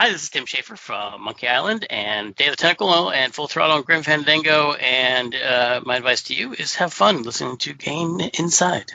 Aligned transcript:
Hi, 0.00 0.12
this 0.12 0.22
is 0.22 0.30
Tim 0.30 0.44
Schafer 0.44 0.78
from 0.78 1.22
Monkey 1.22 1.48
Island 1.48 1.84
and 1.90 2.32
Day 2.36 2.46
of 2.46 2.52
the 2.52 2.56
Tentacle 2.56 3.10
and 3.10 3.34
Full 3.34 3.48
Throttle 3.48 3.78
and 3.78 3.84
Grim 3.84 4.04
Fandango. 4.04 4.74
And 4.74 5.34
uh, 5.34 5.80
my 5.84 5.96
advice 5.96 6.22
to 6.24 6.34
you 6.34 6.52
is 6.52 6.76
have 6.76 6.92
fun 6.92 7.24
listening 7.24 7.56
to 7.56 7.72
Gain 7.72 8.20
Inside. 8.38 8.92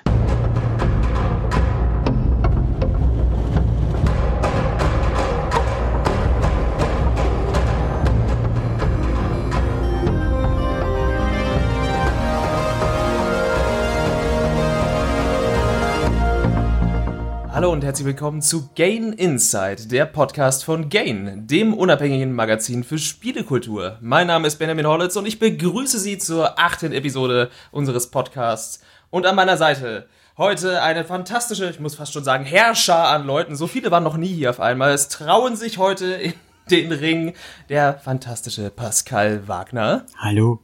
Und 17.84 17.88
herzlich 17.88 18.08
willkommen 18.08 18.41
zu 18.41 18.70
Gain 18.76 19.12
Inside, 19.12 19.88
der 19.90 20.05
Podcast 20.05 20.63
von 20.63 20.88
Gain, 20.88 21.45
dem 21.48 21.73
unabhängigen 21.73 22.31
Magazin 22.31 22.85
für 22.85 22.98
Spielekultur. 22.98 23.98
Mein 23.99 24.27
Name 24.27 24.48
ist 24.48 24.55
Benjamin 24.55 24.88
Hollitz 24.88 25.17
und 25.17 25.26
ich 25.26 25.38
begrüße 25.38 25.99
Sie 25.99 26.17
zur 26.17 26.57
achten 26.57 26.93
Episode 26.93 27.52
unseres 27.71 28.09
Podcasts. 28.09 28.81
Und 29.09 29.26
an 29.26 29.35
meiner 29.35 29.57
Seite 29.57 30.07
heute 30.38 30.81
eine 30.81 31.04
fantastische, 31.04 31.70
ich 31.70 31.81
muss 31.81 31.95
fast 31.95 32.13
schon 32.13 32.23
sagen, 32.23 32.45
Herrscher 32.45 33.09
an 33.09 33.27
Leuten. 33.27 33.57
So 33.57 33.67
viele 33.67 33.91
waren 33.91 34.05
noch 34.05 34.15
nie 34.15 34.34
hier 34.34 34.52
auf 34.52 34.62
einmal. 34.62 34.93
Es 34.93 35.09
trauen 35.09 35.57
sich 35.57 35.77
heute 35.77 36.05
in 36.05 36.34
den 36.71 36.93
Ring 36.93 37.34
der 37.68 37.95
fantastische 37.95 38.70
Pascal 38.70 39.49
Wagner. 39.49 40.05
Hallo. 40.20 40.62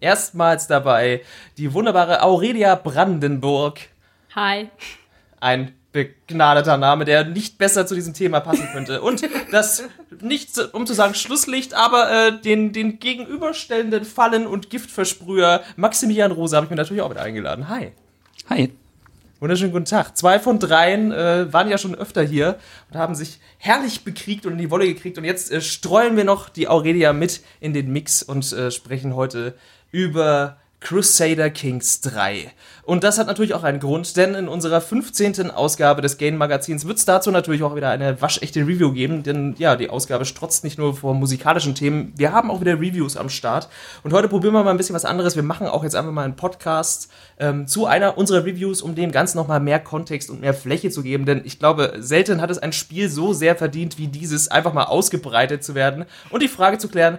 Erstmals 0.00 0.68
dabei 0.68 1.22
die 1.58 1.74
wunderbare 1.74 2.22
Aurelia 2.22 2.76
Brandenburg. 2.76 3.80
Hi. 4.36 4.70
Ein 5.40 5.74
begnadeter 5.92 6.76
Name, 6.76 7.04
der 7.04 7.24
nicht 7.24 7.58
besser 7.58 7.86
zu 7.86 7.94
diesem 7.94 8.14
Thema 8.14 8.40
passen 8.40 8.68
könnte. 8.72 9.02
Und 9.02 9.22
das 9.50 9.84
nicht, 10.20 10.56
um 10.72 10.86
zu 10.86 10.94
sagen 10.94 11.14
Schlusslicht, 11.14 11.74
aber 11.74 12.10
äh, 12.10 12.40
den, 12.40 12.72
den 12.72 13.00
gegenüberstellenden 13.00 14.04
Fallen- 14.04 14.46
und 14.46 14.70
Giftversprüher 14.70 15.62
Maximilian 15.76 16.32
Rose 16.32 16.54
habe 16.56 16.66
ich 16.66 16.70
mir 16.70 16.76
natürlich 16.76 17.02
auch 17.02 17.08
mit 17.08 17.18
eingeladen. 17.18 17.68
Hi. 17.68 17.92
Hi. 18.48 18.72
Wunderschönen 19.40 19.72
guten 19.72 19.86
Tag. 19.86 20.18
Zwei 20.18 20.38
von 20.38 20.58
dreien 20.58 21.12
äh, 21.12 21.50
waren 21.50 21.70
ja 21.70 21.78
schon 21.78 21.94
öfter 21.94 22.22
hier 22.22 22.58
und 22.90 22.98
haben 22.98 23.14
sich 23.14 23.40
herrlich 23.56 24.04
bekriegt 24.04 24.44
und 24.44 24.52
in 24.52 24.58
die 24.58 24.70
Wolle 24.70 24.86
gekriegt. 24.86 25.16
Und 25.16 25.24
jetzt 25.24 25.50
äh, 25.50 25.62
streuen 25.62 26.16
wir 26.16 26.24
noch 26.24 26.50
die 26.50 26.68
Aurelia 26.68 27.14
mit 27.14 27.40
in 27.58 27.72
den 27.72 27.90
Mix 27.90 28.22
und 28.22 28.52
äh, 28.52 28.70
sprechen 28.70 29.16
heute 29.16 29.54
über 29.92 30.59
Crusader 30.80 31.50
Kings 31.50 32.00
3. 32.00 32.50
Und 32.82 33.04
das 33.04 33.18
hat 33.18 33.26
natürlich 33.26 33.54
auch 33.54 33.62
einen 33.62 33.78
Grund, 33.78 34.16
denn 34.16 34.34
in 34.34 34.48
unserer 34.48 34.80
15. 34.80 35.50
Ausgabe 35.50 36.02
des 36.02 36.18
Game 36.18 36.36
Magazins 36.38 36.86
wird 36.86 36.98
es 36.98 37.04
dazu 37.04 37.30
natürlich 37.30 37.62
auch 37.62 37.76
wieder 37.76 37.90
eine 37.90 38.20
waschechte 38.20 38.60
Review 38.60 38.92
geben, 38.92 39.22
denn 39.22 39.54
ja, 39.58 39.76
die 39.76 39.90
Ausgabe 39.90 40.24
strotzt 40.24 40.64
nicht 40.64 40.78
nur 40.78 40.96
vor 40.96 41.14
musikalischen 41.14 41.74
Themen, 41.74 42.12
wir 42.16 42.32
haben 42.32 42.50
auch 42.50 42.60
wieder 42.60 42.80
Reviews 42.80 43.16
am 43.16 43.28
Start. 43.28 43.68
Und 44.02 44.12
heute 44.12 44.28
probieren 44.28 44.54
wir 44.54 44.64
mal 44.64 44.70
ein 44.70 44.76
bisschen 44.76 44.94
was 44.94 45.04
anderes. 45.04 45.36
Wir 45.36 45.42
machen 45.42 45.66
auch 45.66 45.84
jetzt 45.84 45.94
einfach 45.94 46.12
mal 46.12 46.24
einen 46.24 46.36
Podcast 46.36 47.10
ähm, 47.38 47.66
zu 47.66 47.86
einer 47.86 48.16
unserer 48.18 48.44
Reviews, 48.44 48.82
um 48.82 48.94
dem 48.94 49.12
Ganzen 49.12 49.36
nochmal 49.36 49.60
mehr 49.60 49.80
Kontext 49.80 50.30
und 50.30 50.40
mehr 50.40 50.54
Fläche 50.54 50.90
zu 50.90 51.02
geben, 51.02 51.26
denn 51.26 51.42
ich 51.44 51.58
glaube, 51.58 51.94
selten 51.98 52.40
hat 52.40 52.50
es 52.50 52.58
ein 52.58 52.72
Spiel 52.72 53.08
so 53.08 53.32
sehr 53.32 53.54
verdient 53.54 53.98
wie 53.98 54.08
dieses, 54.08 54.48
einfach 54.48 54.72
mal 54.72 54.84
ausgebreitet 54.84 55.62
zu 55.62 55.74
werden 55.74 56.06
und 56.30 56.42
die 56.42 56.48
Frage 56.48 56.78
zu 56.78 56.88
klären, 56.88 57.18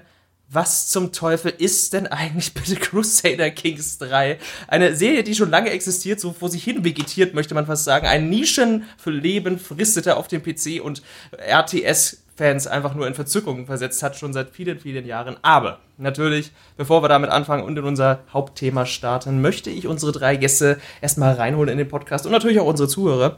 was 0.53 0.89
zum 0.89 1.13
Teufel 1.13 1.53
ist 1.57 1.94
denn 1.94 2.07
eigentlich 2.07 2.53
bitte 2.53 2.75
Crusader 2.75 3.49
Kings 3.52 3.97
3? 3.99 4.38
Eine 4.67 4.95
Serie, 4.95 5.23
die 5.23 5.35
schon 5.35 5.49
lange 5.49 5.69
existiert, 5.69 6.19
so 6.19 6.33
vor 6.33 6.49
sich 6.49 6.63
hin 6.63 6.83
vegetiert, 6.83 7.33
möchte 7.33 7.55
man 7.55 7.66
fast 7.66 7.85
sagen. 7.85 8.05
Ein 8.05 8.30
Nischen 8.30 8.83
für 8.97 9.11
Leben 9.11 9.58
fristete 9.59 10.17
auf 10.17 10.27
dem 10.27 10.43
PC 10.43 10.83
und 10.83 11.02
RTS-Fans 11.31 12.67
einfach 12.67 12.95
nur 12.95 13.08
in 13.08 13.13
Verzückung 13.13 13.66
versetzt 13.66 14.03
hat, 14.03 14.17
schon 14.17 14.33
seit 14.33 14.49
vielen, 14.49 14.80
vielen 14.80 15.05
Jahren. 15.05 15.38
Aber 15.41 15.80
natürlich, 15.97 16.52
bevor 16.75 17.02
wir 17.02 17.09
damit 17.09 17.30
anfangen 17.30 17.63
und 17.63 17.77
in 17.77 17.86
unser 17.86 18.19
Hauptthema 18.33 18.86
starten, 18.86 19.41
möchte 19.41 19.69
ich 19.69 19.88
unsere 19.88 20.11
drei 20.11 20.36
Gäste 20.36 20.80
erstmal 21.02 21.36
reinholen 21.36 21.70
in 21.70 21.77
den 21.77 21.87
Podcast 21.87 22.26
und 22.26 22.33
natürlich 22.33 22.59
auch 22.59 22.67
unsere 22.67 22.89
Zuhörer. 22.89 23.37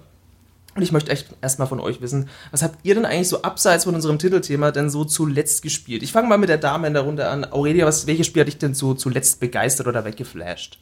Und 0.75 0.81
ich 0.81 0.91
möchte 0.91 1.11
echt 1.11 1.28
erstmal 1.41 1.67
von 1.67 1.79
euch 1.79 2.01
wissen, 2.01 2.29
was 2.51 2.63
habt 2.63 2.79
ihr 2.84 2.95
denn 2.95 3.06
eigentlich 3.06 3.29
so 3.29 3.44
abseits 3.44 3.84
von 3.84 3.94
unserem 3.94 4.17
Titelthema 4.17 4.72
denn 4.72 4.89
so 4.89 5.06
zuletzt 5.06 5.61
gespielt? 5.61 6.01
Ich 6.01 6.11
fange 6.11 6.28
mal 6.28 6.38
mit 6.38 6.50
der 6.50 6.57
Dame 6.57 6.88
in 6.88 6.94
der 6.94 7.03
Runde 7.03 7.28
an. 7.28 7.45
Aurelia, 7.51 7.85
was, 7.85 8.07
welches 8.07 8.25
Spiel 8.25 8.41
hat 8.41 8.47
dich 8.47 8.57
denn 8.57 8.73
so 8.73 8.95
zuletzt 8.95 9.39
begeistert 9.39 9.88
oder 9.88 10.03
weggeflasht? 10.03 10.79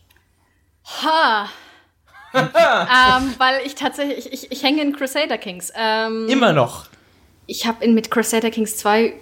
Ha. 1.03 1.49
ähm, 2.33 3.33
weil 3.37 3.65
ich 3.65 3.75
tatsächlich, 3.75 4.31
ich, 4.31 4.45
ich, 4.45 4.51
ich 4.51 4.63
hänge 4.63 4.81
in 4.81 4.95
Crusader 4.95 5.37
Kings. 5.37 5.73
Ähm, 5.75 6.27
Immer 6.29 6.53
noch. 6.53 6.87
Ich 7.45 7.65
habe 7.65 7.85
mit 7.89 8.09
Crusader 8.09 8.49
Kings 8.49 8.77
2 8.77 9.13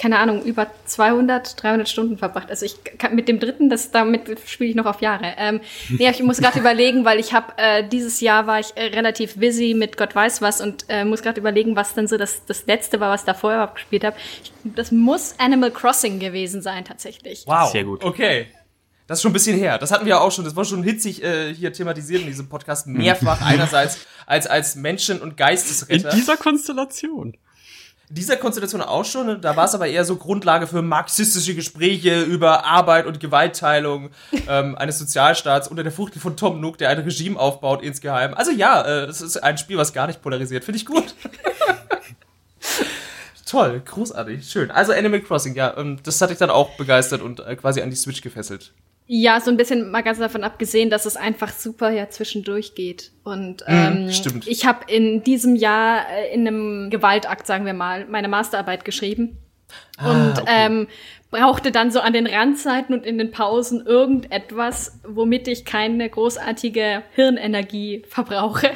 keine 0.00 0.18
Ahnung, 0.18 0.42
über 0.42 0.66
200, 0.84 1.62
300 1.62 1.88
Stunden 1.88 2.18
verbracht. 2.18 2.50
Also 2.50 2.66
ich 2.66 2.76
kann 2.98 3.14
mit 3.14 3.28
dem 3.28 3.40
dritten, 3.40 3.70
das 3.70 3.90
damit 3.90 4.38
spiele 4.46 4.70
ich 4.70 4.76
noch 4.76 4.86
auf 4.86 5.00
Jahre. 5.00 5.34
Ähm, 5.36 5.60
nee, 5.88 6.08
ich 6.08 6.22
muss 6.22 6.38
gerade 6.38 6.58
überlegen, 6.60 7.04
weil 7.04 7.18
ich 7.18 7.32
habe 7.32 7.52
äh, 7.56 7.86
dieses 7.86 8.20
Jahr 8.20 8.46
war 8.46 8.60
ich 8.60 8.76
äh, 8.76 8.86
relativ 8.86 9.36
busy 9.36 9.74
mit 9.74 9.96
Gott 9.96 10.14
weiß 10.14 10.42
was 10.42 10.60
und 10.60 10.84
äh, 10.88 11.04
muss 11.04 11.22
gerade 11.22 11.40
überlegen, 11.40 11.76
was 11.76 11.94
denn 11.94 12.06
so 12.06 12.16
das 12.16 12.44
das 12.46 12.66
letzte 12.66 13.00
war, 13.00 13.10
was 13.10 13.24
da 13.24 13.34
vorher 13.34 13.60
überhaupt 13.60 13.76
gespielt 13.76 14.04
habe. 14.04 14.16
Das 14.64 14.92
muss 14.92 15.34
Animal 15.38 15.70
Crossing 15.70 16.18
gewesen 16.18 16.62
sein 16.62 16.84
tatsächlich. 16.84 17.44
Wow. 17.46 17.70
Sehr 17.70 17.84
gut. 17.84 18.04
Okay. 18.04 18.48
Das 19.06 19.18
ist 19.18 19.22
schon 19.22 19.30
ein 19.30 19.34
bisschen 19.34 19.58
her. 19.58 19.78
Das 19.78 19.90
hatten 19.90 20.04
wir 20.04 20.20
auch 20.20 20.30
schon. 20.30 20.44
Das 20.44 20.54
war 20.54 20.66
schon 20.66 20.82
hitzig 20.82 21.22
äh, 21.24 21.54
hier 21.54 21.72
thematisiert 21.72 22.20
in 22.20 22.26
diesem 22.26 22.50
Podcast 22.50 22.86
mehrfach. 22.86 23.40
Einerseits 23.44 24.06
als 24.26 24.46
als 24.46 24.76
Menschen- 24.76 25.22
und 25.22 25.38
Geistesretter. 25.38 26.10
In 26.10 26.16
dieser 26.16 26.36
Konstellation 26.36 27.34
dieser 28.10 28.36
Konstellation 28.36 28.80
auch 28.80 29.04
schon. 29.04 29.40
Da 29.40 29.56
war 29.56 29.66
es 29.66 29.74
aber 29.74 29.86
eher 29.86 30.04
so 30.04 30.16
Grundlage 30.16 30.66
für 30.66 30.82
marxistische 30.82 31.54
Gespräche 31.54 32.22
über 32.22 32.64
Arbeit 32.64 33.06
und 33.06 33.20
Gewaltteilung 33.20 34.10
ähm, 34.48 34.76
eines 34.76 34.98
Sozialstaats 34.98 35.68
unter 35.68 35.82
der 35.82 35.92
Fuchtel 35.92 36.20
von 36.20 36.36
Tom 36.36 36.60
Nook, 36.60 36.78
der 36.78 36.90
ein 36.90 36.98
Regime 36.98 37.38
aufbaut 37.38 37.82
insgeheim. 37.82 38.34
Also 38.34 38.50
ja, 38.50 38.82
es 39.04 39.20
äh, 39.20 39.26
ist 39.26 39.36
ein 39.42 39.58
Spiel, 39.58 39.76
was 39.76 39.92
gar 39.92 40.06
nicht 40.06 40.22
polarisiert. 40.22 40.64
Finde 40.64 40.78
ich 40.78 40.86
gut. 40.86 41.14
Toll, 43.46 43.80
großartig, 43.82 44.46
schön. 44.46 44.70
Also 44.70 44.92
Animal 44.92 45.22
Crossing, 45.22 45.54
ja, 45.54 45.74
ähm, 45.78 45.98
das 46.02 46.20
hat 46.20 46.28
dich 46.28 46.36
dann 46.36 46.50
auch 46.50 46.76
begeistert 46.76 47.22
und 47.22 47.40
äh, 47.40 47.56
quasi 47.56 47.80
an 47.80 47.88
die 47.88 47.96
Switch 47.96 48.20
gefesselt. 48.20 48.72
Ja, 49.10 49.40
so 49.40 49.50
ein 49.50 49.56
bisschen 49.56 49.90
mal 49.90 50.02
ganz 50.02 50.18
davon 50.18 50.44
abgesehen, 50.44 50.90
dass 50.90 51.06
es 51.06 51.16
einfach 51.16 51.50
super 51.50 51.90
ja 51.90 52.10
zwischendurch 52.10 52.74
geht. 52.74 53.10
Und 53.24 53.64
ähm, 53.66 54.04
mm, 54.04 54.10
stimmt. 54.12 54.46
ich 54.46 54.66
habe 54.66 54.80
in 54.86 55.22
diesem 55.22 55.56
Jahr 55.56 56.02
äh, 56.10 56.34
in 56.34 56.46
einem 56.46 56.90
Gewaltakt, 56.90 57.46
sagen 57.46 57.64
wir 57.64 57.72
mal, 57.72 58.04
meine 58.04 58.28
Masterarbeit 58.28 58.84
geschrieben. 58.84 59.38
Ah, 59.96 60.10
und 60.10 60.38
okay. 60.38 60.44
ähm, 60.46 60.88
brauchte 61.30 61.70
dann 61.72 61.90
so 61.90 62.00
an 62.00 62.14
den 62.14 62.26
Randzeiten 62.26 62.94
und 62.94 63.04
in 63.04 63.18
den 63.18 63.30
Pausen 63.30 63.84
irgendetwas, 63.84 64.98
womit 65.06 65.46
ich 65.46 65.64
keine 65.66 66.08
großartige 66.08 67.02
Hirnenergie 67.14 68.02
verbrauche. 68.08 68.70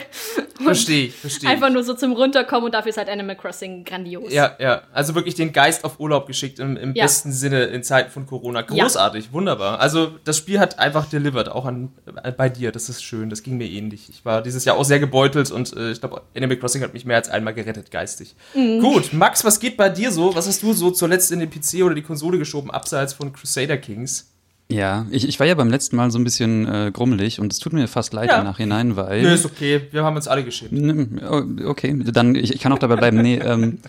Verstehe 0.63 1.07
ich, 1.07 1.15
verstehe. 1.15 1.49
Einfach 1.49 1.71
nur 1.71 1.83
so 1.83 1.95
zum 1.95 2.13
Runterkommen 2.13 2.67
und 2.67 2.75
dafür 2.75 2.91
ist 2.91 2.99
halt 2.99 3.09
Animal 3.09 3.37
Crossing 3.37 3.85
grandios. 3.85 4.33
Ja, 4.33 4.55
ja. 4.61 4.83
Also 4.93 5.15
wirklich 5.15 5.35
den 5.35 5.53
Geist 5.53 5.85
auf 5.85 5.99
Urlaub 5.99 6.27
geschickt 6.27 6.59
im, 6.59 6.77
im 6.77 6.95
Ja. 6.95 7.05
besten 7.05 7.33
Sinne 7.33 7.65
in 7.65 7.83
Zeiten 7.83 8.11
von 8.11 8.27
Corona. 8.27 8.61
Großartig, 8.63 9.33
wunderbar. 9.33 9.81
Also 9.81 10.13
das 10.25 10.37
Spiel 10.37 10.61
hat 10.61 10.79
einfach 10.79 11.07
delivered, 11.07 11.49
auch 11.49 11.65
an, 11.65 11.91
äh, 12.23 12.33
bei 12.33 12.49
dir. 12.49 12.71
Das 12.71 12.89
ist 12.89 13.03
schön, 13.03 13.31
das 13.31 13.43
ging 13.43 13.57
mir 13.57 13.67
ähnlich. 13.69 14.09
Ich 14.11 14.25
war 14.25 14.43
dieses 14.43 14.65
Jahr 14.65 14.77
auch 14.77 14.85
sehr 14.85 15.01
gebeutelt 15.01 15.51
und 15.51 15.75
äh, 15.77 15.91
ich 15.91 16.01
glaube, 16.01 16.23
Animal 16.37 16.59
Crossing 16.59 16.83
hat 16.83 16.93
mich 16.93 17.05
mehr 17.07 17.17
als 17.17 17.29
einmal 17.31 17.55
gerettet, 17.55 17.91
geistig. 17.91 18.35
Gut, 18.55 19.13
Max, 19.15 19.45
was 19.45 19.59
geht 19.59 19.77
bei 19.77 19.89
dir 19.89 20.11
so? 20.13 20.35
Was 20.35 20.47
hast 20.47 20.63
du 20.63 20.73
so 20.75 20.91
zuletzt 20.91 21.33
in 21.33 21.41
den 21.41 21.51
PC 21.51 21.83
oder 21.83 21.95
die 21.95 22.03
Konsole 22.03 22.39
geschoben, 22.43 22.71
abseits 22.71 23.13
von 23.15 23.33
Crusader 23.33 23.77
Kings? 23.79 24.29
Ja, 24.71 25.05
ich, 25.11 25.29
ich 25.29 25.39
war 25.39 25.47
ja 25.47 25.55
beim 25.55 25.69
letzten 25.69 25.97
Mal 25.97 26.11
so 26.11 26.19
ein 26.19 26.25
bisschen 26.25 26.67
äh, 26.67 26.91
grummelig 26.93 27.41
und 27.41 27.53
es 27.53 27.59
tut 27.59 27.73
mir 27.75 27.87
fast 27.89 28.15
leid 28.15 28.31
Ja. 28.31 28.39
im 28.39 28.45
Nachhinein, 28.45 28.97
weil. 28.97 29.21
Nö, 29.23 29.29
ist 29.35 29.45
okay. 29.45 29.83
Wir 29.91 30.03
haben 30.05 30.17
uns 30.17 30.29
alle 30.29 30.45
geschämt. 30.45 31.21
Oh, 31.29 31.43
Okay, 31.69 31.95
dann 32.13 32.35
ich, 32.35 32.55
ich 32.55 32.61
kann 32.61 32.73
auch 32.73 32.79
dabei 32.79 32.97
bleiben. 32.97 33.21
Nee, 33.21 33.37
ähm, 33.39 33.81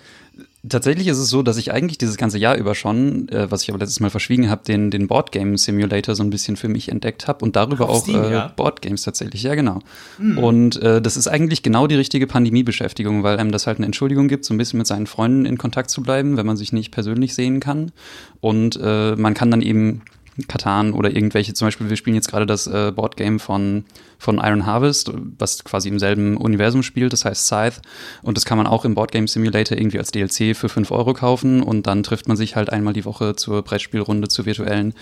tatsächlich 0.68 1.08
ist 1.08 1.18
es 1.18 1.30
so, 1.30 1.44
dass 1.44 1.58
ich 1.58 1.72
eigentlich 1.72 1.98
dieses 1.98 2.18
ganze 2.18 2.38
Jahr 2.38 2.56
über 2.56 2.76
schon, 2.76 3.28
äh, 3.30 3.52
was 3.52 3.64
ich 3.64 3.70
aber 3.70 3.80
letztes 3.80 4.00
Mal 4.00 4.10
verschwiegen 4.10 4.50
habe, 4.50 4.64
den, 4.64 4.92
den 4.92 5.08
Boardgame 5.08 5.58
Simulator 5.58 6.16
so 6.16 6.24
ein 6.24 6.30
bisschen 6.30 6.56
für 6.56 6.70
mich 6.70 6.90
entdeckt 6.90 7.28
habe 7.28 7.44
und 7.44 7.56
darüber 7.56 7.90
Auf 7.90 7.98
auch 7.98 8.04
Steam, 8.04 8.24
äh, 8.24 8.32
ja? 8.32 8.46
Hm. 8.46 8.52
Boardgames 8.56 9.04
tatsächlich, 9.04 9.44
ja 9.44 9.56
genau. 9.56 9.80
Und 10.20 10.82
äh, 10.82 11.02
das 11.02 11.18
ist 11.18 11.28
eigentlich 11.28 11.64
genau 11.64 11.88
die 11.88 11.96
richtige 11.96 12.28
Pandemiebeschäftigung, 12.28 13.24
weil 13.24 13.38
einem 13.38 13.52
das 13.52 13.68
halt 13.68 13.78
eine 13.78 13.86
Entschuldigung 13.86 14.28
gibt, 14.28 14.46
so 14.46 14.54
ein 14.54 14.58
bisschen 14.58 14.78
mit 14.78 14.88
seinen 14.88 15.08
Freunden 15.08 15.46
in 15.46 15.58
Kontakt 15.58 15.90
zu 15.90 16.02
bleiben, 16.02 16.38
wenn 16.38 16.46
man 16.46 16.58
sich 16.58 16.72
nicht 16.72 16.92
persönlich 16.92 17.34
sehen 17.36 17.60
kann. 17.60 17.92
Und 18.40 18.80
äh, 18.82 19.16
man 19.16 19.34
kann 19.34 19.52
dann 19.52 19.62
eben 19.62 20.02
Katan 20.48 20.94
oder 20.94 21.16
irgendwelche, 21.16 21.54
zum 21.54 21.68
Beispiel, 21.68 21.90
wir 21.90 21.98
spielen 21.98 22.16
jetzt 22.16 22.30
gerade 22.30 22.46
das 22.46 22.68
äh, 22.68 22.92
Boardgame 22.96 23.40
von, 23.40 23.86
von 24.18 24.38
Iron 24.38 24.66
Harvest, 24.66 25.12
was 25.38 25.64
quasi 25.64 25.90
im 25.90 26.00
selben 26.00 26.38
Universum 26.38 26.84
spielt, 26.84 27.14
das 27.14 27.26
heißt 27.26 27.46
Scythe. 27.46 27.82
Und 28.22 28.38
das 28.38 28.46
kann 28.46 28.58
man 28.58 28.68
auch 28.68 28.86
im 28.86 28.96
Boardgame 28.96 29.28
Simulator 29.28 29.78
irgendwie 29.78 30.00
als 30.00 30.12
DLC 30.12 30.56
für 30.56 30.70
5 30.70 30.92
Euro 30.92 31.14
kaufen 31.14 31.62
und 31.62 31.88
dann 31.88 32.04
trifft 32.04 32.28
man 32.28 32.38
sich 32.38 32.56
halt 32.56 32.72
einmal 32.72 32.94
die 32.94 33.06
Woche 33.06 33.36
zur 33.36 33.62
Brettspielrunde, 33.62 34.28
zur 34.28 34.46
virtuellen. 34.46 34.94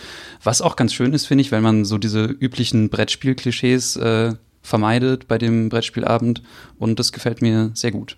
Was 0.43 0.61
auch 0.61 0.75
ganz 0.75 0.93
schön 0.93 1.13
ist, 1.13 1.27
finde 1.27 1.43
ich, 1.43 1.51
weil 1.51 1.61
man 1.61 1.85
so 1.85 1.97
diese 1.97 2.25
üblichen 2.25 2.89
Brettspiel-Klischees 2.89 3.95
äh, 3.97 4.33
vermeidet 4.61 5.27
bei 5.27 5.37
dem 5.37 5.69
Brettspielabend 5.69 6.43
und 6.77 6.99
das 6.99 7.11
gefällt 7.11 7.41
mir 7.41 7.71
sehr 7.73 7.91
gut. 7.91 8.17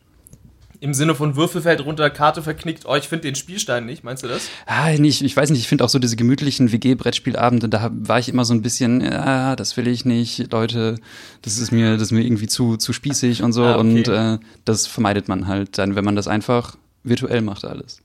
Im 0.84 0.94
Sinne 0.94 1.16
von 1.16 1.38
Würfelfeld 1.38 1.86
runter, 1.86 2.10
Karte 2.10 2.42
verknickt, 2.42 2.84
oh, 2.86 2.94
ich 2.96 3.08
finde 3.08 3.22
den 3.22 3.36
Spielstein 3.36 3.86
nicht, 3.86 4.04
meinst 4.04 4.22
du 4.22 4.28
das? 4.28 4.50
Ah, 4.66 4.92
nicht, 4.92 5.22
ich 5.22 5.34
weiß 5.34 5.50
nicht, 5.50 5.62
ich 5.62 5.70
finde 5.70 5.86
auch 5.86 5.90
so 5.90 5.98
diese 5.98 6.18
gemütlichen 6.18 6.74
WG-Brettspielabende, 6.74 7.70
da 7.70 7.90
war 7.94 8.20
ich 8.20 8.28
immer 8.28 8.44
so 8.44 8.54
ein 8.54 8.62
bisschen, 8.62 9.00
ja, 9.00 9.56
das 9.56 9.78
will 9.78 9.88
ich 9.88 10.04
nicht, 10.04 10.52
Leute, 10.52 11.00
das 11.42 11.58
ist 11.58 11.72
mir, 11.72 11.94
das 11.94 12.02
ist 12.02 12.12
mir 12.12 12.20
irgendwie 12.20 12.48
zu, 12.48 12.76
zu 12.76 12.92
spießig 12.92 13.44
und 13.44 13.54
so. 13.54 13.64
Ah, 13.64 13.78
okay. 13.78 13.80
Und 13.80 14.08
äh, 14.10 14.40
das 14.66 14.86
vermeidet 14.86 15.30
man 15.30 15.48
halt 15.48 15.78
dann, 15.78 15.96
wenn 15.96 16.04
man 16.04 16.18
das 16.18 16.28
einfach 16.28 16.76
virtuell 17.06 17.42
macht 17.42 17.64
alles. 17.64 18.02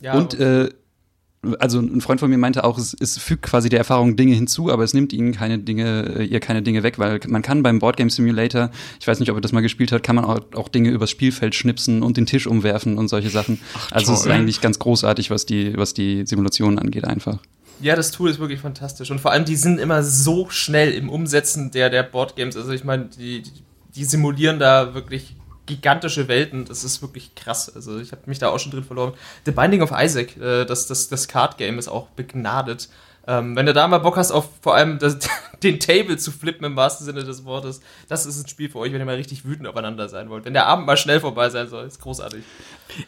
Ja, 0.00 0.14
und 0.14 0.32
äh, 0.32 0.70
also 1.58 1.80
ein 1.80 2.00
Freund 2.00 2.20
von 2.20 2.30
mir 2.30 2.38
meinte 2.38 2.62
auch, 2.62 2.78
es, 2.78 2.96
es, 2.98 3.18
fügt 3.18 3.42
quasi 3.42 3.68
der 3.68 3.80
Erfahrung 3.80 4.16
Dinge 4.16 4.34
hinzu, 4.34 4.70
aber 4.70 4.84
es 4.84 4.94
nimmt 4.94 5.12
ihnen 5.12 5.32
keine 5.32 5.58
Dinge, 5.58 6.18
äh, 6.18 6.24
ihr 6.24 6.38
keine 6.38 6.62
Dinge 6.62 6.84
weg, 6.84 6.98
weil 6.98 7.18
man 7.26 7.42
kann 7.42 7.62
beim 7.64 7.80
Boardgame 7.80 8.10
Simulator, 8.10 8.70
ich 9.00 9.08
weiß 9.08 9.18
nicht, 9.18 9.30
ob 9.30 9.36
er 9.36 9.40
das 9.40 9.52
mal 9.52 9.60
gespielt 9.60 9.90
hat, 9.90 10.04
kann 10.04 10.16
man 10.16 10.24
auch, 10.24 10.40
auch 10.54 10.68
Dinge 10.68 10.90
übers 10.90 11.10
Spielfeld 11.10 11.54
schnipsen 11.54 12.02
und 12.02 12.16
den 12.16 12.26
Tisch 12.26 12.46
umwerfen 12.46 12.96
und 12.96 13.08
solche 13.08 13.30
Sachen. 13.30 13.60
Ach, 13.74 13.90
also 13.90 14.12
es 14.12 14.20
ist 14.20 14.28
eigentlich 14.28 14.60
ganz 14.60 14.78
großartig, 14.78 15.30
was 15.30 15.44
die, 15.44 15.76
was 15.76 15.94
die 15.94 16.24
Simulation 16.26 16.78
angeht 16.78 17.04
einfach. 17.04 17.38
Ja, 17.80 17.96
das 17.96 18.12
Tool 18.12 18.30
ist 18.30 18.38
wirklich 18.38 18.60
fantastisch. 18.60 19.10
Und 19.10 19.20
vor 19.20 19.32
allem, 19.32 19.44
die 19.44 19.56
sind 19.56 19.80
immer 19.80 20.04
so 20.04 20.48
schnell 20.50 20.92
im 20.92 21.08
Umsetzen 21.08 21.72
der, 21.72 21.90
der 21.90 22.04
Boardgames. 22.04 22.56
Also 22.56 22.70
ich 22.70 22.84
meine, 22.84 23.06
die, 23.06 23.42
die 23.96 24.04
simulieren 24.04 24.60
da 24.60 24.94
wirklich 24.94 25.34
gigantische 25.76 26.28
Welten. 26.28 26.64
Das 26.64 26.84
ist 26.84 27.02
wirklich 27.02 27.34
krass. 27.34 27.74
Also 27.74 27.98
ich 27.98 28.12
habe 28.12 28.22
mich 28.26 28.38
da 28.38 28.50
auch 28.50 28.58
schon 28.58 28.72
drin 28.72 28.84
verloren. 28.84 29.14
The 29.46 29.52
Binding 29.52 29.82
of 29.82 29.92
Isaac, 29.96 30.36
äh, 30.36 30.64
das, 30.64 30.86
das, 30.86 31.08
das 31.08 31.28
Card 31.28 31.58
Game 31.58 31.78
ist 31.78 31.88
auch 31.88 32.08
begnadet. 32.08 32.88
Ähm, 33.26 33.54
wenn 33.54 33.66
du 33.66 33.72
da 33.72 33.86
mal 33.86 33.98
Bock 33.98 34.16
hast, 34.16 34.32
auf 34.32 34.48
vor 34.60 34.74
allem 34.74 34.98
das, 34.98 35.18
den 35.62 35.78
Table 35.78 36.16
zu 36.16 36.32
flippen 36.32 36.64
im 36.64 36.76
wahrsten 36.76 37.06
Sinne 37.06 37.22
des 37.24 37.44
Wortes, 37.44 37.80
das 38.08 38.26
ist 38.26 38.42
ein 38.42 38.48
Spiel 38.48 38.68
für 38.68 38.78
euch, 38.78 38.92
wenn 38.92 39.00
ihr 39.00 39.06
mal 39.06 39.14
richtig 39.14 39.44
wütend 39.44 39.68
aufeinander 39.68 40.08
sein 40.08 40.28
wollt. 40.28 40.44
Wenn 40.44 40.54
der 40.54 40.66
Abend 40.66 40.86
mal 40.86 40.96
schnell 40.96 41.20
vorbei 41.20 41.48
sein 41.48 41.68
soll, 41.68 41.86
ist 41.86 42.00
großartig. 42.00 42.42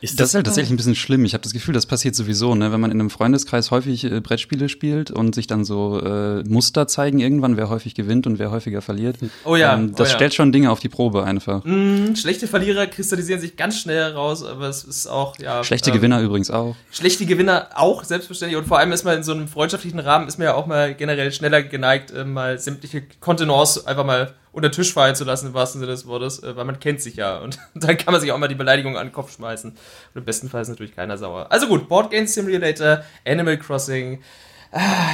Ist 0.00 0.20
das, 0.20 0.28
ist 0.28 0.34
halt 0.34 0.46
tatsächlich 0.46 0.72
ein 0.72 0.76
bisschen 0.76 0.94
schlimm. 0.94 1.24
Ich 1.24 1.34
habe 1.34 1.42
das 1.42 1.52
Gefühl, 1.52 1.74
das 1.74 1.86
passiert 1.86 2.14
sowieso, 2.14 2.54
ne? 2.54 2.72
wenn 2.72 2.80
man 2.80 2.90
in 2.90 3.00
einem 3.00 3.10
Freundeskreis 3.10 3.70
häufig 3.70 4.04
äh, 4.04 4.20
Brettspiele 4.20 4.68
spielt 4.68 5.10
und 5.10 5.34
sich 5.34 5.46
dann 5.46 5.64
so 5.64 6.00
äh, 6.00 6.42
Muster 6.44 6.86
zeigen 6.86 7.18
irgendwann, 7.18 7.56
wer 7.56 7.68
häufig 7.68 7.94
gewinnt 7.94 8.26
und 8.26 8.38
wer 8.38 8.50
häufiger 8.50 8.82
verliert. 8.82 9.16
Oh 9.44 9.56
ja. 9.56 9.74
Ähm, 9.74 9.94
das 9.94 10.08
oh 10.08 10.10
ja. 10.10 10.16
stellt 10.16 10.34
schon 10.34 10.52
Dinge 10.52 10.70
auf 10.70 10.80
die 10.80 10.88
Probe 10.88 11.24
einfach. 11.24 11.64
Mm, 11.64 12.14
schlechte 12.14 12.46
Verlierer 12.46 12.86
kristallisieren 12.86 13.40
sich 13.40 13.56
ganz 13.56 13.78
schnell 13.78 14.12
heraus, 14.12 14.44
aber 14.44 14.68
es 14.68 14.84
ist 14.84 15.06
auch, 15.06 15.38
ja. 15.38 15.64
Schlechte 15.64 15.90
ähm, 15.90 15.96
Gewinner 15.96 16.20
übrigens 16.20 16.50
auch. 16.50 16.76
Schlechte 16.90 17.26
Gewinner 17.26 17.68
auch, 17.74 18.04
selbstverständlich. 18.04 18.58
Und 18.58 18.66
vor 18.66 18.78
allem 18.78 18.92
ist 18.92 19.04
man 19.04 19.18
in 19.18 19.22
so 19.22 19.32
einem 19.32 19.48
freundschaftlichen 19.48 19.98
Rahmen, 19.98 20.28
ist 20.28 20.38
man 20.38 20.46
ja 20.46 20.54
auch 20.54 20.66
mal 20.66 20.94
generell 20.94 21.32
schneller 21.32 21.62
geneigt, 21.62 22.10
äh, 22.10 22.24
mal 22.24 22.58
sämtliche 22.58 23.02
Kontenance 23.20 23.86
einfach 23.86 24.04
mal 24.04 24.34
unter 24.54 24.70
Tisch 24.70 24.94
fallen 24.94 25.16
zu 25.16 25.24
lassen, 25.24 25.48
im 25.48 25.54
wahrsten 25.54 25.80
Sinne 25.80 25.92
des 25.92 26.06
Wortes, 26.06 26.42
äh, 26.42 26.56
weil 26.56 26.64
man 26.64 26.78
kennt 26.78 27.00
sich 27.00 27.16
ja. 27.16 27.38
Und 27.38 27.58
dann 27.74 27.98
kann 27.98 28.12
man 28.12 28.20
sich 28.20 28.32
auch 28.32 28.38
mal 28.38 28.48
die 28.48 28.54
Beleidigung 28.54 28.96
an 28.96 29.08
den 29.08 29.12
Kopf 29.12 29.34
schmeißen. 29.34 29.70
Und 29.70 29.78
im 30.18 30.24
besten 30.24 30.48
Fall 30.48 30.62
ist 30.62 30.68
natürlich 30.68 30.94
keiner 30.94 31.18
sauer. 31.18 31.48
Also 31.50 31.66
gut, 31.66 31.88
Board 31.88 32.10
Game 32.10 32.26
Simulator, 32.26 33.02
Animal 33.26 33.58
Crossing, 33.58 34.22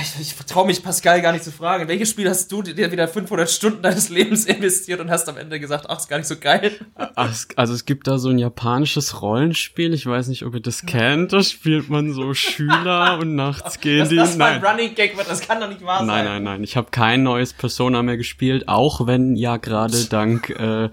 ich, 0.03 0.21
ich 0.21 0.35
traue 0.47 0.67
mich 0.67 0.83
Pascal 0.83 1.21
gar 1.21 1.33
nicht 1.33 1.45
zu 1.45 1.53
fragen. 1.53 1.87
Welches 1.87 2.11
Spiel 2.11 2.29
hast 2.29 2.51
du 2.51 2.63
dir 2.63 2.91
wieder 2.91 3.07
500 3.07 3.51
Stunden 3.51 3.83
deines 3.83 4.09
Lebens 4.09 4.47
investiert 4.47 5.01
und 5.01 5.11
hast 5.11 5.29
am 5.29 5.37
Ende 5.37 5.61
gesagt, 5.61 5.87
ach, 5.89 5.99
ist 5.99 6.09
gar 6.09 6.17
nicht 6.17 6.27
so 6.27 6.37
geil? 6.37 6.73
Also 7.15 7.75
es 7.75 7.85
gibt 7.85 8.07
da 8.07 8.19
so 8.19 8.31
ein 8.31 8.39
japanisches 8.39 9.21
Rollenspiel, 9.21 9.93
ich 9.93 10.07
weiß 10.07 10.29
nicht, 10.29 10.45
ob 10.45 10.55
ihr 10.55 10.61
das 10.61 10.87
kennt, 10.87 11.33
da 11.33 11.43
spielt 11.43 11.91
man 11.91 12.13
so 12.13 12.33
Schüler 12.33 13.19
und 13.19 13.35
nachts 13.35 13.81
gehen 13.81 14.09
die... 14.09 14.17
Das 14.17 14.37
nein. 14.37 14.65
Running 14.65 14.95
Gag 14.95 15.17
das 15.29 15.41
kann 15.43 15.61
doch 15.61 15.69
nicht 15.69 15.85
wahr 15.85 15.99
sein. 15.99 16.07
Nein, 16.07 16.25
nein, 16.25 16.43
nein, 16.43 16.65
ich 16.65 16.77
habe 16.77 16.91
kein 16.91 17.23
neues 17.23 17.53
Persona 17.53 18.03
mehr 18.03 18.17
gespielt, 18.17 18.67
auch 18.69 19.07
wenn 19.07 19.37
ja 19.37 19.59
gerade 19.59 20.05
dank... 20.11 20.51
Äh, 20.51 20.89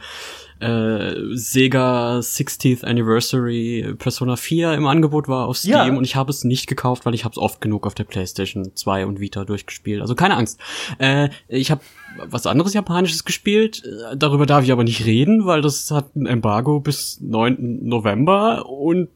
äh, 0.59 1.35
Sega 1.35 2.19
60th 2.19 2.83
Anniversary 2.83 3.95
Persona 3.97 4.35
4 4.35 4.73
im 4.73 4.87
Angebot 4.87 5.27
war 5.27 5.47
auf 5.47 5.57
Steam 5.57 5.73
ja. 5.73 5.85
und 5.85 6.03
ich 6.03 6.15
habe 6.15 6.29
es 6.29 6.43
nicht 6.43 6.67
gekauft, 6.67 7.05
weil 7.05 7.13
ich 7.13 7.23
habe 7.23 7.33
es 7.33 7.37
oft 7.37 7.61
genug 7.61 7.85
auf 7.85 7.95
der 7.95 8.03
PlayStation 8.03 8.75
2 8.75 9.05
und 9.05 9.19
Vita 9.19 9.45
durchgespielt. 9.45 10.01
Also 10.01 10.15
keine 10.15 10.35
Angst. 10.35 10.59
Äh, 10.99 11.29
ich 11.47 11.71
habe 11.71 11.81
was 12.29 12.47
anderes 12.47 12.73
Japanisches 12.73 13.25
gespielt. 13.25 13.83
Äh, 13.85 14.17
darüber 14.17 14.45
darf 14.45 14.63
ich 14.63 14.71
aber 14.71 14.83
nicht 14.83 15.05
reden, 15.05 15.45
weil 15.45 15.61
das 15.61 15.91
hat 15.91 16.15
ein 16.15 16.25
Embargo 16.25 16.79
bis 16.79 17.19
9. 17.21 17.79
November 17.83 18.67
und 18.69 19.09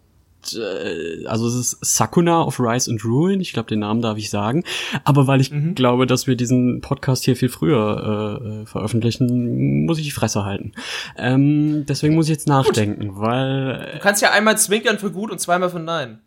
äh, 0.53 1.25
also 1.25 1.47
es 1.47 1.55
ist 1.55 1.77
Sakuna 1.81 2.43
of 2.43 2.59
Rise 2.59 2.89
and 2.89 3.03
Ruin, 3.03 3.41
ich 3.41 3.53
glaube, 3.53 3.69
den 3.69 3.79
Namen 3.79 4.01
darf 4.01 4.17
ich 4.17 4.29
sagen. 4.29 4.63
Aber 5.03 5.27
weil 5.27 5.41
ich 5.41 5.51
mhm. 5.51 5.75
glaube, 5.75 6.07
dass 6.07 6.27
wir 6.27 6.35
diesen 6.35 6.81
Podcast 6.81 7.23
hier 7.23 7.35
viel 7.35 7.49
früher 7.49 8.61
äh, 8.63 8.65
veröffentlichen, 8.65 9.85
muss 9.85 9.97
ich 9.97 10.05
die 10.05 10.11
Fresse 10.11 10.43
halten. 10.43 10.73
Ähm, 11.17 11.85
deswegen 11.87 12.15
muss 12.15 12.25
ich 12.27 12.31
jetzt 12.31 12.47
nachdenken, 12.47 13.09
gut. 13.09 13.21
weil. 13.21 13.91
Du 13.93 13.99
kannst 13.99 14.21
ja 14.21 14.31
einmal 14.31 14.57
zwinkern 14.57 14.99
für 14.99 15.11
gut 15.11 15.31
und 15.31 15.39
zweimal 15.39 15.69
für 15.69 15.79
nein. 15.79 16.19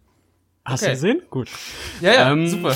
Hast 0.64 0.82
okay. 0.82 0.92
du 0.92 0.96
gesehen? 0.96 1.22
Gut. 1.30 1.50
Ja, 2.00 2.12
ja, 2.12 2.32
ähm, 2.32 2.48
super. 2.48 2.74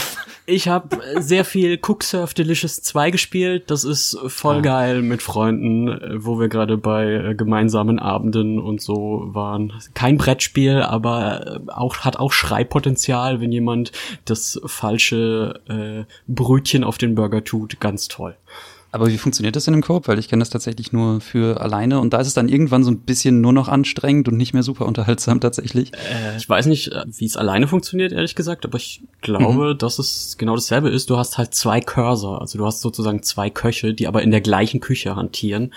Ich 0.50 0.66
habe 0.66 0.98
sehr 1.20 1.44
viel 1.44 1.78
Cooksurf 1.78 2.32
Delicious 2.32 2.80
2 2.80 3.10
gespielt. 3.10 3.70
Das 3.70 3.84
ist 3.84 4.18
voll 4.28 4.56
ah. 4.56 4.60
geil 4.60 5.02
mit 5.02 5.20
Freunden, 5.20 6.24
wo 6.24 6.40
wir 6.40 6.48
gerade 6.48 6.78
bei 6.78 7.04
äh, 7.04 7.34
gemeinsamen 7.34 7.98
Abenden 7.98 8.58
und 8.58 8.80
so 8.80 9.28
waren. 9.34 9.74
Kein 9.92 10.16
Brettspiel, 10.16 10.80
aber 10.80 11.60
äh, 11.66 11.70
auch 11.70 11.98
hat 11.98 12.16
auch 12.16 12.32
Schreipotenzial, 12.32 13.42
wenn 13.42 13.52
jemand 13.52 13.92
das 14.24 14.58
falsche 14.64 15.60
äh, 15.68 16.10
Brötchen 16.26 16.82
auf 16.82 16.96
den 16.96 17.14
Burger 17.14 17.44
tut. 17.44 17.78
Ganz 17.78 18.08
toll. 18.08 18.34
Aber 18.90 19.08
wie 19.08 19.18
funktioniert 19.18 19.54
das 19.54 19.66
in 19.66 19.74
einem 19.74 19.82
Coop? 19.82 20.08
Weil 20.08 20.18
ich 20.18 20.28
kenne 20.28 20.40
das 20.40 20.48
tatsächlich 20.48 20.92
nur 20.92 21.20
für 21.20 21.60
alleine 21.60 22.00
und 22.00 22.12
da 22.12 22.20
ist 22.20 22.26
es 22.26 22.34
dann 22.34 22.48
irgendwann 22.48 22.84
so 22.84 22.90
ein 22.90 23.00
bisschen 23.00 23.40
nur 23.40 23.52
noch 23.52 23.68
anstrengend 23.68 24.28
und 24.28 24.36
nicht 24.36 24.54
mehr 24.54 24.62
super 24.62 24.86
unterhaltsam 24.86 25.40
tatsächlich. 25.40 25.92
Äh, 25.92 26.36
ich 26.38 26.48
weiß 26.48 26.66
nicht, 26.66 26.92
äh, 26.92 27.04
wie 27.06 27.26
es 27.26 27.36
alleine 27.36 27.68
funktioniert, 27.68 28.12
ehrlich 28.12 28.34
gesagt, 28.34 28.64
aber 28.64 28.78
ich 28.78 29.02
glaube, 29.20 29.74
mhm. 29.74 29.78
dass 29.78 29.98
es 29.98 30.36
genau 30.38 30.54
dasselbe 30.54 30.88
ist. 30.88 31.10
Du 31.10 31.18
hast 31.18 31.36
halt 31.36 31.54
zwei 31.54 31.80
Cursor, 31.80 32.40
also 32.40 32.56
du 32.56 32.64
hast 32.64 32.80
sozusagen 32.80 33.22
zwei 33.22 33.50
Köche, 33.50 33.92
die 33.92 34.06
aber 34.06 34.22
in 34.22 34.30
der 34.30 34.40
gleichen 34.40 34.80
Küche 34.80 35.16
hantieren 35.16 35.72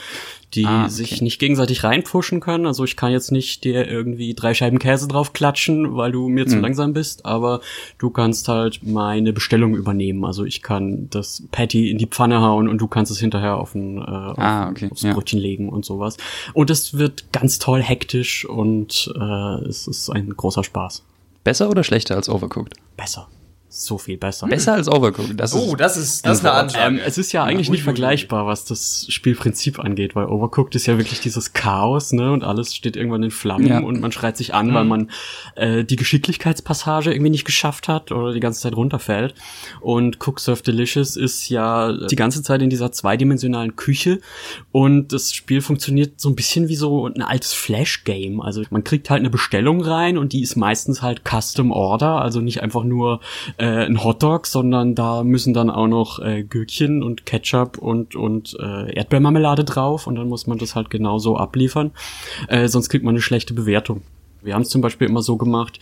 die 0.53 0.65
ah, 0.65 0.83
okay. 0.83 0.91
sich 0.91 1.21
nicht 1.21 1.39
gegenseitig 1.39 1.83
reinpushen 1.83 2.39
können. 2.39 2.65
Also 2.65 2.83
ich 2.83 2.95
kann 2.95 3.11
jetzt 3.11 3.31
nicht 3.31 3.63
dir 3.63 3.87
irgendwie 3.87 4.33
drei 4.33 4.53
Scheiben 4.53 4.79
Käse 4.79 5.07
drauf 5.07 5.33
klatschen, 5.33 5.95
weil 5.95 6.11
du 6.11 6.27
mir 6.27 6.45
mhm. 6.45 6.49
zu 6.49 6.59
langsam 6.59 6.93
bist, 6.93 7.25
aber 7.25 7.61
du 7.97 8.09
kannst 8.09 8.47
halt 8.47 8.81
meine 8.83 9.33
Bestellung 9.33 9.75
übernehmen. 9.75 10.25
Also 10.25 10.45
ich 10.45 10.61
kann 10.61 11.09
das 11.09 11.43
Patty 11.51 11.89
in 11.89 11.97
die 11.97 12.07
Pfanne 12.07 12.41
hauen 12.41 12.67
und 12.67 12.79
du 12.79 12.87
kannst 12.87 13.11
es 13.11 13.19
hinterher 13.19 13.57
auf 13.57 13.75
ein 13.75 13.97
äh, 13.97 14.01
ah, 14.01 14.69
okay. 14.69 14.89
aufs 14.91 15.03
Brötchen 15.03 15.39
ja. 15.39 15.43
legen 15.43 15.69
und 15.69 15.85
sowas. 15.85 16.17
Und 16.53 16.69
es 16.69 16.97
wird 16.97 17.31
ganz 17.31 17.59
toll 17.59 17.81
hektisch 17.81 18.45
und 18.45 19.11
äh, 19.19 19.65
es 19.67 19.87
ist 19.87 20.09
ein 20.09 20.29
großer 20.29 20.63
Spaß. 20.63 21.03
Besser 21.43 21.69
oder 21.69 21.83
schlechter 21.83 22.15
als 22.15 22.29
Overcooked? 22.29 22.75
Besser 22.97 23.27
so 23.73 23.97
viel 23.97 24.17
besser. 24.17 24.47
Besser 24.47 24.73
als 24.73 24.89
Overcooked. 24.89 25.39
Das 25.39 25.53
oh, 25.53 25.71
ist 25.71 25.79
das 25.79 25.97
ist 25.97 26.25
das 26.25 26.39
ist 26.39 26.45
eine 26.45 26.53
Ansage. 26.53 26.85
Ähm, 26.85 26.99
es 27.03 27.17
ist 27.17 27.31
ja 27.31 27.45
eigentlich 27.45 27.67
ja, 27.67 27.71
nicht 27.71 27.83
vergleichbar, 27.83 28.45
was 28.45 28.65
das 28.65 29.05
Spielprinzip 29.07 29.79
angeht, 29.79 30.13
weil 30.13 30.25
Overcooked 30.25 30.75
ist 30.75 30.87
ja 30.87 30.97
wirklich 30.97 31.21
dieses 31.21 31.53
Chaos, 31.53 32.11
ne, 32.11 32.33
und 32.33 32.43
alles 32.43 32.75
steht 32.75 32.97
irgendwann 32.97 33.23
in 33.23 33.31
Flammen 33.31 33.67
ja. 33.67 33.79
und 33.79 34.01
man 34.01 34.11
schreit 34.11 34.35
sich 34.35 34.53
an, 34.53 34.67
mhm. 34.67 34.73
weil 34.73 34.83
man 34.83 35.11
äh, 35.55 35.85
die 35.85 35.95
Geschicklichkeitspassage 35.95 37.13
irgendwie 37.13 37.29
nicht 37.29 37.45
geschafft 37.45 37.87
hat 37.87 38.11
oder 38.11 38.33
die 38.33 38.41
ganze 38.41 38.59
Zeit 38.59 38.75
runterfällt. 38.75 39.35
Und 39.79 40.17
Cook 40.19 40.41
Surf 40.41 40.61
Delicious 40.61 41.15
ist 41.15 41.47
ja 41.47 41.93
die 42.07 42.15
ganze 42.17 42.43
Zeit 42.43 42.61
in 42.61 42.69
dieser 42.69 42.91
zweidimensionalen 42.91 43.77
Küche 43.77 44.19
und 44.73 45.13
das 45.13 45.33
Spiel 45.33 45.61
funktioniert 45.61 46.19
so 46.19 46.27
ein 46.29 46.35
bisschen 46.35 46.67
wie 46.67 46.75
so 46.75 47.07
ein 47.07 47.21
altes 47.21 47.53
Flash-Game. 47.53 48.41
Also 48.41 48.63
man 48.69 48.83
kriegt 48.83 49.09
halt 49.09 49.21
eine 49.21 49.29
Bestellung 49.29 49.81
rein 49.81 50.17
und 50.17 50.33
die 50.33 50.41
ist 50.41 50.57
meistens 50.57 51.01
halt 51.01 51.21
Custom 51.23 51.71
Order, 51.71 52.21
also 52.21 52.41
nicht 52.41 52.61
einfach 52.61 52.83
nur 52.83 53.21
äh, 53.61 53.85
ein 53.85 54.03
Hotdog, 54.03 54.47
sondern 54.47 54.95
da 54.95 55.23
müssen 55.23 55.53
dann 55.53 55.69
auch 55.69 55.87
noch 55.87 56.19
äh, 56.19 56.43
Gürkchen 56.43 57.03
und 57.03 57.27
Ketchup 57.27 57.77
und, 57.77 58.15
und 58.15 58.57
äh, 58.59 58.91
Erdbeermarmelade 58.93 59.63
drauf 59.63 60.07
und 60.07 60.15
dann 60.15 60.27
muss 60.27 60.47
man 60.47 60.57
das 60.57 60.75
halt 60.75 60.89
genauso 60.89 61.37
abliefern. 61.37 61.91
Äh, 62.47 62.67
sonst 62.67 62.89
kriegt 62.89 63.05
man 63.05 63.13
eine 63.13 63.21
schlechte 63.21 63.53
Bewertung. 63.53 64.01
Wir 64.41 64.55
haben 64.55 64.63
es 64.63 64.69
zum 64.69 64.81
Beispiel 64.81 65.07
immer 65.07 65.21
so 65.21 65.37
gemacht, 65.37 65.79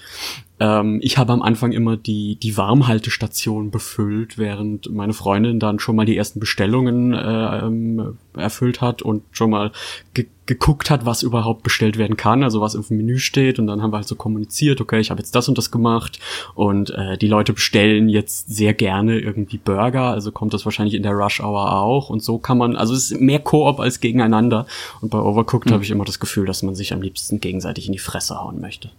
ähm, 0.59 0.99
ich 1.01 1.17
habe 1.17 1.33
am 1.33 1.41
Anfang 1.41 1.71
immer 1.71 1.95
die, 1.95 2.35
die 2.35 2.57
Warmhaltestation 2.57 3.71
befüllt, 3.71 4.37
während 4.37 4.91
meine 4.91 5.13
Freundin 5.13 5.59
dann 5.59 5.79
schon 5.79 5.95
mal 5.95 6.05
die 6.05 6.17
ersten 6.17 6.39
Bestellungen 6.39 7.13
äh, 7.13 7.59
ähm, 7.65 8.17
erfüllt 8.35 8.81
hat 8.81 9.01
und 9.01 9.23
schon 9.31 9.49
mal 9.49 9.71
ge 10.13 10.27
geguckt 10.45 10.89
hat, 10.89 11.05
was 11.05 11.21
überhaupt 11.21 11.61
bestellt 11.61 11.99
werden 11.99 12.17
kann, 12.17 12.41
also 12.41 12.59
was 12.59 12.73
im 12.73 12.83
Menü 12.89 13.19
steht. 13.19 13.59
Und 13.59 13.67
dann 13.67 13.83
haben 13.83 13.93
wir 13.93 13.97
halt 13.97 14.07
so 14.07 14.15
kommuniziert, 14.15 14.81
okay, 14.81 14.99
ich 14.99 15.11
habe 15.11 15.19
jetzt 15.19 15.35
das 15.35 15.47
und 15.47 15.59
das 15.59 15.69
gemacht 15.69 16.19
und 16.55 16.89
äh, 16.89 17.19
die 17.19 17.27
Leute 17.27 17.53
bestellen 17.53 18.09
jetzt 18.09 18.49
sehr 18.49 18.73
gerne 18.73 19.19
irgendwie 19.19 19.59
Burger, 19.59 20.05
also 20.05 20.31
kommt 20.31 20.55
das 20.55 20.65
wahrscheinlich 20.65 20.95
in 20.95 21.03
der 21.03 21.11
Rush 21.11 21.39
Hour 21.39 21.71
auch. 21.71 22.09
Und 22.09 22.23
so 22.23 22.39
kann 22.39 22.57
man, 22.57 22.75
also 22.75 22.95
es 22.95 23.11
ist 23.11 23.21
mehr 23.21 23.37
Koop 23.37 23.79
als 23.79 23.99
gegeneinander. 23.99 24.65
Und 25.01 25.09
bei 25.11 25.19
Overcooked 25.19 25.69
mhm. 25.69 25.73
habe 25.75 25.83
ich 25.83 25.91
immer 25.91 26.05
das 26.05 26.19
Gefühl, 26.19 26.47
dass 26.47 26.63
man 26.63 26.73
sich 26.73 26.93
am 26.93 27.03
liebsten 27.03 27.39
gegenseitig 27.39 27.85
in 27.85 27.93
die 27.93 27.99
Fresse 27.99 28.41
hauen 28.41 28.59
möchte. 28.59 28.89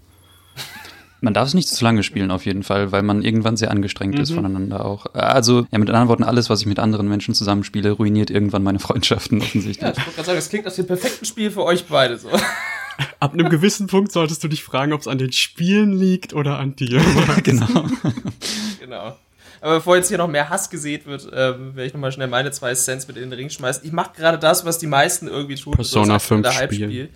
Man 1.21 1.35
darf 1.35 1.49
es 1.49 1.55
nicht 1.55 1.69
zu 1.69 1.85
lange 1.85 2.03
spielen 2.03 2.31
auf 2.31 2.47
jeden 2.47 2.63
Fall, 2.63 2.93
weil 2.93 3.03
man 3.03 3.23
irgendwann 3.23 3.57
sehr 3.57 3.71
angestrengt 3.71 4.15
mhm. 4.15 4.23
ist 4.23 4.33
voneinander 4.33 4.85
auch. 4.85 5.07
Also, 5.15 5.67
ja, 5.71 5.79
mit 5.79 5.89
anderen 5.89 6.09
Worten, 6.09 6.25
alles, 6.25 6.49
was 6.49 6.61
ich 6.61 6.67
mit 6.67 6.79
anderen 6.79 7.09
Menschen 7.09 7.35
zusammenspiele, 7.35 7.91
ruiniert 7.93 8.31
irgendwann 8.31 8.63
meine 8.63 8.79
Freundschaften 8.79 9.41
offensichtlich. 9.43 9.83
Ja, 9.83 9.91
ich 9.91 9.99
wollte 9.99 10.13
gerade 10.13 10.27
sagen, 10.27 10.39
es 10.39 10.49
klingt 10.49 10.67
aus 10.67 10.77
dem 10.77 10.87
perfekten 10.87 11.25
Spiel 11.25 11.51
für 11.51 11.65
euch 11.65 11.85
beide 11.87 12.17
so. 12.17 12.29
Ab 13.21 13.33
einem 13.33 13.49
gewissen 13.49 13.87
Punkt 13.87 14.13
solltest 14.13 14.45
du 14.45 14.49
dich 14.49 14.63
fragen, 14.63 14.93
ob 14.93 15.01
es 15.01 15.09
an 15.09 15.19
den 15.19 15.33
Spielen 15.33 15.93
liegt 15.93 16.35
oder 16.35 16.59
an 16.59 16.77
dir. 16.77 17.03
genau. 17.43 17.87
genau. 18.79 19.17
Aber 19.63 19.77
bevor 19.77 19.97
jetzt 19.97 20.09
hier 20.09 20.19
noch 20.19 20.29
mehr 20.29 20.49
Hass 20.49 20.71
gesät 20.71 21.07
wird, 21.07 21.25
ähm, 21.33 21.77
werde 21.77 21.87
ich 21.87 21.93
nochmal 21.93 22.13
schnell 22.13 22.29
meine 22.29 22.51
zwei 22.51 22.75
Cents 22.75 23.09
mit 23.09 23.17
in 23.17 23.25
den 23.25 23.33
Ring 23.33 23.51
schmeißen. 23.51 23.85
Ich 23.85 23.93
mache 23.93 24.13
gerade 24.17 24.39
das, 24.39 24.65
was 24.65 24.79
die 24.79 24.87
meisten 24.87 25.29
irgendwie 25.29 25.57
tun. 25.57 25.75
Persona 25.75 26.19
5 26.19 26.51
Spiel. 26.51 27.11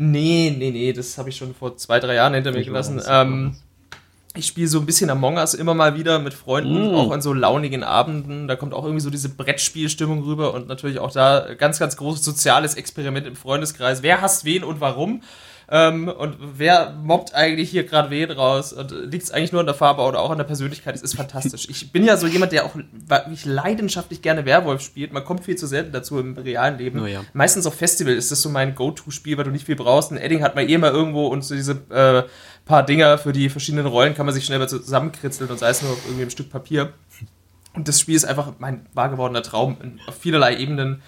Nee, 0.00 0.54
nee, 0.56 0.70
nee, 0.70 0.92
das 0.92 1.18
habe 1.18 1.28
ich 1.28 1.36
schon 1.36 1.54
vor 1.54 1.76
zwei, 1.76 1.98
drei 1.98 2.14
Jahren 2.14 2.32
hinter 2.32 2.52
mir 2.52 2.64
gelassen. 2.64 3.02
Ähm, 3.08 3.56
ich 4.36 4.46
spiele 4.46 4.68
so 4.68 4.78
ein 4.78 4.86
bisschen 4.86 5.10
Among 5.10 5.36
Us 5.36 5.54
immer 5.54 5.74
mal 5.74 5.96
wieder 5.96 6.20
mit 6.20 6.34
Freunden, 6.34 6.92
mm. 6.92 6.94
auch 6.94 7.10
an 7.10 7.20
so 7.20 7.32
launigen 7.32 7.82
Abenden. 7.82 8.46
Da 8.46 8.54
kommt 8.54 8.74
auch 8.74 8.84
irgendwie 8.84 9.00
so 9.00 9.10
diese 9.10 9.30
Brettspielstimmung 9.30 10.22
rüber 10.22 10.54
und 10.54 10.68
natürlich 10.68 11.00
auch 11.00 11.10
da 11.10 11.54
ganz, 11.54 11.80
ganz 11.80 11.96
großes 11.96 12.24
soziales 12.24 12.74
Experiment 12.74 13.26
im 13.26 13.34
Freundeskreis. 13.34 14.02
Wer 14.04 14.20
hasst 14.20 14.44
wen 14.44 14.62
und 14.62 14.80
warum? 14.80 15.22
Ähm, 15.70 16.08
und 16.08 16.36
wer 16.40 16.92
mobbt 17.02 17.34
eigentlich 17.34 17.70
hier 17.70 17.84
gerade 17.84 18.10
wen 18.10 18.30
raus? 18.30 18.72
Und 18.72 18.90
liegt 18.90 19.24
es 19.24 19.30
eigentlich 19.30 19.52
nur 19.52 19.60
an 19.60 19.66
der 19.66 19.74
Farbe 19.74 20.02
oder 20.02 20.20
auch 20.20 20.30
an 20.30 20.38
der 20.38 20.44
Persönlichkeit? 20.44 20.94
Es 20.94 21.02
ist 21.02 21.16
fantastisch. 21.16 21.68
Ich 21.68 21.92
bin 21.92 22.04
ja 22.04 22.16
so 22.16 22.26
jemand, 22.26 22.52
der 22.52 22.64
auch 22.64 22.74
wirklich 22.74 23.44
leidenschaftlich 23.44 24.22
gerne 24.22 24.46
Werwolf 24.46 24.80
spielt. 24.80 25.12
Man 25.12 25.24
kommt 25.24 25.44
viel 25.44 25.56
zu 25.56 25.66
selten 25.66 25.92
dazu 25.92 26.18
im 26.18 26.38
realen 26.38 26.78
Leben. 26.78 27.02
Oh 27.02 27.06
ja. 27.06 27.22
Meistens 27.34 27.66
auf 27.66 27.74
Festival 27.74 28.14
ist 28.14 28.32
das 28.32 28.40
so 28.40 28.48
mein 28.48 28.74
Go-To-Spiel, 28.74 29.36
weil 29.36 29.44
du 29.44 29.50
nicht 29.50 29.66
viel 29.66 29.76
brauchst. 29.76 30.10
Ein 30.10 30.16
Edding 30.16 30.42
hat 30.42 30.54
man 30.54 30.66
eh 30.66 30.78
mal 30.78 30.90
irgendwo 30.90 31.26
und 31.26 31.44
so 31.44 31.54
diese 31.54 31.72
äh, 31.90 32.22
paar 32.64 32.84
Dinger 32.84 33.18
für 33.18 33.32
die 33.32 33.50
verschiedenen 33.50 33.86
Rollen 33.86 34.14
kann 34.14 34.24
man 34.24 34.34
sich 34.34 34.46
schnell 34.46 34.66
zusammenkritzeln 34.66 35.50
und 35.50 35.58
sei 35.58 35.68
es 35.68 35.82
nur 35.82 35.92
auf 35.92 36.04
irgendwie 36.06 36.24
ein 36.24 36.30
Stück 36.30 36.50
Papier. 36.50 36.94
Und 37.74 37.88
das 37.88 38.00
Spiel 38.00 38.16
ist 38.16 38.24
einfach 38.24 38.54
mein 38.58 38.86
wahr 38.94 39.10
gewordener 39.10 39.42
Traum 39.42 39.76
auf 40.06 40.16
vielerlei 40.16 40.56
Ebenen. 40.56 41.02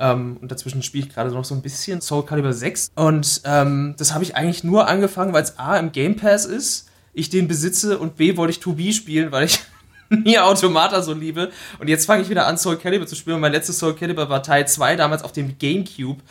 Ähm, 0.00 0.38
und 0.40 0.50
dazwischen 0.50 0.82
spiele 0.82 1.06
ich 1.06 1.14
gerade 1.14 1.30
noch 1.30 1.44
so 1.44 1.54
ein 1.54 1.62
bisschen 1.62 2.00
Soul 2.00 2.26
Calibur 2.26 2.52
6. 2.52 2.92
Und 2.94 3.42
ähm, 3.44 3.94
das 3.98 4.12
habe 4.12 4.24
ich 4.24 4.36
eigentlich 4.36 4.64
nur 4.64 4.88
angefangen, 4.88 5.32
weil 5.32 5.42
es 5.42 5.58
A 5.58 5.76
im 5.78 5.92
Game 5.92 6.16
Pass 6.16 6.44
ist, 6.44 6.88
ich 7.12 7.30
den 7.30 7.46
besitze 7.46 7.98
und 7.98 8.16
B 8.16 8.36
wollte 8.36 8.52
ich 8.52 8.58
2B 8.58 8.92
spielen, 8.92 9.30
weil 9.30 9.46
ich 9.46 9.60
mir 10.08 10.44
Automata 10.44 11.00
so 11.02 11.12
liebe. 11.12 11.50
Und 11.78 11.88
jetzt 11.88 12.06
fange 12.06 12.22
ich 12.22 12.28
wieder 12.28 12.46
an, 12.46 12.58
Soul 12.58 12.76
Calibur 12.76 13.06
zu 13.06 13.14
spielen. 13.14 13.36
Und 13.36 13.42
mein 13.42 13.52
letztes 13.52 13.78
Soul 13.78 13.94
Calibur 13.94 14.28
war 14.28 14.42
Teil 14.42 14.66
2, 14.66 14.96
damals 14.96 15.22
auf 15.22 15.32
dem 15.32 15.58
Gamecube. 15.58 16.22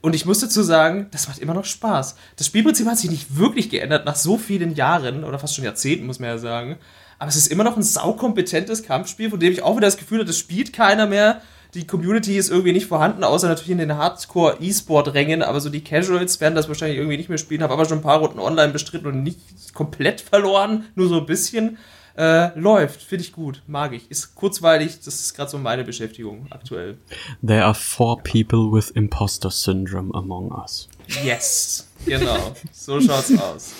Und 0.00 0.16
ich 0.16 0.26
muss 0.26 0.40
dazu 0.40 0.62
sagen, 0.62 1.06
das 1.12 1.28
macht 1.28 1.38
immer 1.38 1.54
noch 1.54 1.64
Spaß. 1.64 2.16
Das 2.36 2.48
Spielprinzip 2.48 2.86
hat 2.88 2.98
sich 2.98 3.10
nicht 3.10 3.36
wirklich 3.36 3.70
geändert 3.70 4.04
nach 4.04 4.16
so 4.16 4.36
vielen 4.36 4.74
Jahren 4.74 5.22
oder 5.22 5.38
fast 5.38 5.54
schon 5.54 5.64
Jahrzehnten, 5.64 6.06
muss 6.06 6.18
man 6.18 6.28
ja 6.28 6.38
sagen. 6.38 6.76
Aber 7.20 7.28
es 7.28 7.36
ist 7.36 7.46
immer 7.46 7.62
noch 7.62 7.76
ein 7.76 7.84
saukompetentes 7.84 8.82
Kampfspiel, 8.82 9.30
von 9.30 9.38
dem 9.38 9.52
ich 9.52 9.62
auch 9.62 9.76
wieder 9.76 9.86
das 9.86 9.96
Gefühl 9.96 10.18
habe, 10.18 10.26
das 10.26 10.38
spielt 10.38 10.72
keiner 10.72 11.06
mehr 11.06 11.40
die 11.74 11.86
Community 11.86 12.36
ist 12.36 12.50
irgendwie 12.50 12.72
nicht 12.72 12.86
vorhanden, 12.86 13.24
außer 13.24 13.48
natürlich 13.48 13.70
in 13.70 13.78
den 13.78 13.96
Hardcore-E-Sport-Rängen, 13.96 15.42
aber 15.42 15.60
so 15.60 15.70
die 15.70 15.82
Casuals 15.82 16.40
werden 16.40 16.54
das 16.54 16.68
wahrscheinlich 16.68 16.98
irgendwie 16.98 17.16
nicht 17.16 17.30
mehr 17.30 17.38
spielen. 17.38 17.62
Habe 17.62 17.72
aber 17.72 17.86
schon 17.86 17.98
ein 17.98 18.02
paar 18.02 18.18
Runden 18.18 18.38
online 18.38 18.72
bestritten 18.72 19.06
und 19.06 19.22
nicht 19.22 19.72
komplett 19.72 20.20
verloren, 20.20 20.84
nur 20.94 21.08
so 21.08 21.18
ein 21.18 21.26
bisschen. 21.26 21.78
Äh, 22.14 22.58
läuft, 22.58 23.00
finde 23.00 23.24
ich 23.24 23.32
gut, 23.32 23.62
mag 23.66 23.94
ich. 23.94 24.10
Ist 24.10 24.34
kurzweilig, 24.34 25.00
das 25.02 25.20
ist 25.20 25.34
gerade 25.34 25.50
so 25.50 25.56
meine 25.56 25.82
Beschäftigung 25.82 26.46
aktuell. 26.50 26.98
There 27.46 27.64
are 27.64 27.74
four 27.74 28.22
people 28.22 28.70
with 28.70 28.90
imposter 28.90 29.50
syndrome 29.50 30.12
among 30.12 30.52
us. 30.52 30.88
Yes, 31.24 31.88
genau, 32.04 32.54
so 32.70 33.00
schaut's 33.00 33.32
aus. 33.38 33.72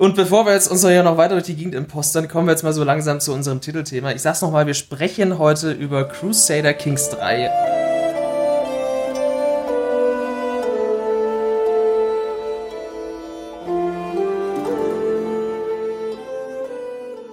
Und 0.00 0.16
bevor 0.16 0.46
wir 0.46 0.54
jetzt 0.54 0.70
uns 0.70 0.80
hier 0.80 1.02
noch 1.02 1.18
weiter 1.18 1.34
durch 1.34 1.44
die 1.44 1.56
Gegend 1.56 1.74
impostern, 1.74 2.26
kommen 2.26 2.46
wir 2.46 2.52
jetzt 2.52 2.62
mal 2.62 2.72
so 2.72 2.84
langsam 2.84 3.20
zu 3.20 3.34
unserem 3.34 3.60
Titelthema. 3.60 4.12
Ich 4.12 4.22
sag's 4.22 4.40
nochmal, 4.40 4.66
wir 4.66 4.72
sprechen 4.72 5.38
heute 5.38 5.72
über 5.72 6.08
Crusader 6.08 6.72
Kings 6.72 7.10
3. 7.10 7.50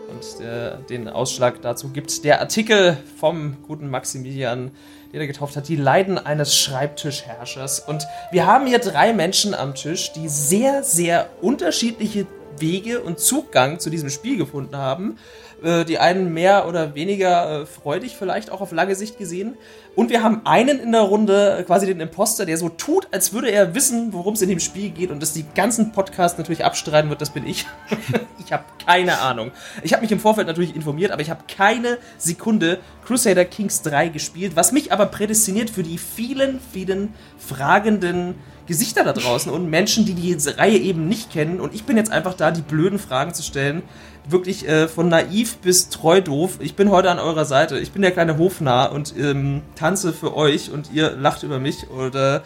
Und 0.10 0.90
den 0.90 1.08
Ausschlag 1.08 1.62
dazu 1.62 1.88
gibt 1.94 2.26
der 2.26 2.42
Artikel 2.42 2.98
vom 3.18 3.64
guten 3.66 3.90
Maximilian, 3.90 4.72
den 5.14 5.22
er 5.22 5.28
getauft 5.28 5.56
hat, 5.56 5.70
die 5.70 5.78
Leiden 5.78 6.18
eines 6.18 6.58
Schreibtischherrschers. 6.58 7.80
Und 7.80 8.06
wir 8.32 8.46
haben 8.46 8.68
hier 8.68 8.80
drei 8.80 9.14
Menschen 9.14 9.54
am 9.54 9.74
Tisch, 9.74 10.12
die 10.12 10.28
sehr, 10.28 10.84
sehr 10.84 11.30
unterschiedliche 11.40 12.28
Wege 12.60 13.02
und 13.02 13.20
Zugang 13.20 13.80
zu 13.80 13.90
diesem 13.90 14.10
Spiel 14.10 14.38
gefunden 14.38 14.78
haben. 14.78 15.18
Äh, 15.64 15.86
die 15.86 15.98
einen 15.98 16.34
mehr 16.34 16.68
oder 16.68 16.94
weniger 16.94 17.62
äh, 17.62 17.66
freudig 17.66 18.16
vielleicht 18.16 18.52
auch 18.52 18.62
auf 18.62 18.72
lange 18.72 18.94
Sicht 18.94 19.18
gesehen. 19.18 19.58
Und 19.96 20.12
wir 20.12 20.22
haben 20.22 20.42
einen 20.46 20.80
in 20.80 20.92
der 20.92 21.02
Runde, 21.02 21.64
quasi 21.66 21.88
den 21.88 22.00
Imposter, 22.00 22.46
der 22.46 22.58
so 22.58 22.70
tut, 22.70 23.08
als 23.12 23.34
würde 23.34 23.50
er 23.50 23.74
wissen, 23.74 24.14
worum 24.14 24.36
es 24.36 24.44
in 24.44 24.50
dem 24.50 24.60
Spiel 24.60 24.92
geht 24.92 25.10
und 25.10 25.20
das 25.20 25.34
die 25.34 25.46
ganzen 25.56 25.92
Podcasts 25.92 26.38
natürlich 26.38 26.64
abstreiten 26.64 27.10
wird, 27.10 27.22
das 27.22 27.32
bin 27.32 27.48
ich. 27.48 27.66
ich 28.46 28.54
habe 28.54 28.66
keine 28.86 29.20
Ahnung. 29.20 29.52
Ich 29.82 29.94
habe 29.94 30.04
mich 30.04 30.12
im 30.12 30.20
Vorfeld 30.20 30.46
natürlich 30.46 30.76
informiert, 30.76 31.10
aber 31.10 31.24
ich 31.24 31.32
habe 31.32 31.46
keine 31.48 31.98
Sekunde 32.20 32.78
Crusader 33.04 33.46
Kings 33.46 33.82
3 33.82 34.10
gespielt, 34.10 34.56
was 34.56 34.72
mich 34.72 34.92
aber 34.92 35.08
prädestiniert 35.08 35.72
für 35.72 35.82
die 35.82 35.98
vielen, 35.98 36.60
vielen 36.72 37.16
fragenden 37.40 38.36
Gesichter 38.68 39.04
da 39.04 39.14
draußen 39.14 39.52
und 39.52 39.70
Menschen, 39.70 40.06
die 40.06 40.14
die 40.14 40.36
Reihe 40.50 40.78
eben 40.78 41.08
nicht 41.08 41.32
kennen. 41.32 41.60
Und 41.60 41.74
ich 41.74 41.86
bin 41.86 41.98
jetzt 41.98 42.12
einfach 42.12 42.34
da, 42.34 42.52
die 42.52 42.62
blöden 42.62 43.00
Fragen 43.00 43.34
zu 43.34 43.42
stellen. 43.42 43.82
Wirklich 44.30 44.68
äh, 44.68 44.88
von 44.90 45.08
naiv 45.08 45.58
bis 45.58 45.90
treu 45.90 46.22
doof. 46.22 46.58
Ich 46.60 46.76
bin 46.76 46.92
heute 46.92 47.10
an 47.10 47.18
eurer 47.18 47.46
Seite. 47.46 47.80
Ich 47.80 47.92
bin 47.92 48.02
der 48.02 48.12
kleine 48.12 48.38
Hofnarr 48.38 48.92
und 48.92 49.16
ähm, 49.18 49.62
tanze 49.76 50.12
für 50.12 50.36
euch 50.36 50.70
und 50.70 50.92
ihr 50.92 51.12
lacht 51.12 51.44
über 51.44 51.60
mich 51.60 51.90
oder 51.90 52.44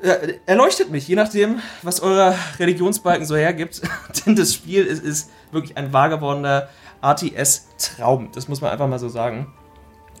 äh, 0.00 0.34
erleuchtet 0.46 0.90
mich, 0.90 1.08
je 1.08 1.16
nachdem, 1.16 1.60
was 1.82 2.00
euer 2.00 2.34
Religionsbalken 2.60 3.26
so 3.26 3.36
hergibt. 3.36 3.82
Denn 4.26 4.36
das 4.36 4.54
Spiel 4.54 4.84
ist, 4.84 5.02
ist 5.02 5.30
wirklich 5.50 5.76
ein 5.76 5.90
gewordener 5.90 6.68
RTS-Traum. 7.02 8.30
Das 8.32 8.46
muss 8.46 8.60
man 8.60 8.70
einfach 8.70 8.86
mal 8.86 9.00
so 9.00 9.08
sagen 9.08 9.52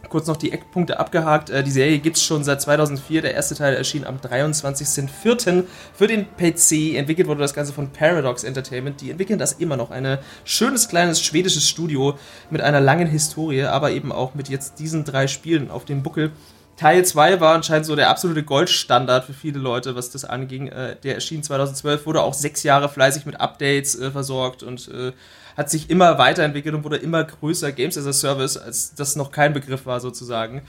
kurz 0.08 0.26
noch 0.26 0.36
die 0.36 0.52
Eckpunkte 0.52 0.98
abgehakt. 0.98 1.50
Äh, 1.50 1.62
die 1.62 1.70
Serie 1.70 1.98
gibt 1.98 2.16
es 2.16 2.24
schon 2.24 2.44
seit 2.44 2.60
2004. 2.60 3.22
Der 3.22 3.34
erste 3.34 3.54
Teil 3.54 3.74
erschien 3.74 4.04
am 4.04 4.16
23.04. 4.16 5.64
für 5.94 6.06
den 6.06 6.26
PC. 6.36 6.96
Entwickelt 6.96 7.28
wurde 7.28 7.40
das 7.40 7.54
Ganze 7.54 7.72
von 7.72 7.90
Paradox 7.90 8.44
Entertainment. 8.44 9.00
Die 9.00 9.10
entwickeln 9.10 9.38
das 9.38 9.52
immer 9.52 9.76
noch. 9.76 9.90
Ein 9.90 10.18
schönes 10.44 10.88
kleines 10.88 11.22
schwedisches 11.22 11.68
Studio 11.68 12.18
mit 12.50 12.60
einer 12.60 12.80
langen 12.80 13.08
Historie, 13.08 13.64
aber 13.64 13.90
eben 13.90 14.12
auch 14.12 14.34
mit 14.34 14.48
jetzt 14.48 14.78
diesen 14.78 15.04
drei 15.04 15.26
Spielen 15.26 15.70
auf 15.70 15.84
dem 15.84 16.02
Buckel. 16.02 16.32
Teil 16.76 17.04
2 17.04 17.40
war 17.40 17.54
anscheinend 17.54 17.86
so 17.86 17.94
der 17.94 18.08
absolute 18.08 18.42
Goldstandard 18.42 19.24
für 19.24 19.34
viele 19.34 19.58
Leute, 19.58 19.94
was 19.94 20.10
das 20.10 20.24
anging. 20.24 20.68
Äh, 20.68 20.96
der 21.02 21.14
erschien 21.14 21.42
2012, 21.42 22.06
wurde 22.06 22.22
auch 22.22 22.34
sechs 22.34 22.62
Jahre 22.62 22.88
fleißig 22.88 23.26
mit 23.26 23.40
Updates 23.40 23.94
äh, 23.98 24.10
versorgt 24.10 24.62
und 24.62 24.90
hat 25.56 25.70
sich 25.70 25.90
immer 25.90 26.18
weiterentwickelt 26.18 26.74
und 26.74 26.84
wurde 26.84 26.96
immer 26.96 27.24
größer. 27.24 27.72
Games 27.72 27.98
as 27.98 28.06
a 28.06 28.12
Service, 28.12 28.56
als 28.56 28.94
das 28.94 29.16
noch 29.16 29.30
kein 29.30 29.52
Begriff 29.52 29.86
war 29.86 30.00
sozusagen. 30.00 30.62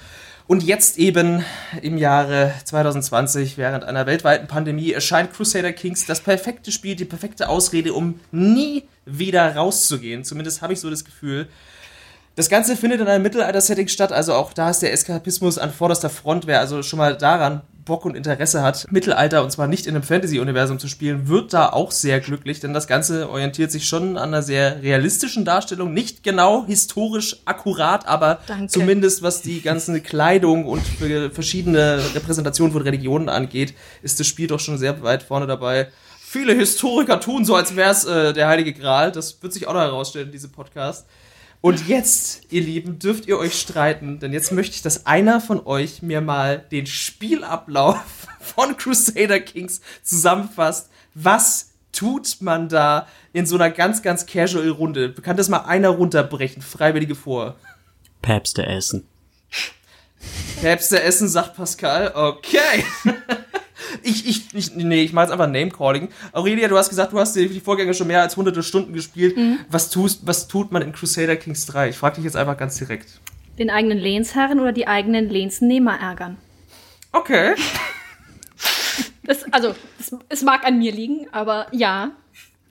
Und 0.46 0.64
jetzt 0.64 0.98
eben 0.98 1.46
im 1.82 1.98
Jahre 1.98 2.54
2020, 2.66 3.58
während 3.58 3.86
einer 3.86 4.06
weltweiten 4.06 4.48
Pandemie, 4.48 4.92
erscheint 4.92 5.34
Crusader 5.34 5.72
Kings 5.72 6.06
das 6.06 6.20
perfekte 6.20 6.72
Spiel, 6.72 6.96
die 6.96 7.06
perfekte 7.06 7.48
Ausrede, 7.48 7.94
um 7.94 8.20
nie 8.32 8.84
wieder 9.06 9.56
rauszugehen. 9.56 10.24
Zumindest 10.26 10.62
habe 10.62 10.74
ich 10.74 10.82
so 10.82 10.90
das 10.90 11.06
Gefühl. 11.06 11.48
Das 12.36 12.50
Ganze 12.50 12.76
findet 12.76 13.00
in 13.00 13.08
einem 13.08 13.24
Mittelalter-Setting 13.24 13.88
statt, 13.88 14.12
also 14.12 14.34
auch 14.34 14.54
da 14.54 14.72
ist 14.72 14.82
der 14.82 14.92
Eskapismus 14.92 15.60
an 15.60 15.72
vorderster 15.72 16.10
Front. 16.10 16.48
Wer 16.48 16.60
also 16.60 16.82
schon 16.82 16.98
mal 16.98 17.16
daran 17.16 17.62
Bock 17.86 18.06
und 18.06 18.16
Interesse 18.16 18.62
hat, 18.62 18.88
Mittelalter 18.92 19.44
und 19.44 19.52
zwar 19.52 19.68
nicht 19.68 19.88
in 19.88 19.96
einem 19.96 20.04
Fantasy-Universum 20.04 20.80
zu 20.80 20.88
spielen, 20.88 21.28
wird 21.28 21.54
da 21.54 21.70
auch 21.70 21.92
sehr 21.92 22.20
glücklich, 22.20 22.60
denn 22.60 22.74
das 22.74 22.88
Ganze 22.88 23.30
orientiert 23.30 23.72
sich 23.72 23.88
schon 23.88 24.18
an 24.18 24.30
einer 24.30 24.42
sehr 24.42 24.82
realistischen 24.82 25.46
Darstellung. 25.46 25.94
Nicht 25.94 26.24
genau 26.24 26.66
historisch 26.66 27.38
akkurat, 27.46 28.08
aber 28.08 28.40
Danke. 28.48 28.68
zumindest 28.68 29.22
was 29.22 29.42
die 29.42 29.62
ganze 29.62 30.02
Kleidung 30.02 30.66
und 30.66 30.84
verschiedene 31.34 32.02
Repräsentationen 32.14 32.74
von 32.74 32.82
Religionen 32.82 33.30
angeht, 33.30 33.74
ist 34.02 34.20
das 34.20 34.28
Spiel 34.28 34.48
doch 34.48 34.60
schon 34.60 34.78
sehr 34.78 35.02
weit 35.04 35.24
vorne 35.24 35.48
dabei. 35.48 35.90
Viele 36.20 36.54
Historiker 36.54 37.20
tun 37.20 37.46
so, 37.46 37.56
als 37.56 37.76
wäre 37.76 37.92
es 37.92 38.06
äh, 38.06 38.34
der 38.34 38.48
Heilige 38.48 38.74
Gral. 38.74 39.12
Das 39.12 39.44
wird 39.44 39.54
sich 39.54 39.68
auch 39.68 39.74
noch 39.74 39.82
herausstellen 39.82 40.28
in 40.28 40.32
diesem 40.32 40.52
Podcast. 40.52 41.06
Und 41.66 41.88
jetzt, 41.88 42.42
ihr 42.50 42.60
Lieben, 42.60 43.00
dürft 43.00 43.26
ihr 43.26 43.38
euch 43.38 43.58
streiten, 43.58 44.20
denn 44.20 44.34
jetzt 44.34 44.52
möchte 44.52 44.76
ich, 44.76 44.82
dass 44.82 45.06
einer 45.06 45.40
von 45.40 45.66
euch 45.66 46.02
mir 46.02 46.20
mal 46.20 46.58
den 46.60 46.86
Spielablauf 46.86 48.28
von 48.42 48.76
Crusader 48.76 49.40
Kings 49.40 49.80
zusammenfasst. 50.04 50.90
Was 51.14 51.70
tut 51.94 52.42
man 52.42 52.68
da 52.68 53.08
in 53.32 53.46
so 53.46 53.56
einer 53.56 53.72
ganz, 53.72 54.02
ganz 54.02 54.26
casual 54.26 54.68
Runde? 54.72 55.14
Kann 55.14 55.38
das 55.38 55.48
mal 55.48 55.60
einer 55.60 55.88
runterbrechen? 55.88 56.62
Freiwillige 56.62 57.16
vor. 57.16 57.56
Päpste 58.22 58.66
essen. 58.66 59.08
Päpste 60.60 61.02
essen, 61.02 61.30
sagt 61.30 61.56
Pascal. 61.56 62.12
Okay. 62.14 62.84
ich, 64.02 64.28
ich, 64.28 64.54
ich, 64.54 64.76
nee, 64.76 65.04
ich 65.04 65.14
mache 65.14 65.26
jetzt 65.26 65.32
einfach 65.32 65.48
Name-Calling. 65.48 66.10
Aurelia, 66.32 66.68
du 66.68 66.78
hast 66.78 66.90
gesagt, 66.90 67.14
du 67.14 67.20
hast 67.20 67.36
die, 67.36 67.60
Vorgänger 67.60 67.94
schon 67.94 68.08
mehr 68.08 68.22
als 68.22 68.36
hunderte 68.36 68.64
Stunden 68.64 68.94
gespielt. 68.94 69.38
Mhm. 69.38 69.60
Was, 69.70 69.90
tust, 69.90 70.26
was 70.26 70.48
tut 70.48 70.72
man 70.72 70.82
in 70.82 70.92
Crusader 70.92 71.36
Kings 71.36 71.66
3? 71.68 71.90
Ich 71.90 71.98
frage 71.98 72.16
dich 72.16 72.26
jetzt 72.26 72.36
einfach 72.36 72.58
ganz 72.58 72.78
direkt. 72.78 73.20
Den 73.60 73.70
eigenen 73.70 73.98
Lehnsherren 73.98 74.60
oder 74.60 74.72
die 74.72 74.88
eigenen 74.88 75.30
Lehnsnehmer 75.30 76.00
ärgern. 76.00 76.38
Okay. 77.12 77.54
Das, 79.24 79.46
Also, 79.54 79.76
es, 80.00 80.16
es 80.30 80.42
mag 80.42 80.66
an 80.66 80.80
mir 80.80 80.92
liegen, 80.92 81.28
aber 81.32 81.68
ja. 81.72 82.12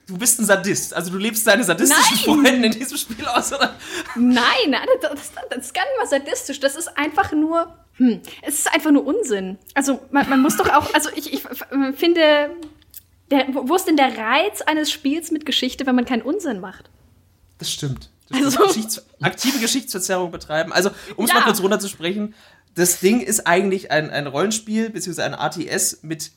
Du 0.06 0.18
bist 0.18 0.40
ein 0.40 0.44
Sadist. 0.44 0.94
Also 0.94 1.10
du 1.10 1.18
lebst 1.18 1.46
deine 1.46 1.62
sadistischen 1.62 2.18
Freunde 2.18 2.66
in 2.66 2.72
diesem 2.72 2.96
Spiel 2.96 3.24
aus, 3.26 3.52
oder? 3.52 3.76
Nein, 4.16 4.76
das, 5.00 5.10
das, 5.12 5.32
das 5.48 5.66
ist 5.66 5.74
gar 5.74 5.84
nicht 5.84 5.98
mal 5.98 6.06
sadistisch. 6.06 6.60
Das 6.60 6.76
ist 6.76 6.88
einfach 6.98 7.32
nur. 7.32 7.78
Hm, 7.96 8.20
es 8.42 8.60
ist 8.60 8.74
einfach 8.74 8.90
nur 8.90 9.06
Unsinn. 9.06 9.58
Also 9.74 10.00
man, 10.10 10.28
man 10.28 10.40
muss 10.40 10.56
doch 10.56 10.68
auch. 10.70 10.92
Also 10.94 11.10
ich, 11.14 11.32
ich 11.32 11.42
finde. 11.96 12.50
Der, 13.30 13.46
wo 13.52 13.74
ist 13.74 13.86
denn 13.86 13.96
der 13.96 14.18
Reiz 14.18 14.60
eines 14.60 14.90
Spiels 14.90 15.30
mit 15.30 15.46
Geschichte, 15.46 15.86
wenn 15.86 15.94
man 15.94 16.04
keinen 16.04 16.20
Unsinn 16.20 16.60
macht? 16.60 16.90
Das 17.56 17.72
stimmt. 17.72 18.10
Das 18.28 18.42
also, 18.42 18.66
Geschichts 18.66 19.02
aktive 19.20 19.58
Geschichtsverzerrung 19.58 20.30
betreiben. 20.30 20.72
Also, 20.72 20.90
um 21.16 21.24
es 21.24 21.30
ja. 21.30 21.38
mal 21.38 21.44
kurz 21.44 21.60
runterzusprechen, 21.62 22.34
das 22.74 23.00
Ding 23.00 23.20
ist 23.20 23.46
eigentlich 23.46 23.90
ein, 23.90 24.10
ein 24.10 24.26
Rollenspiel, 24.26 24.90
beziehungsweise 24.90 25.26
ein 25.26 25.34
ATS 25.34 26.02
mit 26.02 26.32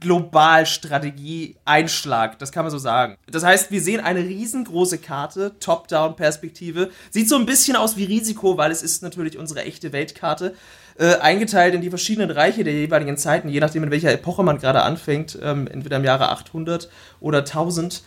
Globalstrategie-Einschlag, 0.00 2.38
das 2.38 2.52
kann 2.52 2.64
man 2.64 2.70
so 2.70 2.78
sagen. 2.78 3.16
Das 3.30 3.44
heißt, 3.44 3.70
wir 3.70 3.80
sehen 3.80 4.00
eine 4.00 4.20
riesengroße 4.20 4.98
Karte, 4.98 5.52
Top-Down-Perspektive. 5.60 6.90
Sieht 7.10 7.28
so 7.28 7.36
ein 7.36 7.46
bisschen 7.46 7.76
aus 7.76 7.96
wie 7.96 8.04
Risiko, 8.04 8.56
weil 8.56 8.72
es 8.72 8.82
ist 8.82 9.02
natürlich 9.02 9.38
unsere 9.38 9.64
echte 9.64 9.92
Weltkarte. 9.92 10.54
Äh, 10.98 11.16
eingeteilt 11.16 11.74
in 11.74 11.80
die 11.80 11.88
verschiedenen 11.88 12.30
Reiche 12.30 12.62
der 12.64 12.74
jeweiligen 12.74 13.16
Zeiten, 13.16 13.48
je 13.48 13.60
nachdem, 13.60 13.84
in 13.84 13.90
welcher 13.90 14.12
Epoche 14.12 14.42
man 14.42 14.58
gerade 14.58 14.82
anfängt, 14.82 15.38
ähm, 15.42 15.66
entweder 15.66 15.96
im 15.96 16.04
Jahre 16.04 16.28
800 16.30 16.90
oder 17.20 17.38
1000. 17.38 18.02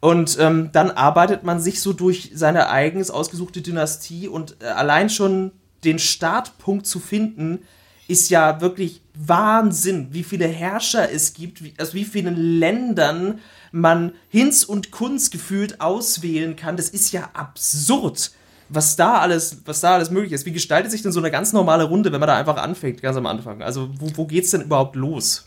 Und 0.00 0.38
ähm, 0.38 0.70
dann 0.72 0.90
arbeitet 0.90 1.42
man 1.42 1.58
sich 1.58 1.80
so 1.80 1.92
durch 1.92 2.30
seine 2.34 2.70
eigens 2.70 3.10
ausgesuchte 3.10 3.62
Dynastie 3.62 4.28
und 4.28 4.56
äh, 4.60 4.66
allein 4.66 5.10
schon 5.10 5.50
den 5.84 5.98
Startpunkt 5.98 6.86
zu 6.86 7.00
finden, 7.00 7.60
ist 8.08 8.30
ja 8.30 8.60
wirklich 8.60 9.02
Wahnsinn, 9.18 10.08
wie 10.10 10.24
viele 10.24 10.46
Herrscher 10.46 11.10
es 11.10 11.34
gibt, 11.34 11.62
wie, 11.62 11.74
aus 11.80 11.94
wie 11.94 12.04
vielen 12.04 12.36
Ländern 12.36 13.40
man 13.72 14.12
Hinz 14.28 14.64
und 14.64 14.90
Kunz 14.90 15.30
gefühlt 15.30 15.80
auswählen 15.80 16.56
kann. 16.56 16.76
Das 16.76 16.88
ist 16.88 17.12
ja 17.12 17.30
absurd, 17.32 18.32
was 18.68 18.96
da 18.96 19.18
alles, 19.18 19.62
was 19.64 19.80
da 19.80 19.94
alles 19.94 20.10
möglich 20.10 20.32
ist. 20.32 20.46
Wie 20.46 20.52
gestaltet 20.52 20.90
sich 20.90 21.02
denn 21.02 21.12
so 21.12 21.20
eine 21.20 21.30
ganz 21.30 21.52
normale 21.52 21.84
Runde, 21.84 22.12
wenn 22.12 22.20
man 22.20 22.28
da 22.28 22.36
einfach 22.36 22.56
anfängt, 22.56 23.02
ganz 23.02 23.16
am 23.16 23.26
Anfang? 23.26 23.62
Also, 23.62 23.90
wo, 23.98 24.10
wo 24.14 24.26
geht's 24.26 24.50
denn 24.50 24.62
überhaupt 24.62 24.96
los? 24.96 25.45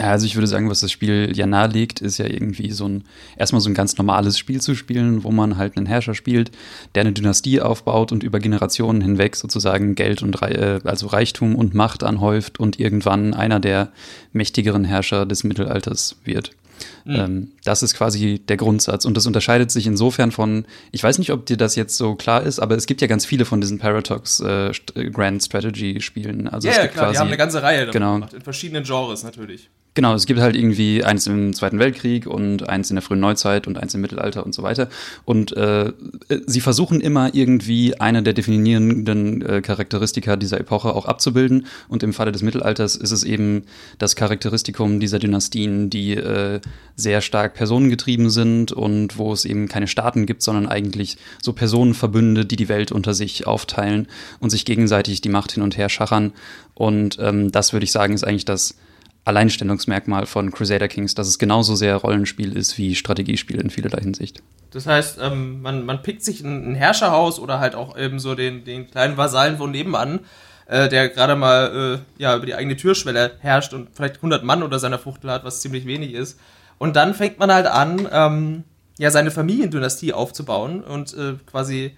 Also 0.00 0.24
ich 0.24 0.36
würde 0.36 0.46
sagen, 0.46 0.70
was 0.70 0.80
das 0.80 0.90
Spiel 0.90 1.32
ja 1.34 1.46
nahelegt, 1.46 2.00
ist 2.00 2.16
ja 2.16 2.24
irgendwie 2.24 2.70
so 2.70 2.88
ein, 2.88 3.04
erstmal 3.36 3.60
so 3.60 3.68
ein 3.68 3.74
ganz 3.74 3.98
normales 3.98 4.38
Spiel 4.38 4.58
zu 4.62 4.74
spielen, 4.74 5.22
wo 5.22 5.30
man 5.30 5.58
halt 5.58 5.76
einen 5.76 5.84
Herrscher 5.84 6.14
spielt, 6.14 6.50
der 6.94 7.02
eine 7.02 7.12
Dynastie 7.12 7.60
aufbaut 7.60 8.10
und 8.10 8.22
über 8.22 8.40
Generationen 8.40 9.02
hinweg 9.02 9.36
sozusagen 9.36 9.94
Geld 9.94 10.22
und 10.22 10.40
äh, 10.40 10.80
also 10.84 11.08
Reichtum 11.08 11.54
und 11.54 11.74
Macht 11.74 12.04
anhäuft 12.04 12.58
und 12.58 12.80
irgendwann 12.80 13.34
einer 13.34 13.60
der 13.60 13.92
mächtigeren 14.32 14.84
Herrscher 14.84 15.26
des 15.26 15.44
Mittelalters 15.44 16.16
wird. 16.24 16.52
Mhm. 17.04 17.14
Ähm, 17.14 17.52
das 17.64 17.82
ist 17.82 17.94
quasi 17.94 18.38
der 18.38 18.56
Grundsatz. 18.56 19.04
Und 19.04 19.16
das 19.16 19.26
unterscheidet 19.26 19.70
sich 19.70 19.86
insofern 19.86 20.32
von, 20.32 20.66
ich 20.92 21.02
weiß 21.02 21.18
nicht, 21.18 21.32
ob 21.32 21.46
dir 21.46 21.56
das 21.56 21.76
jetzt 21.76 21.96
so 21.96 22.14
klar 22.14 22.42
ist, 22.42 22.58
aber 22.58 22.76
es 22.76 22.86
gibt 22.86 23.00
ja 23.00 23.06
ganz 23.06 23.24
viele 23.24 23.44
von 23.44 23.60
diesen 23.60 23.78
Paradox 23.78 24.40
äh, 24.40 24.72
Grand 25.12 25.42
Strategy 25.42 26.00
Spielen. 26.00 26.48
Also 26.48 26.68
ja, 26.68 26.72
es 26.72 26.78
ja 26.78 26.86
klar, 26.88 27.04
quasi, 27.04 27.12
die 27.14 27.18
haben 27.18 27.28
eine 27.28 27.36
ganze 27.36 27.62
Reihe 27.62 27.86
genau. 27.90 28.14
gemacht, 28.14 28.34
in 28.34 28.42
verschiedenen 28.42 28.84
Genres 28.84 29.22
natürlich. 29.22 29.70
Genau, 29.96 30.14
es 30.14 30.26
gibt 30.26 30.40
halt 30.40 30.56
irgendwie 30.56 31.02
eins 31.02 31.26
im 31.26 31.54
Zweiten 31.54 31.78
Weltkrieg 31.78 32.26
und 32.26 32.68
eins 32.68 32.90
in 32.90 32.96
der 32.96 33.02
frühen 33.02 33.18
Neuzeit 33.18 33.66
und 33.66 33.78
eins 33.78 33.94
im 33.94 34.02
Mittelalter 34.02 34.44
und 34.44 34.54
so 34.54 34.62
weiter. 34.62 34.90
Und 35.24 35.56
äh, 35.56 35.90
sie 36.44 36.60
versuchen 36.60 37.00
immer 37.00 37.34
irgendwie 37.34 37.98
eine 37.98 38.22
der 38.22 38.34
definierenden 38.34 39.40
äh, 39.40 39.62
Charakteristika 39.62 40.36
dieser 40.36 40.60
Epoche 40.60 40.94
auch 40.94 41.06
abzubilden. 41.06 41.64
Und 41.88 42.02
im 42.02 42.12
Falle 42.12 42.30
des 42.30 42.42
Mittelalters 42.42 42.94
ist 42.94 43.10
es 43.10 43.24
eben 43.24 43.62
das 43.96 44.16
Charakteristikum 44.16 45.00
dieser 45.00 45.18
Dynastien, 45.18 45.88
die 45.88 46.12
äh, 46.12 46.60
sehr 46.94 47.22
stark 47.22 47.54
personengetrieben 47.54 48.28
sind 48.28 48.72
und 48.72 49.16
wo 49.16 49.32
es 49.32 49.46
eben 49.46 49.66
keine 49.66 49.88
Staaten 49.88 50.26
gibt, 50.26 50.42
sondern 50.42 50.68
eigentlich 50.68 51.16
so 51.40 51.54
Personenverbünde, 51.54 52.44
die 52.44 52.56
die 52.56 52.68
Welt 52.68 52.92
unter 52.92 53.14
sich 53.14 53.46
aufteilen 53.46 54.08
und 54.40 54.50
sich 54.50 54.66
gegenseitig 54.66 55.22
die 55.22 55.30
Macht 55.30 55.52
hin 55.52 55.62
und 55.62 55.78
her 55.78 55.88
schachern. 55.88 56.34
Und 56.74 57.16
ähm, 57.18 57.50
das 57.50 57.72
würde 57.72 57.84
ich 57.84 57.92
sagen, 57.92 58.12
ist 58.12 58.24
eigentlich 58.24 58.44
das 58.44 58.74
Alleinstellungsmerkmal 59.26 60.26
von 60.26 60.52
Crusader 60.52 60.88
Kings, 60.88 61.14
dass 61.14 61.26
es 61.26 61.38
genauso 61.38 61.74
sehr 61.74 61.96
Rollenspiel 61.96 62.56
ist 62.56 62.78
wie 62.78 62.94
Strategiespiel 62.94 63.60
in 63.60 63.70
vielerlei 63.70 64.00
Hinsicht. 64.00 64.42
Das 64.70 64.86
heißt, 64.86 65.18
ähm, 65.20 65.62
man, 65.62 65.84
man 65.84 66.02
pickt 66.02 66.22
sich 66.22 66.42
ein, 66.42 66.72
ein, 66.72 66.74
Herrscherhaus 66.74 67.38
oder 67.38 67.58
halt 67.58 67.74
auch 67.74 67.96
eben 67.98 68.18
so 68.20 68.34
den, 68.34 68.64
den 68.64 68.88
kleinen 68.88 69.16
Vasallen 69.16 69.56
von 69.58 69.70
nebenan, 69.70 70.20
äh, 70.66 70.88
der 70.88 71.08
gerade 71.08 71.34
mal 71.34 72.00
äh, 72.18 72.22
ja, 72.22 72.36
über 72.36 72.46
die 72.46 72.54
eigene 72.54 72.76
Türschwelle 72.76 73.32
herrscht 73.40 73.74
und 73.74 73.88
vielleicht 73.92 74.16
100 74.16 74.44
Mann 74.44 74.62
unter 74.62 74.78
seiner 74.78 74.98
Fuchtel 74.98 75.30
hat, 75.30 75.44
was 75.44 75.60
ziemlich 75.60 75.86
wenig 75.86 76.12
ist. 76.12 76.38
Und 76.78 76.94
dann 76.94 77.14
fängt 77.14 77.38
man 77.38 77.52
halt 77.52 77.66
an, 77.66 78.08
ähm, 78.12 78.64
ja, 78.98 79.10
seine 79.10 79.30
Familiendynastie 79.30 80.12
aufzubauen 80.12 80.82
und 80.82 81.14
äh, 81.14 81.34
quasi 81.46 81.96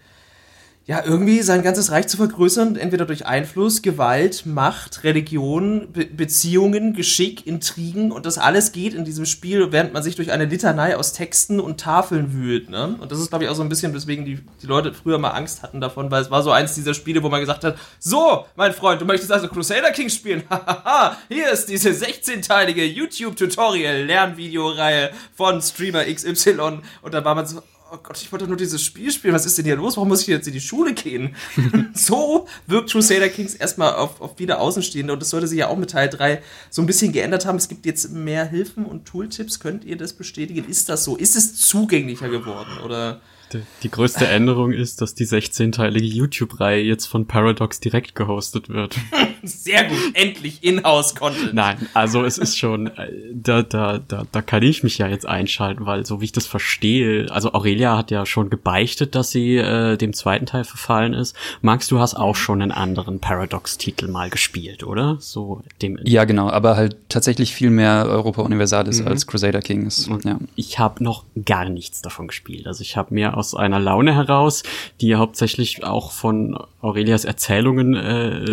ja, 0.88 1.04
irgendwie 1.04 1.42
sein 1.42 1.62
ganzes 1.62 1.90
Reich 1.90 2.08
zu 2.08 2.16
vergrößern, 2.16 2.76
entweder 2.76 3.04
durch 3.04 3.26
Einfluss, 3.26 3.82
Gewalt, 3.82 4.46
Macht, 4.46 5.04
Religion, 5.04 5.92
Be 5.92 6.06
Beziehungen, 6.06 6.94
Geschick, 6.94 7.46
Intrigen 7.46 8.10
und 8.10 8.24
das 8.24 8.38
alles 8.38 8.72
geht 8.72 8.94
in 8.94 9.04
diesem 9.04 9.26
Spiel, 9.26 9.70
während 9.70 9.92
man 9.92 10.02
sich 10.02 10.16
durch 10.16 10.32
eine 10.32 10.46
Litanei 10.46 10.96
aus 10.96 11.12
Texten 11.12 11.60
und 11.60 11.78
Tafeln 11.78 12.32
wühlt. 12.32 12.70
Ne? 12.70 12.96
Und 12.98 13.12
das 13.12 13.20
ist, 13.20 13.28
glaube 13.28 13.44
ich, 13.44 13.50
auch 13.50 13.54
so 13.54 13.60
ein 13.60 13.68
bisschen, 13.68 13.92
weswegen 13.92 14.24
die, 14.24 14.40
die 14.62 14.66
Leute 14.66 14.94
früher 14.94 15.18
mal 15.18 15.32
Angst 15.32 15.62
hatten 15.62 15.82
davon, 15.82 16.10
weil 16.10 16.22
es 16.22 16.30
war 16.30 16.42
so 16.42 16.52
eins 16.52 16.74
dieser 16.74 16.94
Spiele, 16.94 17.22
wo 17.22 17.28
man 17.28 17.40
gesagt 17.40 17.64
hat, 17.64 17.76
so, 17.98 18.46
mein 18.56 18.72
Freund, 18.72 19.02
du 19.02 19.04
möchtest 19.04 19.30
also 19.30 19.48
Crusader 19.48 19.90
Kings 19.90 20.14
spielen? 20.14 20.44
Hahaha, 20.48 21.18
hier 21.28 21.52
ist 21.52 21.66
diese 21.66 21.90
16-teilige 21.90 22.84
YouTube-Tutorial-Lernvideoreihe 22.84 25.10
von 25.34 25.60
Streamer 25.60 26.06
XY. 26.06 26.78
Und 27.02 27.12
dann 27.12 27.26
war 27.26 27.34
man 27.34 27.46
so, 27.46 27.60
oh 27.90 27.98
Gott, 28.02 28.20
ich 28.20 28.30
wollte 28.30 28.46
nur 28.46 28.56
dieses 28.56 28.82
Spiel 28.82 29.10
spielen, 29.10 29.34
was 29.34 29.46
ist 29.46 29.58
denn 29.58 29.64
hier 29.64 29.76
los? 29.76 29.96
Warum 29.96 30.08
muss 30.08 30.22
ich 30.22 30.26
jetzt 30.28 30.46
in 30.46 30.52
die 30.52 30.60
Schule 30.60 30.94
gehen? 30.94 31.34
so 31.94 32.46
wirkt 32.66 32.90
Crusader 32.90 33.28
Kings 33.28 33.54
erstmal 33.54 33.94
auf, 33.94 34.20
auf 34.20 34.38
wieder 34.38 34.60
Außenstehende 34.60 35.12
und 35.12 35.20
das 35.20 35.30
sollte 35.30 35.46
sich 35.46 35.58
ja 35.58 35.68
auch 35.68 35.76
mit 35.76 35.90
Teil 35.90 36.08
3 36.08 36.42
so 36.70 36.82
ein 36.82 36.86
bisschen 36.86 37.12
geändert 37.12 37.46
haben. 37.46 37.56
Es 37.56 37.68
gibt 37.68 37.86
jetzt 37.86 38.10
mehr 38.10 38.44
Hilfen 38.44 38.84
und 38.84 39.06
Tooltips. 39.06 39.60
Könnt 39.60 39.84
ihr 39.84 39.96
das 39.96 40.12
bestätigen? 40.12 40.68
Ist 40.68 40.88
das 40.88 41.04
so? 41.04 41.16
Ist 41.16 41.36
es 41.36 41.56
zugänglicher 41.56 42.28
geworden 42.28 42.78
oder? 42.84 43.20
Die, 43.52 43.62
die 43.82 43.90
größte 43.90 44.26
Änderung 44.26 44.72
ist, 44.72 45.00
dass 45.00 45.14
die 45.14 45.26
16-teilige 45.26 46.06
YouTube-Reihe 46.06 46.82
jetzt 46.82 47.06
von 47.06 47.26
Paradox 47.26 47.80
direkt 47.80 48.14
gehostet 48.14 48.68
wird. 48.68 48.96
Sehr 49.42 49.84
gut, 49.84 49.98
endlich 50.14 50.62
In-House-Content. 50.62 51.54
Nein, 51.54 51.88
also 51.94 52.24
es 52.24 52.38
ist 52.38 52.58
schon, 52.58 52.88
äh, 52.88 53.12
da, 53.32 53.62
da, 53.62 53.98
da, 53.98 54.24
da 54.30 54.42
kann 54.42 54.62
ich 54.62 54.82
mich 54.82 54.98
ja 54.98 55.08
jetzt 55.08 55.26
einschalten, 55.26 55.86
weil 55.86 56.04
so 56.04 56.20
wie 56.20 56.26
ich 56.26 56.32
das 56.32 56.46
verstehe, 56.46 57.30
also 57.30 57.52
Aurelia 57.52 57.96
hat 57.96 58.10
ja 58.10 58.26
schon 58.26 58.50
gebeichtet, 58.50 59.14
dass 59.14 59.30
sie 59.30 59.56
äh, 59.56 59.96
dem 59.96 60.12
zweiten 60.12 60.46
Teil 60.46 60.64
verfallen 60.64 61.14
ist. 61.14 61.34
Max, 61.62 61.88
du 61.88 61.98
hast 62.00 62.14
auch 62.14 62.36
schon 62.36 62.60
einen 62.60 62.72
anderen 62.72 63.20
Paradox-Titel 63.20 64.08
mal 64.08 64.28
gespielt, 64.30 64.84
oder? 64.84 65.16
So 65.20 65.62
dem. 65.80 65.98
Ja, 66.04 66.24
genau, 66.24 66.50
aber 66.50 66.76
halt 66.76 66.96
tatsächlich 67.08 67.54
viel 67.54 67.70
mehr 67.70 68.06
Europa 68.06 68.42
Universalis 68.42 69.00
mhm. 69.00 69.08
als 69.08 69.26
Crusader 69.26 69.62
Kings. 69.62 70.10
Ja. 70.24 70.38
Ich 70.56 70.78
habe 70.78 71.02
noch 71.02 71.24
gar 71.44 71.68
nichts 71.68 72.02
davon 72.02 72.28
gespielt. 72.28 72.66
Also 72.66 72.82
ich 72.82 72.96
habe 72.96 73.14
mir 73.14 73.36
aus 73.38 73.54
einer 73.54 73.78
Laune 73.78 74.14
heraus, 74.14 74.62
die 75.00 75.14
hauptsächlich 75.14 75.84
auch 75.84 76.12
von 76.12 76.58
Aurelias 76.80 77.24
Erzählungen 77.24 77.94
äh, 77.94 78.44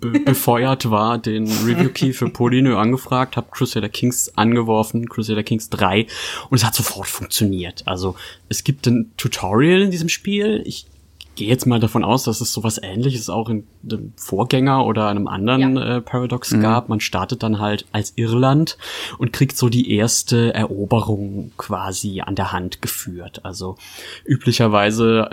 be 0.00 0.20
befeuert 0.24 0.90
war, 0.90 1.18
den 1.18 1.46
Review 1.46 1.90
Key 1.90 2.12
für 2.12 2.28
Polynö 2.28 2.76
angefragt, 2.76 3.36
habe 3.36 3.48
Crusader 3.50 3.88
Kings 3.88 4.32
angeworfen, 4.36 5.08
Crusader 5.08 5.42
Kings 5.42 5.70
3 5.70 6.06
und 6.50 6.58
es 6.58 6.64
hat 6.64 6.74
sofort 6.74 7.08
funktioniert. 7.08 7.82
Also 7.86 8.16
es 8.48 8.64
gibt 8.64 8.86
ein 8.86 9.12
Tutorial 9.16 9.82
in 9.82 9.90
diesem 9.90 10.08
Spiel. 10.08 10.62
Ich 10.64 10.86
gehe 11.34 11.48
jetzt 11.48 11.66
mal 11.66 11.80
davon 11.80 12.04
aus, 12.04 12.24
dass 12.24 12.40
es 12.40 12.52
sowas 12.52 12.80
ähnliches 12.82 13.28
auch 13.28 13.48
in 13.48 13.64
dem 13.82 14.12
Vorgänger 14.16 14.84
oder 14.86 15.08
einem 15.08 15.26
anderen 15.26 15.76
ja. 15.76 15.96
äh, 15.96 16.00
Paradox 16.00 16.52
mhm. 16.52 16.60
gab. 16.60 16.88
Man 16.88 17.00
startet 17.00 17.42
dann 17.42 17.58
halt 17.58 17.86
als 17.92 18.12
Irland 18.16 18.78
und 19.18 19.32
kriegt 19.32 19.56
so 19.56 19.68
die 19.68 19.92
erste 19.92 20.54
Eroberung 20.54 21.52
quasi 21.56 22.20
an 22.20 22.34
der 22.34 22.52
Hand 22.52 22.82
geführt. 22.82 23.44
Also 23.44 23.76
üblicherweise 24.24 25.28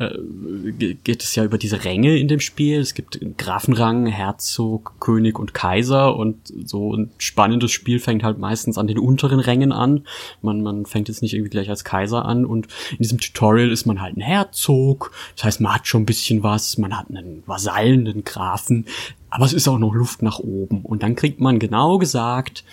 äh, 0.78 0.94
geht 0.96 1.24
es 1.24 1.36
ja 1.36 1.44
über 1.44 1.58
diese 1.58 1.84
Ränge 1.84 2.18
in 2.18 2.28
dem 2.28 2.40
Spiel. 2.40 2.80
Es 2.80 2.94
gibt 2.94 3.20
Grafenrang, 3.38 4.08
Herzog, 4.08 4.94
König 5.00 5.38
und 5.38 5.54
Kaiser 5.54 6.16
und 6.16 6.38
so 6.66 6.96
ein 6.96 7.12
spannendes 7.18 7.72
Spiel 7.72 8.00
fängt 8.00 8.24
halt 8.24 8.40
meistens 8.40 8.78
an 8.78 8.88
den 8.88 8.98
unteren 8.98 9.40
Rängen 9.40 9.72
an. 9.72 10.06
Man, 10.42 10.62
man 10.64 10.86
fängt 10.86 11.10
jetzt 11.10 11.22
nicht 11.22 11.34
irgendwie 11.34 11.52
gleich 11.52 11.70
als 11.70 11.84
Kaiser 11.84 12.26
an 12.26 12.46
und 12.46 12.68
in 12.92 12.98
diesem 13.00 13.20
Tutorial 13.20 13.70
ist 13.70 13.86
man 13.86 14.02
halt 14.02 14.18
ein 14.18 14.22
Herzog. 14.22 15.12
Das 15.36 15.46
heißt, 15.46 15.62
man 15.62 15.76
hat 15.76 15.88
schon 15.92 16.04
ein 16.04 16.08
bisschen 16.08 16.42
was, 16.42 16.78
man 16.78 16.98
hat 16.98 17.10
einen 17.10 17.44
Vasallen, 17.46 18.24
Grafen, 18.24 18.86
aber 19.30 19.46
es 19.46 19.54
ist 19.54 19.68
auch 19.68 19.78
noch 19.78 19.94
Luft 19.94 20.24
nach 20.24 20.40
oben. 20.40 20.82
Und 20.82 21.04
dann 21.04 21.16
kriegt 21.16 21.40
man 21.40 21.60
genau 21.60 22.00
gesagt, 22.00 22.64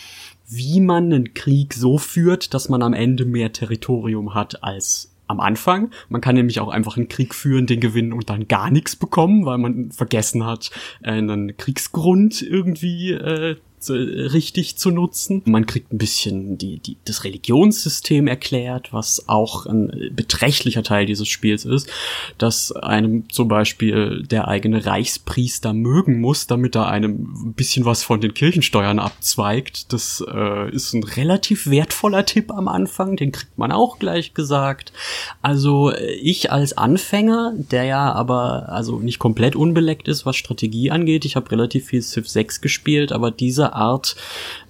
wie 0.49 0.81
man 0.81 1.13
einen 1.13 1.35
Krieg 1.35 1.75
so 1.75 1.99
führt, 1.99 2.55
dass 2.55 2.69
man 2.69 2.83
am 2.83 2.95
Ende 2.95 3.27
mehr 3.27 3.53
Territorium 3.53 4.35
hat 4.35 4.63
als 4.65 5.13
am 5.27 5.41
Anfang. 5.41 5.91
Man 6.09 6.23
kann 6.23 6.37
nämlich 6.37 6.59
auch 6.59 6.69
einfach 6.69 6.97
einen 6.97 7.09
Krieg 7.09 7.35
führen, 7.35 7.67
den 7.67 7.81
gewinnen 7.81 8.15
und 8.15 8.31
dann 8.31 8.49
gar 8.49 8.71
nichts 8.71 8.97
bekommen, 8.97 9.45
weil 9.45 9.59
man 9.59 9.93
vergessen 9.93 10.47
hat, 10.47 10.71
einen 11.03 11.57
Kriegsgrund 11.59 12.41
irgendwie 12.41 13.13
äh, 13.13 13.57
richtig 13.89 14.77
zu 14.77 14.91
nutzen. 14.91 15.43
Man 15.45 15.67
kriegt 15.67 15.93
ein 15.93 15.99
bisschen 15.99 16.59
die, 16.59 16.79
die, 16.79 16.97
das 17.05 17.25
Religionssystem 17.25 18.27
erklärt, 18.27 18.93
was 18.93 19.29
auch 19.29 19.67
ein 19.67 20.11
beträchtlicher 20.13 20.83
Teil 20.83 21.07
dieses 21.07 21.29
Spiels 21.29 21.65
ist, 21.65 21.89
dass 22.39 22.73
einem 22.73 23.29
zum 23.31 23.49
Beispiel 23.49 24.25
der 24.25 24.49
eigene 24.49 24.85
Reichspriester 24.85 25.73
mögen 25.73 26.21
muss, 26.21 26.47
damit 26.47 26.77
er 26.77 26.89
einem 26.89 27.49
ein 27.49 27.53
bisschen 27.55 27.85
was 27.85 28.03
von 28.03 28.21
den 28.21 28.35
Kirchensteuern 28.35 28.99
abzweigt. 28.99 29.93
Das 29.93 30.25
äh, 30.27 30.71
ist 30.75 30.93
ein 30.95 31.05
relativ 31.05 31.69
wertvoller 31.71 32.25
Tipp 32.27 32.51
am 32.51 32.69
Anfang, 32.69 33.17
den 33.17 33.33
kriegt 33.33 33.59
man 33.59 33.73
auch 33.73 33.99
gleich 33.99 34.35
gesagt. 34.35 34.93
Also 35.43 35.91
äh, 35.91 36.13
ich 36.13 36.53
als 36.53 36.77
Anfänger, 36.77 37.55
der 37.57 37.85
ja 37.85 38.13
aber 38.13 38.69
also 38.69 38.99
nicht 38.99 39.19
komplett 39.19 39.57
unbeleckt 39.57 40.09
ist, 40.09 40.27
was 40.27 40.37
Strategie 40.37 40.91
angeht, 40.91 41.25
ich 41.25 41.37
habe 41.37 41.51
relativ 41.51 41.87
viel 41.87 42.03
Civ 42.03 42.29
6 42.29 42.61
gespielt, 42.61 43.13
aber 43.13 43.31
diese 43.31 43.68
Art 43.75 44.17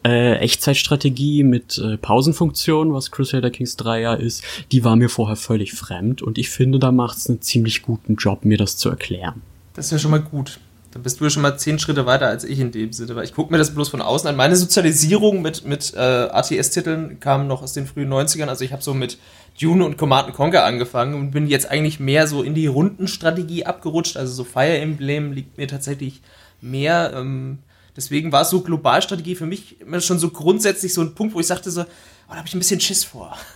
äh, 0.04 0.37
Echtzeitstrategie 0.37 1.42
mit 1.42 1.78
äh, 1.78 1.96
Pausenfunktion, 1.96 2.92
was 2.92 3.11
Crusader 3.11 3.50
Kings 3.50 3.76
3 3.76 4.00
ja 4.00 4.14
ist, 4.14 4.42
die 4.72 4.84
war 4.84 4.96
mir 4.96 5.08
vorher 5.08 5.37
völlig 5.37 5.72
fremd 5.72 6.22
und 6.22 6.38
ich 6.38 6.50
finde, 6.50 6.78
da 6.78 6.92
macht 6.92 7.18
es 7.18 7.28
einen 7.28 7.42
ziemlich 7.42 7.82
guten 7.82 8.16
Job, 8.16 8.44
mir 8.44 8.58
das 8.58 8.76
zu 8.76 8.88
erklären. 8.88 9.42
Das 9.74 9.87
ist 9.87 9.92
ja 9.92 9.98
schon 9.98 10.11
mal 10.11 10.20
gut. 10.20 10.58
Dann 10.92 11.02
bist 11.02 11.20
du 11.20 11.24
ja 11.24 11.30
schon 11.30 11.42
mal 11.42 11.58
zehn 11.58 11.78
Schritte 11.78 12.06
weiter 12.06 12.28
als 12.28 12.44
ich 12.44 12.58
in 12.58 12.72
dem 12.72 12.92
Sinne, 12.92 13.14
weil 13.14 13.24
ich 13.24 13.34
gucke 13.34 13.52
mir 13.52 13.58
das 13.58 13.74
bloß 13.74 13.90
von 13.90 14.00
außen 14.00 14.28
an. 14.28 14.37
Meine 14.37 14.56
Sozialisierung 14.56 15.42
mit, 15.42 15.64
mit 15.66 15.92
äh, 15.94 15.98
ATS-Titeln 15.98 17.20
kam 17.20 17.46
noch 17.46 17.62
aus 17.62 17.74
den 17.74 17.87
frühen 17.87 18.11
90ern. 18.11 18.46
Also 18.46 18.64
ich 18.64 18.72
habe 18.72 18.82
so 18.82 18.94
mit 18.94 19.18
Dune 19.61 19.84
und 19.84 19.98
Command 19.98 20.32
Conquer 20.32 20.64
angefangen 20.64 21.14
und 21.14 21.30
bin 21.32 21.46
jetzt 21.46 21.70
eigentlich 21.70 22.00
mehr 22.00 22.26
so 22.26 22.42
in 22.42 22.54
die 22.54 22.66
Rundenstrategie 22.66 23.66
abgerutscht. 23.66 24.16
Also 24.16 24.32
so 24.32 24.44
Fire 24.44 24.78
Emblem 24.78 25.32
liegt 25.32 25.58
mir 25.58 25.68
tatsächlich 25.68 26.22
mehr. 26.62 27.12
Ähm, 27.14 27.58
deswegen 27.98 28.30
war 28.30 28.44
so 28.44 28.62
Globalstrategie 28.62 29.34
für 29.34 29.44
mich 29.44 29.80
immer 29.80 30.00
schon 30.00 30.20
so 30.20 30.30
grundsätzlich 30.30 30.94
so 30.94 31.02
ein 31.02 31.14
Punkt, 31.14 31.34
wo 31.34 31.40
ich 31.40 31.48
sagte 31.48 31.70
so, 31.70 31.82
oh, 31.82 31.84
da 32.30 32.37
habe 32.37 32.46
ich 32.46 32.54
ein 32.54 32.61
bisschen 32.61 32.80
Schiss 32.80 33.04
vor. 33.04 33.37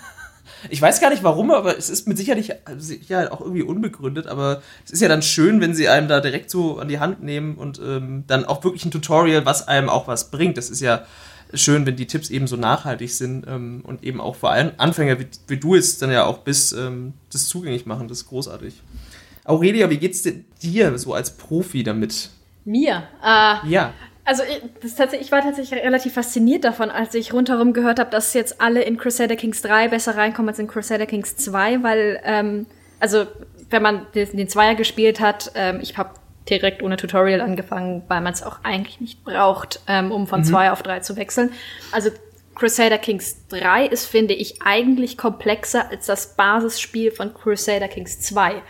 Ich 0.71 0.81
weiß 0.81 1.01
gar 1.01 1.11
nicht 1.11 1.25
warum, 1.25 1.51
aber 1.51 1.77
es 1.77 1.91
ist 1.91 2.07
mit 2.07 2.17
Sicherheit, 2.17 3.33
auch 3.33 3.41
irgendwie 3.41 3.65
unbegründet, 3.65 4.29
aber 4.29 4.63
es 4.85 4.93
ist 4.93 5.03
ja 5.03 5.09
dann 5.09 5.21
schön, 5.21 5.61
wenn 5.61 5.75
sie 5.75 5.89
einem 5.89 6.07
da 6.07 6.21
direkt 6.21 6.51
so 6.51 6.79
an 6.79 6.87
die 6.87 7.01
Hand 7.01 7.21
nehmen 7.21 7.57
und 7.57 7.81
ähm, 7.85 8.23
dann 8.29 8.45
auch 8.45 8.63
wirklich 8.63 8.85
ein 8.85 8.93
Tutorial, 8.93 9.45
was 9.45 9.67
einem 9.67 9.89
auch 9.89 10.07
was 10.07 10.31
bringt. 10.31 10.57
Das 10.57 10.71
ist 10.71 10.79
ja 10.79 11.05
schön, 11.53 11.85
wenn 11.85 11.97
die 11.97 12.07
Tipps 12.07 12.31
eben 12.31 12.47
so 12.47 12.55
nachhaltig 12.55 13.13
sind 13.13 13.45
ähm, 13.49 13.81
und 13.85 14.05
eben 14.05 14.21
auch 14.21 14.37
vor 14.37 14.53
allem 14.53 14.71
Anfänger, 14.77 15.19
wie, 15.19 15.27
wie, 15.49 15.57
du 15.57 15.75
es 15.75 15.99
dann 15.99 16.13
ja 16.13 16.27
auch 16.27 16.39
bist, 16.39 16.73
ähm, 16.75 17.15
das 17.33 17.49
zugänglich 17.49 17.85
machen. 17.85 18.07
Das 18.07 18.19
ist 18.19 18.29
großartig. 18.29 18.81
Aurelia, 19.43 19.91
wie 19.91 19.99
geht's 19.99 20.23
dir 20.23 20.97
so 20.97 21.13
als 21.13 21.37
Profi 21.37 21.83
damit? 21.83 22.31
Mir? 22.65 23.03
Äh, 23.21 23.69
ja. 23.69 23.93
Also 24.25 24.45
ich, 24.45 25.21
ich 25.21 25.33
war 25.33 25.43
tatsächlich 25.43 25.83
relativ 25.83 26.15
fasziniert 26.15 26.65
davon, 26.65 26.91
als 26.91 27.15
ich 27.15 27.33
rundherum 27.33 27.73
gehört 27.73 27.99
habe, 27.99 28.11
dass 28.11 28.35
jetzt 28.35 28.61
alle 28.61 28.83
in 28.83 28.97
Crusader 28.97 29.35
Kings 29.35 29.63
3 29.63 29.89
besser 29.89 30.17
reinkommen 30.17 30.49
als 30.49 30.61
in 30.61 30.69
Crusader 30.69 31.07
Kings 31.07 31.37
2, 31.37 31.83
weil, 31.83 32.21
ähm, 32.25 32.67
also 33.01 33.27
wenn 33.71 33.83
man 33.83 34.07
den, 34.15 34.37
den 34.37 34.49
Zweier 34.49 34.77
gespielt 34.77 35.19
hat, 35.19 35.51
ähm, 35.57 35.81
ich 35.83 35.99
habe 35.99 36.11
direkt 36.49 36.83
ohne 36.83 36.97
Tutorial 36.97 37.41
angefangen, 37.41 38.03
weil 38.09 38.21
man 38.21 38.33
es 38.33 38.43
auch 38.43 38.59
eigentlich 38.63 39.01
nicht 39.01 39.25
braucht, 39.25 39.81
ähm, 39.89 40.13
um 40.13 40.27
von 40.27 40.45
2 40.45 40.67
mhm. 40.67 40.73
auf 40.73 40.83
3 40.83 41.01
zu 41.01 41.17
wechseln. 41.17 41.51
Also 41.91 42.11
Crusader 42.55 42.99
Kings 42.99 43.49
3 43.49 43.87
ist, 43.87 44.07
finde 44.07 44.35
ich, 44.35 44.63
eigentlich 44.63 45.17
komplexer 45.17 45.91
als 45.91 46.07
das 46.07 46.37
Basisspiel 46.37 47.11
von 47.11 47.35
Crusader 47.35 47.89
Kings 47.89 48.21
2. 48.21 48.63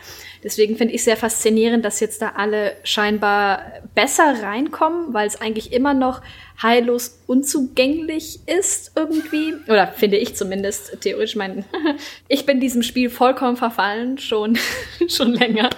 Deswegen 0.43 0.77
finde 0.77 0.95
ich 0.95 1.05
sehr 1.05 1.17
faszinierend, 1.17 1.85
dass 1.85 2.01
jetzt 2.01 2.21
da 2.21 2.33
alle 2.37 2.77
scheinbar 2.83 3.63
besser 3.95 4.43
reinkommen, 4.43 5.15
weil 5.15 5.27
es 5.29 5.41
eigentlich 5.41 5.73
immer 5.73 5.95
noch 5.95 6.21
heillos 6.61 7.21
unzugänglich 7.27 8.41
ist 8.47 8.93
irgendwie. 8.97 9.55
Oder 9.69 9.87
finde 9.87 10.17
ich 10.17 10.35
zumindest, 10.35 11.01
theoretisch 11.01 11.37
mein, 11.37 11.65
ich 12.29 12.45
bin 12.45 12.59
diesem 12.59 12.83
Spiel 12.83 13.09
vollkommen 13.09 13.57
verfallen, 13.57 14.19
schon, 14.19 14.59
schon 15.09 15.33
länger. 15.33 15.71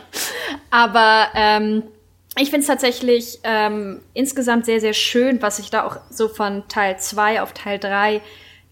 Aber 0.70 1.28
ähm, 1.34 1.82
ich 2.38 2.50
finde 2.50 2.60
es 2.60 2.66
tatsächlich 2.66 3.40
ähm, 3.44 4.00
insgesamt 4.14 4.64
sehr, 4.64 4.80
sehr 4.80 4.94
schön, 4.94 5.42
was 5.42 5.58
sich 5.58 5.70
da 5.70 5.84
auch 5.84 5.98
so 6.10 6.28
von 6.28 6.66
Teil 6.68 6.98
2 6.98 7.42
auf 7.42 7.52
Teil 7.52 7.78
3 7.78 8.22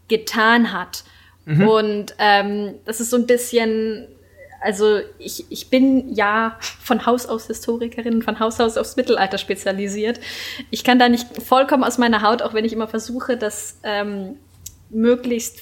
getan 0.09 0.72
hat. 0.72 1.05
Mhm. 1.44 1.68
Und 1.68 2.14
ähm, 2.18 2.74
das 2.87 3.00
ist 3.00 3.11
so 3.11 3.16
ein 3.16 3.26
bisschen 3.26 4.09
also 4.62 5.01
ich, 5.18 5.46
ich 5.51 5.70
bin 5.70 6.14
ja 6.14 6.59
von 6.81 7.07
Haus 7.07 7.27
aus 7.27 7.46
Historikerin, 7.46 8.22
von 8.22 8.38
Haus 8.38 8.61
aus 8.61 8.77
aufs 8.77 8.96
Mittelalter 8.96 9.38
spezialisiert. 9.38 10.20
Ich 10.70 10.85
kann 10.85 10.98
da 10.98 11.09
nicht 11.09 11.42
vollkommen 11.42 11.85
aus 11.85 11.98
meiner 11.98 12.22
Haut, 12.22 12.42
auch 12.42 12.55
wenn 12.55 12.64
ich 12.64 12.72
immer 12.72 12.88
versuche, 12.88 13.37
das 13.37 13.79
ähm, 13.83 14.37
möglichst 14.90 15.61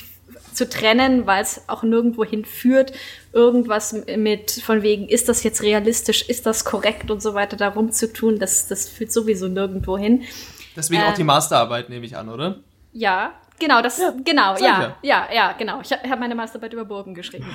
zu 0.52 0.68
trennen, 0.68 1.26
weil 1.26 1.42
es 1.42 1.62
auch 1.68 1.82
nirgendwo 1.82 2.24
hinführt, 2.24 2.92
irgendwas 3.32 3.94
mit 4.16 4.50
von 4.50 4.82
wegen, 4.82 5.08
ist 5.08 5.28
das 5.28 5.42
jetzt 5.42 5.62
realistisch, 5.62 6.28
ist 6.28 6.46
das 6.46 6.64
korrekt 6.64 7.10
und 7.10 7.22
so 7.22 7.34
weiter 7.34 7.56
darum 7.56 7.92
zu 7.92 8.12
tun, 8.12 8.38
das, 8.38 8.68
das 8.68 8.88
führt 8.88 9.12
sowieso 9.12 9.48
nirgendwo 9.48 9.96
hin. 9.96 10.22
Deswegen 10.76 11.02
ähm, 11.02 11.08
auch 11.08 11.14
die 11.14 11.20
ähm, 11.22 11.28
Masterarbeit, 11.28 11.88
nehme 11.88 12.04
ich 12.04 12.16
an, 12.16 12.28
oder? 12.28 12.60
Ja, 12.92 13.32
Genau, 13.60 13.82
das, 13.82 13.98
ja, 13.98 14.14
genau, 14.24 14.56
ja, 14.56 14.96
ja, 15.02 15.28
ja, 15.32 15.52
genau. 15.52 15.80
Ich 15.82 15.92
habe 15.92 16.16
meine 16.16 16.34
Masterarbeit 16.34 16.72
über 16.72 16.86
Burgen 16.86 17.14
geschrieben. 17.14 17.46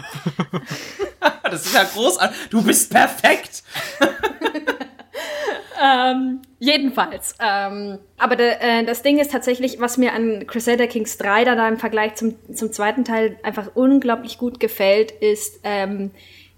das 1.44 1.65
ist 1.65 1.74
ja 1.74 1.84
großartig. 1.84 2.38
Du 2.52 2.62
bist 2.62 2.91
perfekt. 2.91 3.63
ähm, 5.82 6.44
jedenfalls. 6.60 7.36
Ähm, 7.39 7.98
aber 8.18 8.36
de, 8.36 8.52
äh, 8.60 8.86
das 8.86 9.02
Ding 9.02 9.18
ist 9.18 9.32
tatsächlich, 9.32 9.80
was 9.80 9.98
mir 9.98 10.13
an 10.13 10.46
Crusader 10.46 10.86
Kings 10.86 11.18
3 11.18 11.44
da 11.44 11.68
im 11.68 11.78
Vergleich 11.78 12.13
zum, 12.15 12.36
zum 12.54 12.72
zweiten 12.72 13.04
Teil 13.04 13.39
einfach 13.41 13.72
unglaublich 13.74 14.38
gut 14.38 14.60
gefällt, 14.60 15.10
ist, 15.10 15.60
ähm, 15.63 16.12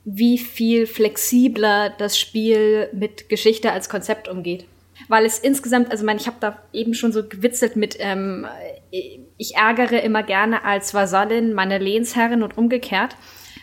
wie 0.03 0.37
viel 0.37 0.87
flexibler 0.87 1.89
das 1.89 2.19
Spiel 2.19 2.89
mit 2.91 3.29
Geschichte 3.29 3.71
als 3.71 3.87
Konzept 3.87 4.27
umgeht 4.27 4.65
weil 5.07 5.25
es 5.25 5.39
insgesamt, 5.39 5.91
also 5.91 6.05
mein, 6.05 6.17
ich 6.17 6.27
habe 6.27 6.37
da 6.39 6.61
eben 6.73 6.93
schon 6.93 7.11
so 7.11 7.27
gewitzelt 7.27 7.75
mit, 7.75 7.97
ähm, 7.99 8.45
ich 9.37 9.55
ärgere 9.55 10.01
immer 10.01 10.23
gerne 10.23 10.63
als 10.65 10.93
Vasallin 10.93 11.53
meine 11.53 11.77
Lehnsherrin 11.77 12.43
und 12.43 12.57
umgekehrt. 12.57 13.15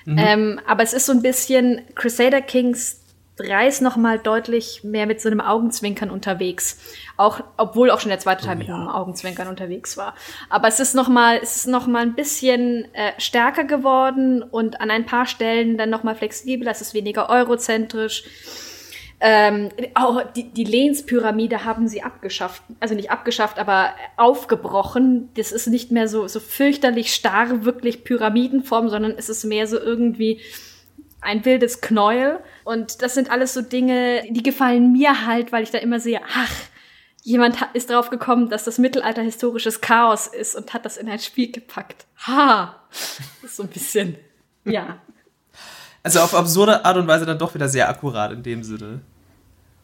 Mhm. 0.05 0.19
Ähm, 0.19 0.61
aber 0.67 0.83
es 0.83 0.93
ist 0.93 1.07
so 1.07 1.13
ein 1.13 1.23
bisschen 1.23 1.83
Crusader 1.95 2.41
Kings 2.41 3.01
3 3.37 3.67
ist 3.67 3.83
noch 3.83 3.97
mal 3.97 4.19
deutlich 4.19 4.85
mehr 4.85 5.07
mit 5.07 5.21
so 5.21 5.29
einem 5.29 5.41
Augenzwinkern 5.41 6.11
unterwegs. 6.11 6.79
Auch, 7.17 7.41
obwohl 7.57 7.91
auch 7.91 7.99
schon 7.99 8.11
der 8.11 8.21
zweite 8.21 8.45
Teil 8.45 8.55
oh, 8.57 8.59
mit 8.59 8.69
einem 8.69 8.89
Augenzwinkern 8.89 9.49
unterwegs 9.49 9.97
war. 9.97 10.15
Aber 10.51 10.69
es 10.69 10.79
ist 10.79 10.95
noch 10.95 11.09
mal, 11.09 11.41
es 11.43 11.57
ist 11.57 11.67
noch 11.67 11.87
mal 11.87 12.03
ein 12.03 12.15
bisschen 12.15 12.87
äh, 12.95 13.13
stärker 13.19 13.65
geworden 13.65 14.43
und 14.43 14.81
an 14.81 14.91
ein 14.91 15.07
paar 15.07 15.27
Stellen 15.27 15.77
dann 15.77 15.91
noch 15.91 16.05
mal 16.05 16.15
flexibler. 16.15 16.71
Es 16.71 16.81
ist 16.81 16.95
weniger 16.95 17.29
eurozentrisch. 17.29 18.25
Ähm, 19.27 19.71
auch 19.95 20.21
die, 20.33 20.51
die 20.53 20.65
Lehnspyramide 20.65 21.65
haben 21.65 21.89
sie 21.89 22.03
abgeschafft, 22.03 22.63
also 22.79 22.95
nicht 22.95 23.11
abgeschafft, 23.11 23.59
aber 23.59 23.95
aufgebrochen. 24.19 25.31
Das 25.35 25.51
ist 25.51 25.67
nicht 25.67 25.91
mehr 25.91 26.09
so, 26.09 26.29
so 26.29 26.41
fürchterlich 26.41 27.15
starr, 27.15 27.65
wirklich 27.65 28.05
Pyramidenform, 28.05 28.91
sondern 28.91 29.15
es 29.17 29.31
ist 29.31 29.45
mehr 29.45 29.67
so 29.67 29.79
irgendwie 29.79 30.43
ein 31.23 31.47
wildes 31.47 31.81
Knäuel. 31.81 32.41
Und 32.65 33.01
das 33.01 33.15
sind 33.15 33.31
alles 33.31 33.55
so 33.55 33.63
Dinge, 33.63 34.25
die 34.29 34.43
gefallen 34.43 34.93
mir 34.93 35.27
halt, 35.27 35.53
weil 35.53 35.63
ich 35.63 35.71
da 35.71 35.79
immer 35.79 36.01
sehe, 36.01 36.21
ach, 36.23 36.53
jemand 37.23 37.57
ist 37.73 37.89
drauf 37.89 38.11
gekommen, 38.11 38.51
dass 38.51 38.65
das 38.65 38.77
Mittelalter 38.77 39.23
historisches 39.23 39.81
Chaos 39.81 40.27
ist 40.27 40.55
und 40.55 40.75
hat 40.75 40.85
das 40.85 40.99
in 40.99 41.09
ein 41.09 41.19
Spiel 41.19 41.51
gepackt. 41.51 42.05
Ha! 42.27 42.79
So 43.49 43.63
ein 43.63 43.71
bisschen, 43.71 44.19
ja. 44.67 44.99
Also 46.03 46.21
auf 46.21 46.35
absurde 46.35 46.85
Art 46.85 46.99
und 46.99 47.07
Weise 47.07 47.25
dann 47.25 47.39
doch 47.39 47.55
wieder 47.55 47.71
sehr 47.71 47.89
akkurat 47.89 48.31
in 48.31 48.43
dem 48.43 48.63
Sinne. 48.63 49.01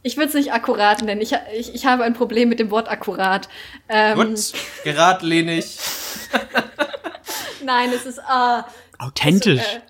Ich 0.02 0.16
würde 0.16 0.28
es 0.28 0.34
nicht 0.34 0.52
akkurat 0.52 1.02
nennen. 1.02 1.20
Ich, 1.20 1.34
ich, 1.54 1.74
ich 1.74 1.86
habe 1.86 2.04
ein 2.04 2.14
Problem 2.14 2.48
mit 2.48 2.58
dem 2.58 2.70
Wort 2.70 2.88
akkurat. 2.88 3.48
Ähm, 3.88 4.16
Gut, 4.16 4.52
geradlinig. 4.82 5.76
Nein, 7.64 7.90
es 7.94 8.06
ist 8.06 8.18
äh, 8.18 8.62
authentisch. 8.98 9.60
Es, 9.60 9.74
äh, 9.74 9.80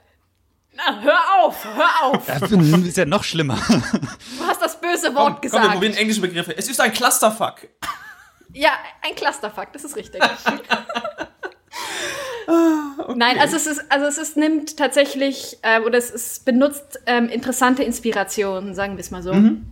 na, 0.74 1.00
hör 1.02 1.20
auf, 1.40 1.64
hör 1.64 2.04
auf. 2.04 2.26
Das 2.26 2.50
ist 2.50 2.96
ja 2.96 3.04
noch 3.04 3.22
schlimmer. 3.22 3.58
Du 3.68 4.46
hast 4.46 4.62
das 4.62 4.80
böse 4.80 5.14
Wort 5.14 5.34
komm, 5.34 5.40
gesagt. 5.42 5.62
Komm, 5.62 5.72
wir 5.72 5.78
probieren 5.78 5.94
englische 5.94 6.20
Begriffe. 6.20 6.56
Es 6.56 6.68
ist 6.68 6.80
ein 6.80 6.92
Clusterfuck. 6.92 7.68
Ja, 8.52 8.70
ein 9.02 9.14
Clusterfuck, 9.14 9.72
das 9.72 9.84
ist 9.84 9.96
richtig. 9.96 10.22
Ah, 12.48 12.94
okay. 12.98 13.14
Nein, 13.16 13.38
also 13.38 13.54
es 13.54 13.66
ist, 13.66 13.92
also 13.92 14.06
es 14.06 14.18
ist, 14.18 14.36
nimmt 14.36 14.76
tatsächlich, 14.76 15.58
äh, 15.62 15.78
oder 15.80 15.98
es 15.98 16.10
ist, 16.10 16.44
benutzt 16.44 16.98
ähm, 17.06 17.28
interessante 17.28 17.84
Inspirationen, 17.84 18.74
sagen 18.74 18.96
wir 18.96 19.00
es 19.00 19.12
mal 19.12 19.22
so. 19.22 19.32
Mhm. 19.32 19.70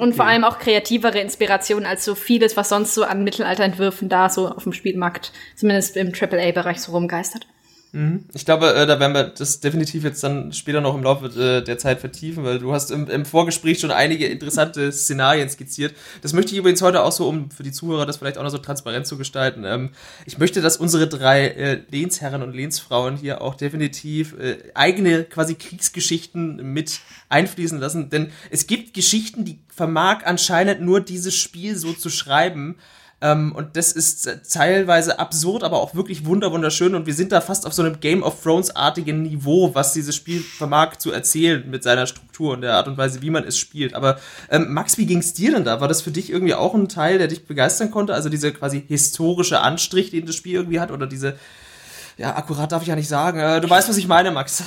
Und 0.00 0.14
vor 0.14 0.24
allem 0.24 0.44
auch 0.44 0.58
kreativere 0.58 1.18
Inspirationen 1.18 1.84
als 1.84 2.06
so 2.06 2.14
vieles, 2.14 2.56
was 2.56 2.70
sonst 2.70 2.94
so 2.94 3.04
an 3.04 3.22
Mittelalterentwürfen 3.22 4.08
da 4.08 4.30
so 4.30 4.48
auf 4.48 4.62
dem 4.62 4.72
Spielmarkt, 4.72 5.30
zumindest 5.56 5.94
im 5.98 6.14
AAA-Bereich 6.14 6.80
so 6.80 6.92
rumgeistert. 6.92 7.46
Mhm. 7.92 8.24
Ich 8.34 8.44
glaube, 8.44 8.72
äh, 8.74 8.86
da 8.86 9.00
werden 9.00 9.14
wir 9.14 9.24
das 9.24 9.60
definitiv 9.60 10.04
jetzt 10.04 10.22
dann 10.22 10.52
später 10.52 10.80
noch 10.80 10.94
im 10.94 11.02
Laufe 11.02 11.26
äh, 11.26 11.64
der 11.64 11.76
Zeit 11.78 12.00
vertiefen, 12.00 12.44
weil 12.44 12.60
du 12.60 12.72
hast 12.72 12.90
im, 12.90 13.08
im, 13.08 13.24
Vorgespräch 13.24 13.80
schon 13.80 13.90
einige 13.90 14.26
interessante 14.26 14.92
Szenarien 14.92 15.48
skizziert. 15.48 15.94
Das 16.22 16.32
möchte 16.32 16.52
ich 16.52 16.58
übrigens 16.58 16.82
heute 16.82 17.02
auch 17.02 17.10
so, 17.10 17.28
um 17.28 17.50
für 17.50 17.64
die 17.64 17.72
Zuhörer 17.72 18.06
das 18.06 18.18
vielleicht 18.18 18.38
auch 18.38 18.44
noch 18.44 18.50
so 18.50 18.58
transparent 18.58 19.06
zu 19.06 19.18
gestalten. 19.18 19.64
Ähm, 19.64 19.90
ich 20.24 20.38
möchte, 20.38 20.60
dass 20.60 20.76
unsere 20.76 21.08
drei 21.08 21.48
äh, 21.48 21.80
Lehnsherren 21.90 22.42
und 22.42 22.54
Lehnsfrauen 22.54 23.16
hier 23.16 23.42
auch 23.42 23.54
definitiv 23.54 24.34
eigene 24.74 25.24
quasi 25.24 25.54
Kriegsgeschichten 25.54 26.72
mit 26.72 27.00
einfließen 27.28 27.78
lassen, 27.78 28.10
denn 28.10 28.30
es 28.50 28.66
gibt 28.66 28.94
Geschichten, 28.94 29.44
die 29.44 29.58
vermag 29.68 30.24
anscheinend 30.24 30.80
nur 30.82 31.00
dieses 31.00 31.34
Spiel 31.34 31.76
so 31.76 31.92
zu 31.92 32.10
schreiben. 32.10 32.76
Ähm, 33.22 33.52
und 33.54 33.76
das 33.76 33.92
ist 33.92 34.28
teilweise 34.50 35.18
absurd, 35.18 35.62
aber 35.62 35.80
auch 35.80 35.94
wirklich 35.94 36.24
wunderschön. 36.24 36.94
Und 36.94 37.06
wir 37.06 37.14
sind 37.14 37.32
da 37.32 37.40
fast 37.40 37.66
auf 37.66 37.74
so 37.74 37.82
einem 37.82 38.00
Game 38.00 38.22
of 38.22 38.42
Thrones-artigen 38.42 39.22
Niveau, 39.22 39.74
was 39.74 39.92
dieses 39.92 40.16
Spiel 40.16 40.40
vermag 40.40 40.96
zu 40.96 41.12
erzählen 41.12 41.68
mit 41.68 41.82
seiner 41.82 42.06
Struktur 42.06 42.54
und 42.54 42.62
der 42.62 42.74
Art 42.74 42.88
und 42.88 42.96
Weise, 42.96 43.20
wie 43.20 43.30
man 43.30 43.44
es 43.44 43.58
spielt. 43.58 43.94
Aber 43.94 44.18
ähm, 44.50 44.72
Max, 44.72 44.96
wie 44.96 45.06
ging's 45.06 45.34
dir 45.34 45.52
denn 45.52 45.64
da? 45.64 45.80
War 45.80 45.88
das 45.88 46.00
für 46.02 46.10
dich 46.10 46.30
irgendwie 46.30 46.54
auch 46.54 46.74
ein 46.74 46.88
Teil, 46.88 47.18
der 47.18 47.28
dich 47.28 47.46
begeistern 47.46 47.90
konnte? 47.90 48.14
Also 48.14 48.28
diese 48.28 48.52
quasi 48.52 48.82
historische 48.86 49.60
Anstrich, 49.60 50.10
den 50.10 50.24
das 50.26 50.36
Spiel 50.36 50.54
irgendwie 50.54 50.80
hat? 50.80 50.90
Oder 50.90 51.06
diese, 51.06 51.36
ja, 52.16 52.36
akkurat 52.36 52.72
darf 52.72 52.82
ich 52.82 52.88
ja 52.88 52.96
nicht 52.96 53.08
sagen. 53.08 53.38
Äh, 53.38 53.60
du 53.60 53.68
weißt, 53.68 53.88
was 53.88 53.98
ich 53.98 54.08
meine, 54.08 54.30
Max. 54.30 54.62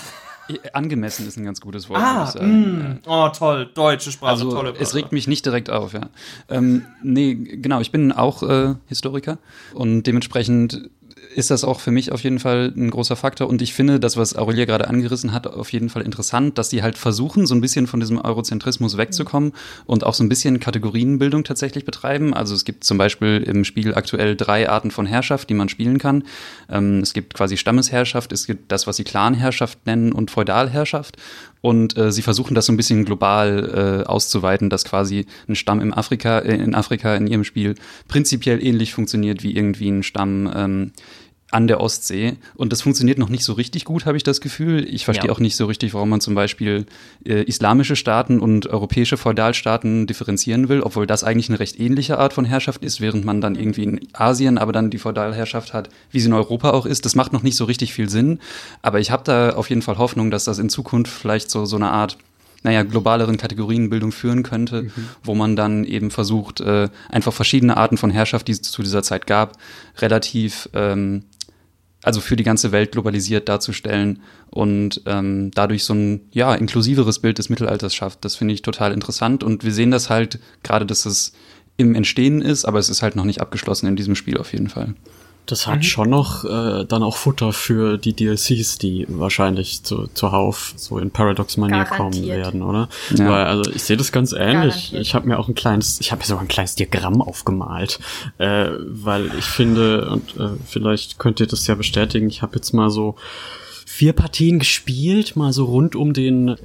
Angemessen 0.73 1.27
ist 1.27 1.37
ein 1.37 1.45
ganz 1.45 1.61
gutes 1.61 1.89
Wort. 1.89 2.01
Ah, 2.01 2.33
mm, 2.41 2.99
oh 3.05 3.29
toll, 3.29 3.69
deutsche 3.73 4.11
Sprache, 4.11 4.31
also, 4.31 4.51
tolle 4.51 4.69
Sprache. 4.69 4.83
Es 4.83 4.95
regt 4.95 5.11
mich 5.11 5.27
nicht 5.27 5.45
direkt 5.45 5.69
auf, 5.69 5.93
ja. 5.93 6.09
Ähm, 6.49 6.85
nee, 7.01 7.35
genau, 7.35 7.79
ich 7.79 7.91
bin 7.91 8.11
auch 8.11 8.43
äh, 8.43 8.75
Historiker 8.87 9.37
und 9.73 10.03
dementsprechend 10.03 10.89
ist 11.35 11.51
das 11.51 11.63
auch 11.63 11.79
für 11.79 11.91
mich 11.91 12.11
auf 12.11 12.23
jeden 12.23 12.39
Fall 12.39 12.73
ein 12.75 12.89
großer 12.89 13.15
Faktor. 13.15 13.47
Und 13.47 13.61
ich 13.61 13.73
finde, 13.73 13.99
das, 13.99 14.17
was 14.17 14.35
Aurelia 14.35 14.65
gerade 14.65 14.87
angerissen 14.87 15.33
hat, 15.33 15.47
auf 15.47 15.71
jeden 15.71 15.89
Fall 15.89 16.03
interessant, 16.03 16.57
dass 16.57 16.69
die 16.69 16.83
halt 16.83 16.97
versuchen, 16.97 17.45
so 17.45 17.55
ein 17.55 17.61
bisschen 17.61 17.87
von 17.87 17.99
diesem 17.99 18.19
Eurozentrismus 18.19 18.97
wegzukommen 18.97 19.53
und 19.85 20.03
auch 20.05 20.13
so 20.13 20.23
ein 20.23 20.29
bisschen 20.29 20.59
Kategorienbildung 20.59 21.43
tatsächlich 21.43 21.85
betreiben. 21.85 22.33
Also 22.33 22.55
es 22.55 22.65
gibt 22.65 22.83
zum 22.83 22.97
Beispiel 22.97 23.43
im 23.45 23.65
Spiel 23.65 23.95
aktuell 23.95 24.35
drei 24.35 24.69
Arten 24.69 24.91
von 24.91 25.05
Herrschaft, 25.05 25.49
die 25.49 25.53
man 25.53 25.69
spielen 25.69 25.97
kann. 25.97 26.23
Ähm, 26.69 26.99
es 26.99 27.13
gibt 27.13 27.33
quasi 27.33 27.57
Stammesherrschaft, 27.57 28.31
es 28.31 28.47
gibt 28.47 28.71
das, 28.71 28.87
was 28.87 28.97
sie 28.97 29.03
Clanherrschaft 29.03 29.85
nennen 29.85 30.11
und 30.11 30.31
Feudalherrschaft. 30.31 31.17
Und 31.63 31.97
äh, 31.97 32.11
sie 32.11 32.23
versuchen 32.23 32.55
das 32.55 32.65
so 32.65 32.73
ein 32.73 32.77
bisschen 32.77 33.05
global 33.05 34.03
äh, 34.03 34.05
auszuweiten, 34.05 34.69
dass 34.69 34.83
quasi 34.83 35.25
ein 35.47 35.55
Stamm 35.55 35.79
im 35.79 35.93
Afrika, 35.93 36.39
äh, 36.39 36.55
in 36.55 36.75
Afrika 36.75 37.15
in 37.15 37.25
ihrem 37.25 37.45
Spiel 37.45 37.75
prinzipiell 38.09 38.61
ähnlich 38.61 38.93
funktioniert 38.93 39.43
wie 39.43 39.55
irgendwie 39.55 39.87
ein 39.87 40.03
Stamm 40.03 40.51
ähm, 40.53 40.91
an 41.53 41.67
der 41.67 41.79
Ostsee. 41.79 42.37
Und 42.55 42.71
das 42.71 42.81
funktioniert 42.81 43.19
noch 43.19 43.29
nicht 43.29 43.43
so 43.43 43.53
richtig 43.53 43.85
gut, 43.85 44.05
habe 44.05 44.17
ich 44.17 44.23
das 44.23 44.41
Gefühl. 44.41 44.87
Ich 44.87 45.05
verstehe 45.05 45.27
ja. 45.27 45.31
auch 45.31 45.39
nicht 45.39 45.55
so 45.55 45.65
richtig, 45.65 45.93
warum 45.93 46.09
man 46.09 46.19
zum 46.19 46.33
Beispiel 46.33 46.85
äh, 47.25 47.43
islamische 47.43 47.95
Staaten 47.95 48.39
und 48.39 48.67
europäische 48.67 49.17
Feudalstaaten 49.17 50.07
differenzieren 50.07 50.67
will, 50.67 50.81
obwohl 50.81 51.05
das 51.05 51.23
eigentlich 51.23 51.49
eine 51.49 51.59
recht 51.59 51.79
ähnliche 51.79 52.17
Art 52.17 52.33
von 52.33 52.45
Herrschaft 52.45 52.83
ist, 52.83 53.01
während 53.01 53.23
man 53.23 53.39
dann 53.39 53.55
irgendwie 53.55 53.83
in 53.83 54.07
Asien 54.13 54.57
aber 54.57 54.71
dann 54.71 54.89
die 54.89 54.97
Feudalherrschaft 54.97 55.73
hat, 55.73 55.89
wie 56.11 56.19
sie 56.19 56.27
in 56.27 56.33
Europa 56.33 56.71
auch 56.71 56.85
ist. 56.85 57.05
Das 57.05 57.15
macht 57.15 57.33
noch 57.33 57.43
nicht 57.43 57.55
so 57.55 57.65
richtig 57.65 57.93
viel 57.93 58.09
Sinn. 58.09 58.39
Aber 58.81 58.99
ich 58.99 59.11
habe 59.11 59.23
da 59.23 59.51
auf 59.51 59.69
jeden 59.69 59.83
Fall 59.83 59.97
Hoffnung, 59.97 60.31
dass 60.31 60.45
das 60.45 60.57
in 60.57 60.69
Zukunft 60.69 61.11
vielleicht 61.11 61.51
so, 61.51 61.65
so 61.65 61.75
eine 61.75 61.91
Art 61.91 62.17
naja, 62.63 62.83
globaleren 62.83 63.37
Kategorienbildung 63.37 64.11
führen 64.11 64.41
könnte, 64.41 64.83
mhm. 64.83 64.91
wo 65.21 65.35
man 65.35 65.55
dann 65.55 65.83
eben 65.83 66.11
versucht, 66.11 66.61
äh, 66.61 66.89
einfach 67.09 67.33
verschiedene 67.33 67.77
Arten 67.77 67.97
von 67.97 68.09
Herrschaft, 68.09 68.47
die 68.47 68.53
es 68.53 68.61
zu 68.61 68.81
dieser 68.81 69.03
Zeit 69.03 69.27
gab, 69.27 69.57
relativ 69.99 70.69
ähm, 70.73 71.23
also 72.03 72.21
für 72.21 72.35
die 72.35 72.43
ganze 72.43 72.71
Welt 72.71 72.91
globalisiert 72.91 73.49
darzustellen 73.49 74.19
und 74.49 75.01
ähm, 75.05 75.51
dadurch 75.55 75.85
so 75.85 75.93
ein 75.93 76.21
ja 76.31 76.53
inklusiveres 76.53 77.19
Bild 77.19 77.37
des 77.37 77.49
Mittelalters 77.49 77.95
schafft. 77.95 78.23
Das 78.25 78.35
finde 78.35 78.53
ich 78.53 78.61
total 78.61 78.91
interessant 78.91 79.43
und 79.43 79.63
wir 79.63 79.71
sehen 79.71 79.91
das 79.91 80.09
halt 80.09 80.39
gerade, 80.61 80.85
dass 80.85 81.05
es 81.05 81.33
im 81.77 81.95
Entstehen 81.95 82.41
ist, 82.41 82.65
aber 82.65 82.77
es 82.77 82.89
ist 82.89 83.01
halt 83.01 83.15
noch 83.15 83.25
nicht 83.25 83.41
abgeschlossen 83.41 83.87
in 83.87 83.95
diesem 83.95 84.15
Spiel 84.15 84.37
auf 84.37 84.51
jeden 84.51 84.69
Fall. 84.69 84.93
Das 85.45 85.67
hat 85.67 85.77
mhm. 85.77 85.83
schon 85.83 86.09
noch 86.09 86.45
äh, 86.45 86.85
dann 86.85 87.03
auch 87.03 87.17
Futter 87.17 87.51
für 87.51 87.97
die 87.97 88.13
DLCs, 88.13 88.77
die 88.77 89.05
wahrscheinlich 89.09 89.83
zu, 89.83 90.07
zuhauf 90.13 90.73
so 90.77 90.99
in 90.99 91.11
Paradox 91.11 91.57
Mania 91.57 91.83
kommen 91.83 92.25
werden, 92.25 92.61
oder? 92.61 92.87
Ja. 93.15 93.29
Weil, 93.29 93.45
also 93.45 93.69
ich 93.71 93.83
sehe 93.83 93.97
das 93.97 94.11
ganz 94.11 94.31
ähnlich. 94.31 94.73
Garantiert. 94.73 95.01
Ich 95.01 95.15
habe 95.15 95.27
mir 95.27 95.39
auch 95.39 95.49
ein 95.49 95.55
kleines, 95.55 95.99
ich 95.99 96.11
habe 96.11 96.19
mir 96.19 96.25
sogar 96.25 96.43
ein 96.43 96.47
kleines 96.47 96.75
Diagramm 96.75 97.21
aufgemalt, 97.21 97.99
äh, 98.37 98.69
weil 98.79 99.31
ich 99.37 99.45
finde, 99.45 100.09
und 100.09 100.35
äh, 100.37 100.57
vielleicht 100.65 101.19
könnt 101.19 101.39
ihr 101.39 101.47
das 101.47 101.67
ja 101.67 101.75
bestätigen, 101.75 102.29
ich 102.29 102.41
habe 102.41 102.55
jetzt 102.55 102.73
mal 102.73 102.89
so 102.89 103.15
vier 103.93 104.13
Partien 104.13 104.57
gespielt, 104.57 105.35
mal 105.35 105.53
so 105.53 105.65
rund 105.65 105.95
um 105.95 106.13
den 106.13 106.55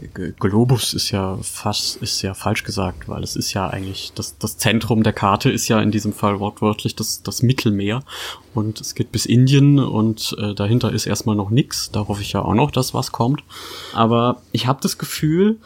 Globus 0.41 0.95
ist 0.95 1.11
ja 1.11 1.39
fast, 1.43 1.97
ist 1.97 2.23
ja 2.23 2.33
falsch 2.33 2.65
gesagt, 2.65 3.07
weil 3.07 3.23
es 3.23 3.37
ist 3.37 3.53
ja 3.53 3.69
eigentlich, 3.69 4.13
das, 4.15 4.39
das 4.39 4.57
Zentrum 4.57 5.03
der 5.03 5.13
Karte 5.13 5.51
ist 5.51 5.69
ja 5.69 5.79
in 5.79 5.91
diesem 5.91 6.15
Fall 6.15 6.41
wortwörtlich 6.41 6.97
das, 6.97 7.23
das 7.23 7.43
Mittelmeer 7.43 8.03
und 8.55 8.81
es 8.81 8.95
geht 8.95 9.13
bis 9.13 9.27
Indien 9.27 9.79
und 9.79 10.35
äh, 10.41 10.55
dahinter 10.55 10.91
ist 10.91 11.05
erstmal 11.05 11.37
noch 11.37 11.51
nix, 11.51 11.91
da 11.91 12.09
hoffe 12.09 12.23
ich 12.23 12.33
ja 12.33 12.41
auch 12.41 12.55
noch, 12.55 12.71
dass 12.71 12.95
was 12.95 13.13
kommt. 13.13 13.45
Aber 13.93 14.41
ich 14.53 14.67
habe 14.67 14.81
das 14.81 14.97
Gefühl, 14.97 15.59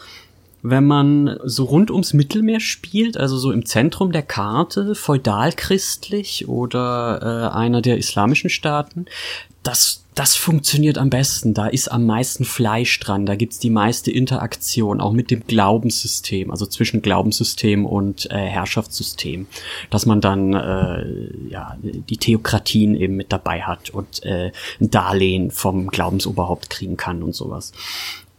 wenn 0.63 0.87
man 0.87 1.39
so 1.45 1.65
rund 1.65 1.91
ums 1.91 2.15
Mittelmeer 2.15 2.61
spielt, 2.61 3.17
also 3.17 3.37
so 3.37 3.51
im 3.51 3.67
Zentrum 3.67 4.13
der 4.13 4.23
Karte, 4.23 4.95
feudalchristlich 4.95 6.49
oder 6.49 7.51
äh, 7.53 7.57
einer 7.57 7.83
der 7.83 7.99
islamischen 7.99 8.51
Staaten, 8.51 9.07
das 9.63 10.03
das 10.15 10.37
funktioniert 10.37 10.99
am 10.99 11.09
besten. 11.09 11.55
Da 11.55 11.69
ist 11.69 11.89
am 11.89 12.05
meisten 12.05 12.45
Fleisch 12.45 13.01
dran. 13.01 13.25
Da 13.25 13.35
gibt's 13.35 13.59
die 13.59 13.71
meiste 13.71 14.11
Interaktion, 14.11 15.01
auch 15.01 15.13
mit 15.13 15.31
dem 15.31 15.47
Glaubenssystem, 15.47 16.51
also 16.51 16.67
zwischen 16.67 17.01
Glaubenssystem 17.01 17.87
und 17.87 18.31
äh, 18.31 18.37
Herrschaftssystem, 18.37 19.47
dass 19.89 20.05
man 20.05 20.21
dann 20.21 20.53
äh, 20.53 21.31
ja 21.49 21.77
die 21.81 22.17
Theokratien 22.19 22.95
eben 22.95 23.17
mit 23.17 23.33
dabei 23.33 23.63
hat 23.63 23.91
und 23.91 24.23
äh, 24.25 24.53
ein 24.81 24.91
Darlehen 24.91 25.51
vom 25.51 25.89
Glaubensoberhaupt 25.89 26.69
kriegen 26.69 26.97
kann 26.99 27.23
und 27.23 27.35
sowas. 27.35 27.73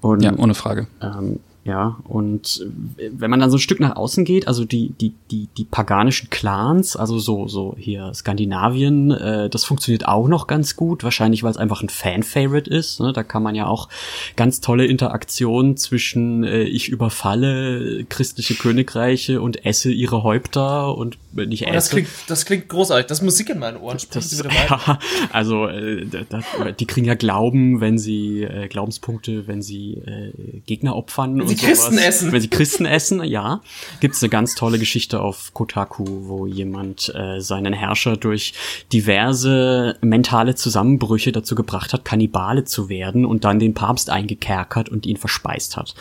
Und, 0.01 0.21
ja, 0.21 0.37
ohne 0.37 0.53
Frage. 0.53 0.87
Ähm, 1.01 1.39
ja, 1.65 1.97
und 2.03 2.65
wenn 2.97 3.29
man 3.29 3.39
dann 3.39 3.49
so 3.49 3.55
ein 3.55 3.61
Stück 3.61 3.79
nach 3.79 3.95
außen 3.95 4.25
geht, 4.25 4.49
also 4.49 4.65
die, 4.65 4.89
die, 4.99 5.13
die, 5.31 5.47
die 5.55 5.63
paganischen 5.63 6.29
Clans, 6.29 6.97
also 6.97 7.19
so, 7.19 7.47
so 7.47 7.73
hier 7.77 8.13
Skandinavien, 8.13 9.11
äh, 9.11 9.49
das 9.49 9.63
funktioniert 9.63 10.05
auch 10.05 10.27
noch 10.27 10.47
ganz 10.47 10.75
gut, 10.75 11.05
wahrscheinlich 11.05 11.41
weil 11.41 11.51
es 11.51 11.57
einfach 11.57 11.81
ein 11.81 11.87
Fan-Favorite 11.87 12.69
ist. 12.69 12.99
Ne? 12.99 13.13
Da 13.13 13.23
kann 13.23 13.43
man 13.43 13.55
ja 13.55 13.67
auch 13.67 13.87
ganz 14.35 14.59
tolle 14.59 14.85
Interaktionen 14.87 15.77
zwischen 15.77 16.43
äh, 16.43 16.63
ich 16.63 16.89
überfalle 16.89 18.03
christliche 18.09 18.55
Königreiche 18.55 19.41
und 19.41 19.65
esse 19.65 19.89
ihre 19.89 20.23
Häupter 20.23 20.97
und 20.97 21.17
wenn 21.31 21.49
ich 21.53 21.61
esse. 21.61 21.71
Oh, 21.71 21.75
das 21.75 21.89
klingt, 21.89 22.09
das 22.27 22.45
klingt 22.45 22.67
großartig, 22.67 23.05
das 23.07 23.21
Musik 23.21 23.49
in 23.49 23.59
meinen 23.59 23.77
Ohren. 23.77 23.97
Das, 24.11 24.43
ja, 24.69 24.99
also 25.31 25.67
äh, 25.67 26.05
das, 26.27 26.43
die 26.77 26.85
kriegen 26.85 27.07
ja 27.07 27.15
Glauben, 27.15 27.79
wenn 27.79 27.97
sie 27.97 28.43
äh, 28.43 28.67
Glaubenspunkte, 28.67 29.47
wenn 29.47 29.61
sie 29.61 29.93
äh, 29.93 30.33
Gegner 30.65 30.97
opfern 30.97 31.52
sie 31.57 31.65
Christen 31.65 31.97
essen. 31.97 32.31
Wenn 32.31 32.41
sie 32.41 32.49
Christen 32.49 32.85
essen, 32.85 33.23
ja. 33.23 33.61
Gibt 33.99 34.15
es 34.15 34.23
eine 34.23 34.29
ganz 34.29 34.55
tolle 34.55 34.79
Geschichte 34.79 35.21
auf 35.21 35.53
Kotaku, 35.53 36.05
wo 36.27 36.47
jemand 36.47 37.13
äh, 37.15 37.39
seinen 37.39 37.73
Herrscher 37.73 38.17
durch 38.17 38.53
diverse 38.91 39.97
mentale 40.01 40.55
Zusammenbrüche 40.55 41.31
dazu 41.31 41.55
gebracht 41.55 41.93
hat, 41.93 42.05
Kannibale 42.05 42.63
zu 42.65 42.89
werden 42.89 43.25
und 43.25 43.43
dann 43.43 43.59
den 43.59 43.73
Papst 43.73 44.09
eingekerkert 44.09 44.89
und 44.89 45.05
ihn 45.05 45.17
verspeist 45.17 45.77
hat. 45.77 45.95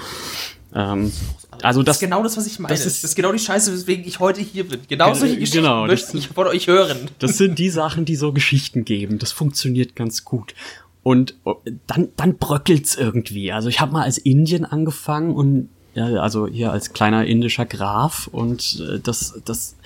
Ähm, 0.74 1.12
also 1.60 1.82
das, 1.82 1.96
das, 1.96 1.96
ist 1.96 2.08
genau 2.08 2.22
das, 2.22 2.36
was 2.36 2.46
ich 2.46 2.58
meine. 2.58 2.72
Das 2.74 2.86
ist, 2.86 3.04
das 3.04 3.10
ist, 3.10 3.16
genau 3.16 3.30
die 3.30 3.38
Scheiße, 3.38 3.72
weswegen 3.72 4.06
ich 4.06 4.20
heute 4.20 4.40
hier 4.40 4.66
bin. 4.66 4.80
Genau 4.88 5.12
solche 5.14 5.34
Geschichten 5.34 5.58
genau, 5.58 5.86
möchte 5.86 6.16
ich 6.16 6.28
von 6.28 6.46
euch 6.46 6.66
hören. 6.66 6.96
Das 7.18 7.36
sind 7.36 7.58
die 7.58 7.68
Sachen, 7.68 8.04
die 8.04 8.16
so 8.16 8.32
Geschichten 8.32 8.84
geben. 8.84 9.18
Das 9.18 9.32
funktioniert 9.32 9.94
ganz 9.94 10.24
gut. 10.24 10.54
Und 11.02 11.34
oh, 11.44 11.56
dann, 11.86 12.10
dann 12.16 12.36
bröckelt's 12.38 12.94
irgendwie. 12.94 13.52
Also 13.52 13.68
ich 13.68 13.80
habe 13.80 13.92
mal 13.92 14.04
als 14.04 14.18
Indien 14.18 14.64
angefangen 14.64 15.34
und 15.34 15.68
ja, 15.94 16.06
also 16.20 16.46
hier 16.46 16.72
als 16.72 16.92
kleiner 16.92 17.26
indischer 17.26 17.66
Graf 17.66 18.28
und 18.32 18.80
äh, 18.80 18.98
das, 18.98 19.40
das, 19.44 19.76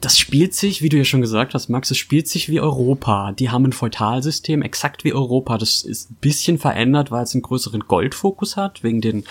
das 0.00 0.18
spielt 0.18 0.54
sich, 0.54 0.80
wie 0.80 0.88
du 0.88 0.96
ja 0.96 1.04
schon 1.04 1.20
gesagt 1.20 1.52
hast, 1.52 1.68
Max, 1.68 1.90
es 1.90 1.98
spielt 1.98 2.26
sich 2.28 2.48
wie 2.48 2.60
Europa. 2.60 3.32
Die 3.32 3.50
haben 3.50 3.66
ein 3.66 3.72
Feudalsystem, 3.72 4.62
exakt 4.62 5.04
wie 5.04 5.12
Europa. 5.12 5.58
Das 5.58 5.82
ist 5.82 6.10
ein 6.10 6.16
bisschen 6.22 6.58
verändert, 6.58 7.10
weil 7.10 7.24
es 7.24 7.34
einen 7.34 7.42
größeren 7.42 7.80
Goldfokus 7.80 8.56
hat, 8.56 8.82
wegen 8.82 9.02
den 9.02 9.24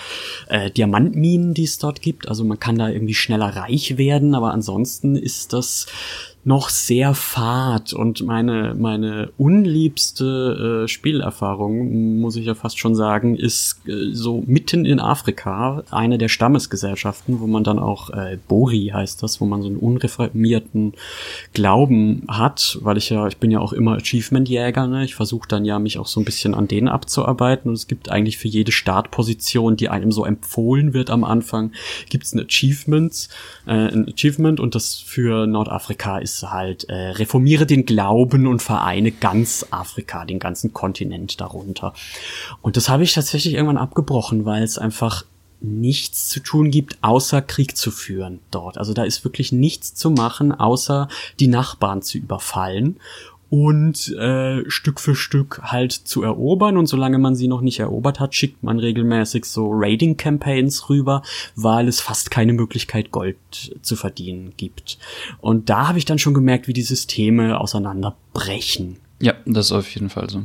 äh, 0.46 0.70
Diamantminen, 0.70 1.54
die 1.54 1.64
es 1.64 1.78
dort 1.78 2.02
gibt. 2.02 2.28
Also 2.28 2.44
man 2.44 2.60
kann 2.60 2.78
da 2.78 2.88
irgendwie 2.88 3.14
schneller 3.14 3.56
reich 3.56 3.98
werden, 3.98 4.36
aber 4.36 4.52
ansonsten 4.52 5.16
ist 5.16 5.52
das 5.52 5.86
noch 6.42 6.70
sehr 6.70 7.12
fad 7.12 7.92
und 7.92 8.24
meine, 8.24 8.74
meine 8.74 9.30
unliebste 9.36 10.84
äh, 10.84 10.88
Spielerfahrung, 10.88 12.18
muss 12.18 12.36
ich 12.36 12.46
ja 12.46 12.54
fast 12.54 12.78
schon 12.78 12.94
sagen, 12.94 13.36
ist 13.36 13.86
äh, 13.86 14.12
so 14.12 14.42
mitten 14.46 14.86
in 14.86 15.00
Afrika, 15.00 15.82
eine 15.90 16.16
der 16.16 16.28
Stammesgesellschaften, 16.28 17.40
wo 17.40 17.46
man 17.46 17.62
dann 17.62 17.78
auch, 17.78 18.08
äh, 18.10 18.38
Bori 18.48 18.90
heißt 18.94 19.22
das, 19.22 19.42
wo 19.42 19.44
man 19.44 19.60
so 19.60 19.68
einen 19.68 19.76
unreformierten 19.76 20.94
Glauben 21.52 22.22
hat, 22.26 22.78
weil 22.80 22.96
ich 22.96 23.10
ja, 23.10 23.26
ich 23.26 23.36
bin 23.36 23.50
ja 23.50 23.60
auch 23.60 23.74
immer 23.74 23.96
Achievement-Jäger, 23.96 24.86
ne? 24.86 25.04
ich 25.04 25.14
versuche 25.14 25.46
dann 25.46 25.66
ja 25.66 25.78
mich 25.78 25.98
auch 25.98 26.06
so 26.06 26.20
ein 26.20 26.24
bisschen 26.24 26.54
an 26.54 26.68
denen 26.68 26.88
abzuarbeiten 26.88 27.68
und 27.68 27.74
es 27.74 27.86
gibt 27.86 28.10
eigentlich 28.10 28.38
für 28.38 28.48
jede 28.48 28.72
Startposition, 28.72 29.76
die 29.76 29.90
einem 29.90 30.10
so 30.10 30.24
empfohlen 30.24 30.94
wird 30.94 31.10
am 31.10 31.24
Anfang, 31.24 31.72
gibt 32.08 32.24
es 32.24 32.32
ein 32.32 32.40
Achievement, 32.40 33.28
äh, 33.66 33.72
ein 33.72 34.08
Achievement 34.08 34.58
und 34.58 34.74
das 34.74 34.94
für 34.94 35.46
Nordafrika 35.46 36.16
ist 36.16 36.29
ist 36.34 36.50
halt, 36.50 36.84
äh, 36.84 37.10
reformiere 37.10 37.66
den 37.66 37.84
Glauben 37.84 38.46
und 38.46 38.62
vereine 38.62 39.10
ganz 39.10 39.66
Afrika, 39.70 40.24
den 40.24 40.38
ganzen 40.38 40.72
Kontinent 40.72 41.40
darunter. 41.40 41.92
Und 42.62 42.76
das 42.76 42.88
habe 42.88 43.02
ich 43.02 43.12
tatsächlich 43.12 43.54
irgendwann 43.54 43.78
abgebrochen, 43.78 44.44
weil 44.44 44.62
es 44.62 44.78
einfach 44.78 45.24
nichts 45.60 46.28
zu 46.28 46.40
tun 46.40 46.70
gibt, 46.70 46.98
außer 47.02 47.42
Krieg 47.42 47.76
zu 47.76 47.90
führen 47.90 48.40
dort. 48.50 48.78
Also 48.78 48.94
da 48.94 49.04
ist 49.04 49.24
wirklich 49.24 49.52
nichts 49.52 49.94
zu 49.94 50.10
machen, 50.10 50.52
außer 50.52 51.08
die 51.38 51.48
Nachbarn 51.48 52.02
zu 52.02 52.18
überfallen 52.18 52.96
und 53.50 54.08
äh, 54.16 54.62
Stück 54.70 55.00
für 55.00 55.16
Stück 55.16 55.60
halt 55.62 55.92
zu 55.92 56.22
erobern. 56.22 56.76
Und 56.76 56.86
solange 56.86 57.18
man 57.18 57.34
sie 57.34 57.48
noch 57.48 57.60
nicht 57.60 57.80
erobert 57.80 58.20
hat, 58.20 58.34
schickt 58.34 58.62
man 58.62 58.78
regelmäßig 58.78 59.44
so 59.44 59.70
Raiding-Campaigns 59.72 60.88
rüber, 60.88 61.22
weil 61.56 61.88
es 61.88 62.00
fast 62.00 62.30
keine 62.30 62.52
Möglichkeit, 62.52 63.10
Gold 63.10 63.36
zu 63.82 63.96
verdienen 63.96 64.54
gibt. 64.56 64.98
Und 65.40 65.68
da 65.68 65.88
habe 65.88 65.98
ich 65.98 66.04
dann 66.04 66.18
schon 66.18 66.34
gemerkt, 66.34 66.68
wie 66.68 66.72
die 66.72 66.82
Systeme 66.82 67.60
auseinanderbrechen. 67.60 68.98
Ja, 69.22 69.34
das 69.44 69.66
ist 69.66 69.72
auf 69.72 69.88
jeden 69.94 70.08
Fall 70.08 70.30
so. 70.30 70.44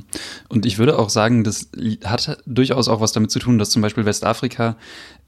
Und 0.49 0.65
ich 0.65 0.77
würde 0.77 0.99
auch 0.99 1.09
sagen, 1.09 1.45
das 1.45 1.69
hat 2.03 2.39
durchaus 2.45 2.89
auch 2.89 2.99
was 2.99 3.13
damit 3.13 3.31
zu 3.31 3.39
tun, 3.39 3.57
dass 3.57 3.69
zum 3.69 3.81
Beispiel 3.81 4.05
Westafrika, 4.05 4.75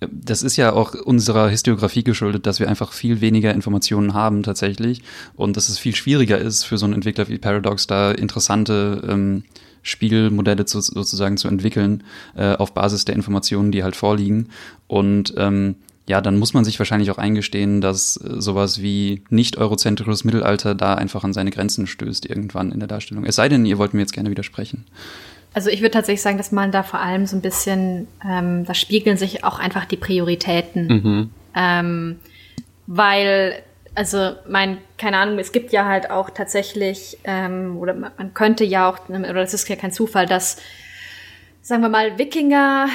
äh, 0.01 0.07
das 0.11 0.43
ist 0.43 0.57
ja 0.57 0.73
auch 0.73 0.93
unserer 0.93 1.47
Historiografie 1.47 2.03
geschuldet, 2.03 2.45
dass 2.45 2.59
wir 2.59 2.67
einfach 2.67 2.91
viel 2.91 3.21
weniger 3.21 3.53
Informationen 3.53 4.13
haben 4.13 4.43
tatsächlich 4.43 5.01
und 5.35 5.55
dass 5.55 5.69
es 5.69 5.79
viel 5.79 5.95
schwieriger 5.95 6.37
ist 6.37 6.65
für 6.65 6.77
so 6.77 6.85
einen 6.85 6.95
Entwickler 6.95 7.29
wie 7.29 7.37
Paradox 7.37 7.87
da 7.87 8.11
interessante 8.11 9.01
ähm, 9.07 9.43
Spielmodelle 9.81 10.65
zu, 10.65 10.81
sozusagen 10.81 11.37
zu 11.37 11.47
entwickeln 11.47 12.03
äh, 12.35 12.53
auf 12.55 12.73
Basis 12.73 13.05
der 13.05 13.15
Informationen, 13.15 13.71
die 13.71 13.83
halt 13.83 13.95
vorliegen. 13.95 14.49
Und 14.87 15.33
ähm, 15.37 15.75
ja, 16.07 16.21
dann 16.21 16.39
muss 16.39 16.53
man 16.53 16.63
sich 16.63 16.79
wahrscheinlich 16.79 17.11
auch 17.11 17.17
eingestehen, 17.17 17.81
dass 17.81 18.17
äh, 18.17 18.39
sowas 18.41 18.81
wie 18.81 19.23
nicht 19.29 19.57
eurozentrisches 19.57 20.23
Mittelalter 20.23 20.73
da 20.73 20.95
einfach 20.95 21.23
an 21.23 21.33
seine 21.33 21.51
Grenzen 21.51 21.85
stößt 21.85 22.25
irgendwann 22.25 22.71
in 22.71 22.79
der 22.79 22.87
Darstellung. 22.87 23.25
Es 23.25 23.35
sei 23.35 23.49
denn, 23.49 23.65
ihr 23.65 23.77
wollt 23.77 23.93
mir 23.93 23.99
jetzt 23.99 24.13
gerne 24.13 24.29
widersprechen. 24.29 24.85
Also 25.53 25.69
ich 25.69 25.81
würde 25.81 25.91
tatsächlich 25.91 26.21
sagen, 26.21 26.37
dass 26.37 26.51
man 26.51 26.71
da 26.71 26.83
vor 26.83 27.01
allem 27.01 27.25
so 27.25 27.35
ein 27.35 27.41
bisschen, 27.41 28.07
ähm, 28.25 28.63
da 28.65 28.73
spiegeln 28.73 29.17
sich 29.17 29.43
auch 29.43 29.59
einfach 29.59 29.85
die 29.85 29.97
Prioritäten. 29.97 30.87
Mhm. 30.87 31.29
Ähm, 31.55 32.15
weil, 32.85 33.55
also 33.93 34.33
mein, 34.47 34.77
keine 34.97 35.17
Ahnung, 35.17 35.39
es 35.39 35.51
gibt 35.51 35.73
ja 35.73 35.85
halt 35.85 36.09
auch 36.09 36.29
tatsächlich, 36.29 37.17
ähm, 37.25 37.77
oder 37.77 37.93
man 37.93 38.33
könnte 38.33 38.63
ja 38.63 38.89
auch, 38.89 39.09
oder 39.09 39.33
das 39.33 39.53
ist 39.53 39.67
ja 39.67 39.75
kein 39.75 39.91
Zufall, 39.91 40.25
dass, 40.25 40.57
sagen 41.61 41.81
wir 41.81 41.89
mal, 41.89 42.17
Wikinger, 42.17 42.87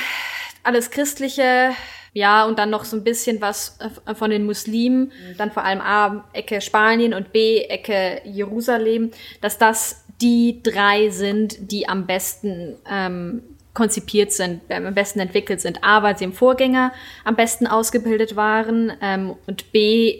alles 0.62 0.90
Christliche, 0.90 1.72
ja, 2.14 2.44
und 2.44 2.58
dann 2.58 2.70
noch 2.70 2.84
so 2.84 2.96
ein 2.96 3.04
bisschen 3.04 3.40
was 3.40 3.78
äh, 4.06 4.14
von 4.14 4.30
den 4.30 4.44
Muslimen, 4.44 5.12
dann 5.38 5.50
vor 5.50 5.64
allem 5.64 5.80
A, 5.80 6.24
Ecke 6.32 6.60
Spanien 6.60 7.14
und 7.14 7.32
B, 7.32 7.62
Ecke 7.62 8.20
Jerusalem, 8.24 9.10
dass 9.40 9.58
das 9.58 10.04
die 10.20 10.62
drei 10.62 11.10
sind, 11.10 11.72
die 11.72 11.88
am 11.88 12.06
besten 12.06 12.76
ähm, 12.90 13.42
konzipiert 13.74 14.32
sind, 14.32 14.60
äh, 14.68 14.74
am 14.74 14.94
besten 14.94 15.20
entwickelt 15.20 15.60
sind. 15.60 15.82
A, 15.82 16.02
weil 16.02 16.18
sie 16.18 16.24
im 16.24 16.32
Vorgänger 16.32 16.92
am 17.24 17.34
besten 17.34 17.66
ausgebildet 17.66 18.36
waren 18.36 18.92
ähm, 19.00 19.34
und 19.46 19.72
B, 19.72 20.18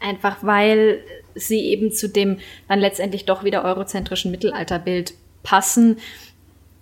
einfach 0.00 0.38
weil 0.40 1.00
sie 1.34 1.60
eben 1.66 1.92
zu 1.92 2.08
dem 2.08 2.38
dann 2.66 2.80
letztendlich 2.80 3.26
doch 3.26 3.44
wieder 3.44 3.62
eurozentrischen 3.62 4.30
Mittelalterbild 4.30 5.12
passen, 5.42 5.98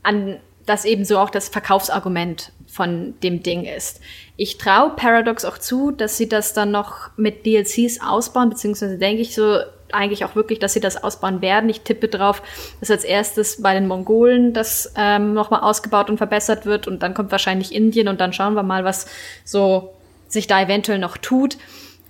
an 0.05 0.39
das 0.65 0.85
eben 0.85 1.05
so 1.05 1.19
auch 1.19 1.31
das 1.31 1.49
Verkaufsargument 1.49 2.53
von 2.75 3.15
dem 3.23 3.43
Ding 3.43 3.65
ist. 3.65 4.01
Ich 4.37 4.59
traue 4.59 4.91
Paradox 4.91 5.45
auch 5.45 5.59
zu, 5.59 5.93
dass 5.93 6.17
sie 6.17 6.29
das 6.29 6.55
dann 6.55 6.73
noch 6.73 7.11
mit 7.17 7.47
DLCs 7.47 8.01
ausbauen, 8.01 8.51
beziehungsweise 8.51 8.99
denke 8.99 9.23
ich 9.23 9.35
so 9.35 9.61
eigentlich 9.93 10.25
auch 10.25 10.35
wirklich, 10.35 10.59
dass 10.59 10.73
sie 10.73 10.81
das 10.81 11.03
ausbauen 11.03 11.41
werden. 11.41 11.71
Ich 11.71 11.83
tippe 11.83 12.09
drauf, 12.09 12.43
dass 12.81 12.91
als 12.91 13.05
erstes 13.05 13.63
bei 13.63 13.75
den 13.75 13.87
Mongolen 13.87 14.53
das 14.53 14.93
ähm, 14.97 15.35
nochmal 15.35 15.61
ausgebaut 15.61 16.11
und 16.11 16.19
verbessert 16.19 16.67
wird 16.67 16.89
und 16.89 17.03
dann 17.05 17.15
kommt 17.15 17.31
wahrscheinlich 17.31 17.73
Indien 17.73 18.09
und 18.09 18.21
dann 18.21 18.33
schauen 18.33 18.55
wir 18.55 18.65
mal, 18.65 18.83
was 18.85 19.07
so 19.45 19.95
sich 20.27 20.49
da 20.49 20.61
eventuell 20.61 20.99
noch 20.99 21.17
tut. 21.17 21.57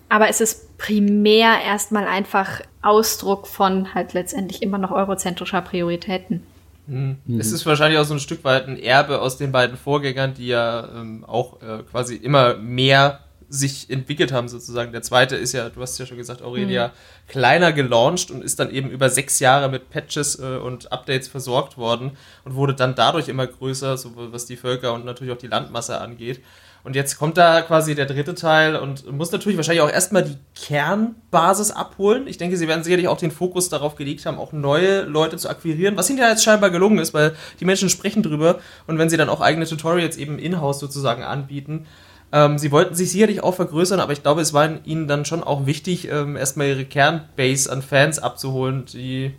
Aber 0.08 0.28
es 0.30 0.40
ist 0.40 0.78
primär 0.78 1.60
erstmal 1.62 2.06
einfach 2.06 2.62
Ausdruck 2.80 3.46
von 3.46 3.92
halt 3.94 4.14
letztendlich 4.14 4.62
immer 4.62 4.78
noch 4.78 4.92
eurozentrischer 4.92 5.60
Prioritäten. 5.60 6.46
Mhm. 6.86 7.18
Es 7.38 7.52
ist 7.52 7.64
wahrscheinlich 7.66 7.98
auch 7.98 8.04
so 8.04 8.14
ein 8.14 8.20
Stück 8.20 8.44
weit 8.44 8.68
ein 8.68 8.78
Erbe 8.78 9.20
aus 9.20 9.36
den 9.36 9.52
beiden 9.52 9.76
Vorgängern, 9.76 10.34
die 10.34 10.48
ja 10.48 10.88
ähm, 10.94 11.24
auch 11.24 11.62
äh, 11.62 11.82
quasi 11.90 12.16
immer 12.16 12.56
mehr 12.56 13.20
sich 13.48 13.88
entwickelt 13.90 14.32
haben 14.32 14.48
sozusagen. 14.48 14.92
Der 14.92 15.02
zweite 15.02 15.36
ist 15.36 15.52
ja, 15.52 15.68
du 15.68 15.80
hast 15.80 15.98
ja 15.98 16.06
schon 16.06 16.16
gesagt, 16.16 16.42
Aurelia, 16.42 16.88
mhm. 16.88 16.92
kleiner 17.28 17.72
gelauncht 17.72 18.30
und 18.30 18.42
ist 18.42 18.58
dann 18.58 18.70
eben 18.70 18.90
über 18.90 19.08
sechs 19.10 19.38
Jahre 19.38 19.68
mit 19.68 19.90
Patches 19.90 20.38
äh, 20.38 20.56
und 20.56 20.92
Updates 20.92 21.28
versorgt 21.28 21.78
worden 21.78 22.12
und 22.44 22.54
wurde 22.54 22.74
dann 22.74 22.94
dadurch 22.94 23.28
immer 23.28 23.46
größer, 23.46 23.96
so 23.96 24.12
was 24.14 24.46
die 24.46 24.56
Völker 24.56 24.92
und 24.92 25.04
natürlich 25.04 25.32
auch 25.32 25.38
die 25.38 25.46
Landmasse 25.46 26.00
angeht. 26.00 26.40
Und 26.84 26.94
jetzt 26.94 27.18
kommt 27.18 27.38
da 27.38 27.62
quasi 27.62 27.94
der 27.94 28.04
dritte 28.04 28.34
Teil 28.34 28.76
und 28.76 29.10
muss 29.10 29.32
natürlich 29.32 29.56
wahrscheinlich 29.56 29.82
auch 29.82 29.90
erstmal 29.90 30.22
die 30.22 30.36
Kernbasis 30.54 31.70
abholen. 31.70 32.26
Ich 32.26 32.36
denke, 32.36 32.58
sie 32.58 32.68
werden 32.68 32.84
sicherlich 32.84 33.08
auch 33.08 33.16
den 33.16 33.30
Fokus 33.30 33.70
darauf 33.70 33.96
gelegt 33.96 34.26
haben, 34.26 34.38
auch 34.38 34.52
neue 34.52 35.02
Leute 35.04 35.38
zu 35.38 35.48
akquirieren, 35.48 35.96
was 35.96 36.10
ihnen 36.10 36.18
ja 36.18 36.28
jetzt 36.28 36.44
scheinbar 36.44 36.68
gelungen 36.68 36.98
ist, 36.98 37.14
weil 37.14 37.34
die 37.58 37.64
Menschen 37.64 37.88
sprechen 37.88 38.22
drüber 38.22 38.58
und 38.86 38.98
wenn 38.98 39.08
sie 39.08 39.16
dann 39.16 39.30
auch 39.30 39.40
eigene 39.40 39.64
Tutorials 39.64 40.18
eben 40.18 40.38
in-house 40.38 40.78
sozusagen 40.78 41.22
anbieten. 41.22 41.86
Ähm, 42.32 42.58
sie 42.58 42.70
wollten 42.70 42.94
sich 42.94 43.10
sicherlich 43.10 43.42
auch 43.42 43.54
vergrößern, 43.54 44.00
aber 44.00 44.12
ich 44.12 44.22
glaube, 44.22 44.42
es 44.42 44.52
war 44.52 44.68
ihnen 44.84 45.08
dann 45.08 45.24
schon 45.24 45.42
auch 45.42 45.64
wichtig, 45.64 46.10
ähm, 46.10 46.36
erstmal 46.36 46.68
ihre 46.68 46.84
Kernbase 46.84 47.72
an 47.72 47.80
Fans 47.80 48.18
abzuholen, 48.18 48.84
die 48.92 49.32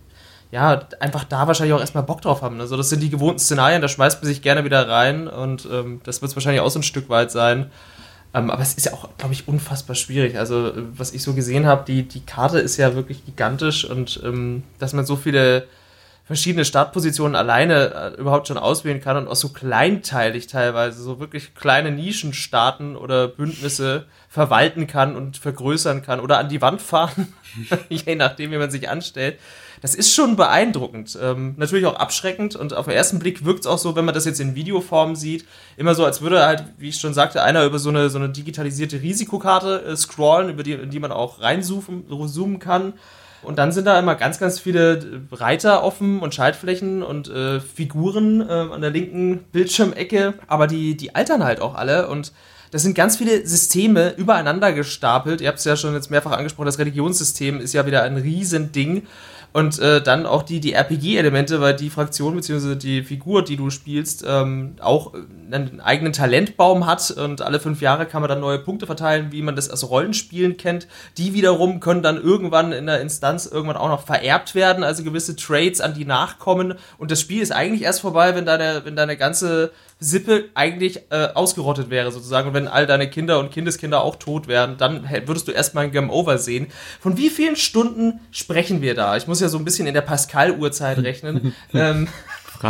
ja, 0.56 0.88
einfach 1.02 1.26
da 1.26 1.48
wahrscheinlich 1.48 1.74
auch 1.74 1.82
erstmal 1.82 2.06
Bock 2.06 2.22
drauf 2.22 2.41
haben. 2.41 2.62
Also 2.62 2.78
das 2.78 2.88
sind 2.88 3.02
die 3.02 3.10
gewohnten 3.10 3.39
Szenarien, 3.39 3.82
da 3.82 3.89
schmeißt 3.89 4.22
man 4.22 4.28
sich 4.28 4.41
gerne 4.41 4.63
wieder 4.63 4.88
rein 4.88 5.28
und 5.28 5.68
ähm, 5.70 6.00
das 6.06 6.22
wird 6.22 6.30
es 6.30 6.36
wahrscheinlich 6.38 6.62
auch 6.62 6.70
so 6.70 6.80
ein 6.80 6.84
Stück 6.84 7.10
weit 7.10 7.30
sein. 7.30 7.72
Ähm, 8.34 8.50
aber 8.50 8.62
es 8.62 8.74
ist 8.74 8.86
ja 8.86 8.94
auch, 8.94 9.10
glaube 9.18 9.34
ich, 9.34 9.50
unfassbar 9.50 9.98
schwierig. 9.98 10.39
Also 10.39 10.72
was 10.96 11.12
ich 11.12 11.24
so 11.24 11.34
gesehen 11.34 11.65
habe, 11.65 11.84
die, 11.86 12.04
die 12.04 12.22
Karte 12.22 12.60
ist 12.60 12.78
ja 12.78 12.96
wirklich 12.96 13.26
gigantisch 13.26 13.84
und 13.84 14.22
ähm, 14.24 14.63
dass 14.80 14.94
man 14.94 15.06
so 15.06 15.18
viele 15.18 15.68
verschiedene 16.26 16.66
Startpositionen 16.66 17.36
alleine 17.36 18.14
äh, 18.16 18.20
überhaupt 18.20 18.48
schon 18.48 18.58
auswählen 18.58 19.00
kann 19.00 19.18
und 19.18 19.28
auch 19.28 19.36
so 19.36 19.50
kleinteilig 19.50 20.48
teilweise, 20.48 21.02
so 21.02 21.20
wirklich 21.20 21.56
kleine 21.56 21.92
Nischenstaaten 21.92 22.96
oder 22.96 23.28
Bündnisse 23.28 24.06
verwalten 24.28 24.88
kann 24.88 25.16
und 25.16 25.38
vergrößern 25.38 26.02
kann 26.02 26.20
oder 26.20 26.40
an 26.40 26.50
die 26.50 26.62
Wand 26.62 26.82
fahren, 26.82 27.34
je 27.90 28.16
nachdem, 28.16 28.52
wie 28.52 28.58
man 28.58 28.72
sich 28.72 28.90
anstellt 28.90 29.38
das 29.86 29.94
ist 29.94 30.16
schon 30.16 30.36
beeindruckend. 30.36 31.16
Ähm, 31.22 31.54
natürlich 31.58 31.86
auch 31.86 31.96
abschreckend 31.96 32.56
und 32.56 32.74
auf 32.74 32.86
den 32.86 32.96
ersten 32.96 33.20
Blick 33.20 33.46
wirkt 33.46 33.62
es 33.62 33.68
auch 33.68 33.78
so, 33.78 33.96
wenn 33.96 34.04
man 34.04 34.16
das 34.16 34.26
jetzt 34.26 34.40
in 34.40 34.56
Videoform 34.56 35.16
sieht, 35.16 35.46
immer 35.78 35.94
so, 35.94 36.04
als 36.04 36.22
würde 36.22 36.44
halt, 36.44 36.64
wie 36.80 36.90
ich 36.90 36.98
schon 36.98 37.14
sagte, 37.14 37.44
einer 37.44 37.66
über 37.66 37.78
so 37.78 37.90
eine, 37.90 38.10
so 38.10 38.18
eine 38.18 38.30
digitalisierte 38.30 39.04
Risikokarte 39.04 39.84
äh, 39.84 39.96
scrollen, 39.96 40.50
über 40.50 40.64
die, 40.64 40.74
in 40.74 40.90
die 40.90 41.00
man 41.00 41.12
auch 41.12 41.40
reinzoomen 41.40 42.58
kann. 42.58 42.94
Und 43.46 43.58
dann 43.58 43.72
sind 43.72 43.86
da 43.86 44.00
immer 44.00 44.16
ganz, 44.16 44.40
ganz 44.40 44.60
viele 44.60 45.22
Reiter 45.32 45.84
offen 45.84 46.20
und 46.20 46.34
Schaltflächen 46.34 47.04
und 47.04 47.30
äh, 47.30 47.60
Figuren 47.60 48.42
äh, 48.42 48.52
an 48.52 48.82
der 48.82 48.92
linken 48.92 49.46
Bildschirmecke. 49.52 50.34
Aber 50.48 50.68
die, 50.68 50.98
die 50.98 51.16
altern 51.16 51.44
halt 51.44 51.62
auch 51.62 51.76
alle 51.76 52.08
und 52.10 52.34
das 52.72 52.84
sind 52.84 52.94
ganz 52.94 53.16
viele 53.16 53.48
Systeme 53.48 54.16
übereinander 54.18 54.74
gestapelt. 54.74 55.40
Ihr 55.40 55.48
habt 55.48 55.60
es 55.60 55.64
ja 55.64 55.78
schon 55.78 55.94
jetzt 55.94 56.12
mehrfach 56.12 56.32
angesprochen, 56.32 56.66
das 56.66 56.80
Religionssystem 56.80 57.62
ist 57.62 57.74
ja 57.74 57.86
wieder 57.86 58.04
ein 58.04 58.18
Riesending. 58.18 59.04
Und 59.56 59.80
äh, 59.80 60.02
dann 60.02 60.26
auch 60.26 60.44
die, 60.44 60.60
die 60.60 60.74
RPG-Elemente, 60.74 61.62
weil 61.62 61.78
die 61.78 61.89
Fraktion 61.89 62.36
bzw. 62.36 62.76
die 62.76 63.04
Figur, 63.04 63.41
die 63.41 63.56
du 63.56 63.70
spielst, 63.70 64.26
ähm, 64.28 64.76
auch 64.82 65.13
einen 65.50 65.80
eigenen 65.80 66.12
Talentbaum 66.12 66.86
hat 66.86 67.10
und 67.12 67.41
alle 67.41 67.62
fünf 67.62 67.80
Jahre 67.80 68.06
kann 68.06 68.22
man 68.22 68.28
dann 68.28 68.41
neue 68.41 68.60
Punkte 68.60 68.86
verteilen, 68.86 69.32
wie 69.32 69.41
man 69.41 69.56
das 69.56 69.70
aus 69.70 69.89
Rollenspielen 69.89 70.58
kennt. 70.58 70.89
Die 71.18 71.34
wiederum 71.34 71.80
können 71.80 72.04
dann 72.04 72.22
irgendwann 72.22 72.74
in 72.74 72.86
der 72.86 73.00
Instanz 73.00 73.46
irgendwann 73.46 73.78
auch 73.78 73.88
noch 73.88 74.06
vererbt 74.06 74.56
werden, 74.56 74.84
also 74.84 75.06
gewisse 75.06 75.38
Trades 75.38 75.80
an 75.80 75.93
die 75.93 76.03
nachkommen. 76.03 76.74
Und 76.97 77.12
das 77.12 77.22
Spiel 77.22 77.41
ist 77.41 77.53
eigentlich 77.53 77.84
erst 77.84 78.01
vorbei, 78.01 78.36
wenn 78.36 78.45
deine, 78.45 78.82
wenn 78.84 78.97
deine 78.97 79.16
ganze 79.16 79.72
Sippe 80.00 80.50
eigentlich 80.56 81.00
äh, 81.10 81.28
ausgerottet 81.34 81.89
wäre 81.89 82.12
sozusagen. 82.12 82.50
Und 82.50 82.54
wenn 82.54 82.68
all 82.68 82.86
deine 82.86 83.10
Kinder 83.10 83.39
und 83.39 83.52
Kindeskinder 83.52 84.04
auch 84.04 84.18
tot 84.18 84.48
wären, 84.48 84.78
dann 84.78 85.10
würdest 85.26 85.48
du 85.48 85.52
erstmal 85.52 85.86
ein 85.86 85.91
Game 85.91 86.10
Over 86.10 86.38
sehen. 86.38 86.68
Von 87.00 87.18
wie 87.18 87.30
vielen 87.30 87.56
Stunden 87.56 88.20
sprechen 88.32 88.82
wir 88.82 88.93
da? 88.93 89.16
Ich 89.16 89.28
muss 89.28 89.39
ja 89.39 89.48
so 89.48 89.58
ein 89.58 89.66
bisschen 89.66 89.88
in 89.88 89.93
der 89.93 90.02
Pascal-Uhrzeit 90.02 91.00
rechnen. 91.00 91.56
ähm, 91.74 92.08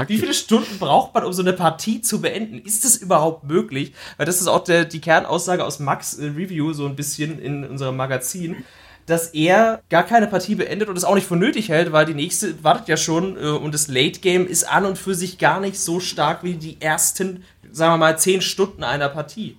wie 0.07 0.17
viele 0.17 0.33
Stunden 0.33 0.77
braucht 0.79 1.13
man, 1.13 1.23
um 1.23 1.33
so 1.33 1.41
eine 1.41 1.53
Partie 1.53 2.01
zu 2.01 2.21
beenden? 2.21 2.59
Ist 2.59 2.85
das 2.85 2.95
überhaupt 2.95 3.43
möglich? 3.43 3.93
Weil 4.17 4.25
das 4.25 4.41
ist 4.41 4.47
auch 4.47 4.63
der, 4.63 4.85
die 4.85 5.01
Kernaussage 5.01 5.63
aus 5.63 5.79
Max 5.79 6.17
äh, 6.17 6.25
Review 6.25 6.73
so 6.73 6.85
ein 6.85 6.95
bisschen 6.95 7.39
in 7.39 7.63
unserem 7.65 7.95
Magazin 7.95 8.65
dass 9.05 9.27
er 9.29 9.81
gar 9.89 10.03
keine 10.03 10.27
Partie 10.27 10.55
beendet 10.55 10.89
und 10.89 10.97
es 10.97 11.03
auch 11.03 11.15
nicht 11.15 11.27
für 11.27 11.35
nötig 11.35 11.69
hält, 11.69 11.91
weil 11.91 12.05
die 12.05 12.13
nächste 12.13 12.63
wartet 12.63 12.87
ja 12.87 12.97
schon 12.97 13.37
äh, 13.37 13.49
und 13.49 13.73
das 13.73 13.87
Late 13.87 14.19
Game 14.19 14.47
ist 14.47 14.63
an 14.63 14.85
und 14.85 14.97
für 14.97 15.15
sich 15.15 15.37
gar 15.37 15.59
nicht 15.59 15.79
so 15.79 15.99
stark 15.99 16.43
wie 16.43 16.55
die 16.55 16.81
ersten, 16.81 17.43
sagen 17.71 17.93
wir 17.93 17.97
mal, 17.97 18.17
zehn 18.17 18.41
Stunden 18.41 18.83
einer 18.83 19.09
Partie. 19.09 19.57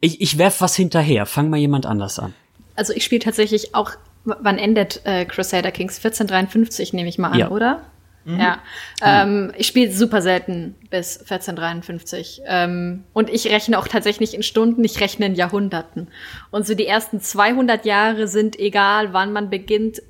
Ich, 0.00 0.20
ich 0.20 0.38
werf 0.38 0.60
was 0.60 0.76
hinterher, 0.76 1.26
fang 1.26 1.50
mal 1.50 1.58
jemand 1.58 1.86
anders 1.86 2.18
an. 2.18 2.34
Also 2.74 2.92
ich 2.92 3.04
spiele 3.04 3.20
tatsächlich 3.20 3.74
auch, 3.74 3.92
wann 4.24 4.58
endet 4.58 5.00
äh, 5.04 5.24
Crusader 5.24 5.72
Kings? 5.72 5.96
1453 5.96 6.92
nehme 6.92 7.08
ich 7.08 7.18
mal 7.18 7.30
an, 7.30 7.38
ja. 7.38 7.48
oder? 7.50 7.82
Mhm. 8.26 8.40
Ja, 8.40 8.58
ähm, 9.02 9.52
ich 9.56 9.68
spiele 9.68 9.92
super 9.92 10.20
selten 10.20 10.74
bis 10.90 11.20
1453. 11.20 12.42
Ähm, 12.46 13.04
und 13.12 13.30
ich 13.30 13.48
rechne 13.48 13.78
auch 13.78 13.86
tatsächlich 13.86 14.34
in 14.34 14.42
Stunden, 14.42 14.82
ich 14.84 15.00
rechne 15.00 15.26
in 15.26 15.36
Jahrhunderten. 15.36 16.08
Und 16.50 16.66
so 16.66 16.74
die 16.74 16.86
ersten 16.86 17.20
200 17.20 17.84
Jahre 17.86 18.26
sind 18.26 18.58
egal, 18.58 19.12
wann 19.12 19.32
man 19.32 19.48
beginnt, 19.48 20.02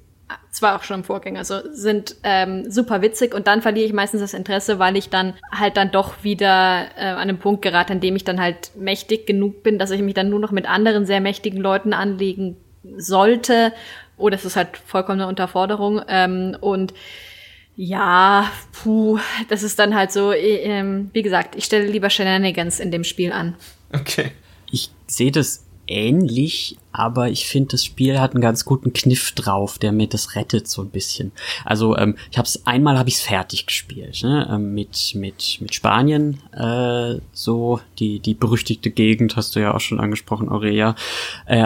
zwar 0.50 0.76
auch 0.76 0.82
schon 0.82 1.00
im 1.00 1.04
Vorgänger, 1.04 1.40
also 1.40 1.60
sind 1.70 2.16
ähm, 2.22 2.70
super 2.70 3.02
witzig 3.02 3.34
und 3.34 3.46
dann 3.46 3.60
verliere 3.60 3.86
ich 3.86 3.92
meistens 3.92 4.22
das 4.22 4.34
Interesse, 4.34 4.78
weil 4.78 4.96
ich 4.96 5.10
dann 5.10 5.34
halt 5.52 5.76
dann 5.76 5.92
doch 5.92 6.24
wieder 6.24 6.86
äh, 6.96 7.04
an 7.04 7.28
einen 7.28 7.38
Punkt 7.38 7.60
gerate, 7.60 7.92
an 7.92 8.00
dem 8.00 8.16
ich 8.16 8.24
dann 8.24 8.40
halt 8.40 8.72
mächtig 8.74 9.26
genug 9.26 9.62
bin, 9.62 9.78
dass 9.78 9.90
ich 9.90 10.00
mich 10.00 10.14
dann 10.14 10.30
nur 10.30 10.40
noch 10.40 10.52
mit 10.52 10.68
anderen 10.68 11.04
sehr 11.04 11.20
mächtigen 11.20 11.60
Leuten 11.60 11.92
anlegen 11.92 12.56
sollte. 12.96 13.72
Oder 14.16 14.34
oh, 14.34 14.38
es 14.38 14.44
ist 14.46 14.56
halt 14.56 14.78
vollkommene 14.78 15.26
Unterforderung. 15.26 16.00
Ähm, 16.08 16.56
und 16.60 16.94
ja, 17.76 18.50
puh, 18.72 19.18
das 19.48 19.62
ist 19.62 19.78
dann 19.78 19.94
halt 19.94 20.10
so, 20.10 20.32
äh, 20.32 21.04
wie 21.12 21.22
gesagt, 21.22 21.54
ich 21.56 21.64
stelle 21.64 21.86
lieber 21.86 22.10
Shenanigans 22.10 22.80
in 22.80 22.90
dem 22.90 23.04
Spiel 23.04 23.32
an. 23.32 23.54
Okay. 23.92 24.32
Ich 24.70 24.90
sehe 25.06 25.30
das 25.30 25.65
ähnlich, 25.86 26.76
aber 26.92 27.28
ich 27.28 27.46
finde, 27.46 27.72
das 27.72 27.84
Spiel 27.84 28.18
hat 28.20 28.32
einen 28.32 28.40
ganz 28.40 28.64
guten 28.64 28.92
Kniff 28.92 29.32
drauf, 29.32 29.78
der 29.78 29.92
mir 29.92 30.06
das 30.06 30.34
rettet 30.34 30.66
so 30.66 30.82
ein 30.82 30.88
bisschen. 30.88 31.32
Also 31.64 31.96
ähm, 31.96 32.16
ich 32.30 32.38
habe 32.38 32.46
es 32.46 32.66
einmal 32.66 32.98
habe 32.98 33.08
ich 33.08 33.16
es 33.16 33.20
fertig 33.20 33.66
gespielt, 33.66 34.22
ne? 34.22 34.48
ähm, 34.50 34.72
mit 34.72 35.14
mit 35.14 35.58
mit 35.60 35.74
Spanien, 35.74 36.40
äh, 36.52 37.20
so 37.32 37.80
die 37.98 38.20
die 38.20 38.34
berüchtigte 38.34 38.90
Gegend 38.90 39.36
hast 39.36 39.56
du 39.56 39.60
ja 39.60 39.74
auch 39.74 39.80
schon 39.80 40.00
angesprochen, 40.00 40.48
Aurelia. 40.48 40.94
Äh, 41.44 41.62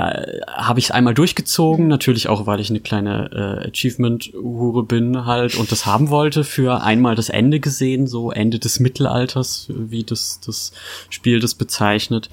habe 0.49 0.81
ich 0.81 0.87
es 0.87 0.91
einmal 0.91 1.15
durchgezogen, 1.15 1.87
natürlich 1.87 2.29
auch, 2.29 2.47
weil 2.47 2.59
ich 2.59 2.71
eine 2.71 2.81
kleine 2.81 3.31
äh, 3.33 3.69
Achievement-Hure 3.69 4.83
bin 4.83 5.27
halt 5.27 5.55
und 5.55 5.71
das 5.71 5.87
haben 5.87 6.11
wollte 6.11 6.43
für 6.43 6.83
einmal 6.83 7.15
das 7.15 7.29
Ende 7.29 7.61
gesehen, 7.61 8.09
so 8.09 8.33
Ende 8.33 8.59
des 8.59 8.81
Mittelalters, 8.81 9.69
wie 9.69 10.03
das 10.03 10.41
das 10.45 10.73
Spiel 11.09 11.39
das 11.39 11.55
bezeichnet. 11.55 12.31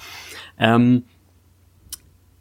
Ähm, 0.59 1.03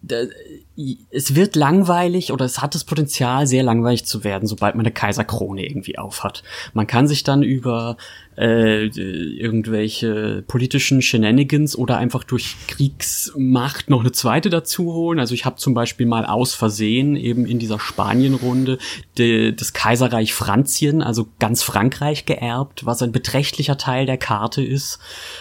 the 0.08 0.64
es 1.10 1.34
wird 1.34 1.56
langweilig 1.56 2.32
oder 2.32 2.44
es 2.44 2.60
hat 2.60 2.74
das 2.74 2.84
Potenzial, 2.84 3.46
sehr 3.46 3.62
langweilig 3.62 4.04
zu 4.04 4.24
werden, 4.24 4.46
sobald 4.46 4.74
man 4.74 4.84
eine 4.84 4.92
Kaiserkrone 4.92 5.64
irgendwie 5.66 5.98
aufhat. 5.98 6.42
Man 6.74 6.86
kann 6.86 7.08
sich 7.08 7.24
dann 7.24 7.42
über 7.42 7.96
äh, 8.36 8.86
irgendwelche 8.86 10.44
politischen 10.46 11.00
Shenanigans 11.00 11.76
oder 11.76 11.96
einfach 11.96 12.24
durch 12.24 12.56
Kriegsmacht 12.68 13.88
noch 13.88 14.00
eine 14.00 14.12
zweite 14.12 14.50
dazu 14.50 14.92
holen. 14.92 15.18
Also 15.18 15.34
ich 15.34 15.46
habe 15.46 15.56
zum 15.56 15.72
Beispiel 15.72 16.06
mal 16.06 16.26
aus 16.26 16.54
Versehen 16.54 17.16
eben 17.16 17.46
in 17.46 17.58
dieser 17.58 17.80
Spanienrunde 17.80 18.78
de, 19.16 19.52
das 19.52 19.72
Kaiserreich 19.72 20.34
Franzien, 20.34 21.02
also 21.02 21.28
ganz 21.38 21.62
Frankreich 21.62 22.26
geerbt, 22.26 22.84
was 22.84 23.00
ein 23.02 23.12
beträchtlicher 23.12 23.78
Teil 23.78 24.04
der 24.04 24.18
Karte 24.18 24.62
ist. 24.62 24.98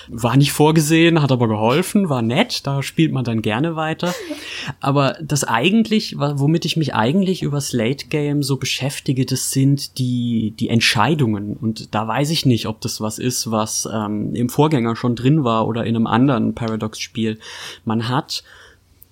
War 0.07 0.37
nicht 0.37 0.53
vorgesehen, 0.53 1.21
hat 1.21 1.33
aber 1.33 1.49
geholfen, 1.49 2.07
war 2.07 2.21
nett, 2.21 2.65
da 2.65 2.81
spielt 2.81 3.11
man 3.11 3.25
dann 3.25 3.41
gerne 3.41 3.75
weiter. 3.75 4.13
Aber 4.79 5.17
das 5.27 5.43
eigentlich, 5.43 6.17
womit 6.17 6.65
ich 6.65 6.77
mich 6.77 6.93
eigentlich 6.93 7.41
übers 7.41 7.73
Late 7.73 8.07
Game 8.07 8.43
so 8.43 8.57
beschäftige, 8.57 9.25
das 9.25 9.51
sind 9.51 9.97
die, 9.97 10.53
die 10.59 10.69
Entscheidungen. 10.69 11.57
Und 11.57 11.93
da 11.95 12.07
weiß 12.07 12.29
ich 12.29 12.45
nicht, 12.45 12.67
ob 12.67 12.81
das 12.81 13.01
was 13.01 13.19
ist, 13.19 13.49
was 13.51 13.87
ähm, 13.91 14.35
im 14.35 14.49
Vorgänger 14.49 14.95
schon 14.95 15.15
drin 15.15 15.43
war 15.43 15.67
oder 15.67 15.85
in 15.85 15.95
einem 15.95 16.07
anderen 16.07 16.53
Paradox-Spiel. 16.53 17.39
Man 17.85 18.07
hat 18.07 18.43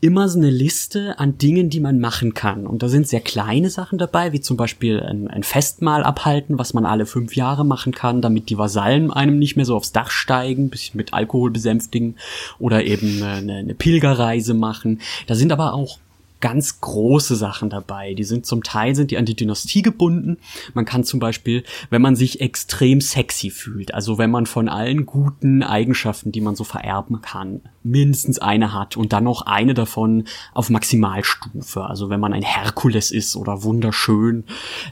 immer 0.03 0.27
so 0.27 0.37
eine 0.37 0.49
Liste 0.49 1.17
an 1.17 1.37
Dingen, 1.37 1.69
die 1.69 1.79
man 1.79 1.97
machen 1.97 2.33
kann. 2.33 2.67
Und 2.67 2.83
da 2.83 2.89
sind 2.89 3.07
sehr 3.07 3.21
kleine 3.21 3.69
Sachen 3.69 3.97
dabei, 3.97 4.33
wie 4.33 4.41
zum 4.41 4.57
Beispiel 4.57 4.99
ein, 4.99 5.29
ein, 5.29 5.43
Festmahl 5.43 6.03
abhalten, 6.03 6.59
was 6.59 6.73
man 6.73 6.85
alle 6.85 7.05
fünf 7.05 7.37
Jahre 7.37 7.63
machen 7.63 7.93
kann, 7.93 8.21
damit 8.21 8.49
die 8.49 8.57
Vasallen 8.57 9.11
einem 9.11 9.39
nicht 9.39 9.55
mehr 9.55 9.63
so 9.63 9.77
aufs 9.77 9.93
Dach 9.93 10.11
steigen, 10.11 10.69
bisschen 10.69 10.97
mit 10.97 11.13
Alkohol 11.13 11.51
besänftigen 11.51 12.17
oder 12.59 12.83
eben 12.83 13.23
eine, 13.23 13.53
eine 13.53 13.75
Pilgerreise 13.75 14.53
machen. 14.53 14.99
Da 15.27 15.35
sind 15.35 15.53
aber 15.53 15.73
auch 15.73 15.99
ganz 16.43 16.81
große 16.81 17.37
Sachen 17.37 17.69
dabei. 17.69 18.15
Die 18.15 18.25
sind 18.25 18.45
zum 18.45 18.63
Teil 18.63 18.95
sind 18.95 19.11
die 19.11 19.17
an 19.17 19.23
die 19.23 19.33
Dynastie 19.33 19.81
gebunden. 19.81 20.39
Man 20.73 20.83
kann 20.83 21.05
zum 21.05 21.21
Beispiel, 21.21 21.63
wenn 21.89 22.01
man 22.01 22.17
sich 22.17 22.41
extrem 22.41 22.99
sexy 22.99 23.49
fühlt, 23.49 23.93
also 23.93 24.17
wenn 24.17 24.29
man 24.29 24.45
von 24.45 24.67
allen 24.67 25.05
guten 25.05 25.63
Eigenschaften, 25.63 26.33
die 26.33 26.41
man 26.41 26.57
so 26.57 26.65
vererben 26.65 27.21
kann, 27.21 27.61
mindestens 27.83 28.39
eine 28.39 28.73
hat 28.73 28.97
und 28.97 29.13
dann 29.13 29.23
noch 29.23 29.43
eine 29.43 29.73
davon 29.73 30.25
auf 30.53 30.69
Maximalstufe. 30.69 31.85
Also 31.85 32.09
wenn 32.09 32.19
man 32.19 32.33
ein 32.33 32.43
Herkules 32.43 33.11
ist 33.11 33.37
oder 33.37 33.63
wunderschön, 33.63 34.43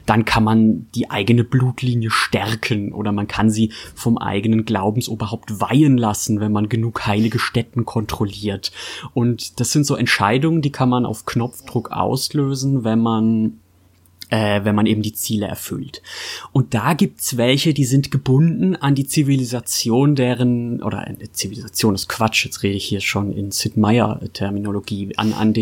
dann 0.06 0.24
kann 0.24 0.44
man 0.44 0.86
die 0.94 1.10
eigene 1.10 1.44
Blutlinie 1.44 2.10
stärken 2.10 2.92
oder 2.92 3.12
man 3.12 3.28
kann 3.28 3.50
sie 3.50 3.72
vom 3.94 4.16
eigenen 4.16 4.64
Glaubensoberhaupt 4.64 5.60
weihen 5.60 5.98
lassen, 5.98 6.40
wenn 6.40 6.52
man 6.52 6.70
genug 6.70 7.06
heilige 7.06 7.38
Städten 7.38 7.84
kontrolliert. 7.84 8.72
Und 9.12 9.60
das 9.60 9.72
sind 9.72 9.84
so 9.84 9.96
Entscheidungen, 9.96 10.62
die 10.62 10.72
kann 10.72 10.88
man 10.88 11.04
auf 11.04 11.26
Knopf 11.26 11.41
Knopfdruck 11.42 11.90
auslösen, 11.90 12.84
wenn 12.84 13.00
man 13.00 13.58
äh, 14.30 14.64
wenn 14.64 14.74
man 14.74 14.86
eben 14.86 15.02
die 15.02 15.12
Ziele 15.12 15.46
erfüllt. 15.46 16.00
Und 16.52 16.72
da 16.72 16.94
gibt's 16.94 17.36
welche, 17.36 17.74
die 17.74 17.84
sind 17.84 18.10
gebunden 18.10 18.76
an 18.76 18.94
die 18.94 19.06
Zivilisation, 19.06 20.14
deren, 20.14 20.82
oder 20.82 21.06
äh, 21.06 21.30
Zivilisation 21.32 21.94
ist 21.94 22.08
Quatsch, 22.08 22.46
jetzt 22.46 22.62
rede 22.62 22.76
ich 22.76 22.84
hier 22.86 23.02
schon 23.02 23.30
in 23.30 23.50
Sid 23.50 23.76
Meier 23.76 24.20
Terminologie, 24.32 25.12
an, 25.18 25.34
an 25.34 25.52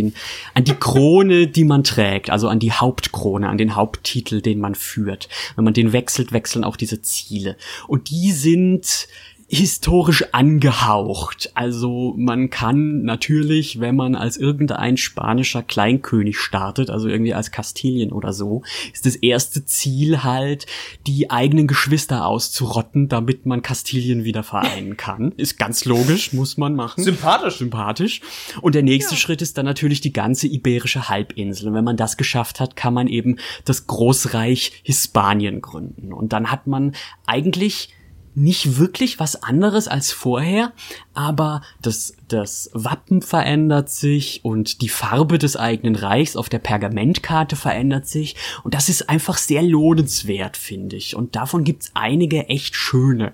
an 0.55 0.65
die 0.65 0.75
Krone, 0.75 1.49
die 1.49 1.65
man 1.65 1.83
trägt, 1.83 2.31
also 2.31 2.47
an 2.47 2.61
die 2.61 2.71
Hauptkrone, 2.71 3.49
an 3.49 3.59
den 3.59 3.75
Haupttitel, 3.75 4.41
den 4.41 4.61
man 4.61 4.77
führt. 4.77 5.29
Wenn 5.57 5.65
man 5.65 5.75
den 5.75 5.93
wechselt, 5.93 6.31
wechseln 6.31 6.63
auch 6.63 6.77
diese 6.77 7.03
Ziele. 7.03 7.57
Und 7.89 8.11
die 8.11 8.31
sind, 8.31 9.09
historisch 9.53 10.25
angehaucht. 10.33 11.51
Also 11.55 12.15
man 12.17 12.51
kann 12.51 13.03
natürlich, 13.03 13.81
wenn 13.81 13.97
man 13.97 14.15
als 14.15 14.37
irgendein 14.37 14.97
spanischer 14.97 15.65
Kleinkönig 15.65 16.39
startet, 16.39 16.89
also 16.89 17.09
irgendwie 17.09 17.35
als 17.35 17.51
Kastilien 17.51 18.13
oder 18.13 18.33
so, 18.33 18.63
ist 18.93 19.07
das 19.07 19.17
erste 19.17 19.65
Ziel 19.67 20.23
halt, 20.23 20.67
die 21.09 21.31
eigenen 21.31 21.67
Geschwister 21.67 22.27
auszurotten, 22.27 23.09
damit 23.09 23.45
man 23.45 23.61
Kastilien 23.61 24.23
wieder 24.23 24.45
vereinen 24.45 24.97
kann. 24.97 25.33
Ist 25.33 25.59
ganz 25.59 25.85
logisch, 25.85 26.33
muss 26.33 26.57
man 26.57 26.77
machen. 26.77 27.03
Sympathisch. 27.03 27.59
Sympathisch. 27.59 28.21
Und 28.61 28.77
der 28.77 28.85
nächste 28.85 29.17
ja. 29.17 29.21
Schritt 29.21 29.43
ist 29.43 29.59
dann 29.59 29.67
natürlich 29.67 30.01
die 30.01 30.13
ganze 30.13 30.47
iberische 30.47 31.09
Halbinsel. 31.09 31.69
Und 31.69 31.75
wenn 31.75 31.85
man 31.85 31.97
das 31.97 32.17
geschafft 32.17 32.61
hat, 32.61 32.77
kann 32.77 32.95
man 32.95 33.09
eben 33.09 33.39
das 33.65 33.89
Großreich 33.89 34.81
Hispanien 34.85 35.61
gründen. 35.61 36.13
Und 36.13 36.33
dann 36.33 36.53
hat 36.53 36.69
man 36.69 36.93
eigentlich 37.27 37.93
nicht 38.35 38.79
wirklich 38.79 39.19
was 39.19 39.43
anderes 39.43 39.89
als 39.89 40.13
vorher, 40.13 40.73
aber 41.15 41.63
das, 41.83 42.15
das 42.29 42.71
Wappen 42.73 43.23
verändert 43.23 43.91
sich 43.91 44.45
und 44.45 44.83
die 44.83 44.89
Farbe 44.89 45.39
des 45.39 45.57
eigenen 45.57 45.97
Reichs 45.97 46.37
auf 46.37 46.49
der 46.49 46.59
Pergamentkarte 46.59 47.57
verändert 47.57 48.07
sich 48.07 48.37
und 48.63 48.75
das 48.75 48.89
ist 48.89 49.09
einfach 49.09 49.39
sehr 49.39 49.63
lohnenswert, 49.63 50.57
finde 50.57 50.97
ich. 50.97 51.17
Und 51.17 51.37
davon 51.37 51.65
gibt's 51.65 51.91
einige 51.95 52.49
echt 52.49 52.75
schöne. 52.75 53.33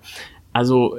Also 0.57 0.97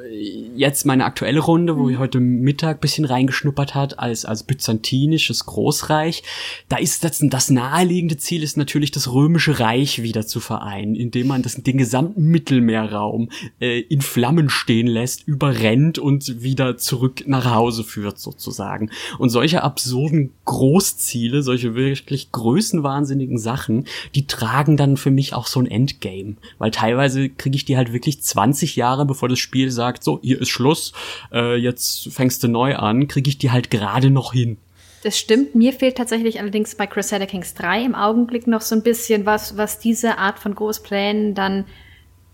jetzt 0.55 0.85
meine 0.85 1.05
aktuelle 1.05 1.39
Runde, 1.39 1.79
wo 1.79 1.89
ich 1.89 1.95
mhm. 1.95 1.99
heute 1.99 2.19
Mittag 2.19 2.79
bisschen 2.79 3.05
reingeschnuppert 3.05 3.73
hat 3.73 3.97
als 3.97 4.23
als 4.23 4.43
byzantinisches 4.43 5.47
Großreich, 5.47 6.21
da 6.69 6.77
ist 6.77 7.03
das, 7.03 7.23
das 7.23 7.49
naheliegende 7.49 8.17
Ziel 8.17 8.43
ist 8.43 8.55
natürlich 8.55 8.91
das 8.91 9.11
römische 9.11 9.59
Reich 9.59 10.03
wieder 10.03 10.27
zu 10.27 10.41
vereinen, 10.41 10.93
indem 10.93 11.25
man 11.25 11.41
das, 11.41 11.55
den 11.55 11.79
gesamten 11.79 12.25
Mittelmeerraum 12.25 13.29
äh, 13.59 13.79
in 13.79 14.01
Flammen 14.01 14.51
stehen 14.51 14.85
lässt, 14.85 15.27
überrennt 15.27 15.97
und 15.97 16.43
wieder 16.43 16.77
zurück 16.77 17.23
nach 17.25 17.45
Hause 17.45 17.83
führt 17.83 18.19
sozusagen. 18.19 18.91
Und 19.17 19.29
solche 19.29 19.63
absurden 19.63 20.33
Großziele, 20.45 21.41
solche 21.41 21.73
wirklich 21.73 22.31
größenwahnsinnigen 22.31 23.39
Sachen, 23.39 23.85
die 24.13 24.27
tragen 24.27 24.77
dann 24.77 24.97
für 24.97 25.09
mich 25.09 25.33
auch 25.33 25.47
so 25.47 25.59
ein 25.59 25.65
Endgame, 25.65 26.35
weil 26.59 26.69
teilweise 26.69 27.29
kriege 27.29 27.55
ich 27.55 27.65
die 27.65 27.75
halt 27.75 27.91
wirklich 27.91 28.21
20 28.21 28.75
Jahre 28.75 29.07
bevor 29.07 29.27
das 29.29 29.46
Spiel 29.47 29.71
sagt, 29.71 30.03
so, 30.03 30.19
hier 30.21 30.41
ist 30.41 30.49
Schluss, 30.49 30.91
äh, 31.31 31.55
jetzt 31.55 32.11
fängst 32.11 32.43
du 32.43 32.49
neu 32.49 32.75
an, 32.75 33.07
kriege 33.07 33.29
ich 33.29 33.37
die 33.37 33.49
halt 33.49 33.71
gerade 33.71 34.09
noch 34.09 34.33
hin. 34.33 34.57
Das 35.03 35.17
stimmt. 35.17 35.55
Mir 35.55 35.71
fehlt 35.71 35.95
tatsächlich 35.95 36.41
allerdings 36.41 36.75
bei 36.75 36.85
Crusader 36.85 37.27
Kings 37.27 37.53
3 37.53 37.85
im 37.85 37.95
Augenblick 37.95 38.45
noch 38.45 38.59
so 38.59 38.75
ein 38.75 38.83
bisschen 38.83 39.25
was, 39.25 39.55
was 39.55 39.79
diese 39.79 40.17
Art 40.17 40.37
von 40.37 40.53
Großplänen 40.53 41.33
dann 41.33 41.63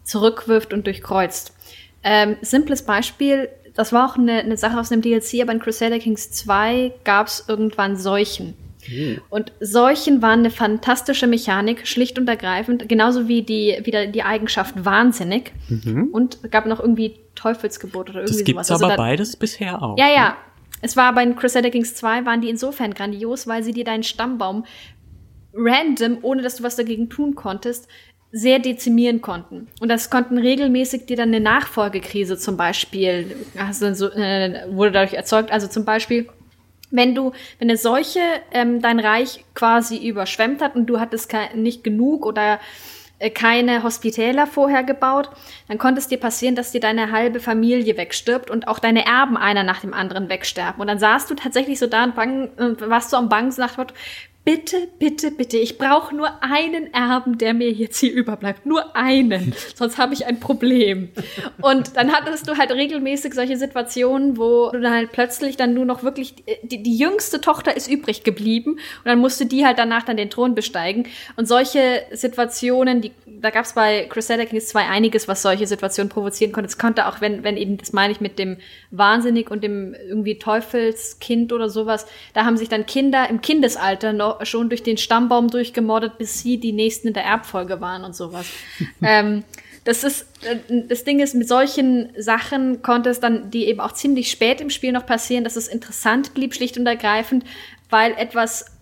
zurückwirft 0.03 0.74
und 0.74 0.88
durchkreuzt. 0.88 1.53
Ähm, 2.03 2.36
simples 2.41 2.82
Beispiel, 2.82 3.49
das 3.76 3.93
war 3.93 4.09
auch 4.09 4.18
eine, 4.18 4.39
eine 4.39 4.57
Sache 4.57 4.80
aus 4.80 4.91
einem 4.91 5.03
DLC, 5.03 5.43
aber 5.43 5.51
in 5.51 5.59
Crusader 5.59 5.99
Kings 5.99 6.32
2 6.32 6.93
gab 7.03 7.28
es 7.28 7.45
irgendwann 7.47 7.95
Seuchen. 7.95 8.55
Mhm. 8.94 9.22
Und 9.30 9.52
Seuchen 9.60 10.22
waren 10.22 10.39
eine 10.39 10.52
fantastische 10.52 11.28
Mechanik, 11.28 11.88
schlicht 11.88 12.20
und 12.20 12.28
ergreifend, 12.28 12.88
genauso 12.88 13.28
wie 13.28 13.41
die, 13.41 13.80
wieder 13.84 14.08
die 14.08 14.24
Eigenschaft 14.24 14.86
wahnsinnig. 14.86 15.52
Mhm. 15.70 16.10
Und 16.12 16.38
es 16.44 16.52
gab 16.52 16.66
noch 16.66 16.80
irgendwie 16.80 17.16
Teufelsgebot 17.36 18.10
oder 18.10 18.22
irgendwie 18.22 18.38
das 18.38 18.44
gibt's 18.44 18.68
sowas. 18.68 18.82
Also 18.82 18.86
aber 18.86 18.98
beides 18.98 19.36
bisher 19.36 19.82
auch. 19.82 19.98
Ja, 19.98 20.08
ja. 20.08 20.30
Ne? 20.30 20.36
Es 20.82 20.98
war 20.98 21.14
bei 21.14 21.26
Crusader 21.26 21.70
Kings 21.70 21.96
2 21.96 22.26
waren 22.26 22.41
die 22.41 22.50
insofern 22.50 22.94
grandios, 22.94 23.48
weil 23.48 23.64
sie 23.64 23.72
dir 23.72 23.86
deinen 23.86 24.04
Stammbaum 24.04 24.66
random, 25.54 26.18
ohne 26.22 26.41
dass 26.41 26.58
du 26.58 26.64
was 26.64 26.76
dagegen 26.76 27.10
tun 27.10 27.36
konntest, 27.36 27.88
sehr 28.32 28.60
dezimieren 28.60 29.22
konnten. 29.22 29.68
Und 29.80 29.89
das 29.89 30.10
konnten 30.10 30.39
regelmäßig 30.39 31.06
dir 31.06 31.16
dann 31.16 31.30
eine 31.30 31.39
Nachfolgekrise 31.39 32.38
zum 32.38 32.58
Beispiel, 32.58 33.36
also 33.58 33.94
so, 33.94 34.10
äh, 34.10 34.66
wurde 34.72 34.91
dadurch 34.91 35.14
erzeugt. 35.14 35.52
Also 35.52 35.68
zum 35.68 35.86
Beispiel, 35.86 36.28
wenn 36.94 37.16
du, 37.16 37.32
wenn 37.60 37.70
eine 37.70 37.78
Seuche 37.78 38.22
ähm, 38.52 38.82
dein 38.82 39.00
Reich 39.00 39.44
quasi 39.56 40.08
überschwemmt 40.08 40.62
hat 40.62 40.76
und 40.76 40.86
du 40.86 41.00
hattest 41.00 41.34
nicht 41.56 41.84
genug 41.84 42.26
oder 42.26 42.60
äh, 43.20 43.30
keine 43.32 43.84
Hospitäler 43.84 44.48
vorher 44.48 44.84
gebaut, 44.84 45.30
dann 45.68 45.80
konnte 45.80 46.00
es 46.00 46.08
dir 46.08 46.20
passieren, 46.20 46.56
dass 46.56 46.72
dir 46.72 46.82
deine 46.82 47.12
halbe 47.12 47.39
Familie 47.39 47.98
wegstirbt 47.98 48.50
und 48.50 48.68
auch 48.68 48.80
deine 48.80 49.06
Erben 49.06 49.38
einer 49.38 49.64
nach 49.64 49.82
dem 49.82 49.94
anderen 49.94 50.30
wegsterben. 50.30 50.80
Und 50.80 50.88
dann 50.88 51.00
saßt 51.00 51.30
du 51.30 51.36
tatsächlich 51.36 51.80
so 51.80 51.88
da 51.88 52.04
und 52.04 52.16
bang, 52.16 52.50
äh, 52.58 52.89
warst 52.89 53.12
du 53.12 53.18
am 53.18 53.28
Bangen 53.28 53.52
so 53.52 53.62
nach 53.62 53.74
dem 53.74 53.82
Motto, 53.82 53.96
bitte, 54.46 54.89
bitte, 55.00 55.32
bitte, 55.32 55.58
ich 55.58 55.78
brauche 55.78 56.16
nur 56.16 56.44
einen 56.44 56.94
Erben, 56.94 57.38
der 57.38 57.54
mir 57.54 57.72
jetzt 57.72 58.00
hier 58.00 58.12
überbleibt. 58.12 58.66
Nur 58.66 58.96
einen, 58.96 59.54
sonst 59.76 59.98
habe 59.98 60.14
ich 60.14 60.26
ein 60.26 60.39
Problem. 60.39 61.10
Und 61.62 61.96
dann 61.96 62.12
hattest 62.12 62.48
du 62.48 62.58
halt 62.58 62.72
regelmäßig 62.72 63.34
solche 63.34 63.58
Situationen, 63.58 64.38
wo 64.38 64.70
du 64.72 64.82
dann 64.82 64.94
halt 64.94 65.12
plötzlich 65.12 65.56
dann 65.56 65.74
nur 65.74 65.86
noch 65.86 66.04
wirklich, 66.04 66.36
die, 66.64 66.84
die 66.84 66.98
jüngste 66.98 67.39
Tochter 67.39 67.76
ist 67.76 67.89
übrig 67.89 68.24
geblieben 68.24 68.72
und 68.72 69.06
dann 69.06 69.20
musste 69.20 69.46
die 69.46 69.66
halt 69.66 69.80
danach 69.80 70.04
dann 70.04 70.18
den 70.18 70.30
Thron 70.30 70.56
besteigen. 70.56 71.08
Und 71.36 71.48
solche 71.48 72.04
Situationen, 72.12 73.02
die, 73.02 73.12
da 73.44 73.50
gab 73.50 73.66
es 73.66 73.74
bei 73.74 74.06
Crusader 74.06 74.46
Kings 74.46 74.68
2 74.70 74.88
einiges, 74.88 75.28
was 75.28 75.41
solche 75.41 75.68
Situationen 75.68 76.10
provozieren 76.10 76.54
konnte. 76.54 76.70
Es 76.70 76.78
konnte 76.78 77.08
auch, 77.08 77.20
wenn, 77.20 77.44
wenn 77.44 77.58
eben, 77.58 77.78
das 77.78 77.91
meine 77.91 78.14
ich 78.14 78.22
mit 78.22 78.39
dem 78.39 78.56
Wahnsinnig 78.89 79.52
und 79.52 79.66
dem 79.66 79.94
irgendwie 79.94 80.39
Teufelskind 80.39 81.52
oder 81.52 81.70
sowas, 81.70 82.08
da 82.34 82.46
haben 82.46 82.56
sich 82.56 82.70
dann 82.70 82.86
Kinder 82.86 83.30
im 83.30 83.41
Kindesalter 83.41 84.14
noch 84.14 84.46
schon 84.46 84.70
durch 84.70 84.82
den 84.82 84.98
Stammbaum 84.98 85.50
durchgemordet, 85.50 86.18
bis 86.18 86.39
sie 86.39 86.58
die 86.58 86.72
nächsten 86.72 87.10
in 87.10 87.14
der 87.14 87.26
Erbfolge 87.26 87.82
waren 87.82 88.06
und 88.06 88.16
sowas. 88.16 88.46
ähm, 89.04 89.44
das 89.84 90.06
ist, 90.06 90.26
äh, 90.46 90.86
das 90.88 91.04
Ding 91.04 91.20
ist, 91.20 91.36
mit 91.36 91.50
solchen 91.50 92.14
Sachen 92.18 92.82
konnte 92.82 93.10
es 93.10 93.20
dann, 93.20 93.52
die 93.52 93.66
eben 93.66 93.82
auch 93.82 93.91
ziemlich 93.91 94.32
spät 94.32 94.62
im 94.62 94.70
Spiel 94.70 94.94
noch 94.94 95.06
passieren, 95.06 95.44
dass 95.44 95.58
es 95.58 95.68
interessant 95.68 96.34
blieb, 96.34 96.56
schlicht 96.56 96.78
und 96.78 96.88
ergreifend, 96.88 97.44
weil 97.89 98.14
etwas 98.14 98.72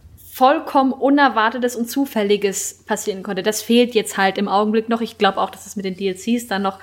vollkommen 0.41 0.91
Unerwartetes 0.91 1.75
und 1.75 1.87
Zufälliges 1.87 2.83
passieren 2.87 3.21
konnte. 3.21 3.43
Das 3.43 3.61
fehlt 3.61 3.93
jetzt 3.93 4.17
halt 4.17 4.39
im 4.39 4.47
Augenblick 4.47 4.89
noch. 4.89 5.01
Ich 5.01 5.19
glaube 5.19 5.39
auch, 5.39 5.51
dass 5.51 5.67
es 5.67 5.75
mit 5.75 5.85
den 5.85 5.95
DLCs 5.95 6.47
dann 6.47 6.63
noch 6.63 6.79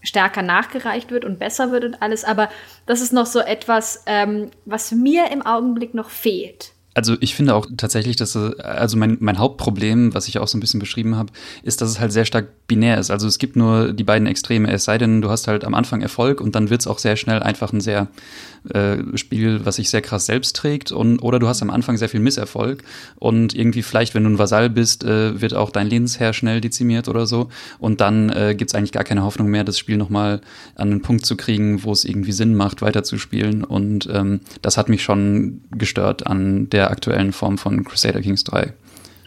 stärker 0.00 0.40
nachgereicht 0.40 1.10
wird 1.10 1.26
und 1.26 1.38
besser 1.38 1.72
wird 1.72 1.84
und 1.84 2.00
alles. 2.00 2.24
Aber 2.24 2.48
das 2.86 3.02
ist 3.02 3.12
noch 3.12 3.26
so 3.26 3.40
etwas, 3.40 4.02
ähm, 4.06 4.50
was 4.64 4.92
mir 4.92 5.30
im 5.30 5.42
Augenblick 5.42 5.92
noch 5.92 6.08
fehlt. 6.08 6.72
Also 6.94 7.14
ich 7.20 7.34
finde 7.34 7.54
auch 7.54 7.66
tatsächlich, 7.76 8.16
dass 8.16 8.34
also 8.34 8.96
mein, 8.96 9.18
mein 9.20 9.38
Hauptproblem, 9.38 10.14
was 10.14 10.28
ich 10.28 10.38
auch 10.38 10.48
so 10.48 10.56
ein 10.56 10.62
bisschen 10.62 10.80
beschrieben 10.80 11.16
habe, 11.16 11.30
ist, 11.62 11.82
dass 11.82 11.90
es 11.90 12.00
halt 12.00 12.10
sehr 12.10 12.24
stark 12.24 12.66
binär 12.66 12.96
ist. 12.96 13.10
Also 13.10 13.28
es 13.28 13.36
gibt 13.36 13.56
nur 13.56 13.92
die 13.92 14.04
beiden 14.04 14.26
Extreme, 14.26 14.72
es 14.72 14.84
sei 14.84 14.96
denn, 14.96 15.20
du 15.20 15.28
hast 15.28 15.46
halt 15.46 15.66
am 15.66 15.74
Anfang 15.74 16.00
Erfolg 16.00 16.40
und 16.40 16.54
dann 16.54 16.70
wird 16.70 16.80
es 16.80 16.86
auch 16.86 16.98
sehr 16.98 17.16
schnell 17.16 17.42
einfach 17.42 17.74
ein 17.74 17.82
sehr 17.82 18.08
äh, 18.70 18.98
Spiel, 19.16 19.64
was 19.64 19.76
sich 19.76 19.90
sehr 19.90 20.02
krass 20.02 20.26
selbst 20.26 20.56
trägt 20.56 20.92
und 20.92 21.20
oder 21.20 21.38
du 21.38 21.48
hast 21.48 21.62
am 21.62 21.70
Anfang 21.70 21.96
sehr 21.96 22.08
viel 22.08 22.20
Misserfolg 22.20 22.82
und 23.16 23.54
irgendwie 23.54 23.82
vielleicht, 23.82 24.14
wenn 24.14 24.24
du 24.24 24.30
ein 24.30 24.38
Vasall 24.38 24.70
bist, 24.70 25.04
äh, 25.04 25.40
wird 25.40 25.54
auch 25.54 25.70
dein 25.70 25.88
Lebensherr 25.88 26.32
schnell 26.32 26.60
dezimiert 26.60 27.08
oder 27.08 27.26
so 27.26 27.48
und 27.78 28.00
dann 28.00 28.30
äh, 28.30 28.54
gibt 28.56 28.70
es 28.70 28.74
eigentlich 28.74 28.92
gar 28.92 29.04
keine 29.04 29.24
Hoffnung 29.24 29.48
mehr, 29.48 29.64
das 29.64 29.78
Spiel 29.78 29.96
nochmal 29.96 30.40
an 30.74 30.90
einen 30.90 31.02
Punkt 31.02 31.26
zu 31.26 31.36
kriegen, 31.36 31.84
wo 31.84 31.92
es 31.92 32.04
irgendwie 32.04 32.32
Sinn 32.32 32.54
macht, 32.54 32.82
weiterzuspielen 32.82 33.64
und 33.64 34.08
ähm, 34.12 34.40
das 34.62 34.76
hat 34.76 34.88
mich 34.88 35.02
schon 35.02 35.62
gestört 35.70 36.26
an 36.26 36.70
der 36.70 36.90
aktuellen 36.90 37.32
Form 37.32 37.58
von 37.58 37.84
Crusader 37.84 38.20
Kings 38.20 38.44
3. 38.44 38.72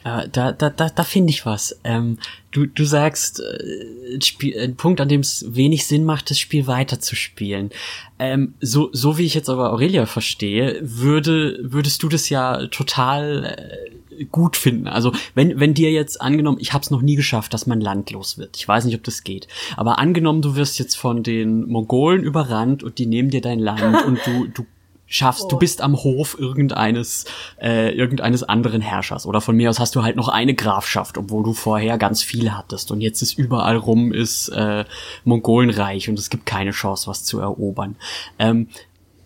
Äh, 0.04 0.30
da, 0.32 0.52
da, 0.52 0.70
da, 0.70 0.90
da 0.90 1.04
finde 1.04 1.32
ich 1.32 1.46
was. 1.46 1.80
Ähm, 1.84 2.18
du, 2.52 2.66
du 2.66 2.86
sagst, 2.86 3.40
äh, 3.40 4.16
ein, 4.16 4.22
Spiel, 4.22 4.60
ein 4.60 4.76
Punkt, 4.76 5.02
an 5.02 5.10
dem 5.10 5.22
es 5.22 5.46
wenig 5.48 5.86
Sinn 5.86 6.06
macht, 6.06 6.30
das 6.30 6.40
Spiel 6.40 6.68
weiterzuspielen. 6.68 7.72
Ähm, 8.18 8.54
so, 8.62 8.90
so 8.94 9.18
wie 9.18 9.26
ich 9.26 9.34
jetzt 9.34 9.50
aber 9.50 9.72
Aurelia 9.72 10.06
verstehe, 10.06 10.80
würde, 10.82 11.60
würdest 11.62 12.04
du 12.04 12.10
das 12.10 12.30
ja 12.30 12.68
total 12.68 13.90
äh, 14.18 14.26
gut 14.26 14.58
finden. 14.58 14.88
Also 14.88 15.14
wenn, 15.36 15.60
wenn 15.60 15.74
dir 15.74 15.92
jetzt 15.92 16.22
angenommen, 16.22 16.58
ich 16.60 16.74
habe 16.74 16.84
es 16.84 16.92
noch 16.92 17.02
nie 17.02 17.16
geschafft, 17.16 17.54
dass 17.54 17.68
man 17.68 17.82
landlos 17.82 18.38
wird. 18.38 18.58
Ich 18.58 18.68
weiß 18.68 18.86
nicht, 18.86 18.96
ob 18.96 19.04
das 19.04 19.24
geht. 19.24 19.48
Aber 19.78 20.00
angenommen, 20.00 20.42
du 20.42 20.56
wirst 20.56 20.80
jetzt 20.80 20.96
von 20.96 21.24
den 21.24 21.68
Mongolen 21.68 22.24
überrannt 22.24 22.84
und 22.84 22.98
die 23.00 23.06
nehmen 23.06 23.30
dir 23.30 23.42
dein 23.42 23.60
Land 23.60 24.06
und 24.06 24.20
du, 24.26 24.48
du 24.48 24.66
schaffst, 25.10 25.46
oh. 25.46 25.48
du 25.50 25.58
bist 25.58 25.82
am 25.82 25.96
Hof 25.98 26.38
irgendeines, 26.40 27.26
äh, 27.62 27.92
irgendeines 27.94 28.44
anderen 28.44 28.82
Herrschers. 28.82 29.26
Oder 29.26 29.42
von 29.42 29.56
mir 29.58 29.70
aus 29.70 29.80
hast 29.80 29.96
du 29.96 30.04
halt 30.04 30.16
noch 30.16 30.30
eine 30.30 30.54
Grafschaft, 30.54 31.18
obwohl 31.18 31.44
du 31.44 31.54
vorher 31.54 31.98
ganz 31.98 32.24
viele 32.24 32.58
hattest. 32.58 32.92
Und 32.92 33.02
jetzt 33.02 33.22
ist 33.22 33.38
überall 33.38 33.76
rum 33.76 34.14
ist 34.14 34.50
äh, 34.50 34.86
Mongolenreich 35.26 36.10
und 36.10 36.18
es 36.18 36.30
gibt 36.30 36.46
keine 36.46 36.72
Chance, 36.72 37.08
was 37.10 37.24
zu 37.24 37.40
erobern. 37.40 37.96
Ähm, 38.38 38.68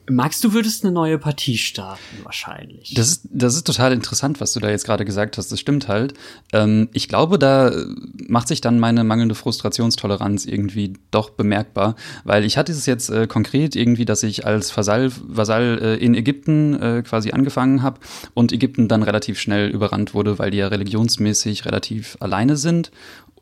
Magst 0.10 0.43
du 0.43 0.54
würdest 0.54 0.84
eine 0.84 0.93
neue 0.93 1.18
Partie 1.18 1.58
starten, 1.58 2.01
wahrscheinlich. 2.24 2.93
Das 2.93 3.08
ist, 3.08 3.30
das 3.32 3.56
ist 3.56 3.66
total 3.66 3.93
interessant, 3.93 4.41
was 4.41 4.51
du 4.51 4.60
da 4.60 4.70
jetzt 4.70 4.86
gerade 4.86 5.06
gesagt 5.06 5.38
hast. 5.38 5.51
Das 5.51 5.60
stimmt 5.60 5.88
halt. 5.88 6.14
Ähm, 6.51 6.89
ich 6.91 7.08
glaube, 7.08 7.39
da 7.39 7.72
macht 8.28 8.49
sich 8.49 8.60
dann 8.60 8.80
meine 8.80 9.04
mangelnde 9.04 9.36
Frustrationstoleranz 9.36 10.45
irgendwie 10.45 10.93
doch 11.12 11.30
bemerkbar, 11.30 11.95
weil 12.26 12.43
ich 12.43 12.58
hatte 12.58 12.74
es 12.74 12.86
jetzt 12.86 13.10
äh, 13.10 13.28
konkret 13.28 13.76
irgendwie, 13.76 14.04
dass 14.04 14.24
ich 14.24 14.45
als 14.45 14.76
Vasall, 14.76 15.12
Vasall 15.26 15.80
äh, 15.82 15.95
in 16.04 16.16
Ägypten 16.16 16.74
äh, 16.82 17.04
quasi 17.04 17.32
angefangen 17.32 17.82
habe 17.82 17.99
und 18.34 18.51
Ägypten 18.51 18.89
dann 18.89 19.04
relativ 19.04 19.39
schnell 19.39 19.70
überrannt 19.70 20.14
wurde, 20.14 20.38
weil 20.38 20.51
die 20.51 20.58
ja 20.58 20.68
religionsmäßig 20.68 21.66
relativ 21.66 22.18
alleine 22.20 22.58
sind 22.58 22.91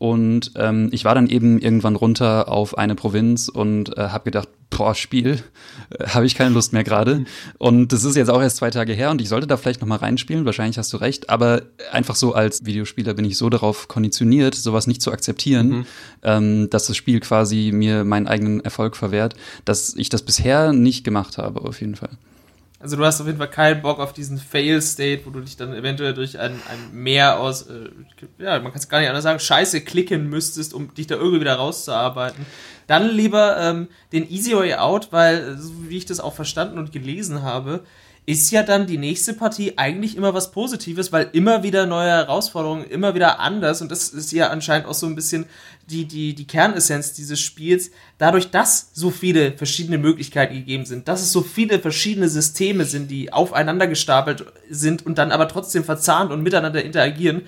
und 0.02 0.54
ähm, 0.56 0.90
ich 0.92 1.06
war 1.06 1.14
dann 1.14 1.28
eben 1.28 1.60
irgendwann 1.60 1.96
runter 1.96 2.50
auf 2.50 2.76
eine 2.76 2.96
Provinz 2.96 3.50
und 3.50 3.96
äh, 4.00 4.08
habe 4.10 4.24
gedacht, 4.24 4.50
boah, 4.72 4.96
Spiel, 4.96 5.44
äh, 5.92 6.08
habe 6.08 6.26
ich 6.26 6.34
keine 6.34 6.56
Lust 6.56 6.74
mehr 6.74 6.84
gerade. 6.84 7.26
Und 7.60 7.94
das 7.94 8.04
ist 8.04 8.16
jetzt 8.16 8.30
auch 8.30 8.42
erst 8.42 8.58
zwei 8.58 8.72
Tage 8.72 8.94
her 8.94 9.12
und 9.12 9.22
ich 9.22 9.30
sollte 9.30 9.46
da 9.46 9.58
vielleicht 9.58 9.80
noch 9.80 9.88
mal 9.88 9.98
reinspielen, 9.98 10.44
wahrscheinlich 10.44 10.80
hast 10.80 10.92
du 10.92 10.98
recht, 10.98 11.30
aber 11.30 11.62
einfach 11.92 12.16
so 12.16 12.34
als 12.34 12.66
Videospieler 12.66 13.14
bin 13.14 13.26
ich 13.26 13.38
so 13.38 13.52
darauf 13.52 13.88
konditioniert, 13.88 14.56
sowas 14.56 14.88
nicht 14.88 15.04
zu 15.04 15.12
akzeptieren, 15.12 15.68
mhm. 15.68 15.86
ähm, 16.24 16.70
dass 16.72 16.88
das 16.88 16.98
Spiel 16.98 17.20
quasi 17.20 17.70
mir 17.72 18.04
meinen 18.04 18.26
eigenen 18.26 18.62
Erfolg 18.62 18.96
verwehrt, 18.96 19.36
dass 19.66 19.94
ich 19.96 20.10
das 20.10 20.24
bisher 20.24 20.74
nicht 20.74 21.04
gemacht 21.04 21.38
habe, 21.38 21.62
auf 21.62 21.80
jeden 21.80 21.96
Fall. 21.96 22.18
Also 22.82 22.98
du 22.98 23.06
hast 23.06 23.22
auf 23.22 23.28
jeden 23.28 23.38
Fall 23.38 23.50
keinen 23.50 23.82
Bock 23.82 24.00
auf 24.00 24.14
diesen 24.14 24.38
Fail-State, 24.38 25.26
wo 25.26 25.30
du 25.30 25.42
dich 25.42 25.56
dann 25.56 25.74
eventuell 25.74 26.14
durch 26.14 26.40
ein, 26.40 26.54
ein 26.54 26.94
Meer 26.94 27.40
aus, 27.40 27.64
äh, 27.64 27.90
ja, 28.40 28.60
man 28.60 28.72
kann 28.72 28.80
es 28.80 28.90
gar 28.90 29.00
nicht 29.00 29.10
anders 29.10 29.24
sagen, 29.24 29.40
Scheiße 29.40 29.82
klicken 29.82 30.30
müsstest, 30.30 30.74
um 30.74 30.94
dich 30.94 31.08
da 31.08 31.16
irgendwie 31.16 31.42
wieder 31.42 31.56
rauszuarbeiten. 31.56 32.46
Dann 32.88 33.10
lieber 33.10 33.58
ähm, 33.60 33.88
den 34.12 34.30
Easy 34.30 34.56
Way 34.56 34.76
Out, 34.76 35.10
weil, 35.12 35.58
so 35.58 35.72
wie 35.90 35.98
ich 35.98 36.06
das 36.06 36.20
auch 36.20 36.34
verstanden 36.34 36.78
und 36.78 36.92
gelesen 36.92 37.44
habe, 37.44 37.82
ist 38.28 38.52
ja 38.52 38.62
dann 38.62 38.86
die 38.86 39.00
nächste 39.00 39.34
Partie 39.34 39.78
eigentlich 39.78 40.16
immer 40.16 40.34
was 40.34 40.52
Positives, 40.52 41.12
weil 41.12 41.30
immer 41.34 41.64
wieder 41.64 41.88
neue 41.88 42.10
Herausforderungen, 42.10 42.86
immer 42.86 43.16
wieder 43.16 43.40
anders. 43.40 43.82
Und 43.82 43.92
das 43.92 44.10
ist 44.10 44.32
ja 44.32 44.50
anscheinend 44.50 44.88
auch 44.88 44.94
so 44.94 45.08
ein 45.08 45.16
bisschen 45.16 45.46
die, 45.90 46.06
die, 46.06 46.36
die 46.36 46.46
Kernessenz 46.46 47.14
dieses 47.14 47.40
Spiels, 47.40 47.90
dadurch, 48.20 48.52
dass 48.52 48.92
so 48.94 49.10
viele 49.10 49.54
verschiedene 49.54 49.98
Möglichkeiten 49.98 50.54
gegeben 50.54 50.86
sind, 50.86 51.08
dass 51.08 51.22
es 51.22 51.32
so 51.32 51.42
viele 51.42 51.80
verschiedene 51.80 52.30
Systeme 52.30 52.86
sind, 52.86 53.10
die 53.10 53.34
aufeinander 53.34 53.88
gestapelt 53.88 54.46
sind 54.70 55.06
und 55.06 55.18
dann 55.18 55.32
aber 55.32 55.48
trotzdem 55.48 55.84
verzahnt 55.84 56.32
und 56.32 56.44
miteinander 56.44 56.84
interagieren, 56.84 57.48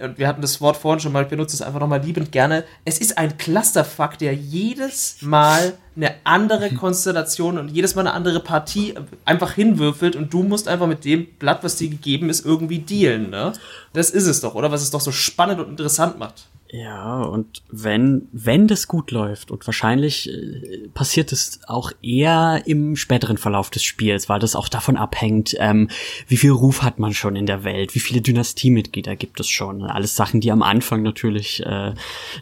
und 0.00 0.18
wir 0.18 0.26
hatten 0.28 0.42
das 0.42 0.60
Wort 0.60 0.76
vorhin 0.76 1.00
schon 1.00 1.12
mal, 1.12 1.24
ich 1.24 1.28
benutze 1.28 1.54
es 1.56 1.62
einfach 1.62 1.80
nochmal 1.80 2.02
liebend 2.02 2.32
gerne. 2.32 2.64
Es 2.84 2.98
ist 2.98 3.18
ein 3.18 3.36
Clusterfuck, 3.38 4.18
der 4.18 4.34
jedes 4.34 5.16
Mal 5.20 5.74
eine 5.96 6.14
andere 6.24 6.70
Konstellation 6.70 7.58
und 7.58 7.68
jedes 7.68 7.94
Mal 7.94 8.02
eine 8.02 8.12
andere 8.12 8.40
Partie 8.40 8.94
einfach 9.24 9.52
hinwürfelt 9.52 10.16
und 10.16 10.32
du 10.32 10.42
musst 10.42 10.68
einfach 10.68 10.86
mit 10.86 11.04
dem 11.04 11.26
Blatt, 11.38 11.62
was 11.62 11.76
dir 11.76 11.90
gegeben 11.90 12.30
ist, 12.30 12.44
irgendwie 12.44 12.78
dealen, 12.78 13.30
ne? 13.30 13.52
Das 13.92 14.10
ist 14.10 14.26
es 14.26 14.40
doch, 14.40 14.54
oder? 14.54 14.70
Was 14.70 14.82
es 14.82 14.90
doch 14.90 15.00
so 15.00 15.12
spannend 15.12 15.60
und 15.60 15.68
interessant 15.68 16.18
macht. 16.18 16.49
Ja, 16.72 17.22
und 17.22 17.62
wenn, 17.68 18.28
wenn 18.30 18.68
das 18.68 18.86
gut 18.86 19.10
läuft, 19.10 19.50
und 19.50 19.66
wahrscheinlich 19.66 20.30
äh, 20.30 20.88
passiert 20.94 21.32
es 21.32 21.60
auch 21.66 21.90
eher 22.00 22.62
im 22.64 22.94
späteren 22.94 23.38
Verlauf 23.38 23.70
des 23.70 23.82
Spiels, 23.82 24.28
weil 24.28 24.38
das 24.38 24.54
auch 24.54 24.68
davon 24.68 24.96
abhängt, 24.96 25.56
ähm, 25.58 25.90
wie 26.28 26.36
viel 26.36 26.52
Ruf 26.52 26.82
hat 26.82 27.00
man 27.00 27.12
schon 27.12 27.34
in 27.34 27.46
der 27.46 27.64
Welt, 27.64 27.96
wie 27.96 28.00
viele 28.00 28.20
Dynastiemitglieder 28.20 29.16
gibt 29.16 29.40
es 29.40 29.48
schon. 29.48 29.82
Alles 29.82 30.14
Sachen, 30.14 30.40
die 30.40 30.52
am 30.52 30.62
Anfang 30.62 31.02
natürlich 31.02 31.60
äh, 31.66 31.92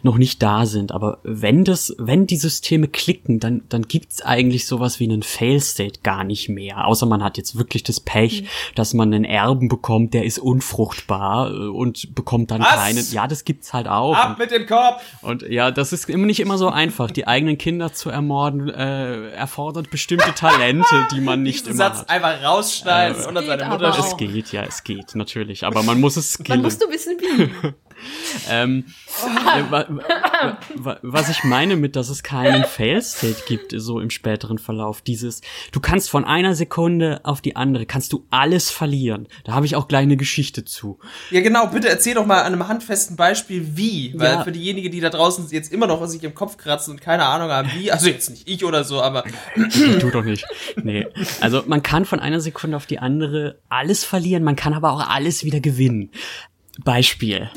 noch 0.03 0.19
nicht 0.19 0.43
da 0.43 0.67
sind. 0.67 0.91
Aber 0.91 1.17
wenn 1.23 1.63
das, 1.63 1.95
wenn 1.97 2.27
die 2.27 2.37
Systeme 2.37 2.87
klicken, 2.87 3.39
dann, 3.39 3.63
dann 3.69 3.87
gibt's 3.87 4.21
eigentlich 4.21 4.67
sowas 4.67 4.99
wie 4.99 5.05
einen 5.05 5.23
Fail-State 5.23 6.01
gar 6.03 6.23
nicht 6.23 6.49
mehr. 6.49 6.85
Außer 6.85 7.07
man 7.07 7.23
hat 7.23 7.37
jetzt 7.37 7.57
wirklich 7.57 7.81
das 7.81 7.99
Pech, 7.99 8.43
mhm. 8.43 8.47
dass 8.75 8.93
man 8.93 9.11
einen 9.11 9.25
Erben 9.25 9.69
bekommt, 9.69 10.13
der 10.13 10.25
ist 10.25 10.37
unfruchtbar 10.37 11.51
äh, 11.51 11.67
und 11.67 12.13
bekommt 12.13 12.51
dann 12.51 12.61
Was? 12.61 12.75
keinen. 12.75 13.05
Ja, 13.11 13.27
das 13.27 13.43
gibt's 13.43 13.73
halt 13.73 13.87
auch. 13.87 14.18
Ab 14.19 14.39
mit 14.39 14.51
dem 14.51 14.65
Kopf! 14.65 15.03
Und 15.21 15.43
ja, 15.43 15.71
das 15.71 15.93
ist 15.93 16.09
immer 16.09 16.25
nicht 16.25 16.39
immer 16.39 16.57
so 16.57 16.69
einfach. 16.69 17.11
Die 17.11 17.27
eigenen 17.27 17.57
Kinder 17.57 17.93
zu 17.93 18.09
ermorden 18.09 18.69
äh, 18.69 19.29
erfordert 19.31 19.89
bestimmte 19.89 20.33
Talente, 20.33 21.07
die 21.11 21.21
man 21.21 21.41
nicht 21.43 21.65
Diesen 21.67 21.79
immer 21.79 21.89
Satz 21.95 21.99
hat. 21.99 22.09
einfach 22.09 22.43
rausschneiden 22.43 23.23
äh, 23.23 23.27
und 23.27 23.45
seine 23.45 23.65
Mutter. 23.65 23.95
Es 23.99 24.17
geht, 24.17 24.51
ja, 24.51 24.63
es 24.63 24.83
geht 24.83 25.15
natürlich, 25.15 25.65
aber 25.65 25.83
man 25.83 25.99
muss 25.99 26.17
es 26.17 26.33
skillen. 26.33 26.59
Man 26.59 26.63
musst 26.63 26.81
du 26.81 26.89
wissen 26.89 27.17
wie. 27.19 27.73
Ähm, 28.49 28.85
äh, 29.55 29.63
was 31.01 31.29
ich 31.29 31.43
meine 31.43 31.75
mit, 31.75 31.95
dass 31.95 32.09
es 32.09 32.23
keinen 32.23 32.63
Fail-State 32.63 33.43
gibt, 33.47 33.73
so 33.75 33.99
im 33.99 34.09
späteren 34.09 34.57
Verlauf, 34.57 35.01
dieses, 35.01 35.41
du 35.71 35.79
kannst 35.79 36.09
von 36.09 36.25
einer 36.25 36.55
Sekunde 36.55 37.21
auf 37.23 37.41
die 37.41 37.55
andere, 37.55 37.85
kannst 37.85 38.13
du 38.13 38.25
alles 38.29 38.69
verlieren. 38.69 39.27
Da 39.43 39.53
habe 39.53 39.65
ich 39.65 39.75
auch 39.75 39.87
gleich 39.87 40.03
eine 40.03 40.17
Geschichte 40.17 40.65
zu. 40.65 40.99
Ja, 41.31 41.41
genau, 41.41 41.67
bitte 41.67 41.89
erzähl 41.89 42.13
doch 42.13 42.25
mal 42.25 42.41
an 42.41 42.53
einem 42.53 42.67
handfesten 42.67 43.15
Beispiel, 43.15 43.75
wie, 43.75 44.13
weil 44.15 44.33
ja. 44.33 44.43
für 44.43 44.51
diejenigen, 44.51 44.91
die 44.91 44.99
da 44.99 45.09
draußen 45.09 45.47
jetzt 45.49 45.71
immer 45.71 45.87
noch 45.87 46.05
sich 46.07 46.23
im 46.23 46.33
Kopf 46.33 46.57
kratzen 46.57 46.93
und 46.93 47.01
keine 47.01 47.25
Ahnung 47.25 47.49
haben, 47.49 47.69
wie, 47.75 47.91
also 47.91 48.09
jetzt 48.09 48.29
nicht 48.29 48.47
ich 48.47 48.63
oder 48.65 48.83
so, 48.83 49.01
aber. 49.01 49.23
tu 49.99 50.09
doch 50.09 50.23
nicht. 50.23 50.45
Nee. 50.81 51.07
Also 51.41 51.63
man 51.67 51.83
kann 51.83 52.05
von 52.05 52.19
einer 52.19 52.39
Sekunde 52.39 52.77
auf 52.77 52.85
die 52.85 52.99
andere 52.99 53.59
alles 53.69 54.03
verlieren, 54.03 54.43
man 54.43 54.55
kann 54.55 54.73
aber 54.73 54.91
auch 54.91 55.07
alles 55.07 55.43
wieder 55.43 55.59
gewinnen. 55.59 56.11
Beispiel. 56.83 57.49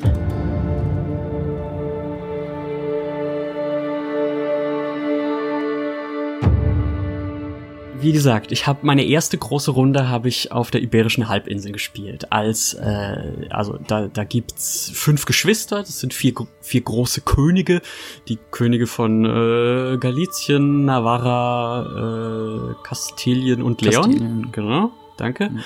wie 8.03 8.13
gesagt, 8.13 8.51
ich 8.51 8.67
habe 8.67 8.81
meine 8.83 9.05
erste 9.05 9.39
große 9.39 9.71
Runde 9.71 10.09
habe 10.09 10.29
ich 10.29 10.51
auf 10.51 10.71
der 10.71 10.83
iberischen 10.83 11.29
Halbinsel 11.29 11.73
gespielt. 11.73 12.33
Als 12.33 12.75
äh, 12.75 13.47
also 13.51 13.79
da 13.87 14.09
da 14.09 14.25
gibt's 14.25 14.91
fünf 14.93 15.25
Geschwister, 15.25 15.79
das 15.79 16.01
sind 16.01 16.13
vier 16.13 16.35
vier 16.61 16.81
große 16.81 17.21
Könige, 17.21 17.81
die 18.29 18.39
Könige 18.51 18.87
von 18.87 19.25
äh, 19.25 19.99
Galizien, 19.99 20.85
Navarra, 20.85 22.73
äh, 22.73 22.75
Kastilien 22.83 23.63
und 23.63 23.83
Leon, 23.83 24.03
Kastilien. 24.03 24.53
genau 24.53 24.93
danke. 25.17 25.51
Mhm. 25.51 25.61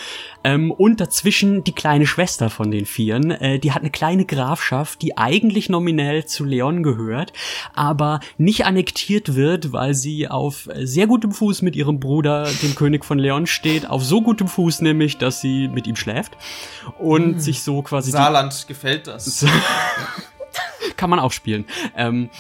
Ähm, 0.45 0.71
und 0.71 1.01
dazwischen 1.01 1.65
die 1.65 1.73
kleine 1.73 2.07
Schwester 2.07 2.51
von 2.51 2.71
den 2.71 2.87
Vieren. 2.87 3.31
Äh, 3.31 3.59
die 3.59 3.73
hat 3.73 3.83
eine 3.83 3.91
kleine 3.91 4.25
Grafschaft, 4.25 5.03
die 5.03 5.17
eigentlich 5.17 5.69
nominell 5.69 6.25
zu 6.27 6.45
Leon 6.45 6.83
gehört, 6.83 7.33
aber 7.75 8.21
nicht 8.39 8.67
annektiert 8.67 9.35
wird, 9.35 9.73
weil 9.73 9.95
sie 9.95 10.29
auf 10.29 10.69
sehr 10.75 11.07
gutem 11.07 11.33
Fuß 11.33 11.63
mit 11.63 11.77
ihrem 11.77 12.01
Bruder, 12.01 12.49
dem 12.63 12.75
König 12.75 13.05
von 13.05 13.19
Leon, 13.19 13.47
steht. 13.47 13.89
Auf 13.89 14.05
so 14.05 14.23
gutem 14.23 14.49
Fuß 14.49 14.81
nämlich, 14.83 15.19
dass 15.19 15.41
sie 15.41 15.69
mit 15.69 15.87
ihm 15.87 15.97
schläft 15.97 16.37
und 16.99 17.37
mhm. 17.37 17.41
sich 17.41 17.63
so 17.63 17.83
quasi. 17.83 18.11
Saarland 18.11 18.67
gefällt 18.69 19.07
das. 19.07 19.45
Kann 20.97 21.11
man 21.11 21.19
auch 21.19 21.33
spielen. 21.33 21.67
Ähm, 21.97 22.31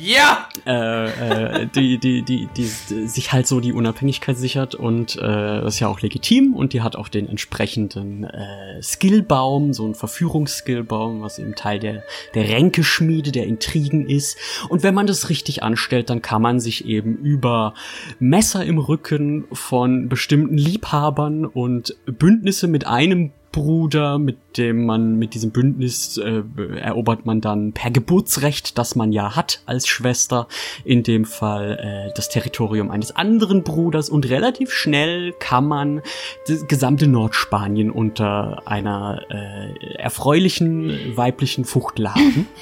ja! 0.00 0.48
Äh, 0.66 1.62
äh, 1.62 1.66
die, 1.66 1.98
die, 1.98 2.22
die, 2.22 2.48
die, 2.56 2.64
sich 2.64 3.32
halt 3.32 3.46
so 3.46 3.60
die 3.60 3.72
Unabhängigkeit 3.72 4.36
sichert 4.36 4.74
und 4.74 5.16
äh, 5.16 5.20
das 5.20 5.74
ist 5.74 5.80
ja 5.80 5.88
auch 5.88 6.00
legitim 6.00 6.54
und 6.54 6.72
die 6.72 6.82
hat 6.82 6.96
auch 6.96 7.08
den 7.08 7.28
entsprechenden 7.28 8.24
äh, 8.24 8.82
Skillbaum, 8.82 9.72
so 9.72 9.86
ein 9.86 9.94
Verführungsskillbaum, 9.94 11.22
was 11.22 11.38
eben 11.38 11.54
Teil 11.54 11.78
der, 11.78 12.04
der 12.34 12.48
Ränkeschmiede, 12.48 13.32
der 13.32 13.46
Intrigen 13.46 14.08
ist. 14.08 14.38
Und 14.68 14.82
wenn 14.82 14.94
man 14.94 15.06
das 15.06 15.28
richtig 15.28 15.62
anstellt, 15.62 16.10
dann 16.10 16.22
kann 16.22 16.42
man 16.42 16.60
sich 16.60 16.86
eben 16.86 17.16
über 17.16 17.74
Messer 18.18 18.64
im 18.64 18.78
Rücken 18.78 19.44
von 19.52 20.08
bestimmten 20.08 20.56
Liebhabern 20.56 21.44
und 21.44 21.96
Bündnisse 22.06 22.68
mit 22.68 22.86
einem 22.86 23.32
Bruder, 23.52 24.18
mit 24.18 24.56
dem 24.56 24.86
man, 24.86 25.16
mit 25.16 25.34
diesem 25.34 25.50
Bündnis 25.50 26.18
äh, 26.18 26.42
erobert 26.76 27.26
man 27.26 27.40
dann 27.40 27.72
per 27.72 27.90
Geburtsrecht, 27.90 28.78
das 28.78 28.94
man 28.94 29.12
ja 29.12 29.36
hat 29.36 29.62
als 29.66 29.88
Schwester, 29.88 30.46
in 30.84 31.02
dem 31.02 31.24
Fall 31.24 31.78
äh, 31.80 32.12
das 32.14 32.28
Territorium 32.28 32.90
eines 32.90 33.14
anderen 33.14 33.62
Bruders 33.62 34.08
und 34.08 34.28
relativ 34.28 34.72
schnell 34.72 35.32
kann 35.38 35.66
man 35.66 36.02
das 36.46 36.66
gesamte 36.66 37.06
Nordspanien 37.06 37.90
unter 37.90 38.62
einer 38.66 39.22
äh, 39.30 39.94
erfreulichen 39.96 41.16
weiblichen 41.16 41.64
Fuchtel 41.64 42.14
haben. 42.14 42.46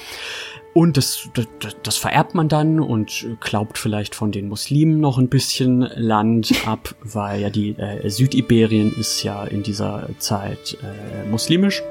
Und 0.73 0.97
das, 0.97 1.29
das, 1.33 1.77
das 1.81 1.97
vererbt 1.97 2.35
man 2.35 2.47
dann 2.47 2.79
und 2.79 3.25
glaubt 3.39 3.77
vielleicht 3.77 4.13
von 4.13 4.31
den 4.31 4.47
Muslimen 4.47 4.99
noch 4.99 5.17
ein 5.17 5.27
bisschen 5.27 5.81
Land 5.95 6.53
ab, 6.65 6.95
weil 7.03 7.41
ja 7.41 7.49
die 7.49 7.71
äh, 7.71 8.07
Südiberien 8.09 8.93
ist 8.93 9.23
ja 9.23 9.43
in 9.45 9.63
dieser 9.63 10.09
Zeit 10.19 10.77
äh, 10.83 11.27
muslimisch. 11.29 11.81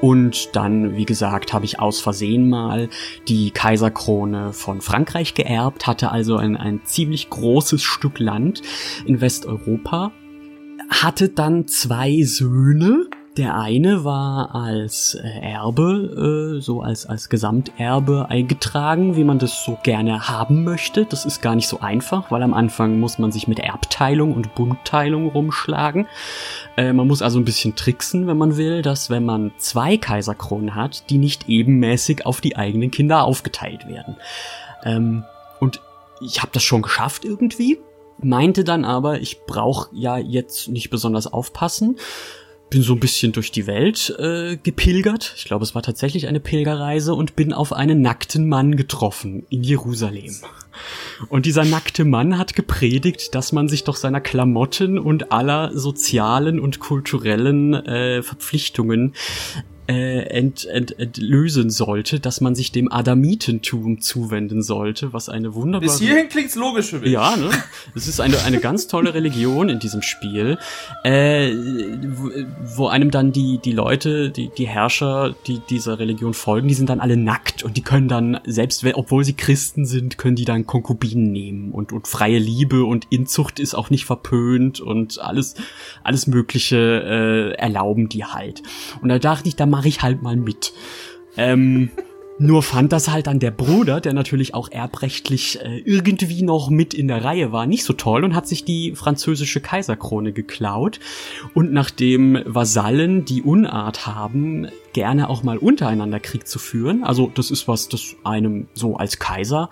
Und 0.00 0.54
dann, 0.54 0.96
wie 0.96 1.04
gesagt, 1.04 1.52
habe 1.52 1.64
ich 1.64 1.80
aus 1.80 2.00
Versehen 2.00 2.48
mal 2.48 2.88
die 3.26 3.50
Kaiserkrone 3.50 4.52
von 4.52 4.80
Frankreich 4.80 5.34
geerbt, 5.34 5.86
hatte 5.86 6.12
also 6.12 6.36
ein, 6.36 6.56
ein 6.56 6.80
ziemlich 6.84 7.30
großes 7.30 7.82
Stück 7.82 8.18
Land 8.18 8.62
in 9.06 9.20
Westeuropa, 9.20 10.12
hatte 10.88 11.28
dann 11.28 11.66
zwei 11.66 12.22
Söhne, 12.22 13.06
der 13.38 13.56
eine 13.56 14.04
war 14.04 14.54
als 14.54 15.14
äh, 15.14 15.28
Erbe, 15.28 16.56
äh, 16.58 16.60
so 16.60 16.82
als, 16.82 17.06
als 17.06 17.28
Gesamterbe 17.28 18.26
eingetragen, 18.28 19.14
wie 19.14 19.22
man 19.22 19.38
das 19.38 19.64
so 19.64 19.78
gerne 19.84 20.28
haben 20.28 20.64
möchte. 20.64 21.06
Das 21.06 21.24
ist 21.24 21.40
gar 21.40 21.54
nicht 21.54 21.68
so 21.68 21.78
einfach, 21.78 22.32
weil 22.32 22.42
am 22.42 22.52
Anfang 22.52 22.98
muss 22.98 23.18
man 23.18 23.30
sich 23.30 23.46
mit 23.46 23.60
Erbteilung 23.60 24.34
und 24.34 24.56
Bundteilung 24.56 25.28
rumschlagen. 25.28 26.08
Äh, 26.76 26.92
man 26.92 27.06
muss 27.06 27.22
also 27.22 27.38
ein 27.38 27.44
bisschen 27.44 27.76
tricksen, 27.76 28.26
wenn 28.26 28.36
man 28.36 28.56
will, 28.56 28.82
dass 28.82 29.08
wenn 29.08 29.24
man 29.24 29.52
zwei 29.58 29.96
Kaiserkronen 29.96 30.74
hat, 30.74 31.08
die 31.08 31.18
nicht 31.18 31.48
ebenmäßig 31.48 32.26
auf 32.26 32.40
die 32.40 32.56
eigenen 32.56 32.90
Kinder 32.90 33.22
aufgeteilt 33.22 33.86
werden. 33.86 34.16
Ähm, 34.84 35.24
und 35.60 35.80
ich 36.20 36.42
habe 36.42 36.50
das 36.52 36.64
schon 36.64 36.82
geschafft 36.82 37.24
irgendwie, 37.24 37.78
meinte 38.20 38.64
dann 38.64 38.84
aber, 38.84 39.20
ich 39.20 39.44
brauche 39.46 39.90
ja 39.94 40.18
jetzt 40.18 40.66
nicht 40.68 40.90
besonders 40.90 41.32
aufpassen 41.32 41.96
bin 42.70 42.82
so 42.82 42.94
ein 42.94 43.00
bisschen 43.00 43.32
durch 43.32 43.50
die 43.50 43.66
Welt 43.66 44.14
äh, 44.18 44.56
gepilgert. 44.56 45.34
Ich 45.36 45.44
glaube, 45.44 45.64
es 45.64 45.74
war 45.74 45.82
tatsächlich 45.82 46.26
eine 46.26 46.40
Pilgerreise 46.40 47.14
und 47.14 47.36
bin 47.36 47.52
auf 47.52 47.72
einen 47.72 48.02
nackten 48.02 48.48
Mann 48.48 48.76
getroffen 48.76 49.46
in 49.48 49.62
Jerusalem. 49.62 50.34
Und 51.28 51.46
dieser 51.46 51.64
nackte 51.64 52.04
Mann 52.04 52.38
hat 52.38 52.54
gepredigt, 52.54 53.34
dass 53.34 53.52
man 53.52 53.68
sich 53.68 53.84
doch 53.84 53.96
seiner 53.96 54.20
Klamotten 54.20 54.98
und 54.98 55.32
aller 55.32 55.76
sozialen 55.76 56.60
und 56.60 56.78
kulturellen 56.78 57.74
äh, 57.74 58.22
Verpflichtungen 58.22 59.14
äh, 59.88 60.20
ent, 60.24 60.66
ent, 60.66 60.98
entlösen 60.98 61.70
sollte, 61.70 62.20
dass 62.20 62.42
man 62.42 62.54
sich 62.54 62.72
dem 62.72 62.92
Adamitentum 62.92 64.00
zuwenden 64.00 64.62
sollte, 64.62 65.14
was 65.14 65.30
eine 65.30 65.54
wunderbare... 65.54 65.90
Bis 65.90 65.98
hierhin 65.98 66.28
klingt's 66.28 66.56
logisch 66.56 66.90
für 66.90 66.98
mich. 66.98 67.10
Ja, 67.10 67.36
ne? 67.36 67.50
Es 67.94 68.06
ist 68.06 68.20
eine, 68.20 68.42
eine 68.42 68.60
ganz 68.60 68.86
tolle 68.86 69.14
Religion 69.14 69.70
in 69.70 69.78
diesem 69.78 70.02
Spiel, 70.02 70.58
äh, 71.04 71.52
wo, 72.76 72.88
einem 72.88 73.10
dann 73.10 73.32
die, 73.32 73.58
die 73.64 73.72
Leute, 73.72 74.30
die, 74.30 74.50
die 74.56 74.68
Herrscher, 74.68 75.34
die 75.46 75.60
dieser 75.70 75.98
Religion 75.98 76.34
folgen, 76.34 76.68
die 76.68 76.74
sind 76.74 76.90
dann 76.90 77.00
alle 77.00 77.16
nackt 77.16 77.62
und 77.62 77.78
die 77.78 77.82
können 77.82 78.08
dann, 78.08 78.40
selbst 78.44 78.84
wenn, 78.84 78.94
obwohl 78.94 79.24
sie 79.24 79.34
Christen 79.34 79.86
sind, 79.86 80.18
können 80.18 80.36
die 80.36 80.44
dann 80.44 80.66
Konkubinen 80.66 81.32
nehmen 81.32 81.72
und, 81.72 81.92
und 81.92 82.06
freie 82.06 82.38
Liebe 82.38 82.84
und 82.84 83.06
Inzucht 83.08 83.58
ist 83.58 83.74
auch 83.74 83.88
nicht 83.88 84.04
verpönt 84.04 84.80
und 84.80 85.18
alles, 85.18 85.54
alles 86.04 86.26
Mögliche 86.26 86.76
äh, 86.76 87.58
erlauben 87.58 88.10
die 88.10 88.24
halt. 88.24 88.62
Und 89.00 89.08
da 89.08 89.18
dachte 89.18 89.48
ich, 89.48 89.56
da 89.56 89.64
mache 89.78 89.86
ich 89.86 90.02
halt 90.02 90.22
mal 90.22 90.34
mit. 90.34 90.72
Ähm, 91.36 91.90
nur 92.40 92.64
fand 92.64 92.90
das 92.90 93.08
halt 93.08 93.28
dann 93.28 93.38
der 93.38 93.52
Bruder, 93.52 94.00
der 94.00 94.12
natürlich 94.12 94.54
auch 94.54 94.72
erbrechtlich 94.72 95.60
äh, 95.62 95.78
irgendwie 95.78 96.42
noch 96.42 96.68
mit 96.68 96.94
in 96.94 97.06
der 97.06 97.22
Reihe 97.22 97.52
war, 97.52 97.64
nicht 97.66 97.84
so 97.84 97.92
toll 97.92 98.24
und 98.24 98.34
hat 98.34 98.48
sich 98.48 98.64
die 98.64 98.96
französische 98.96 99.60
Kaiserkrone 99.60 100.32
geklaut. 100.32 100.98
Und 101.54 101.72
nachdem 101.72 102.42
Vasallen 102.44 103.24
die 103.24 103.42
Unart 103.42 104.04
haben, 104.04 104.66
gerne 104.94 105.30
auch 105.30 105.44
mal 105.44 105.58
untereinander 105.58 106.18
Krieg 106.18 106.48
zu 106.48 106.58
führen, 106.58 107.04
also 107.04 107.30
das 107.32 107.52
ist 107.52 107.68
was, 107.68 107.88
das 107.88 108.16
einem 108.24 108.66
so 108.74 108.96
als 108.96 109.20
Kaiser 109.20 109.70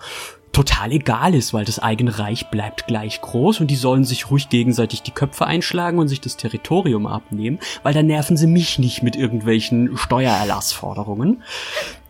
total 0.51 0.91
egal 0.91 1.35
ist, 1.35 1.53
weil 1.53 1.65
das 1.65 1.79
eigene 1.79 2.17
Reich 2.17 2.49
bleibt 2.49 2.87
gleich 2.87 3.21
groß 3.21 3.59
und 3.59 3.67
die 3.67 3.75
sollen 3.75 4.03
sich 4.03 4.31
ruhig 4.31 4.49
gegenseitig 4.49 5.03
die 5.03 5.11
Köpfe 5.11 5.45
einschlagen 5.45 5.99
und 5.99 6.07
sich 6.07 6.21
das 6.21 6.37
Territorium 6.37 7.05
abnehmen, 7.05 7.59
weil 7.83 7.93
dann 7.93 8.07
nerven 8.07 8.37
sie 8.37 8.47
mich 8.47 8.79
nicht 8.79 9.03
mit 9.03 9.15
irgendwelchen 9.15 9.97
Steuererlassforderungen. 9.97 11.43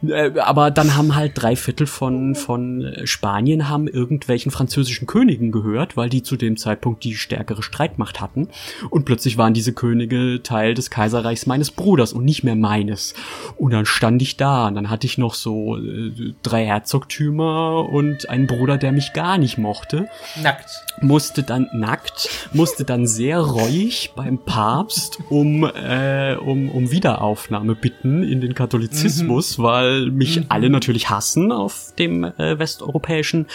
Äh, 0.06 0.40
aber 0.40 0.72
dann 0.72 0.96
haben 0.96 1.16
halt 1.16 1.34
drei 1.36 1.56
Viertel 1.56 1.88
von, 1.88 2.36
von 2.36 2.94
Spanien 3.06 3.68
haben 3.70 3.88
irgendwelchen 3.88 4.52
französischen 4.52 5.08
Königen 5.08 5.52
gehört, 5.52 5.98
weil 5.98 6.10
die 6.10 6.24
zu 6.24 6.36
dem 6.36 6.58
Zeitpunkt 6.58 7.04
die 7.04 7.16
stärkere 7.16 7.64
Streitmacht 7.64 8.22
hatten. 8.22 8.50
Und 8.90 9.06
plötzlich 9.06 9.38
waren 9.38 9.54
diese 9.54 9.74
Könige 9.74 10.42
Teil 10.44 10.74
des 10.74 10.90
Kaiserreichs 10.90 11.46
meines 11.46 11.72
Bruders 11.72 12.14
und 12.14 12.26
nicht 12.26 12.44
mehr 12.44 12.56
meines. 12.56 13.14
Und 13.58 13.72
dann 13.72 13.86
stand 13.86 14.22
ich 14.22 14.38
da 14.38 14.68
und 14.68 14.76
dann 14.76 14.90
hatte 14.90 15.08
ich 15.08 15.18
noch 15.18 15.34
so 15.34 15.78
äh, 15.78 16.34
drei 16.44 16.66
Herzogtümer 16.66 17.90
und 17.90 18.30
einen 18.30 18.48
Bruder, 18.48 18.78
der 18.78 18.92
mich 18.92 19.14
gar 19.14 19.38
nicht 19.38 19.58
mochte. 19.58 20.08
Nackt. 20.42 20.70
Musste 21.02 21.44
dann 21.44 21.70
nackt, 21.74 22.30
musste 22.54 22.84
dann 22.84 23.08
sehr 23.08 23.40
reuig 23.40 24.12
beim 24.16 24.40
Papst 24.40 25.20
um, 25.30 25.64
äh, 25.64 26.36
um, 26.36 26.70
um 26.70 26.92
Wiederaufnahme 26.92 27.76
bitten 27.76 28.24
in 28.24 28.42
den 28.42 28.56
Katholizismus, 28.56 29.58
mhm. 29.58 29.64
weil 29.64 29.87
mich 30.12 30.38
mhm. 30.38 30.46
alle 30.50 30.70
natürlich 30.70 31.10
hassen 31.10 31.52
auf 31.52 31.94
dem 31.98 32.24
äh, 32.24 32.60
westeuropäischen 32.60 33.48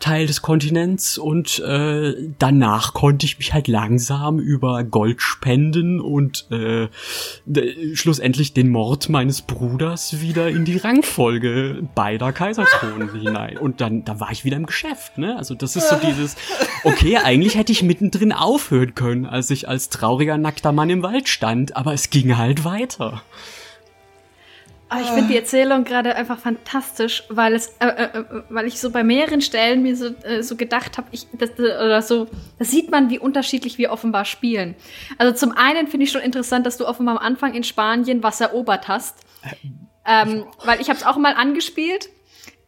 Teil 0.00 0.26
des 0.26 0.42
Kontinents 0.42 1.18
und 1.18 1.58
äh, 1.60 2.14
danach 2.38 2.94
konnte 2.94 3.26
ich 3.26 3.38
mich 3.38 3.52
halt 3.52 3.68
langsam 3.68 4.38
über 4.38 4.84
Goldspenden 4.84 6.00
und 6.00 6.46
äh, 6.50 6.88
schlussendlich 7.94 8.54
den 8.54 8.68
Mord 8.68 9.08
meines 9.08 9.42
Bruders 9.42 10.20
wieder 10.20 10.48
in 10.48 10.64
die 10.64 10.76
Rangfolge 10.76 11.88
beider 11.94 12.32
Kaiserthronen 12.32 13.12
hinein. 13.20 13.58
Und 13.58 13.80
dann, 13.80 14.04
dann 14.04 14.20
war 14.20 14.30
ich 14.30 14.44
wieder 14.44 14.56
im 14.56 14.66
Geschäft, 14.66 15.18
ne? 15.18 15.36
Also 15.36 15.54
das 15.54 15.76
ist 15.76 15.88
so 15.88 15.96
dieses, 15.96 16.36
okay, 16.84 17.16
eigentlich 17.24 17.56
hätte 17.56 17.72
ich 17.72 17.82
mittendrin 17.82 18.32
aufhören 18.32 18.94
können, 18.94 19.26
als 19.26 19.50
ich 19.50 19.68
als 19.68 19.88
trauriger, 19.88 20.38
nackter 20.38 20.72
Mann 20.72 20.90
im 20.90 21.02
Wald 21.02 21.28
stand, 21.28 21.76
aber 21.76 21.92
es 21.92 22.10
ging 22.10 22.36
halt 22.36 22.64
weiter. 22.64 23.22
Aber 24.88 25.00
ich 25.00 25.08
finde 25.08 25.28
die 25.28 25.36
Erzählung 25.36 25.82
gerade 25.82 26.14
einfach 26.14 26.38
fantastisch, 26.38 27.24
weil 27.28 27.54
es, 27.54 27.68
äh, 27.80 27.86
äh, 27.86 28.18
äh, 28.18 28.24
weil 28.48 28.66
ich 28.66 28.80
so 28.80 28.90
bei 28.90 29.02
mehreren 29.02 29.40
Stellen 29.40 29.82
mir 29.82 29.96
so, 29.96 30.06
äh, 30.22 30.42
so 30.42 30.54
gedacht 30.54 30.96
habe, 30.96 31.08
ich, 31.10 31.26
das, 31.32 31.58
oder 31.58 32.02
so, 32.02 32.28
da 32.58 32.64
sieht 32.64 32.90
man, 32.90 33.10
wie 33.10 33.18
unterschiedlich 33.18 33.78
wir 33.78 33.90
offenbar 33.90 34.24
spielen. 34.24 34.76
Also 35.18 35.34
zum 35.34 35.56
einen 35.56 35.88
finde 35.88 36.04
ich 36.04 36.12
schon 36.12 36.20
interessant, 36.20 36.66
dass 36.66 36.76
du 36.76 36.86
offenbar 36.86 37.16
am 37.16 37.26
Anfang 37.26 37.54
in 37.54 37.64
Spanien 37.64 38.22
was 38.22 38.40
erobert 38.40 38.86
hast, 38.86 39.16
ähm, 40.06 40.44
weil 40.64 40.80
ich 40.80 40.88
habe 40.88 40.98
es 40.98 41.04
auch 41.04 41.16
mal 41.16 41.34
angespielt. 41.34 42.08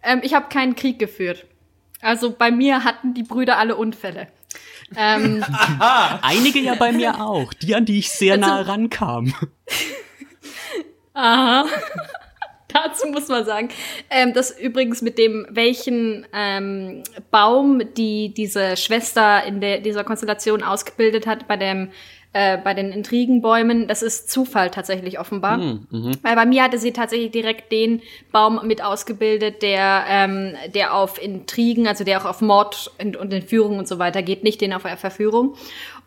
Ähm, 0.03 0.21
ich 0.25 0.35
habe 0.35 0.49
keinen 0.49 0.75
Krieg 0.75 0.99
geführt. 0.99 1.47
Also 2.01 2.33
bei 2.33 2.51
mir 2.51 2.83
hatten 2.83 3.14
die 3.14 3.23
Brüder 3.23 3.59
alle 3.59 3.77
Unfälle. 3.77 4.27
Ähm, 4.97 5.45
Einige 6.23 6.59
ja 6.61 6.75
bei 6.75 6.93
mir 6.93 7.21
auch, 7.21 7.53
die 7.53 7.75
an 7.75 7.85
die 7.85 7.99
ich 7.99 8.11
sehr 8.11 8.35
also, 8.35 8.47
nah 8.47 8.61
rankam. 8.62 9.35
Aha. 11.19 11.66
Dazu 12.69 13.09
muss 13.09 13.29
man 13.29 13.45
sagen, 13.45 13.71
ähm, 14.11 14.35
dass 14.35 14.57
übrigens 14.57 15.03
mit 15.03 15.19
dem, 15.19 15.47
welchen 15.51 16.27
ähm, 16.35 17.03
Baum 17.31 17.83
die 17.97 18.33
diese 18.35 18.77
Schwester 18.77 19.43
in 19.45 19.61
der, 19.61 19.81
dieser 19.81 20.05
Konstellation 20.05 20.62
ausgebildet 20.62 21.27
hat, 21.27 21.49
bei 21.49 21.57
dem 21.57 21.91
äh, 22.35 22.59
bei 22.59 22.75
den 22.75 22.93
Intrigenbäumen, 22.93 23.89
das 23.89 24.03
ist 24.03 24.31
Zufall 24.31 24.71
tatsächlich 24.71 25.19
offenbar. 25.19 25.57
Mhm, 25.57 25.87
mh. 25.91 26.12
Weil 26.21 26.37
bei 26.37 26.45
mir 26.45 26.62
hatte 26.62 26.79
sie 26.79 26.93
tatsächlich 26.93 27.31
direkt 27.31 27.73
den 27.73 28.03
Baum 28.33 28.61
mit 28.66 28.85
ausgebildet, 28.85 29.62
der, 29.62 30.05
ähm, 30.07 30.55
der 30.75 30.93
auf 30.95 31.21
Intrigen, 31.23 31.89
also 31.89 32.05
der 32.05 32.21
auch 32.21 32.27
auf 32.27 32.43
Mord 32.43 32.93
und, 33.03 33.16
und 33.16 33.33
Entführung 33.33 33.79
und 33.79 33.89
so 33.89 33.99
weiter 33.99 34.23
geht, 34.23 34.45
nicht 34.45 34.61
den 34.61 34.75
auf 34.75 34.83
Verführung. 34.83 35.57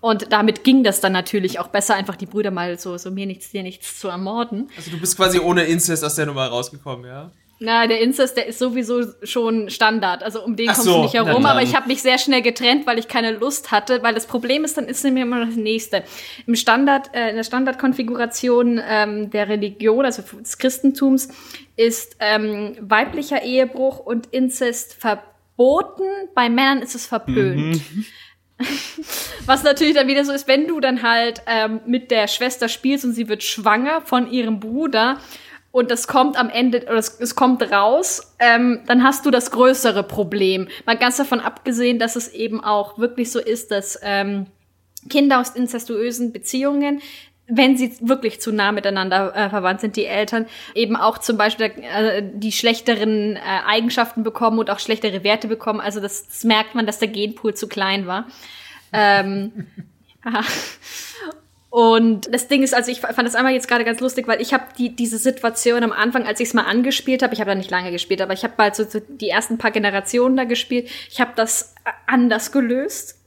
Und 0.01 0.33
damit 0.33 0.63
ging 0.63 0.83
das 0.83 0.99
dann 0.99 1.13
natürlich 1.13 1.59
auch 1.59 1.67
besser, 1.67 1.95
einfach 1.95 2.15
die 2.15 2.25
Brüder 2.25 2.51
mal 2.51 2.77
so, 2.79 2.97
so 2.97 3.11
mir 3.11 3.27
nichts, 3.27 3.51
dir 3.51 3.63
nichts 3.63 3.99
zu 3.99 4.09
ermorden. 4.09 4.69
Also 4.75 4.91
du 4.91 4.99
bist 4.99 5.15
quasi 5.15 5.39
ohne 5.39 5.63
Inzest 5.63 6.03
aus 6.03 6.15
der 6.15 6.25
Nummer 6.25 6.47
rausgekommen, 6.47 7.05
ja? 7.05 7.31
Na, 7.63 7.85
der 7.85 8.01
Inzest, 8.01 8.37
der 8.37 8.47
ist 8.47 8.57
sowieso 8.57 9.03
schon 9.21 9.69
Standard. 9.69 10.23
Also 10.23 10.43
um 10.43 10.55
den 10.55 10.65
kommst 10.65 10.81
so, 10.81 10.95
du 10.95 11.01
nicht 11.03 11.13
herum. 11.13 11.45
Aber 11.45 11.61
ich 11.61 11.75
habe 11.75 11.87
mich 11.87 12.01
sehr 12.01 12.17
schnell 12.17 12.41
getrennt, 12.41 12.87
weil 12.87 12.97
ich 12.97 13.07
keine 13.07 13.33
Lust 13.33 13.69
hatte. 13.69 14.01
Weil 14.01 14.15
das 14.15 14.25
Problem 14.25 14.63
ist, 14.63 14.77
dann 14.77 14.85
ist 14.85 15.03
nämlich 15.03 15.21
immer 15.21 15.41
noch 15.41 15.45
das 15.45 15.57
nächste. 15.57 16.03
Im 16.47 16.55
Standard, 16.55 17.13
äh, 17.13 17.29
in 17.29 17.35
der 17.35 17.43
Standardkonfiguration 17.43 18.81
ähm, 18.83 19.29
der 19.29 19.47
Religion, 19.47 20.03
also 20.03 20.23
des 20.23 20.57
Christentums, 20.57 21.29
ist 21.75 22.15
ähm, 22.19 22.77
weiblicher 22.81 23.43
Ehebruch 23.43 23.99
und 23.99 24.25
Inzest 24.31 24.95
verboten. 24.95 26.05
Bei 26.33 26.49
Männern 26.49 26.79
ist 26.81 26.95
es 26.95 27.05
verpönt. 27.05 27.75
Mhm. 27.75 28.05
Was 29.45 29.63
natürlich 29.63 29.95
dann 29.95 30.07
wieder 30.07 30.25
so 30.25 30.31
ist, 30.31 30.47
wenn 30.47 30.67
du 30.67 30.79
dann 30.79 31.03
halt 31.03 31.41
ähm, 31.47 31.81
mit 31.85 32.11
der 32.11 32.27
Schwester 32.27 32.69
spielst 32.69 33.05
und 33.05 33.13
sie 33.13 33.27
wird 33.27 33.43
schwanger 33.43 34.01
von 34.01 34.31
ihrem 34.31 34.59
Bruder 34.59 35.17
und 35.71 35.89
das 35.89 36.07
kommt 36.07 36.37
am 36.37 36.49
Ende, 36.49 36.83
oder 36.83 36.97
es, 36.97 37.17
es 37.19 37.35
kommt 37.35 37.61
raus, 37.71 38.35
ähm, 38.39 38.81
dann 38.87 39.03
hast 39.03 39.25
du 39.25 39.31
das 39.31 39.51
größere 39.51 40.03
Problem. 40.03 40.67
Mal 40.85 40.97
ganz 40.97 41.17
davon 41.17 41.39
abgesehen, 41.39 41.97
dass 41.97 42.15
es 42.15 42.27
eben 42.27 42.61
auch 42.63 42.99
wirklich 42.99 43.31
so 43.31 43.39
ist, 43.39 43.71
dass 43.71 43.97
ähm, 44.03 44.47
Kinder 45.09 45.39
aus 45.39 45.51
incestuösen 45.51 46.33
Beziehungen 46.33 47.01
wenn 47.53 47.75
sie 47.75 47.93
wirklich 47.99 48.39
zu 48.39 48.53
nah 48.53 48.71
miteinander 48.71 49.35
äh, 49.35 49.49
verwandt 49.49 49.81
sind, 49.81 49.97
die 49.97 50.05
Eltern, 50.05 50.45
eben 50.73 50.95
auch 50.95 51.17
zum 51.17 51.37
Beispiel 51.37 51.65
äh, 51.65 52.23
die 52.33 52.53
schlechteren 52.53 53.35
äh, 53.35 53.39
Eigenschaften 53.67 54.23
bekommen 54.23 54.57
und 54.57 54.69
auch 54.69 54.79
schlechtere 54.79 55.23
Werte 55.23 55.49
bekommen. 55.49 55.81
Also 55.81 55.99
das, 55.99 56.27
das 56.27 56.43
merkt 56.45 56.75
man, 56.75 56.85
dass 56.85 56.99
der 56.99 57.09
Genpool 57.09 57.53
zu 57.53 57.67
klein 57.67 58.07
war. 58.07 58.27
Ähm, 58.93 59.67
und 61.69 62.33
das 62.33 62.47
Ding 62.47 62.63
ist, 62.63 62.73
also 62.73 62.89
ich 62.89 63.01
fand 63.01 63.27
das 63.27 63.35
einmal 63.35 63.53
jetzt 63.53 63.67
gerade 63.67 63.83
ganz 63.83 63.99
lustig, 63.99 64.29
weil 64.29 64.41
ich 64.41 64.53
habe 64.53 64.63
die 64.77 64.95
diese 64.95 65.17
Situation 65.17 65.83
am 65.83 65.91
Anfang, 65.91 66.25
als 66.25 66.39
ich 66.39 66.47
es 66.47 66.53
mal 66.53 66.63
angespielt 66.65 67.21
habe, 67.21 67.33
ich 67.33 67.41
habe 67.41 67.51
da 67.51 67.55
nicht 67.55 67.71
lange 67.71 67.91
gespielt, 67.91 68.21
aber 68.21 68.33
ich 68.33 68.45
habe 68.45 68.53
mal 68.57 68.73
so, 68.73 68.85
so 68.85 68.99
die 68.99 69.29
ersten 69.29 69.57
paar 69.57 69.71
Generationen 69.71 70.37
da 70.37 70.45
gespielt. 70.45 70.89
Ich 71.09 71.19
habe 71.19 71.31
das 71.35 71.75
anders 72.07 72.53
gelöst 72.53 73.20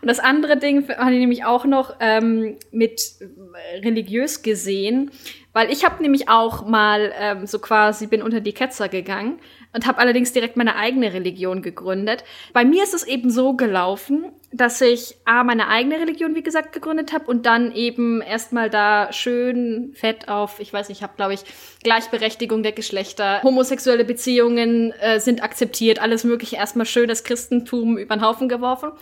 und 0.00 0.08
das 0.08 0.18
andere 0.18 0.56
Ding 0.56 0.88
hatte 0.88 1.12
ich 1.12 1.18
nämlich 1.18 1.44
auch 1.44 1.64
noch 1.64 1.96
ähm, 2.00 2.56
mit 2.70 3.14
äh, 3.20 3.78
religiös 3.78 4.42
gesehen, 4.42 5.10
weil 5.52 5.70
ich 5.70 5.84
habe 5.84 6.02
nämlich 6.02 6.28
auch 6.28 6.66
mal 6.66 7.12
ähm, 7.18 7.46
so 7.46 7.58
quasi 7.58 8.06
bin 8.06 8.22
unter 8.22 8.40
die 8.40 8.52
Ketzer 8.52 8.88
gegangen 8.88 9.40
und 9.72 9.86
habe 9.86 9.98
allerdings 9.98 10.32
direkt 10.32 10.56
meine 10.56 10.76
eigene 10.76 11.12
Religion 11.12 11.62
gegründet. 11.62 12.24
Bei 12.52 12.64
mir 12.64 12.82
ist 12.82 12.94
es 12.94 13.06
eben 13.06 13.30
so 13.30 13.54
gelaufen, 13.54 14.32
dass 14.52 14.80
ich 14.80 15.16
A, 15.24 15.44
meine 15.44 15.68
eigene 15.68 15.98
Religion, 15.98 16.34
wie 16.34 16.42
gesagt, 16.42 16.72
gegründet 16.72 17.12
habe 17.12 17.26
und 17.26 17.46
dann 17.46 17.72
eben 17.72 18.22
erstmal 18.22 18.70
da 18.70 19.12
schön 19.12 19.92
fett 19.94 20.28
auf, 20.28 20.60
ich 20.60 20.72
weiß 20.72 20.88
nicht, 20.88 20.98
ich 20.98 21.02
habe, 21.02 21.14
glaube 21.16 21.34
ich, 21.34 21.40
Gleichberechtigung 21.82 22.62
der 22.62 22.72
Geschlechter, 22.72 23.42
homosexuelle 23.42 24.04
Beziehungen 24.04 24.92
äh, 25.00 25.20
sind 25.20 25.42
akzeptiert, 25.42 26.00
alles 26.00 26.24
mögliche, 26.24 26.56
erstmal 26.56 26.86
schön 26.86 27.08
das 27.08 27.24
Christentum 27.24 27.98
über 27.98 28.16
den 28.16 28.24
Haufen 28.24 28.48
geworfen. 28.48 28.92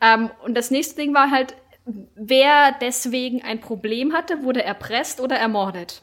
Ähm, 0.00 0.30
und 0.44 0.54
das 0.56 0.70
nächste 0.70 0.96
Ding 0.96 1.14
war 1.14 1.30
halt, 1.30 1.54
wer 2.14 2.74
deswegen 2.80 3.42
ein 3.42 3.60
Problem 3.60 4.12
hatte, 4.12 4.42
wurde 4.42 4.62
erpresst 4.62 5.20
oder 5.20 5.36
ermordet. 5.36 6.02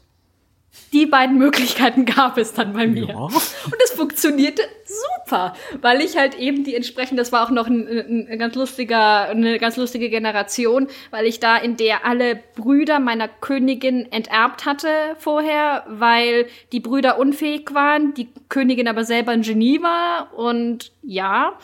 Die 0.93 1.05
beiden 1.05 1.37
Möglichkeiten 1.37 2.05
gab 2.05 2.37
es 2.37 2.53
dann 2.53 2.73
bei 2.73 2.87
mir. 2.87 3.07
Ja. 3.07 3.15
Und 3.15 3.77
es 3.83 3.91
funktionierte 3.91 4.61
super, 4.85 5.53
weil 5.81 6.01
ich 6.01 6.17
halt 6.17 6.35
eben 6.35 6.63
die 6.63 6.75
entsprechend, 6.75 7.19
das 7.19 7.31
war 7.31 7.45
auch 7.45 7.51
noch 7.51 7.67
ein, 7.67 8.27
ein, 8.29 8.39
ganz 8.39 8.55
lustiger, 8.55 9.29
eine 9.29 9.59
ganz 9.59 9.75
lustige 9.75 10.09
Generation, 10.09 10.87
weil 11.11 11.25
ich 11.25 11.39
da 11.39 11.57
in 11.57 11.75
der 11.75 12.05
alle 12.05 12.39
Brüder 12.55 12.99
meiner 12.99 13.27
Königin 13.27 14.11
enterbt 14.11 14.65
hatte 14.65 14.87
vorher, 15.17 15.83
weil 15.87 16.47
die 16.71 16.79
Brüder 16.79 17.19
unfähig 17.19 17.73
waren, 17.73 18.13
die 18.13 18.29
Königin 18.47 18.87
aber 18.87 19.03
selber 19.03 19.33
ein 19.33 19.41
Genie 19.41 19.81
war 19.81 20.33
und 20.37 20.91
ja, 21.03 21.57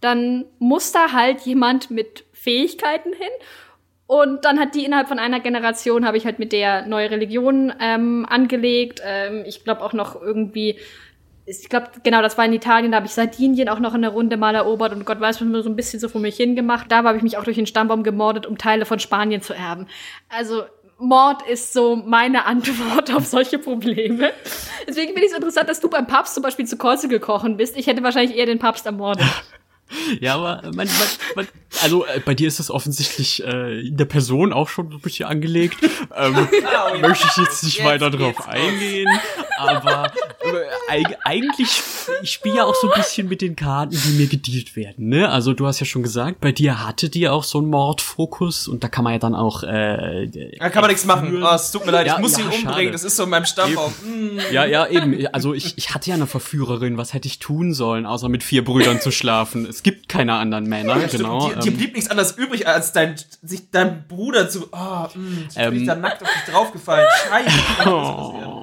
dann 0.00 0.44
muss 0.60 0.92
da 0.92 1.12
halt 1.12 1.40
jemand 1.40 1.90
mit 1.90 2.24
Fähigkeiten 2.32 3.12
hin 3.12 3.28
und 4.08 4.46
dann 4.46 4.58
hat 4.58 4.74
die 4.74 4.86
innerhalb 4.86 5.06
von 5.06 5.18
einer 5.18 5.38
Generation, 5.38 6.06
habe 6.06 6.16
ich 6.16 6.24
halt 6.24 6.38
mit 6.38 6.50
der 6.52 6.86
neue 6.86 7.10
Religion 7.10 7.74
ähm, 7.78 8.24
angelegt. 8.26 9.02
Ähm, 9.04 9.44
ich 9.46 9.64
glaube 9.64 9.82
auch 9.82 9.92
noch 9.92 10.20
irgendwie, 10.20 10.78
ich 11.44 11.68
glaube, 11.68 11.88
genau, 12.02 12.22
das 12.22 12.38
war 12.38 12.46
in 12.46 12.54
Italien, 12.54 12.90
da 12.90 12.96
habe 12.96 13.06
ich 13.06 13.12
Sardinien 13.12 13.68
auch 13.68 13.80
noch 13.80 13.94
in 13.94 14.00
der 14.00 14.12
Runde 14.12 14.38
mal 14.38 14.54
erobert 14.54 14.94
und 14.94 15.04
Gott 15.04 15.20
weiß, 15.20 15.42
was 15.42 15.46
mir 15.46 15.62
so 15.62 15.68
ein 15.68 15.76
bisschen 15.76 16.00
so 16.00 16.08
vor 16.08 16.22
mich 16.22 16.38
hingemacht. 16.38 16.90
Da 16.90 17.04
habe 17.04 17.18
ich 17.18 17.22
mich 17.22 17.36
auch 17.36 17.44
durch 17.44 17.56
den 17.56 17.66
Stammbaum 17.66 18.02
gemordet, 18.02 18.46
um 18.46 18.56
Teile 18.56 18.86
von 18.86 18.98
Spanien 18.98 19.42
zu 19.42 19.52
erben. 19.52 19.86
Also 20.30 20.62
Mord 20.96 21.46
ist 21.46 21.74
so 21.74 21.94
meine 21.94 22.46
Antwort 22.46 23.14
auf 23.14 23.26
solche 23.26 23.58
Probleme. 23.58 24.30
Deswegen 24.88 25.08
finde 25.08 25.26
ich 25.26 25.32
es 25.32 25.36
interessant, 25.36 25.68
dass 25.68 25.80
du 25.80 25.90
beim 25.90 26.06
Papst 26.06 26.32
zum 26.32 26.42
Beispiel 26.42 26.64
zu 26.64 26.78
Kreuze 26.78 27.08
gekochen 27.08 27.58
bist. 27.58 27.76
Ich 27.76 27.86
hätte 27.86 28.02
wahrscheinlich 28.02 28.38
eher 28.38 28.46
den 28.46 28.58
Papst 28.58 28.86
ermordet. 28.86 29.26
Ja, 30.20 30.34
aber 30.34 30.62
man, 30.64 30.86
man, 30.86 30.88
man, 31.36 31.48
also 31.82 32.06
äh, 32.06 32.20
bei 32.20 32.34
dir 32.34 32.48
ist 32.48 32.58
das 32.58 32.70
offensichtlich 32.70 33.44
äh, 33.44 33.86
in 33.86 33.96
der 33.96 34.04
Person 34.04 34.52
auch 34.52 34.68
schon 34.68 34.92
ein 34.92 35.00
bisschen 35.00 35.28
angelegt. 35.28 35.76
Ähm, 36.16 36.48
oh, 36.50 36.54
ja. 36.54 36.98
Möchte 36.98 37.26
ich 37.28 37.36
jetzt 37.36 37.62
nicht 37.62 37.78
jetzt 37.78 37.86
weiter 37.86 38.10
drauf 38.10 38.48
eingehen. 38.48 39.06
Aber 39.58 40.12
eigentlich, 40.88 41.82
ich 42.22 42.32
spiele 42.32 42.56
ja 42.56 42.64
auch 42.64 42.74
so 42.74 42.90
ein 42.90 43.00
bisschen 43.00 43.28
mit 43.28 43.40
den 43.42 43.56
Karten, 43.56 43.92
die 43.92 44.10
mir 44.10 44.26
gedealt 44.26 44.76
werden, 44.76 45.08
ne? 45.08 45.28
Also 45.28 45.52
du 45.52 45.66
hast 45.66 45.80
ja 45.80 45.86
schon 45.86 46.02
gesagt, 46.02 46.40
bei 46.40 46.52
dir 46.52 46.86
hatte 46.86 47.08
die 47.08 47.28
auch 47.28 47.44
so 47.44 47.58
einen 47.58 47.68
Mordfokus 47.68 48.68
und 48.68 48.84
da 48.84 48.88
kann 48.88 49.04
man 49.04 49.14
ja 49.14 49.18
dann 49.18 49.34
auch 49.34 49.62
äh, 49.62 50.26
Da 50.58 50.70
kann 50.70 50.82
man 50.82 50.90
nichts 50.90 51.04
machen. 51.04 51.42
Oh, 51.42 51.54
es 51.54 51.70
tut 51.70 51.84
mir 51.84 51.92
leid, 51.92 52.06
ja, 52.06 52.14
ich 52.14 52.20
muss 52.20 52.32
ja, 52.32 52.44
ihn 52.44 52.46
umbringen, 52.46 52.74
schade. 52.74 52.90
das 52.90 53.04
ist 53.04 53.16
so 53.16 53.24
in 53.24 53.30
meinem 53.30 53.44
Stammbaum. 53.44 53.92
Mm. 54.02 54.38
Ja, 54.52 54.64
ja, 54.64 54.86
eben. 54.86 55.26
Also 55.32 55.54
ich, 55.54 55.76
ich 55.76 55.94
hatte 55.94 56.10
ja 56.10 56.14
eine 56.14 56.26
Verführerin, 56.26 56.96
was 56.96 57.12
hätte 57.12 57.28
ich 57.28 57.38
tun 57.38 57.74
sollen, 57.74 58.06
außer 58.06 58.28
mit 58.28 58.42
vier 58.42 58.64
Brüdern 58.64 59.00
zu 59.00 59.10
schlafen? 59.10 59.66
Es 59.66 59.82
gibt 59.82 60.08
keine 60.08 60.34
anderen 60.34 60.68
Männer, 60.68 60.98
ja, 60.98 61.06
genau. 61.06 61.48
Dir, 61.48 61.56
dir 61.56 61.72
ähm. 61.72 61.76
blieb 61.76 61.94
nichts 61.94 62.10
anderes 62.10 62.32
übrig, 62.32 62.66
als 62.66 62.92
dein, 62.92 63.16
sich 63.42 63.70
deinem 63.70 64.04
Bruder 64.08 64.48
zu. 64.48 64.68
Oh, 64.72 65.06
mm, 65.14 65.48
ähm, 65.56 65.70
bin 65.70 65.80
ich 65.82 65.86
da 65.86 65.94
nackt 65.94 66.22
auf 66.22 66.28
dich 66.28 66.52
draufgefallen. 66.52 67.06
Scheiße. 67.28 67.88
Oh. 67.88 68.54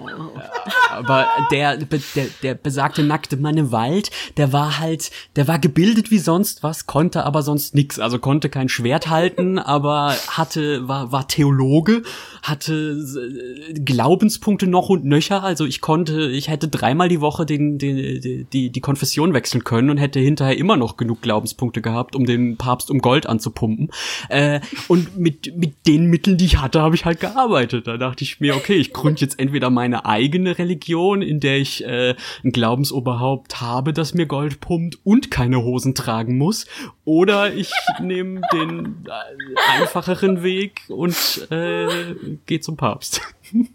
Aber 0.91 1.28
der, 1.51 1.78
der, 1.78 2.26
der 2.41 2.53
besagte 2.55 3.03
nackte 3.03 3.38
Mann 3.38 3.57
im 3.57 3.72
Wald, 3.72 4.11
der 4.38 4.53
war 4.53 4.80
halt, 4.80 5.11
der 5.36 5.47
war 5.47 5.59
gebildet 5.59 6.11
wie 6.11 6.18
sonst 6.18 6.63
was, 6.63 6.88
konnte 6.88 7.26
aber 7.26 7.41
sonst 7.41 7.76
nix. 7.76 7.99
Also 7.99 8.20
konnte 8.20 8.49
kein 8.49 8.70
Schwert 8.70 9.09
halten, 9.09 9.59
aber 9.59 10.16
hatte, 10.30 10.88
war, 10.88 11.11
war 11.11 11.28
Theologe, 11.28 12.03
hatte 12.41 12.74
äh, 12.74 13.74
Glaubenspunkte 13.74 14.68
noch 14.68 14.89
und 14.89 15.05
nöcher. 15.05 15.43
Also 15.43 15.66
ich 15.66 15.82
konnte, 15.82 16.30
ich 16.30 16.47
hätte 16.47 16.68
dreimal 16.68 17.09
die 17.09 17.22
Woche 17.22 17.45
den, 17.45 17.78
den, 17.78 18.47
die, 18.51 18.70
die 18.70 18.82
Konfession 18.82 19.34
wechseln 19.34 19.63
können 19.63 19.89
und 19.89 19.97
hätte 19.97 20.20
hinterher 20.20 20.57
immer 20.57 20.78
noch 20.78 20.97
genug 20.97 21.22
Glaubenspunkte 21.22 21.82
gehabt, 21.82 22.16
um 22.16 22.26
den 22.26 22.57
Papst 22.57 22.89
um 22.89 22.99
Gold 22.99 23.28
anzupumpen. 23.28 23.91
Äh, 24.30 24.61
und 24.88 25.18
mit, 25.18 25.55
mit 25.55 25.88
den 25.88 26.05
Mitteln, 26.05 26.38
die 26.38 26.45
ich 26.45 26.57
hatte, 26.57 26.82
habe 26.82 26.95
ich 26.95 27.05
halt 27.05 27.20
gearbeitet. 27.20 27.88
Da 27.88 27.97
dachte 27.97 28.24
ich 28.24 28.39
mir, 28.39 28.55
okay, 28.55 28.76
ich 28.76 28.93
gründe 28.93 29.22
jetzt 29.22 29.39
entweder 29.39 29.70
meine 29.70 30.05
eigene 30.05 30.54
Religion, 30.57 31.21
in 31.21 31.39
der 31.39 31.57
ich 31.57 31.83
äh, 31.83 32.15
ein 32.43 32.51
Glaubensoberhaupt 32.51 33.61
habe, 33.61 33.93
das 33.93 34.13
mir 34.13 34.25
Gold 34.25 34.59
pumpt 34.59 34.99
und 35.03 35.31
keine 35.31 35.63
Hosen 35.63 35.95
tragen 35.95 36.37
muss, 36.37 36.65
oder 37.03 37.53
ich 37.53 37.71
nehme 38.01 38.41
den 38.53 39.05
äh, 39.07 39.79
einfacheren 39.79 40.43
Weg 40.43 40.81
und 40.87 41.47
äh, 41.51 42.15
gehe 42.45 42.59
zum 42.59 42.77
Papst. 42.77 43.21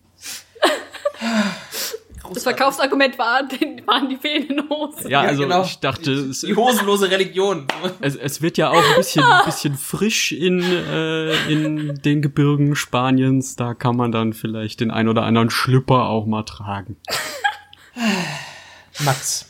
Das 2.32 2.44
Verkaufsargument 2.44 3.18
war, 3.18 3.42
waren 3.86 4.08
die 4.08 4.16
fehlenden 4.16 4.68
Hosen. 4.68 5.10
Ja, 5.10 5.22
also 5.22 5.42
ja, 5.42 5.48
genau. 5.48 5.64
ich 5.64 5.78
dachte, 5.78 6.12
es, 6.12 6.40
die 6.40 6.54
hosenlose 6.54 7.10
Religion. 7.10 7.66
Es, 8.00 8.14
es 8.14 8.40
wird 8.40 8.56
ja 8.56 8.70
auch 8.70 8.82
ein 8.82 8.96
bisschen, 8.96 9.24
ein 9.24 9.44
bisschen 9.44 9.74
frisch 9.74 10.32
in, 10.32 10.62
äh, 10.62 11.52
in 11.52 11.94
den 11.96 12.22
Gebirgen 12.22 12.76
Spaniens. 12.76 13.56
Da 13.56 13.74
kann 13.74 13.96
man 13.96 14.12
dann 14.12 14.32
vielleicht 14.32 14.80
den 14.80 14.90
ein 14.90 15.08
oder 15.08 15.24
anderen 15.24 15.50
Schlüpper 15.50 16.06
auch 16.06 16.26
mal 16.26 16.44
tragen. 16.44 16.96
Max, 19.00 19.46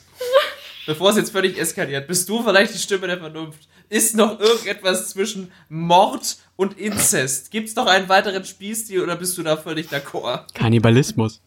bevor 0.87 1.11
es 1.11 1.17
jetzt 1.17 1.33
völlig 1.33 1.59
eskaliert, 1.59 2.07
bist 2.07 2.29
du 2.29 2.43
vielleicht 2.43 2.75
die 2.75 2.79
Stimme 2.79 3.07
der 3.07 3.19
Vernunft? 3.19 3.69
Ist 3.89 4.17
noch 4.17 4.39
irgendetwas 4.39 5.11
zwischen 5.11 5.51
Mord 5.69 6.39
und 6.57 6.79
Inzest? 6.79 7.51
Gibt's 7.51 7.75
noch 7.75 7.87
einen 7.87 8.09
weiteren 8.09 8.45
Spielstil 8.45 9.03
oder 9.03 9.17
bist 9.17 9.37
du 9.37 9.43
da 9.43 9.57
völlig 9.57 9.89
d'accord? 9.89 10.45
Kannibalismus. 10.55 11.43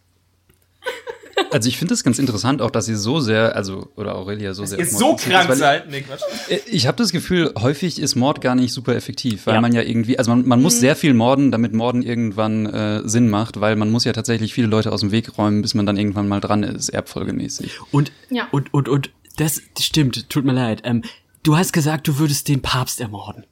Also 1.51 1.69
ich 1.69 1.77
finde 1.77 1.93
es 1.93 2.03
ganz 2.03 2.19
interessant, 2.19 2.61
auch 2.61 2.71
dass 2.71 2.85
sie 2.85 2.95
so 2.95 3.19
sehr, 3.19 3.55
also 3.55 3.91
oder 3.95 4.15
Aurelia 4.15 4.53
so 4.53 4.63
das 4.63 4.71
sehr. 4.71 4.79
Ist 4.79 4.97
so 4.97 5.15
krank 5.15 5.49
ist, 5.49 5.59
seid, 5.59 5.89
nee, 5.89 6.01
Quatsch. 6.01 6.21
Äh, 6.49 6.59
ich 6.65 6.87
habe 6.87 6.97
das 6.97 7.11
Gefühl, 7.11 7.53
häufig 7.59 7.99
ist 7.99 8.15
Mord 8.15 8.41
gar 8.41 8.55
nicht 8.55 8.73
super 8.73 8.95
effektiv, 8.95 9.45
weil 9.47 9.55
ja. 9.55 9.61
man 9.61 9.73
ja 9.73 9.81
irgendwie, 9.81 10.17
also 10.17 10.31
man, 10.31 10.47
man 10.47 10.61
muss 10.61 10.75
mhm. 10.75 10.79
sehr 10.79 10.95
viel 10.95 11.13
morden, 11.13 11.51
damit 11.51 11.73
Morden 11.73 12.01
irgendwann 12.01 12.65
äh, 12.65 13.01
Sinn 13.07 13.29
macht, 13.29 13.59
weil 13.59 13.75
man 13.75 13.91
muss 13.91 14.03
ja 14.03 14.13
tatsächlich 14.13 14.53
viele 14.53 14.67
Leute 14.67 14.91
aus 14.91 15.01
dem 15.01 15.11
Weg 15.11 15.37
räumen, 15.37 15.61
bis 15.61 15.73
man 15.73 15.85
dann 15.85 15.97
irgendwann 15.97 16.27
mal 16.27 16.39
dran 16.39 16.63
ist, 16.63 16.89
erbfolgemäßig. 16.89 17.79
Und 17.91 18.11
ja. 18.29 18.47
und 18.51 18.73
und 18.73 18.89
und 18.89 19.09
das 19.37 19.61
stimmt. 19.79 20.29
Tut 20.29 20.45
mir 20.45 20.53
leid. 20.53 20.81
Ähm, 20.83 21.03
du 21.43 21.57
hast 21.57 21.73
gesagt, 21.73 22.07
du 22.07 22.19
würdest 22.19 22.47
den 22.47 22.61
Papst 22.61 23.01
ermorden 23.01 23.45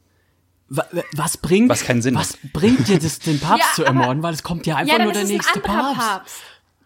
was 0.72 1.38
bringt 1.38 1.70
was 1.70 1.84
keinen 1.84 2.02
Sinn 2.02 2.16
was 2.16 2.38
bringt 2.54 2.88
dir 2.88 2.98
das 2.98 3.20
den 3.20 3.40
Papst 3.42 3.60
ja, 3.60 3.76
zu 3.76 3.84
ermorden 3.84 4.24
weil 4.24 4.34
es 4.34 4.42
kommt 4.42 4.66
ja 4.66 4.78
einfach 4.78 4.98
ja, 4.98 5.04
nur 5.04 5.12
der 5.14 5.26
nächste 5.26 5.60
Papst. 5.60 6.00
Papst. 6.00 6.36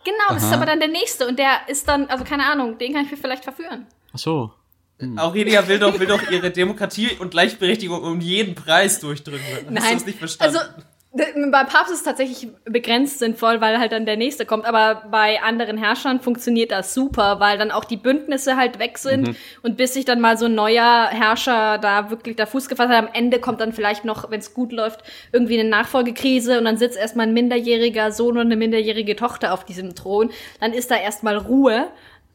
Genau, 0.05 0.29
das 0.29 0.43
Aha. 0.43 0.51
ist 0.51 0.55
aber 0.55 0.65
dann 0.67 0.79
der 0.79 0.87
nächste 0.87 1.27
und 1.27 1.37
der 1.37 1.67
ist 1.67 1.87
dann, 1.87 2.05
also 2.07 2.23
keine 2.23 2.45
Ahnung, 2.45 2.77
den 2.77 2.93
kann 2.93 3.05
ich 3.05 3.11
mir 3.11 3.17
vielleicht 3.17 3.43
verführen. 3.43 3.87
Ach 4.13 4.19
so. 4.19 4.53
Hm. 4.99 5.17
Aurelia 5.17 5.67
will 5.67 5.79
doch, 5.79 5.99
will 5.99 6.07
doch 6.07 6.29
ihre 6.31 6.51
Demokratie 6.51 7.17
und 7.19 7.31
Gleichberechtigung 7.31 8.01
um 8.01 8.21
jeden 8.21 8.55
Preis 8.55 8.99
durchdrücken. 9.01 9.41
Hast 9.41 9.69
Nein. 9.69 9.83
du 9.83 9.93
das 9.95 10.05
nicht 10.05 10.19
verstanden? 10.19 10.57
Also, 10.57 10.69
bei 11.15 11.63
Papst 11.63 11.91
ist 11.91 11.99
es 11.99 12.03
tatsächlich 12.03 12.49
begrenzt 12.65 13.19
sinnvoll, 13.19 13.61
weil 13.61 13.79
halt 13.79 13.93
dann 13.93 14.05
der 14.05 14.17
nächste 14.17 14.45
kommt. 14.45 14.65
Aber 14.65 15.03
bei 15.09 15.41
anderen 15.41 15.77
Herrschern 15.77 16.19
funktioniert 16.19 16.71
das 16.71 16.93
super, 16.93 17.39
weil 17.39 17.57
dann 17.57 17.71
auch 17.71 17.85
die 17.85 17.95
Bündnisse 17.95 18.57
halt 18.57 18.79
weg 18.79 18.97
sind. 18.97 19.27
Mhm. 19.27 19.35
Und 19.61 19.77
bis 19.77 19.93
sich 19.93 20.03
dann 20.03 20.19
mal 20.19 20.37
so 20.37 20.45
ein 20.45 20.55
neuer 20.55 21.07
Herrscher 21.07 21.77
da 21.77 22.09
wirklich 22.09 22.35
da 22.35 22.45
Fuß 22.45 22.67
gefasst 22.67 22.89
hat, 22.89 22.97
am 22.97 23.13
Ende 23.13 23.39
kommt 23.39 23.61
dann 23.61 23.71
vielleicht 23.71 24.03
noch, 24.03 24.29
wenn 24.29 24.39
es 24.39 24.53
gut 24.53 24.73
läuft, 24.73 25.03
irgendwie 25.31 25.57
eine 25.59 25.69
Nachfolgekrise 25.69 26.57
und 26.57 26.65
dann 26.65 26.77
sitzt 26.77 26.97
erstmal 26.97 27.27
ein 27.27 27.33
minderjähriger 27.33 28.11
Sohn 28.11 28.37
und 28.37 28.47
eine 28.47 28.57
minderjährige 28.57 29.15
Tochter 29.15 29.53
auf 29.53 29.63
diesem 29.63 29.95
Thron. 29.95 30.31
Dann 30.59 30.73
ist 30.73 30.91
da 30.91 30.95
erstmal 30.95 31.37
Ruhe. 31.37 31.87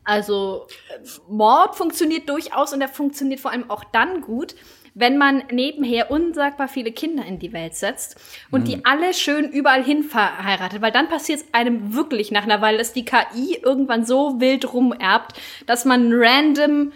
Also 0.04 0.66
Mord 1.28 1.76
funktioniert 1.76 2.28
durchaus 2.28 2.72
und 2.72 2.80
er 2.80 2.88
funktioniert 2.88 3.40
vor 3.40 3.50
allem 3.50 3.68
auch 3.70 3.84
dann 3.92 4.22
gut, 4.22 4.54
wenn 5.00 5.18
man 5.18 5.42
nebenher 5.50 6.10
unsagbar 6.10 6.68
viele 6.68 6.92
Kinder 6.92 7.24
in 7.24 7.38
die 7.38 7.52
Welt 7.52 7.74
setzt 7.74 8.16
und 8.50 8.62
mhm. 8.62 8.64
die 8.66 8.84
alle 8.84 9.14
schön 9.14 9.50
überall 9.50 9.82
hin 9.82 10.02
verheiratet, 10.02 10.80
weil 10.82 10.92
dann 10.92 11.08
passiert 11.08 11.40
es 11.40 11.46
einem 11.52 11.94
wirklich 11.94 12.30
nach 12.30 12.44
einer 12.44 12.60
Weile, 12.60 12.78
dass 12.78 12.92
die 12.92 13.04
KI 13.04 13.58
irgendwann 13.62 14.04
so 14.04 14.40
wild 14.40 14.72
rumerbt, 14.72 15.40
dass 15.66 15.84
man 15.84 16.12
random 16.12 16.92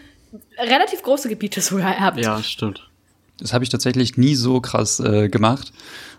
relativ 0.59 1.03
große 1.03 1.29
Gebiete 1.29 1.61
sogar 1.61 1.97
erbt. 1.97 2.19
Ja, 2.19 2.43
stimmt. 2.43 2.89
Das 3.39 3.53
habe 3.53 3.65
ich 3.65 3.71
tatsächlich 3.71 4.17
nie 4.17 4.35
so 4.35 4.61
krass 4.61 5.01
äh, 5.01 5.29
gemacht 5.29 5.73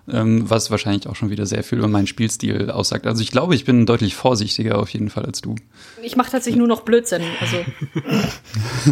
ähm, 0.08 0.50
was 0.50 0.70
wahrscheinlich 0.70 1.08
auch 1.08 1.16
schon 1.16 1.30
wieder 1.30 1.46
sehr 1.46 1.64
viel 1.64 1.80
über 1.80 1.88
meinen 1.88 2.08
Spielstil 2.08 2.70
aussagt. 2.70 3.08
Also 3.08 3.22
ich 3.22 3.32
glaube, 3.32 3.56
ich 3.56 3.66
bin 3.66 3.86
deutlich 3.86 4.16
vorsichtiger 4.16 4.78
auf 4.78 4.90
jeden 4.90 5.10
Fall 5.10 5.26
als 5.26 5.42
du. 5.42 5.56
Ich 6.04 6.16
mache 6.16 6.32
tatsächlich 6.32 6.60
nur 6.60 6.68
noch 6.68 6.82
Blödsinn. 6.82 7.24
Also. 7.42 7.58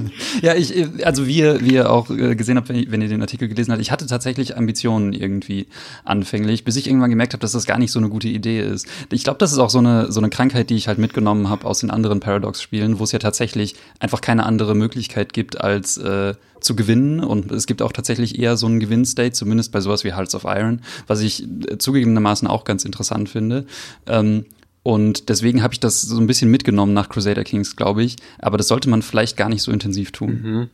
ja, 0.42 0.56
ich, 0.56 0.74
also 1.06 1.28
wie 1.28 1.38
ihr, 1.38 1.62
wie 1.62 1.74
ihr 1.74 1.92
auch 1.92 2.10
äh, 2.10 2.36
gesehen 2.36 2.58
habt, 2.58 2.70
wenn, 2.70 2.78
ihr, 2.78 2.92
wenn 2.92 3.02
ihr 3.02 3.10
den 3.10 3.22
Artikel 3.22 3.48
gelesen 3.48 3.72
habt, 3.72 3.82
ich 3.82 3.92
hatte 3.92 4.08
tatsächlich 4.08 4.58
Ambitionen 4.58 5.14
irgendwie 5.14 5.68
anfänglich, 6.04 6.64
bis 6.64 6.76
ich 6.78 6.88
irgendwann 6.88 7.12
gemerkt 7.12 7.34
habe, 7.34 7.42
dass 7.42 7.52
das 7.52 7.66
gar 7.66 7.78
nicht 7.78 7.92
so 7.92 8.00
eine 8.00 8.10
gute 8.10 8.28
Idee 8.28 8.62
ist. 8.62 8.88
Ich 9.12 9.24
glaube, 9.24 9.38
das 9.38 9.52
ist 9.52 9.60
auch 9.60 9.70
so 9.70 9.80
eine, 9.80 10.12
so 10.12 10.20
eine 10.20 10.30
Krankheit, 10.30 10.72
die 10.72 10.76
ich 10.76 10.88
halt 10.88 10.98
mitgenommen 10.98 11.50
habe 11.50 11.66
aus 11.66 11.80
den 11.80 11.92
anderen 11.92 12.20
Paradox-Spielen, 12.20 12.98
wo 12.98 13.04
es 13.04 13.12
ja 13.12 13.20
tatsächlich 13.20 13.76
einfach 14.00 14.22
keine 14.22 14.46
andere 14.46 14.74
Möglichkeit 14.74 15.34
gibt, 15.34 15.62
als 15.62 15.98
äh, 15.98 16.34
zu 16.64 16.76
gewinnen. 16.76 17.20
Und 17.20 17.52
es 17.52 17.68
gibt 17.68 17.82
auch 17.82 17.92
tatsächlich 17.92 18.40
eher 18.40 18.58
so 18.58 18.66
einen 18.66 18.80
Gewinn-State, 18.80 19.34
zumindest 19.34 19.72
bei 19.72 19.82
sowas 19.82 20.04
wie 20.04 20.14
Hearts 20.14 20.36
of 20.36 20.44
Iron, 20.46 20.82
was 21.08 21.22
ich 21.22 21.44
äh, 21.44 21.78
zugegebenermaßen 21.78 22.48
auch 22.48 22.64
ganz 22.64 22.86
interessant 22.86 23.30
finde. 23.30 23.66
Ähm, 24.08 24.46
und 24.84 25.30
deswegen 25.30 25.64
habe 25.64 25.74
ich 25.74 25.80
das 25.80 26.02
so 26.02 26.20
ein 26.20 26.28
bisschen 26.28 26.52
mitgenommen 26.52 26.94
nach 26.94 27.08
Crusader 27.10 27.46
Kings, 27.46 27.76
glaube 27.76 28.04
ich. 28.04 28.18
Aber 28.40 28.58
das 28.58 28.68
sollte 28.68 28.90
man 28.90 29.02
vielleicht 29.02 29.38
gar 29.38 29.50
nicht 29.50 29.62
so 29.62 29.72
intensiv 29.72 30.12
tun. 30.12 30.70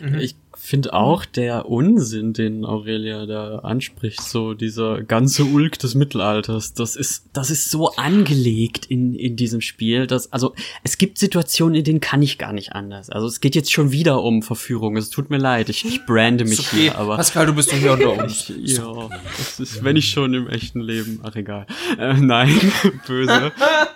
Mhm. 0.00 0.08
Mhm. 0.08 0.18
Ich 0.18 0.36
finde 0.66 0.92
auch 0.94 1.24
der 1.24 1.68
Unsinn, 1.68 2.32
den 2.32 2.64
Aurelia 2.64 3.24
da 3.26 3.60
anspricht, 3.60 4.20
so 4.20 4.54
dieser 4.54 5.02
ganze 5.02 5.44
Ulk 5.44 5.78
des 5.78 5.94
Mittelalters, 5.94 6.74
das 6.74 6.96
ist, 6.96 7.26
das 7.32 7.50
ist 7.50 7.70
so 7.70 7.92
angelegt 7.92 8.86
in, 8.86 9.14
in 9.14 9.36
diesem 9.36 9.60
Spiel, 9.60 10.06
dass, 10.06 10.32
also, 10.32 10.54
es 10.82 10.98
gibt 10.98 11.18
Situationen, 11.18 11.76
in 11.76 11.84
denen 11.84 12.00
kann 12.00 12.20
ich 12.20 12.36
gar 12.38 12.52
nicht 12.52 12.72
anders. 12.72 13.10
Also, 13.10 13.26
es 13.26 13.40
geht 13.40 13.54
jetzt 13.54 13.72
schon 13.72 13.92
wieder 13.92 14.22
um 14.22 14.42
Verführung. 14.42 14.96
Es 14.96 15.10
tut 15.10 15.30
mir 15.30 15.38
leid, 15.38 15.68
ich, 15.68 15.84
ich 15.84 16.04
brande 16.04 16.44
mich 16.44 16.58
okay. 16.58 16.76
hier, 16.76 16.98
aber. 16.98 17.16
Pascal, 17.16 17.46
du 17.46 17.54
bist 17.54 17.72
doch 17.72 17.76
hier 17.76 17.92
unter 17.92 18.24
uns. 18.24 18.52
ja, 18.58 19.08
das 19.36 19.60
ist, 19.60 19.84
wenn 19.84 19.96
ich 19.96 20.10
schon 20.10 20.34
im 20.34 20.48
echten 20.48 20.80
Leben, 20.80 21.20
ach 21.22 21.36
egal. 21.36 21.66
Äh, 21.98 22.14
nein, 22.14 22.60
böse. 23.06 23.52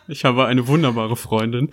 Ich 0.07 0.25
habe 0.25 0.47
eine 0.47 0.67
wunderbare 0.67 1.17
Freundin. 1.17 1.71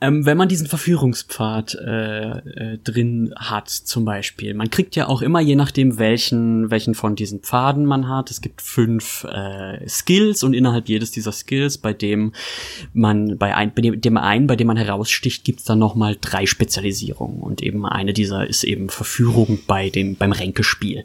Ähm, 0.00 0.26
wenn 0.26 0.36
man 0.36 0.48
diesen 0.48 0.66
Verführungspfad 0.66 1.76
äh, 1.76 2.30
äh, 2.30 2.78
drin 2.78 3.32
hat, 3.36 3.70
zum 3.70 4.04
Beispiel, 4.04 4.31
man 4.54 4.70
kriegt 4.70 4.96
ja 4.96 5.08
auch 5.08 5.22
immer, 5.22 5.40
je 5.40 5.56
nachdem, 5.56 5.98
welchen, 5.98 6.70
welchen 6.70 6.94
von 6.94 7.16
diesen 7.16 7.40
Pfaden 7.40 7.84
man 7.86 8.08
hat, 8.08 8.30
es 8.30 8.40
gibt 8.40 8.62
fünf 8.62 9.24
äh, 9.24 9.88
Skills 9.88 10.42
und 10.42 10.54
innerhalb 10.54 10.88
jedes 10.88 11.10
dieser 11.10 11.32
Skills, 11.32 11.78
bei 11.78 11.92
dem 11.92 12.32
man, 12.92 13.38
bei, 13.38 13.54
ein, 13.54 13.72
bei 13.74 13.82
dem 13.82 14.16
einen, 14.16 14.46
bei 14.46 14.56
dem 14.56 14.66
man 14.66 14.76
heraussticht, 14.76 15.44
gibt's 15.44 15.64
dann 15.64 15.78
nochmal 15.78 16.16
drei 16.20 16.46
Spezialisierungen. 16.46 17.40
Und 17.40 17.62
eben 17.62 17.86
eine 17.86 18.12
dieser 18.12 18.46
ist 18.46 18.64
eben 18.64 18.88
Verführung 18.88 19.60
bei 19.66 19.90
dem, 19.90 20.16
beim 20.16 20.32
Ränkespiel. 20.32 21.04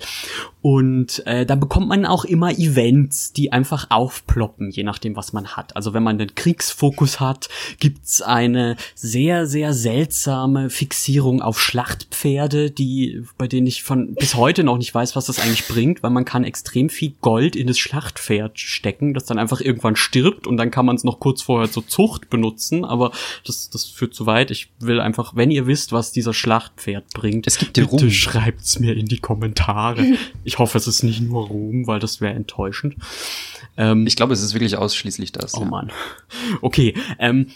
Und 0.70 1.26
äh, 1.26 1.45
da 1.45 1.55
bekommt 1.55 1.88
man 1.88 2.05
auch 2.05 2.26
immer 2.26 2.51
Events, 2.51 3.32
die 3.32 3.53
einfach 3.53 3.89
aufploppen, 3.89 4.70
je 4.70 4.84
nachdem, 4.84 5.15
was 5.15 5.32
man 5.32 5.55
hat. 5.55 5.74
Also 5.78 5.93
wenn 5.93 6.03
man 6.03 6.18
den 6.18 6.36
Kriegsfokus 6.36 7.22
hat, 7.22 7.47
gibt's 7.80 8.22
eine 8.22 8.76
sehr, 8.93 9.47
sehr 9.47 9.72
seltsame 9.72 10.70
Fixierung 10.70 11.41
auf 11.41 11.61
Schlachtpferde, 11.61 12.70
die, 12.70 13.24
bei 13.38 13.47
denen 13.47 13.65
ich 13.65 13.84
von 13.84 14.13
bis 14.15 14.36
heute 14.36 14.65
noch 14.65 14.78
nicht 14.78 14.93
weiß, 14.93 15.15
was 15.15 15.28
das 15.28 15.39
eigentlich 15.39 15.70
bringt, 15.70 16.03
weil 16.03 16.09
man 16.09 16.26
kann 16.26 16.43
extrem 16.43 16.89
viel 16.89 17.13
Gold 17.22 17.55
in 17.55 17.68
das 17.68 17.80
Schlachtpferd 17.80 18.59
stecken, 18.59 19.13
das 19.13 19.24
dann 19.24 19.39
einfach 19.39 19.61
irgendwann 19.61 19.95
stirbt 19.95 20.47
und 20.47 20.57
dann 20.57 20.70
kann 20.70 20.86
man 20.86 20.97
es 20.97 21.05
noch 21.05 21.22
kurz 21.22 21.41
vorher 21.43 21.72
zur 21.72 21.88
Zucht 21.88 22.30
benutzen, 22.30 22.84
aber 22.84 23.13
das, 23.45 23.70
das 23.70 23.86
führt 23.86 24.13
zu 24.13 24.26
weit. 24.26 24.51
Ich 24.51 24.68
will 24.82 24.99
einfach, 24.99 25.34
wenn 25.34 25.49
ihr 25.49 25.65
wisst, 25.65 25.93
was 25.93 26.11
dieser 26.11 26.34
Schlachtpferd 26.34 27.05
bringt, 27.13 27.47
es 27.47 27.57
gibt 27.57 27.72
bitte 27.72 27.88
Ruhm. 27.88 28.11
schreibt's 28.11 28.82
mir 28.82 28.97
in 28.97 29.05
die 29.05 29.20
Kommentare. 29.20 30.18
Ich 30.43 30.57
hoffe, 30.60 30.78
es 30.78 30.88
ist 30.88 31.03
nicht 31.03 31.22
nur 31.22 31.47
Ruhm, 31.47 31.88
weil 31.88 31.99
das 31.99 32.22
wäre 32.22 32.34
enttäuschend. 32.34 32.95
Ähm, 33.78 34.08
Ich 34.08 34.16
glaube, 34.16 34.34
es 34.34 34.41
ist 34.41 34.53
wirklich 34.53 34.78
ausschließlich 34.78 35.32
das. 35.32 35.53
oh 35.55 35.62
ja. 35.62 35.66
Mann. 35.66 35.91
Okay, 36.62 36.93
ähm, 37.20 37.47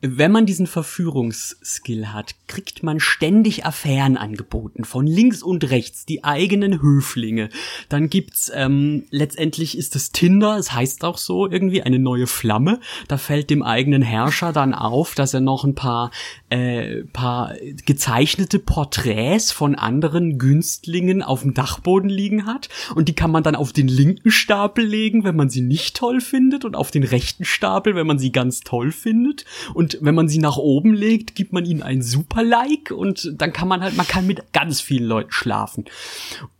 wenn 0.00 0.32
man 0.32 0.46
diesen 0.46 0.66
Verführungsskill 0.66 2.08
hat, 2.08 2.34
kriegt 2.48 2.82
man 2.82 2.98
ständig 2.98 3.64
Affären 3.64 4.16
angeboten, 4.16 4.84
von 4.84 5.06
links 5.06 5.42
und 5.42 5.70
rechts, 5.70 6.04
die 6.04 6.24
eigenen 6.24 6.82
Höflinge. 6.82 7.50
Dann 7.88 8.10
gibt's, 8.10 8.50
ähm, 8.52 9.04
letztendlich 9.10 9.78
ist 9.78 9.94
es 9.94 10.10
Tinder, 10.10 10.56
es 10.56 10.72
heißt 10.72 11.04
auch 11.04 11.18
so, 11.18 11.48
irgendwie 11.48 11.82
eine 11.82 12.00
neue 12.00 12.26
Flamme. 12.26 12.80
Da 13.06 13.16
fällt 13.16 13.48
dem 13.48 13.62
eigenen 13.62 14.02
Herrscher 14.02 14.52
dann 14.52 14.74
auf, 14.74 15.14
dass 15.14 15.34
er 15.34 15.40
noch 15.40 15.62
ein 15.64 15.76
paar, 15.76 16.10
äh, 16.48 17.02
paar 17.12 17.54
gezeichnete 17.84 18.58
Porträts 18.58 19.50
von 19.50 19.74
anderen 19.74 20.38
Günstlingen 20.38 21.22
auf 21.22 21.42
dem 21.42 21.54
Dachboden 21.54 22.08
liegen 22.08 22.46
hat. 22.46 22.68
Und 22.94 23.08
die 23.08 23.14
kann 23.14 23.32
man 23.32 23.42
dann 23.42 23.56
auf 23.56 23.72
den 23.72 23.88
linken 23.88 24.30
Stapel 24.30 24.84
legen, 24.84 25.24
wenn 25.24 25.34
man 25.34 25.50
sie 25.50 25.60
nicht 25.60 25.96
toll 25.96 26.20
findet, 26.20 26.64
und 26.64 26.76
auf 26.76 26.90
den 26.90 27.02
rechten 27.02 27.44
Stapel, 27.44 27.96
wenn 27.96 28.06
man 28.06 28.18
sie 28.18 28.30
ganz 28.30 28.60
toll 28.60 28.92
findet. 28.92 29.44
Und 29.74 29.98
wenn 30.00 30.14
man 30.14 30.28
sie 30.28 30.38
nach 30.38 30.56
oben 30.56 30.94
legt, 30.94 31.34
gibt 31.34 31.52
man 31.52 31.64
ihnen 31.64 31.82
ein 31.82 32.02
super 32.02 32.44
Like 32.44 32.90
und 32.90 33.34
dann 33.36 33.52
kann 33.52 33.68
man 33.68 33.82
halt, 33.82 33.96
man 33.96 34.06
kann 34.06 34.26
mit 34.26 34.52
ganz 34.52 34.80
vielen 34.80 35.06
Leuten 35.06 35.32
schlafen. 35.32 35.84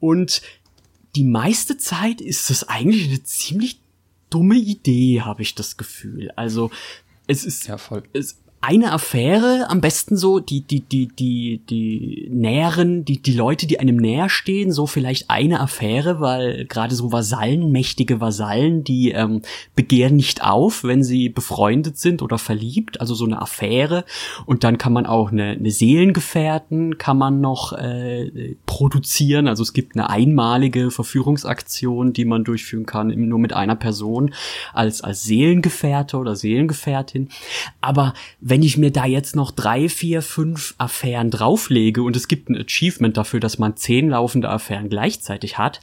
Und 0.01 0.43
die 1.14 1.24
meiste 1.24 1.78
Zeit 1.78 2.20
ist 2.20 2.51
das 2.51 2.68
eigentlich 2.68 3.09
eine 3.09 3.22
ziemlich 3.22 3.80
dumme 4.30 4.57
Idee, 4.57 5.22
habe 5.22 5.43
ich 5.43 5.55
das 5.55 5.76
Gefühl. 5.76 6.32
Also 6.37 6.70
es 7.26 7.45
ist 7.45 7.68
Ja, 7.68 7.78
voll. 7.78 8.03
es, 8.12 8.39
eine 8.61 8.91
Affäre, 8.93 9.67
am 9.69 9.81
besten 9.81 10.17
so 10.17 10.41
die, 10.41 10.63
die, 10.63 10.81
die, 10.81 11.09
die, 11.09 11.61
die 11.69 12.29
Näheren, 12.33 13.05
die, 13.05 13.23
die 13.23 13.35
Leute, 13.35 13.67
die 13.67 13.79
einem 13.79 13.97
näher 13.97 14.29
stehen, 14.29 14.73
so 14.73 14.87
vielleicht 14.87 15.31
eine 15.31 15.61
Affäre, 15.61 16.21
weil 16.21 16.65
gerade 16.65 16.95
so 16.95 17.13
Vasallen, 17.13 17.71
mächtige 17.71 18.21
Vasallen, 18.21 18.83
die 18.83 19.13
ähm, 19.13 19.43
begehren 19.77 20.17
nicht 20.17 20.43
auf, 20.43 20.85
wenn 20.85 21.05
sie 21.05 21.29
befreundet 21.29 21.99
sind 21.99 22.23
oder 22.23 22.39
verliebt, 22.39 23.01
also 23.01 23.15
so 23.15 23.27
eine 23.27 23.41
Affäre. 23.41 24.05
Und 24.47 24.65
dann 24.65 24.79
kann 24.79 24.93
man 24.93 25.07
auch 25.07 25.31
eine, 25.31 25.51
eine 25.51 25.71
Seelengefährten, 25.71 26.99
kann 26.99 27.19
man 27.19 27.41
noch 27.41 27.73
äh, 27.73 28.57
produzieren. 28.67 29.49
Also 29.49 29.63
es 29.63 29.75
gibt 29.75 29.97
eine 29.97 30.11
einmalige 30.11 30.91
Verführungsaktion, 30.91 32.15
die 32.15 32.25
man 32.25 32.43
durchführen 32.43 32.87
kann, 32.87 33.09
nur 33.09 33.39
mit 33.39 33.53
einer 33.53 33.77
Person 33.77 34.35
als, 34.73 35.03
als 35.03 35.23
Seelengefährte 35.23 36.17
oder 36.17 36.35
Seelengefährtin. 36.35 37.29
Aber 37.81 38.15
wenn 38.49 38.63
ich 38.63 38.77
mir 38.77 38.93
da 38.93 39.07
jetzt 39.07 39.35
noch 39.35 39.51
drei, 39.51 39.89
vier, 39.89 40.23
fünf 40.23 40.77
Affären 40.79 41.33
drauflege 41.33 42.05
und 42.05 42.15
es 42.15 42.29
gibt 42.29 42.49
ein 42.49 42.57
Achievement 42.57 43.17
dafür, 43.17 43.41
dass 43.41 43.59
man 43.59 43.77
zehn 43.77 44.11
laufende 44.11 44.49
Affären 44.49 44.89
gleichzeitig 44.89 45.59
hat, 45.59 45.81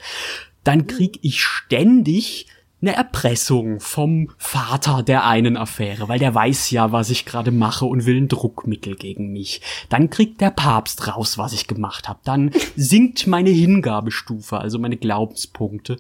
dann 0.63 0.87
krieg 0.87 1.19
ich 1.23 1.41
ständig 1.41 2.47
eine 2.81 2.95
Erpressung 2.95 3.81
vom 3.81 4.29
Vater 4.37 5.03
der 5.03 5.25
einen 5.25 5.57
Affäre, 5.57 6.07
weil 6.07 6.19
der 6.19 6.33
weiß 6.35 6.71
ja, 6.71 6.93
was 6.93 7.09
ich 7.09 7.25
gerade 7.25 7.51
mache 7.51 7.85
und 7.85 8.05
will 8.05 8.17
ein 8.17 8.27
Druckmittel 8.29 8.95
gegen 8.95 9.33
mich. 9.33 9.61
Dann 9.89 10.09
kriegt 10.09 10.39
der 10.39 10.51
Papst 10.51 11.07
raus, 11.07 11.37
was 11.37 11.51
ich 11.51 11.67
gemacht 11.67 12.07
habe. 12.07 12.19
Dann 12.23 12.51
sinkt 12.77 13.27
meine 13.27 13.49
Hingabestufe, 13.49 14.57
also 14.57 14.79
meine 14.79 14.97
Glaubenspunkte. 14.97 15.97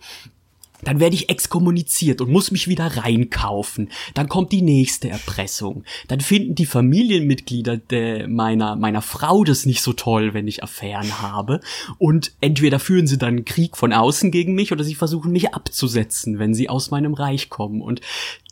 Dann 0.83 0.99
werde 0.99 1.15
ich 1.15 1.29
exkommuniziert 1.29 2.21
und 2.21 2.31
muss 2.31 2.51
mich 2.51 2.67
wieder 2.67 2.85
reinkaufen. 2.97 3.89
Dann 4.13 4.29
kommt 4.29 4.51
die 4.51 4.61
nächste 4.61 5.09
Erpressung. 5.09 5.83
Dann 6.07 6.21
finden 6.21 6.55
die 6.55 6.65
Familienmitglieder 6.65 7.77
der, 7.77 8.27
meiner, 8.27 8.75
meiner 8.75 9.01
Frau 9.01 9.43
das 9.43 9.65
nicht 9.65 9.81
so 9.81 9.93
toll, 9.93 10.33
wenn 10.33 10.47
ich 10.47 10.63
Affären 10.63 11.21
habe. 11.21 11.59
Und 11.97 12.33
entweder 12.41 12.79
führen 12.79 13.07
sie 13.07 13.17
dann 13.17 13.45
Krieg 13.45 13.77
von 13.77 13.93
außen 13.93 14.31
gegen 14.31 14.53
mich 14.53 14.71
oder 14.71 14.83
sie 14.83 14.95
versuchen 14.95 15.31
mich 15.31 15.53
abzusetzen, 15.53 16.39
wenn 16.39 16.53
sie 16.53 16.69
aus 16.69 16.91
meinem 16.91 17.13
Reich 17.13 17.49
kommen. 17.49 17.81
Und 17.81 18.01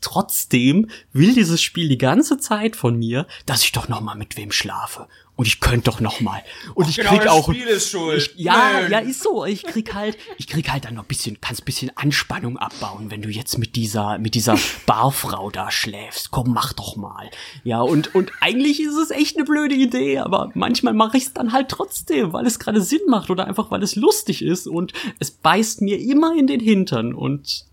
trotzdem 0.01 0.89
will 1.13 1.33
dieses 1.33 1.61
Spiel 1.61 1.89
die 1.89 1.97
ganze 1.97 2.37
Zeit 2.37 2.75
von 2.75 2.97
mir, 2.97 3.27
dass 3.45 3.63
ich 3.63 3.71
doch 3.71 3.87
noch 3.87 4.01
mal 4.01 4.15
mit 4.15 4.37
wem 4.37 4.51
schlafe. 4.51 5.07
Und 5.41 5.47
ich 5.47 5.59
könnte 5.59 5.89
doch 5.89 5.99
noch 6.01 6.21
mal. 6.21 6.43
Und 6.75 6.87
ich 6.87 6.97
krieg 6.97 7.25
auch 7.25 7.51
ist 7.51 7.89
schuld. 7.89 8.35
ich, 8.35 8.43
ja, 8.43 8.87
ja, 8.87 8.99
ist 8.99 9.23
so. 9.23 9.43
Ich 9.43 9.63
krieg 9.63 9.91
halt, 9.95 10.15
ich 10.37 10.45
krieg 10.45 10.71
halt 10.71 10.85
dann 10.85 10.93
noch 10.93 11.03
ein 11.03 11.07
bisschen, 11.07 11.41
kannst 11.41 11.63
ein 11.63 11.65
bisschen 11.65 11.91
Anspannung 11.97 12.59
abbauen, 12.59 13.09
wenn 13.09 13.23
du 13.23 13.29
jetzt 13.29 13.57
mit 13.57 13.75
dieser, 13.75 14.19
mit 14.19 14.35
dieser 14.35 14.55
Barfrau 14.85 15.49
da 15.49 15.71
schläfst. 15.71 16.29
Komm, 16.29 16.53
mach 16.53 16.73
doch 16.73 16.95
mal. 16.95 17.31
Ja, 17.63 17.81
und, 17.81 18.13
und 18.13 18.31
eigentlich 18.39 18.83
ist 18.83 18.93
es 18.93 19.09
echt 19.09 19.35
eine 19.35 19.43
blöde 19.43 19.73
Idee, 19.73 20.19
aber 20.19 20.51
manchmal 20.53 20.93
mache 20.93 21.17
ich 21.17 21.23
es 21.23 21.33
dann 21.33 21.53
halt 21.53 21.69
trotzdem, 21.69 22.33
weil 22.33 22.45
es 22.45 22.59
gerade 22.59 22.79
Sinn 22.79 23.01
macht 23.07 23.31
oder 23.31 23.47
einfach 23.47 23.71
weil 23.71 23.81
es 23.81 23.95
lustig 23.95 24.43
ist 24.43 24.67
und 24.67 24.93
es 25.17 25.31
beißt 25.31 25.81
mir 25.81 25.99
immer 25.99 26.37
in 26.37 26.45
den 26.45 26.59
Hintern 26.59 27.15
und 27.15 27.65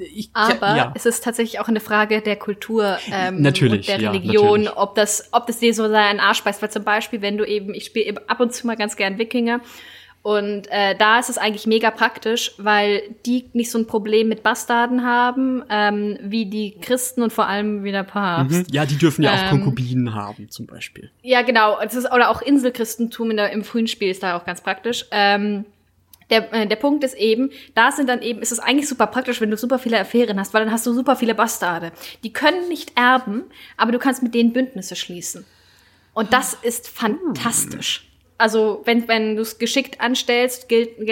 ich, 0.00 0.30
Aber 0.32 0.76
ja. 0.76 0.92
es 0.94 1.06
ist 1.06 1.24
tatsächlich 1.24 1.60
auch 1.60 1.68
eine 1.68 1.80
Frage 1.80 2.20
der 2.20 2.36
Kultur 2.36 2.98
ähm, 3.12 3.42
Natürlich, 3.42 3.88
und 3.88 3.88
der 3.88 4.00
ja, 4.00 4.10
Religion, 4.10 4.62
natürlich. 4.62 4.76
ob 4.76 4.94
das, 4.94 5.28
ob 5.32 5.46
das 5.46 5.58
dir 5.58 5.74
so 5.74 5.88
seinen 5.88 6.20
Arsch 6.20 6.42
beißt. 6.42 6.62
Weil 6.62 6.70
zum 6.70 6.84
Beispiel, 6.84 7.22
wenn 7.22 7.36
du 7.36 7.44
eben, 7.44 7.74
ich 7.74 7.86
spiele 7.86 8.06
eben 8.06 8.18
ab 8.26 8.40
und 8.40 8.52
zu 8.54 8.66
mal 8.66 8.76
ganz 8.76 8.96
gern 8.96 9.18
Wikinger 9.18 9.60
und 10.22 10.70
äh, 10.70 10.94
da 10.96 11.18
ist 11.18 11.30
es 11.30 11.38
eigentlich 11.38 11.66
mega 11.66 11.90
praktisch, 11.90 12.52
weil 12.58 13.02
die 13.24 13.46
nicht 13.54 13.70
so 13.70 13.78
ein 13.78 13.86
Problem 13.86 14.28
mit 14.28 14.42
Bastarden 14.42 15.02
haben, 15.02 15.64
ähm, 15.70 16.18
wie 16.22 16.44
die 16.44 16.72
Christen 16.78 17.22
und 17.22 17.32
vor 17.32 17.46
allem 17.46 17.84
wie 17.84 17.92
der 17.92 18.02
Papst. 18.02 18.50
Mhm. 18.54 18.66
Ja, 18.70 18.84
die 18.84 18.98
dürfen 18.98 19.22
ja 19.22 19.32
auch 19.32 19.42
Ähm, 19.44 19.62
Konkubinen 19.62 20.14
haben, 20.14 20.50
zum 20.50 20.66
Beispiel. 20.66 21.10
Ja, 21.22 21.40
genau. 21.40 21.78
Es 21.80 21.94
ist, 21.94 22.12
oder 22.12 22.28
auch 22.28 22.42
Inselchristentum 22.42 23.30
in 23.30 23.38
der, 23.38 23.50
im 23.50 23.64
frühen 23.64 23.86
Spiel 23.86 24.10
ist 24.10 24.22
da 24.22 24.36
auch 24.36 24.44
ganz 24.44 24.60
praktisch. 24.60 25.06
Ähm, 25.10 25.64
der, 26.30 26.52
äh, 26.52 26.66
der 26.66 26.76
Punkt 26.76 27.04
ist 27.04 27.14
eben, 27.14 27.50
da 27.74 27.92
sind 27.92 28.08
dann 28.08 28.22
eben, 28.22 28.40
ist 28.40 28.52
es 28.52 28.58
eigentlich 28.58 28.88
super 28.88 29.06
praktisch, 29.08 29.40
wenn 29.40 29.50
du 29.50 29.56
super 29.56 29.78
viele 29.78 29.98
Affären 29.98 30.38
hast, 30.40 30.54
weil 30.54 30.64
dann 30.64 30.72
hast 30.72 30.86
du 30.86 30.92
super 30.92 31.16
viele 31.16 31.34
Bastarde. 31.34 31.92
Die 32.24 32.32
können 32.32 32.68
nicht 32.68 32.92
erben, 32.96 33.44
aber 33.76 33.92
du 33.92 33.98
kannst 33.98 34.22
mit 34.22 34.34
denen 34.34 34.52
Bündnisse 34.52 34.96
schließen. 34.96 35.44
Und 36.14 36.32
das 36.32 36.54
ist 36.62 36.88
fantastisch. 36.88 38.06
Also, 38.38 38.80
wenn, 38.86 39.06
wenn 39.06 39.36
du 39.36 39.42
es 39.42 39.58
geschickt 39.58 40.00
anstellst, 40.00 40.66
gilt, 40.70 40.96
gel- 40.96 41.06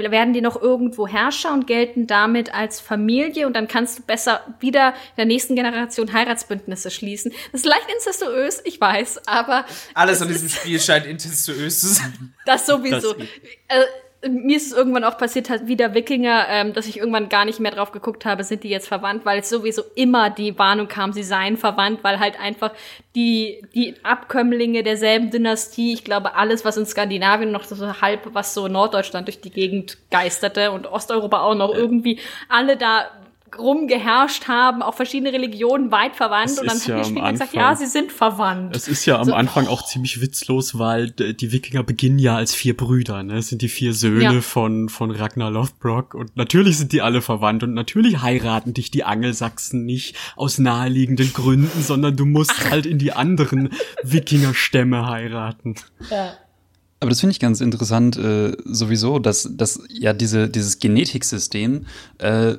äh, 0.00 0.10
werden 0.10 0.34
die 0.34 0.42
noch 0.42 0.60
irgendwo 0.60 1.08
Herrscher 1.08 1.50
und 1.54 1.66
gelten 1.66 2.06
damit 2.06 2.52
als 2.54 2.78
Familie 2.78 3.46
und 3.46 3.54
dann 3.56 3.68
kannst 3.68 3.98
du 3.98 4.02
besser 4.02 4.42
wieder 4.60 4.88
in 4.90 5.16
der 5.16 5.24
nächsten 5.24 5.56
Generation 5.56 6.12
Heiratsbündnisse 6.12 6.90
schließen. 6.90 7.32
Das 7.52 7.62
ist 7.62 7.66
leicht 7.66 7.86
incestuös, 7.90 8.60
ich 8.66 8.78
weiß, 8.78 9.26
aber 9.26 9.64
Alles 9.94 10.20
an 10.20 10.28
diesem 10.28 10.50
Spiel 10.50 10.78
scheint 10.78 11.06
incestuös 11.06 11.80
zu 11.80 11.86
sein. 11.88 12.34
das 12.44 12.66
sowieso. 12.66 13.14
Das- 13.14 13.26
mir 14.28 14.56
ist 14.56 14.66
es 14.66 14.76
irgendwann 14.76 15.04
auch 15.04 15.18
passiert, 15.18 15.50
halt 15.50 15.66
wieder 15.66 15.94
Wikinger, 15.94 16.46
ähm, 16.48 16.72
dass 16.72 16.86
ich 16.86 16.98
irgendwann 16.98 17.28
gar 17.28 17.44
nicht 17.44 17.60
mehr 17.60 17.72
drauf 17.72 17.92
geguckt 17.92 18.24
habe, 18.24 18.44
sind 18.44 18.64
die 18.64 18.68
jetzt 18.68 18.88
verwandt, 18.88 19.24
weil 19.24 19.40
es 19.40 19.48
sowieso 19.48 19.82
immer 19.94 20.30
die 20.30 20.58
Warnung 20.58 20.88
kam, 20.88 21.12
sie 21.12 21.22
seien 21.22 21.56
verwandt, 21.56 22.02
weil 22.02 22.20
halt 22.20 22.40
einfach 22.40 22.72
die, 23.14 23.62
die 23.74 23.94
Abkömmlinge 24.02 24.82
derselben 24.82 25.30
Dynastie, 25.30 25.92
ich 25.92 26.04
glaube, 26.04 26.34
alles, 26.34 26.64
was 26.64 26.76
in 26.76 26.86
Skandinavien 26.86 27.52
noch 27.52 27.64
so 27.64 28.00
halb, 28.00 28.34
was 28.34 28.54
so 28.54 28.68
Norddeutschland 28.68 29.28
durch 29.28 29.40
die 29.40 29.50
Gegend 29.50 29.98
geisterte 30.10 30.72
und 30.72 30.86
Osteuropa 30.86 31.40
auch 31.40 31.54
noch 31.54 31.74
irgendwie, 31.74 32.20
alle 32.48 32.76
da 32.76 33.10
rumgeherrscht 33.58 34.48
haben, 34.48 34.82
auch 34.82 34.94
verschiedene 34.94 35.32
Religionen 35.32 35.90
weit 35.92 36.16
verwandt 36.16 36.50
Es 36.50 36.58
und 36.58 36.66
dann 36.68 36.78
hat 36.78 36.86
ja 36.86 36.94
mir 36.94 37.00
am 37.00 37.04
Spieler 37.10 37.32
gesagt, 37.32 37.54
ja, 37.54 37.74
sie 37.76 37.86
sind 37.86 38.12
verwandt. 38.12 38.76
Es 38.76 38.88
ist 38.88 39.04
ja 39.06 39.18
am 39.18 39.24
So- 39.26 39.34
Anfang 39.34 39.66
auch 39.66 39.84
ziemlich 39.84 40.20
witzlos, 40.20 40.78
weil 40.78 41.10
die 41.10 41.52
Wikinger 41.52 41.82
beginnen 41.82 42.18
ja 42.18 42.36
als 42.36 42.54
vier 42.54 42.76
Brüder, 42.76 43.22
ne? 43.22 43.36
Es 43.38 43.48
sind 43.48 43.62
die 43.62 43.68
vier 43.68 43.94
Söhne 43.94 44.22
Ja. 44.22 44.40
von, 44.40 44.88
von 44.88 45.10
Ragnar 45.10 45.50
Lothbrok 45.50 46.14
und 46.14 46.36
natürlich 46.36 46.78
sind 46.78 46.92
die 46.92 47.02
alle 47.02 47.22
verwandt 47.22 47.62
und 47.62 47.74
natürlich 47.74 48.22
heiraten 48.22 48.74
dich 48.74 48.90
die 48.90 49.04
Angelsachsen 49.04 49.84
nicht 49.84 50.16
aus 50.36 50.58
naheliegenden 50.58 51.32
Gründen, 51.32 51.82
sondern 51.82 52.16
du 52.16 52.24
musst 52.26 52.70
halt 52.70 52.86
in 52.86 52.98
die 52.98 53.12
anderen 53.12 53.70
Wikingerstämme 54.02 55.06
heiraten. 55.08 55.74
Aber 57.00 57.10
das 57.10 57.20
finde 57.20 57.32
ich 57.32 57.40
ganz 57.40 57.60
interessant 57.60 58.16
äh, 58.16 58.52
sowieso, 58.64 59.18
dass, 59.18 59.48
dass 59.52 59.80
ja 59.90 60.12
diese, 60.14 60.48
dieses 60.48 60.78
Genetiksystem 60.78 61.84
äh, 62.18 62.54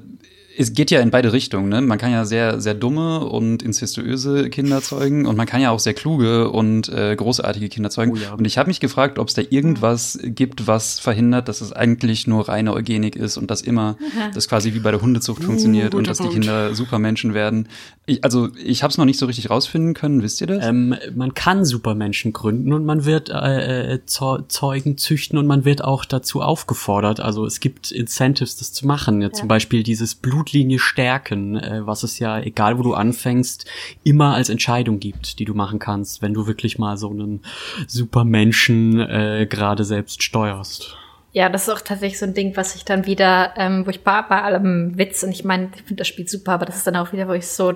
es 0.58 0.74
geht 0.74 0.92
ja 0.92 1.00
in 1.02 1.12
beide 1.12 1.34
Richtungen. 1.34 1.70
Ne? 1.70 1.82
Man 1.82 1.98
kann 1.98 2.12
ja 2.12 2.26
sehr, 2.26 2.62
sehr 2.62 2.74
dumme 2.74 3.26
und 3.26 3.62
incestuöse 3.64 4.50
Kinder 4.50 4.82
zeugen 4.82 5.26
und 5.26 5.36
man 5.36 5.46
kann 5.46 5.62
ja 5.62 5.72
auch 5.72 5.80
sehr 5.80 5.94
kluge 5.94 6.50
und 6.50 6.90
äh, 6.90 7.16
großartige 7.16 7.70
Kinder 7.70 7.90
zeugen. 7.90 8.14
Oh, 8.14 8.16
ja. 8.16 8.34
Und 8.34 8.46
ich 8.46 8.58
habe 8.58 8.68
mich 8.68 8.80
gefragt, 8.80 9.20
ob 9.20 9.28
es 9.28 9.34
da 9.34 9.42
irgendwas 9.50 10.20
gibt, 10.24 10.68
was 10.68 11.00
verhindert, 11.00 11.48
dass 11.48 11.62
es 11.62 11.74
eigentlich 11.74 12.28
nur 12.28 12.48
reine 12.48 12.74
Eugenik 12.74 13.16
ist 13.16 13.38
und 13.38 13.52
dass 13.52 13.62
immer 13.62 13.98
das 14.34 14.48
quasi 14.48 14.74
wie 14.74 14.80
bei 14.80 14.92
der 14.92 15.02
Hundezucht 15.02 15.42
uh, 15.42 15.46
funktioniert 15.46 15.94
und 15.96 16.08
dass 16.08 16.20
die 16.20 16.30
Kinder 16.30 16.74
Supermenschen 16.74 17.34
werden. 17.34 17.68
Ich, 18.06 18.24
also 18.24 18.50
ich 18.64 18.84
habe 18.84 18.92
es 18.92 18.98
noch 18.98 19.06
nicht 19.06 19.20
so 19.20 19.26
richtig 19.26 19.50
rausfinden 19.50 19.94
können. 19.94 20.22
Wisst 20.22 20.42
ihr 20.42 20.48
das? 20.48 20.66
Ähm, 20.66 20.96
man 21.16 21.34
kann 21.34 21.66
Supermenschen 21.66 22.34
gründen 22.34 22.72
und 22.74 22.86
man 22.86 23.06
wird 23.06 23.30
äh, 23.30 23.96
äh 23.96 24.00
Zeugen 24.06 24.98
züchten 24.98 25.38
und 25.38 25.48
man 25.48 25.66
wird 25.66 25.84
auch 25.84 26.06
dazu 26.06 26.42
aufgefordert. 26.42 27.20
Also 27.20 27.46
es 27.46 27.60
gibt 27.60 27.92
Incentives, 27.92 28.58
das 28.58 28.74
zu 28.74 28.86
machen. 28.88 29.22
Ja, 29.22 29.28
ja. 29.28 29.34
Zum 29.34 29.48
Beispiel 29.48 29.84
dieses 29.84 30.16
Blutlinie 30.46 30.80
stärken, 30.80 31.58
äh, 31.58 31.86
was 31.86 32.04
es 32.04 32.20
ja, 32.20 32.40
egal 32.40 32.78
wo 32.78 32.84
du 32.84 32.94
anfängst, 32.94 33.66
immer 34.04 34.36
als 34.36 34.50
Entscheidung 34.50 35.00
gibt, 35.00 35.40
die 35.40 35.46
du 35.46 35.54
machen 35.54 35.80
kannst, 35.80 36.22
wenn 36.22 36.34
du 36.34 36.48
wirklich 36.48 36.78
mal 36.78 36.98
so 36.98 37.10
einen 37.10 37.42
Supermenschen 37.88 39.00
äh, 39.00 39.48
gerade 39.50 39.84
selbst 39.84 40.24
steuerst. 40.24 40.96
Ja, 41.34 41.50
das 41.50 41.64
ist 41.64 41.70
auch 41.70 41.82
tatsächlich 41.82 42.20
so 42.20 42.26
ein 42.26 42.34
Ding, 42.34 42.56
was 42.56 42.76
ich 42.76 42.86
dann 42.86 43.06
wieder, 43.06 43.54
ähm, 43.58 43.86
wo 43.86 43.90
ich 43.90 44.04
bei, 44.04 44.22
bei 44.22 44.42
allem 44.42 44.98
Witz 44.98 45.22
und 45.24 45.32
ich 45.32 45.44
meine, 45.44 45.70
ich 45.76 45.82
finde 45.82 45.96
das 45.96 46.08
Spiel 46.08 46.28
super, 46.28 46.54
aber 46.54 46.66
das 46.66 46.78
ist 46.78 46.88
dann 46.88 46.96
auch 46.96 47.12
wieder, 47.12 47.28
wo 47.28 47.34
ich 47.34 47.48
so 47.48 47.74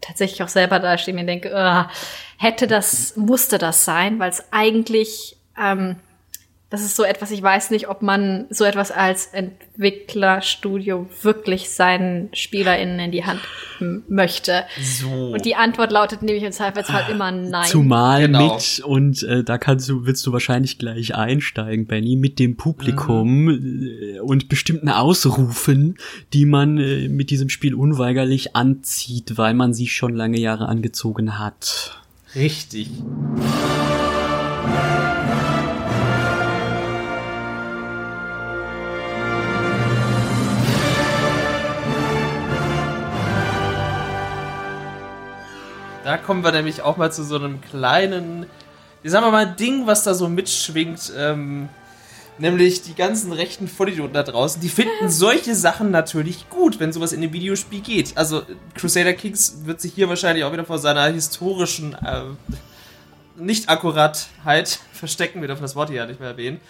tatsächlich 0.00 0.42
auch 0.44 0.48
selber 0.48 0.78
da 0.78 0.96
stehe 0.96 1.16
und 1.16 1.20
mir 1.20 1.26
denke, 1.26 1.50
uh, 1.52 1.90
hätte 2.36 2.68
das, 2.68 3.16
musste 3.16 3.58
das 3.58 3.84
sein, 3.84 4.20
weil 4.20 4.30
es 4.30 4.44
eigentlich 4.52 5.36
ähm, 5.60 5.96
das 6.70 6.82
ist 6.82 6.94
so 6.94 7.02
etwas, 7.02 7.32
ich 7.32 7.42
weiß 7.42 7.72
nicht, 7.72 7.88
ob 7.88 8.00
man 8.00 8.46
so 8.48 8.64
etwas 8.64 8.92
als 8.92 9.26
Entwicklerstudio 9.26 11.08
wirklich 11.20 11.70
seinen 11.70 12.28
SpielerInnen 12.32 13.00
in 13.00 13.10
die 13.10 13.24
Hand 13.24 13.40
möchte. 14.08 14.62
So. 14.80 15.32
Und 15.32 15.44
die 15.44 15.56
Antwort 15.56 15.90
lautet 15.90 16.22
nämlich 16.22 16.44
im 16.44 16.52
Zweifelsfall 16.52 17.06
ah, 17.08 17.10
immer 17.10 17.32
nein. 17.32 17.66
Zumal 17.66 18.22
genau. 18.22 18.54
mit, 18.54 18.80
und 18.84 19.24
äh, 19.24 19.42
da 19.42 19.58
kannst 19.58 19.88
du, 19.88 20.06
willst 20.06 20.24
du 20.28 20.32
wahrscheinlich 20.32 20.78
gleich 20.78 21.16
einsteigen, 21.16 21.86
Benny, 21.86 22.14
mit 22.14 22.38
dem 22.38 22.56
Publikum 22.56 23.46
mhm. 23.46 24.20
und 24.22 24.48
bestimmten 24.48 24.90
Ausrufen, 24.90 25.98
die 26.32 26.46
man 26.46 26.78
äh, 26.78 27.08
mit 27.08 27.30
diesem 27.30 27.48
Spiel 27.48 27.74
unweigerlich 27.74 28.54
anzieht, 28.54 29.36
weil 29.36 29.54
man 29.54 29.74
sie 29.74 29.88
schon 29.88 30.14
lange 30.14 30.38
Jahre 30.38 30.68
angezogen 30.68 31.36
hat. 31.36 32.00
Richtig. 32.36 32.90
Da 46.04 46.16
kommen 46.16 46.42
wir 46.42 46.52
nämlich 46.52 46.82
auch 46.82 46.96
mal 46.96 47.12
zu 47.12 47.24
so 47.24 47.36
einem 47.36 47.60
kleinen, 47.60 48.46
sagen 49.04 49.26
wir 49.26 49.30
mal, 49.30 49.46
Ding, 49.46 49.86
was 49.86 50.02
da 50.04 50.14
so 50.14 50.28
mitschwingt. 50.28 51.12
Ähm, 51.16 51.68
nämlich 52.40 52.82
die 52.82 52.94
ganzen 52.94 53.32
rechten 53.32 53.68
Vollidioten 53.68 54.14
da 54.14 54.22
draußen, 54.22 54.60
die 54.60 54.68
finden 54.68 55.10
solche 55.10 55.54
Sachen 55.54 55.90
natürlich 55.90 56.48
gut, 56.48 56.80
wenn 56.80 56.92
sowas 56.92 57.12
in 57.12 57.22
einem 57.22 57.32
Videospiel 57.32 57.80
geht. 57.80 58.16
Also 58.16 58.42
Crusader 58.74 59.12
Kings 59.12 59.58
wird 59.64 59.80
sich 59.80 59.92
hier 59.94 60.08
wahrscheinlich 60.08 60.44
auch 60.44 60.52
wieder 60.52 60.64
vor 60.64 60.78
seiner 60.78 61.04
historischen 61.06 61.94
äh, 61.94 62.22
Nicht-Akkuratheit 63.36 64.80
verstecken. 64.92 65.40
Wir 65.40 65.48
dürfen 65.48 65.62
das 65.62 65.76
Wort 65.76 65.90
hier 65.90 65.98
ja 65.98 66.06
nicht 66.06 66.20
mehr 66.20 66.30
erwähnen. 66.30 66.60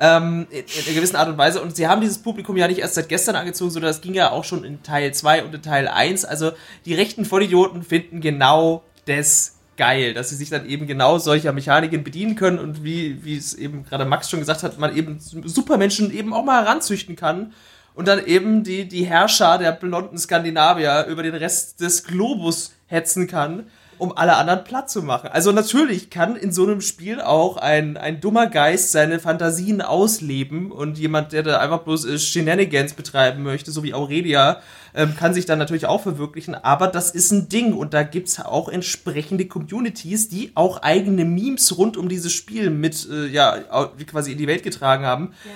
Ähm, 0.00 0.46
in, 0.50 0.58
in, 0.58 0.84
einer 0.86 0.94
gewissen 0.94 1.16
Art 1.16 1.28
und 1.28 1.38
Weise. 1.38 1.60
Und 1.60 1.74
sie 1.74 1.88
haben 1.88 2.00
dieses 2.00 2.18
Publikum 2.18 2.56
ja 2.56 2.68
nicht 2.68 2.78
erst 2.78 2.94
seit 2.94 3.08
gestern 3.08 3.34
angezogen, 3.34 3.70
sondern 3.70 3.90
das 3.90 4.00
ging 4.00 4.14
ja 4.14 4.30
auch 4.30 4.44
schon 4.44 4.62
in 4.62 4.82
Teil 4.82 5.12
2 5.12 5.44
und 5.44 5.54
in 5.54 5.62
Teil 5.62 5.88
1. 5.88 6.24
Also 6.24 6.52
die 6.84 6.94
rechten 6.94 7.24
Vollidioten 7.24 7.82
finden 7.82 8.20
genau 8.20 8.84
das 9.06 9.58
geil, 9.76 10.12
dass 10.12 10.28
sie 10.28 10.36
sich 10.36 10.50
dann 10.50 10.68
eben 10.68 10.86
genau 10.86 11.18
solcher 11.18 11.52
Mechaniken 11.52 12.04
bedienen 12.04 12.34
können 12.34 12.58
und 12.58 12.84
wie, 12.84 13.24
wie 13.24 13.36
es 13.36 13.54
eben 13.54 13.84
gerade 13.84 14.04
Max 14.04 14.28
schon 14.28 14.40
gesagt 14.40 14.62
hat, 14.62 14.78
man 14.78 14.94
eben 14.94 15.18
Supermenschen 15.20 16.12
eben 16.12 16.34
auch 16.34 16.44
mal 16.44 16.64
heranzüchten 16.64 17.16
kann 17.16 17.54
und 17.94 18.06
dann 18.06 18.24
eben 18.26 18.64
die, 18.64 18.86
die 18.86 19.04
Herrscher 19.04 19.56
der 19.56 19.72
blonden 19.72 20.18
Skandinavier 20.18 21.06
über 21.08 21.22
den 21.22 21.34
Rest 21.34 21.80
des 21.80 22.04
Globus 22.04 22.74
hetzen 22.86 23.26
kann 23.26 23.66
um 23.98 24.16
alle 24.16 24.36
anderen 24.36 24.64
platt 24.64 24.88
zu 24.90 25.02
machen. 25.02 25.28
Also 25.32 25.52
natürlich 25.52 26.10
kann 26.10 26.36
in 26.36 26.52
so 26.52 26.64
einem 26.64 26.80
Spiel 26.80 27.20
auch 27.20 27.56
ein, 27.56 27.96
ein 27.96 28.20
dummer 28.20 28.46
Geist 28.46 28.92
seine 28.92 29.18
Fantasien 29.18 29.82
ausleben 29.82 30.72
und 30.72 30.98
jemand, 30.98 31.32
der 31.32 31.42
da 31.42 31.58
einfach 31.58 31.80
bloß 31.80 32.06
äh, 32.06 32.18
Shenanigans 32.18 32.94
betreiben 32.94 33.42
möchte, 33.42 33.70
so 33.70 33.82
wie 33.82 33.94
Aurelia, 33.94 34.60
ähm, 34.94 35.14
kann 35.16 35.34
sich 35.34 35.46
dann 35.46 35.58
natürlich 35.58 35.86
auch 35.86 36.02
verwirklichen, 36.02 36.54
aber 36.54 36.88
das 36.88 37.10
ist 37.10 37.30
ein 37.30 37.48
Ding 37.48 37.72
und 37.72 37.94
da 37.94 38.02
gibt's 38.02 38.40
auch 38.40 38.68
entsprechende 38.68 39.46
Communities, 39.46 40.28
die 40.28 40.52
auch 40.54 40.82
eigene 40.82 41.24
Memes 41.24 41.76
rund 41.76 41.96
um 41.96 42.08
dieses 42.08 42.32
Spiel 42.32 42.70
mit, 42.70 43.06
äh, 43.10 43.26
ja, 43.26 43.58
quasi 44.06 44.32
in 44.32 44.38
die 44.38 44.46
Welt 44.46 44.62
getragen 44.62 45.04
haben. 45.04 45.34
Ja 45.44 45.50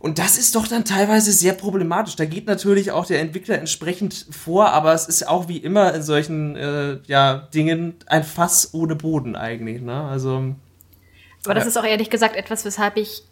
und 0.00 0.18
das 0.18 0.38
ist 0.38 0.54
doch 0.54 0.66
dann 0.66 0.86
teilweise 0.86 1.30
sehr 1.30 1.52
problematisch. 1.52 2.16
Da 2.16 2.24
geht 2.24 2.46
natürlich 2.46 2.90
auch 2.90 3.04
der 3.04 3.20
Entwickler 3.20 3.58
entsprechend 3.58 4.26
vor, 4.30 4.70
aber 4.70 4.94
es 4.94 5.06
ist 5.06 5.28
auch 5.28 5.46
wie 5.46 5.58
immer 5.58 5.92
in 5.92 6.02
solchen 6.02 6.56
äh, 6.56 6.98
ja, 7.06 7.48
Dingen 7.52 7.96
ein 8.06 8.24
Fass 8.24 8.72
ohne 8.72 8.96
Boden 8.96 9.36
eigentlich. 9.36 9.82
Ne? 9.82 10.02
Also, 10.02 10.54
aber 11.44 11.54
das 11.54 11.64
ja. 11.64 11.68
ist 11.68 11.76
auch 11.76 11.84
ehrlich 11.84 12.08
gesagt 12.08 12.34
etwas, 12.34 12.64
weshalb 12.64 12.96
ich 12.96 13.24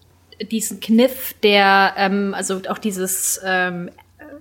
diesen 0.50 0.78
Kniff, 0.80 1.34
der, 1.42 1.94
ähm, 1.96 2.34
also 2.34 2.60
auch 2.68 2.78
dieses, 2.78 3.40
ähm, 3.42 3.90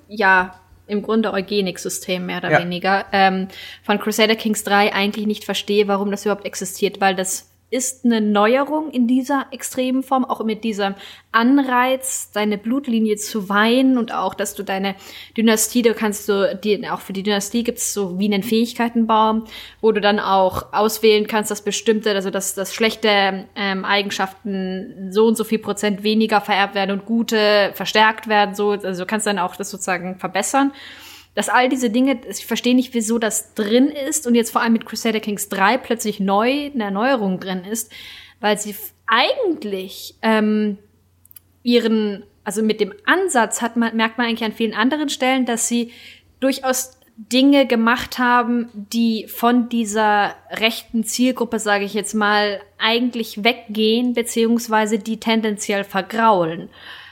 ja, 0.09 0.59
im 0.85 1.03
Grunde 1.03 1.31
Eugenik-System 1.31 2.25
mehr 2.25 2.39
oder 2.39 2.51
ja. 2.51 2.59
weniger, 2.59 3.05
ähm, 3.13 3.47
von 3.83 3.99
Crusader 3.99 4.35
Kings 4.35 4.65
3 4.65 4.93
eigentlich 4.93 5.27
nicht 5.27 5.45
verstehe, 5.45 5.87
warum 5.87 6.11
das 6.11 6.25
überhaupt 6.25 6.45
existiert, 6.45 6.99
weil 6.99 7.15
das 7.15 7.46
ist 7.69 8.05
eine 8.05 8.21
Neuerung 8.21 8.91
in 8.91 9.07
dieser 9.07 9.47
extremen 9.51 10.01
Form, 10.01 10.23
auch 10.23 10.43
mit 10.43 10.63
diesem 10.63 10.95
Anreiz, 11.33 12.31
deine 12.31 12.57
Blutlinie 12.57 13.17
zu 13.17 13.49
weinen 13.49 13.97
und 13.97 14.13
auch, 14.13 14.33
dass 14.33 14.55
du 14.55 14.63
deine 14.63 14.95
Dynastie, 15.35 15.81
da 15.81 15.93
kannst 15.93 16.29
du, 16.29 16.57
die, 16.63 16.87
auch 16.87 17.01
für 17.01 17.11
die 17.11 17.23
Dynastie 17.23 17.63
gibt's 17.63 17.93
so 17.93 18.17
wie 18.19 18.33
einen 18.33 18.43
Fähigkeitenbaum, 18.43 19.45
wo 19.81 19.91
du 19.91 19.99
dann 19.99 20.19
auch 20.19 20.71
auswählen 20.71 21.27
kannst, 21.27 21.51
dass 21.51 21.61
bestimmte, 21.61 22.11
also 22.11 22.29
dass, 22.29 22.55
dass 22.55 22.73
schlechte 22.73 23.45
ähm, 23.55 23.83
Eigenschaften 23.83 25.09
so 25.11 25.25
und 25.27 25.35
so 25.35 25.43
viel 25.43 25.59
Prozent 25.59 26.03
weniger 26.03 26.39
vererbt 26.39 26.73
werden 26.73 26.91
und 26.91 27.05
gute 27.05 27.71
verstärkt 27.73 28.29
werden, 28.29 28.55
so, 28.55 28.71
also 28.71 29.03
du 29.03 29.05
kannst 29.05 29.27
dann 29.27 29.39
auch 29.39 29.57
das 29.57 29.69
sozusagen 29.69 30.17
verbessern 30.17 30.71
dass 31.37 31.49
all 31.49 31.69
diese 31.69 31.91
Dinge, 31.91 32.19
ich 32.27 32.47
verstehe 32.47 32.73
nicht, 32.73 32.95
wieso 32.95 33.19
das 33.19 33.53
drin 33.53 33.89
ist 33.89 34.25
und 34.25 34.33
jetzt 34.33 34.49
vor 34.49 34.61
allem 34.61 34.73
mit 34.73 34.87
Crusader 34.87 35.19
Kings 35.19 35.49
3 35.49 35.77
plötzlich 35.77 36.19
neu 36.19 36.71
eine 36.73 36.85
Erneuerung 36.85 37.39
drin 37.39 37.63
ist, 37.63 37.91
weil 38.39 38.57
sie 38.57 38.73
eigentlich 39.05 40.15
ähm, 40.23 40.79
ihren, 41.61 42.23
also 42.43 42.63
mit 42.63 42.81
dem 42.81 42.91
Ansatz 43.05 43.61
hat 43.61 43.77
man, 43.77 43.95
merkt 43.95 44.17
man 44.17 44.25
eigentlich 44.25 44.45
an 44.45 44.51
vielen 44.51 44.73
anderen 44.73 45.09
Stellen, 45.09 45.45
dass 45.45 45.67
sie 45.67 45.91
durchaus 46.39 46.99
Dinge 47.17 47.67
gemacht 47.67 48.17
haben, 48.17 48.69
die 48.73 49.27
von 49.27 49.69
dieser 49.69 50.33
rechten 50.49 51.03
Zielgruppe, 51.03 51.59
sage 51.59 51.85
ich 51.85 51.93
jetzt 51.93 52.15
mal, 52.15 52.61
eigentlich 52.79 53.43
weggehen, 53.43 54.15
beziehungsweise 54.15 54.97
die 54.97 55.19
tendenziell 55.19 55.83
vergraulen. 55.83 56.69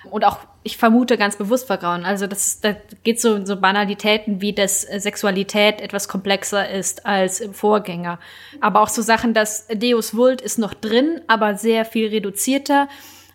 Und 0.10 0.26
auch 0.26 0.39
ich 0.64 0.78
vermute 0.78 1.18
ganz 1.18 1.36
bewusst 1.36 1.68
vergrauen. 1.68 2.06
Also 2.06 2.26
das, 2.26 2.60
das 2.60 2.76
geht 3.03 3.22
so 3.22 3.45
so 3.45 3.56
Banalitäten 3.56 4.41
wie, 4.41 4.53
dass 4.53 4.82
Sexualität 4.82 5.80
etwas 5.80 6.08
komplexer 6.08 6.70
ist 6.70 7.06
als 7.06 7.39
im 7.39 7.53
Vorgänger. 7.53 8.20
Aber 8.62 8.82
auch 8.82 8.89
so 8.89 9.01
Sachen, 9.01 9.34
dass 9.34 9.68
Deus 9.68 10.16
Vult 10.16 10.41
ist 10.41 10.58
noch 10.58 10.74
drin, 10.74 11.22
aber 11.28 11.56
sehr 11.56 11.86
viel 11.86 12.08
reduzierter. 12.08 12.88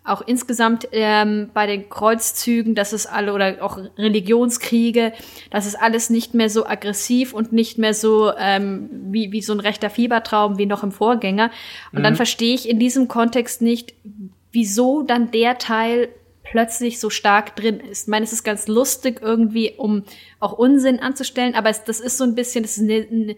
Auch 0.03 0.21
insgesamt 0.25 0.87
ähm, 0.93 1.51
bei 1.53 1.67
den 1.67 1.87
Kreuzzügen, 1.87 2.73
das 2.73 2.91
ist 2.91 3.05
alle 3.05 3.33
oder 3.33 3.57
auch 3.61 3.77
Religionskriege, 3.99 5.13
das 5.51 5.67
ist 5.67 5.75
alles 5.75 6.09
nicht 6.09 6.33
mehr 6.33 6.49
so 6.49 6.65
aggressiv 6.65 7.33
und 7.33 7.53
nicht 7.53 7.77
mehr 7.77 7.93
so 7.93 8.33
ähm, 8.35 8.89
wie, 9.11 9.31
wie 9.31 9.43
so 9.43 9.53
ein 9.53 9.59
rechter 9.59 9.91
Fiebertraum 9.91 10.57
wie 10.57 10.65
noch 10.65 10.83
im 10.83 10.91
Vorgänger. 10.91 11.51
Und 11.91 11.99
mhm. 11.99 12.03
dann 12.03 12.15
verstehe 12.15 12.55
ich 12.55 12.67
in 12.67 12.79
diesem 12.79 13.07
Kontext 13.09 13.61
nicht, 13.61 13.93
wieso 14.51 15.03
dann 15.03 15.29
der 15.29 15.59
Teil 15.59 16.09
plötzlich 16.51 16.99
so 16.99 17.09
stark 17.09 17.55
drin 17.55 17.79
ist. 17.79 18.03
Ich 18.03 18.07
meine, 18.09 18.25
es 18.25 18.33
ist 18.33 18.43
ganz 18.43 18.67
lustig 18.67 19.21
irgendwie, 19.21 19.73
um 19.77 20.03
auch 20.41 20.51
Unsinn 20.51 20.99
anzustellen, 20.99 21.55
aber 21.55 21.69
es, 21.69 21.85
das 21.85 22.01
ist 22.01 22.17
so 22.17 22.25
ein 22.25 22.35
bisschen, 22.35 22.63
das 22.63 22.77
ist 22.77 22.83
eine, 22.83 23.07
eine, 23.09 23.35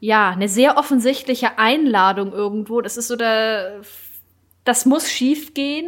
ja, 0.00 0.30
eine 0.30 0.48
sehr 0.48 0.76
offensichtliche 0.76 1.56
Einladung 1.58 2.32
irgendwo. 2.32 2.80
Das 2.80 2.96
ist 2.96 3.08
so 3.08 3.14
der, 3.14 3.80
das 4.64 4.86
muss 4.86 5.08
schief 5.08 5.54
gehen, 5.54 5.86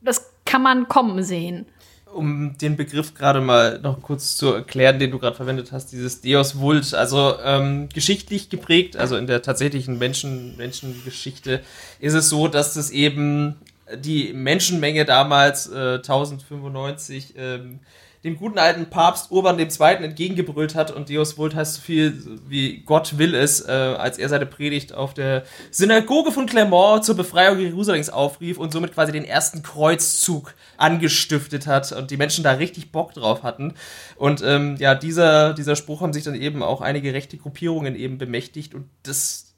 das 0.00 0.32
kann 0.44 0.62
man 0.62 0.86
kommen 0.86 1.24
sehen. 1.24 1.66
Um 2.14 2.56
den 2.56 2.76
Begriff 2.76 3.14
gerade 3.14 3.40
mal 3.40 3.80
noch 3.80 4.00
kurz 4.00 4.36
zu 4.36 4.52
erklären, 4.52 5.00
den 5.00 5.10
du 5.10 5.18
gerade 5.18 5.34
verwendet 5.34 5.72
hast, 5.72 5.92
dieses 5.92 6.20
Deus 6.20 6.60
Vult, 6.60 6.94
also 6.94 7.34
ähm, 7.42 7.88
geschichtlich 7.92 8.48
geprägt, 8.48 8.96
also 8.96 9.16
in 9.16 9.26
der 9.26 9.42
tatsächlichen 9.42 9.98
Menschen, 9.98 10.56
Menschengeschichte, 10.56 11.62
ist 11.98 12.14
es 12.14 12.28
so, 12.28 12.46
dass 12.46 12.76
es 12.76 12.90
eben 12.90 13.56
die 13.96 14.32
Menschenmenge 14.32 15.04
damals, 15.04 15.68
äh, 15.68 16.00
1095, 16.02 17.34
ähm, 17.36 17.80
dem 18.24 18.36
guten 18.36 18.58
alten 18.58 18.88
Papst 18.88 19.30
Urban 19.32 19.58
II. 19.58 20.04
entgegengebrüllt 20.04 20.74
hat 20.74 20.92
und 20.92 21.10
Deus 21.10 21.38
Vult 21.38 21.54
heißt 21.54 21.74
so 21.74 21.80
viel 21.80 22.40
wie 22.46 22.82
Gott 22.84 23.18
will 23.18 23.34
es, 23.34 23.66
äh, 23.66 23.72
als 23.72 24.16
er 24.18 24.28
seine 24.28 24.46
Predigt 24.46 24.94
auf 24.94 25.12
der 25.12 25.42
Synagoge 25.70 26.30
von 26.30 26.46
Clermont 26.46 27.04
zur 27.04 27.16
Befreiung 27.16 27.58
Jerusalems 27.58 28.10
aufrief 28.10 28.58
und 28.58 28.72
somit 28.72 28.94
quasi 28.94 29.10
den 29.10 29.24
ersten 29.24 29.62
Kreuzzug 29.62 30.54
angestiftet 30.76 31.66
hat 31.66 31.90
und 31.92 32.10
die 32.10 32.16
Menschen 32.16 32.44
da 32.44 32.52
richtig 32.52 32.92
Bock 32.92 33.12
drauf 33.12 33.42
hatten. 33.42 33.74
Und 34.16 34.42
ähm, 34.42 34.76
ja, 34.78 34.94
dieser, 34.94 35.52
dieser 35.52 35.74
Spruch 35.74 36.00
haben 36.00 36.12
sich 36.12 36.22
dann 36.22 36.34
eben 36.34 36.62
auch 36.62 36.80
einige 36.80 37.12
rechte 37.12 37.36
Gruppierungen 37.38 37.96
eben 37.96 38.18
bemächtigt 38.18 38.74
und 38.74 38.88
das 39.02 39.51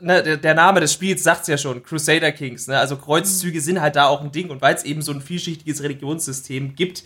Ne, 0.00 0.38
der 0.38 0.54
Name 0.54 0.80
des 0.80 0.92
Spiels 0.92 1.22
sagt 1.22 1.42
es 1.42 1.46
ja 1.48 1.58
schon, 1.58 1.82
Crusader 1.82 2.32
Kings, 2.32 2.66
ne? 2.66 2.78
Also 2.78 2.96
Kreuzzüge 2.96 3.60
sind 3.60 3.80
halt 3.80 3.96
da 3.96 4.06
auch 4.06 4.20
ein 4.20 4.32
Ding 4.32 4.50
und 4.50 4.62
weil 4.62 4.74
es 4.74 4.84
eben 4.84 5.02
so 5.02 5.12
ein 5.12 5.20
vielschichtiges 5.20 5.82
Religionssystem 5.82 6.74
gibt, 6.74 7.04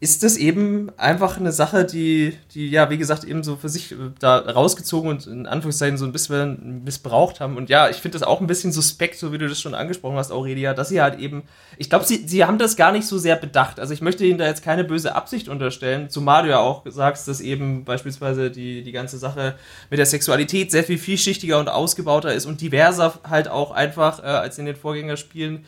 ist 0.00 0.22
das 0.22 0.36
eben 0.36 0.90
einfach 0.96 1.38
eine 1.38 1.50
Sache, 1.50 1.84
die, 1.84 2.36
die 2.54 2.70
ja, 2.70 2.88
wie 2.88 2.98
gesagt, 2.98 3.24
eben 3.24 3.42
so 3.42 3.56
für 3.56 3.68
sich 3.68 3.90
äh, 3.90 3.96
da 4.20 4.38
rausgezogen 4.38 5.10
und 5.10 5.26
in 5.26 5.46
Anführungszeichen 5.46 5.98
so 5.98 6.04
ein 6.04 6.12
bisschen 6.12 6.84
missbraucht 6.84 7.40
haben. 7.40 7.56
Und 7.56 7.68
ja, 7.68 7.88
ich 7.88 7.96
finde 7.96 8.16
das 8.16 8.26
auch 8.26 8.40
ein 8.40 8.46
bisschen 8.46 8.70
suspekt, 8.70 9.18
so 9.18 9.32
wie 9.32 9.38
du 9.38 9.48
das 9.48 9.60
schon 9.60 9.74
angesprochen 9.74 10.16
hast, 10.16 10.30
Aurelia, 10.30 10.72
dass 10.72 10.90
sie 10.90 11.00
halt 11.00 11.18
eben, 11.18 11.42
ich 11.78 11.90
glaube, 11.90 12.04
sie, 12.04 12.28
sie 12.28 12.44
haben 12.44 12.58
das 12.58 12.76
gar 12.76 12.92
nicht 12.92 13.08
so 13.08 13.18
sehr 13.18 13.34
bedacht. 13.34 13.80
Also 13.80 13.92
ich 13.92 14.00
möchte 14.00 14.24
ihnen 14.24 14.38
da 14.38 14.46
jetzt 14.46 14.62
keine 14.62 14.84
böse 14.84 15.16
Absicht 15.16 15.48
unterstellen, 15.48 16.10
zumal 16.10 16.44
du 16.44 16.50
ja 16.50 16.60
auch 16.60 16.84
sagst, 16.86 17.26
dass 17.26 17.40
eben 17.40 17.84
beispielsweise 17.84 18.52
die, 18.52 18.84
die 18.84 18.92
ganze 18.92 19.18
Sache 19.18 19.56
mit 19.90 19.98
der 19.98 20.06
Sexualität 20.06 20.70
sehr 20.70 20.84
viel 20.84 20.98
vielschichtiger 20.98 21.58
und 21.58 21.68
ausgebauter 21.68 22.32
ist 22.32 22.46
und 22.46 22.60
diverser 22.60 23.14
halt 23.28 23.48
auch 23.48 23.72
einfach 23.72 24.20
äh, 24.20 24.26
als 24.26 24.58
in 24.58 24.66
den 24.66 24.76
Vorgängerspielen. 24.76 25.64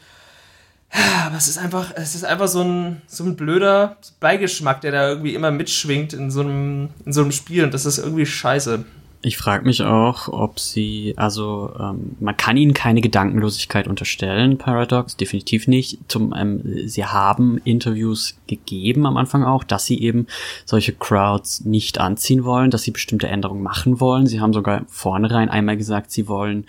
Aber 1.27 1.37
es 1.37 1.49
ist 1.49 1.59
einfach, 1.59 1.93
es 1.95 2.15
ist 2.15 2.25
einfach 2.25 2.49
so 2.49 2.62
ein, 2.62 3.03
so 3.07 3.25
ein 3.25 3.37
blöder 3.37 3.97
Beigeschmack, 4.19 4.81
der 4.81 4.93
da 4.93 5.09
irgendwie 5.09 5.35
immer 5.35 5.51
mitschwingt 5.51 6.12
in 6.12 6.31
so 6.31 6.41
einem, 6.41 6.89
in 7.05 7.12
so 7.12 7.23
einem 7.23 7.33
Spiel 7.33 7.65
und 7.65 7.73
das 7.73 7.87
ist 7.87 7.99
irgendwie 7.99 8.27
scheiße. 8.27 8.85
Ich 9.23 9.37
frage 9.37 9.67
mich 9.67 9.83
auch, 9.83 10.29
ob 10.29 10.59
sie, 10.59 11.12
also 11.17 11.75
ähm, 11.79 12.17
man 12.21 12.39
kann 12.39 12.57
ihnen 12.57 12.73
keine 12.73 13.03
Gedankenlosigkeit 13.03 13.87
unterstellen, 13.87 14.57
Paradox, 14.57 15.15
definitiv 15.15 15.69
nicht. 15.69 15.99
Zum, 16.09 16.35
ähm, 16.35 16.62
sie 16.89 17.05
haben 17.05 17.59
Interviews 17.59 18.39
gegeben 18.47 19.05
am 19.05 19.19
Anfang 19.19 19.45
auch, 19.45 19.62
dass 19.62 19.85
sie 19.85 20.01
eben 20.01 20.27
solche 20.65 20.95
Crowds 20.95 21.67
nicht 21.67 22.01
anziehen 22.01 22.45
wollen, 22.45 22.71
dass 22.71 22.83
sie 22.83 22.93
bestimmte 22.93 23.29
Änderungen 23.29 23.62
machen 23.62 24.01
wollen. 24.01 24.27
Sie 24.27 24.41
haben 24.41 24.55
sogar 24.55 24.87
vornherein 24.89 25.51
einmal 25.51 25.77
gesagt, 25.77 26.11
sie 26.11 26.27
wollen, 26.27 26.65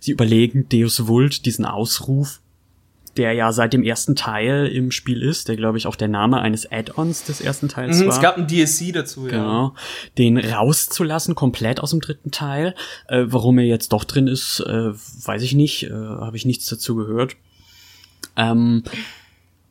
sie 0.00 0.10
überlegen, 0.10 0.68
Deus 0.68 1.06
Vult, 1.06 1.46
diesen 1.46 1.64
Ausruf 1.64 2.41
der 3.16 3.32
ja 3.32 3.52
seit 3.52 3.72
dem 3.72 3.82
ersten 3.82 4.16
Teil 4.16 4.66
im 4.66 4.90
Spiel 4.90 5.22
ist, 5.22 5.48
der 5.48 5.56
glaube 5.56 5.78
ich 5.78 5.86
auch 5.86 5.96
der 5.96 6.08
Name 6.08 6.40
eines 6.40 6.70
Add-ons 6.70 7.24
des 7.24 7.40
ersten 7.40 7.68
Teils 7.68 8.00
mhm, 8.00 8.06
war. 8.06 8.14
Es 8.14 8.20
gab 8.20 8.38
ein 8.38 8.46
DSC 8.46 8.92
dazu, 8.92 9.26
ja. 9.26 9.32
Genau. 9.32 9.74
Den 10.18 10.38
rauszulassen, 10.38 11.34
komplett 11.34 11.80
aus 11.80 11.90
dem 11.90 12.00
dritten 12.00 12.30
Teil. 12.30 12.74
Äh, 13.08 13.24
warum 13.26 13.58
er 13.58 13.66
jetzt 13.66 13.92
doch 13.92 14.04
drin 14.04 14.26
ist, 14.26 14.60
äh, 14.60 14.92
weiß 14.92 15.42
ich 15.42 15.54
nicht. 15.54 15.84
Äh, 15.84 15.92
Habe 15.92 16.36
ich 16.36 16.44
nichts 16.44 16.66
dazu 16.66 16.94
gehört. 16.94 17.36
Ähm, 18.36 18.82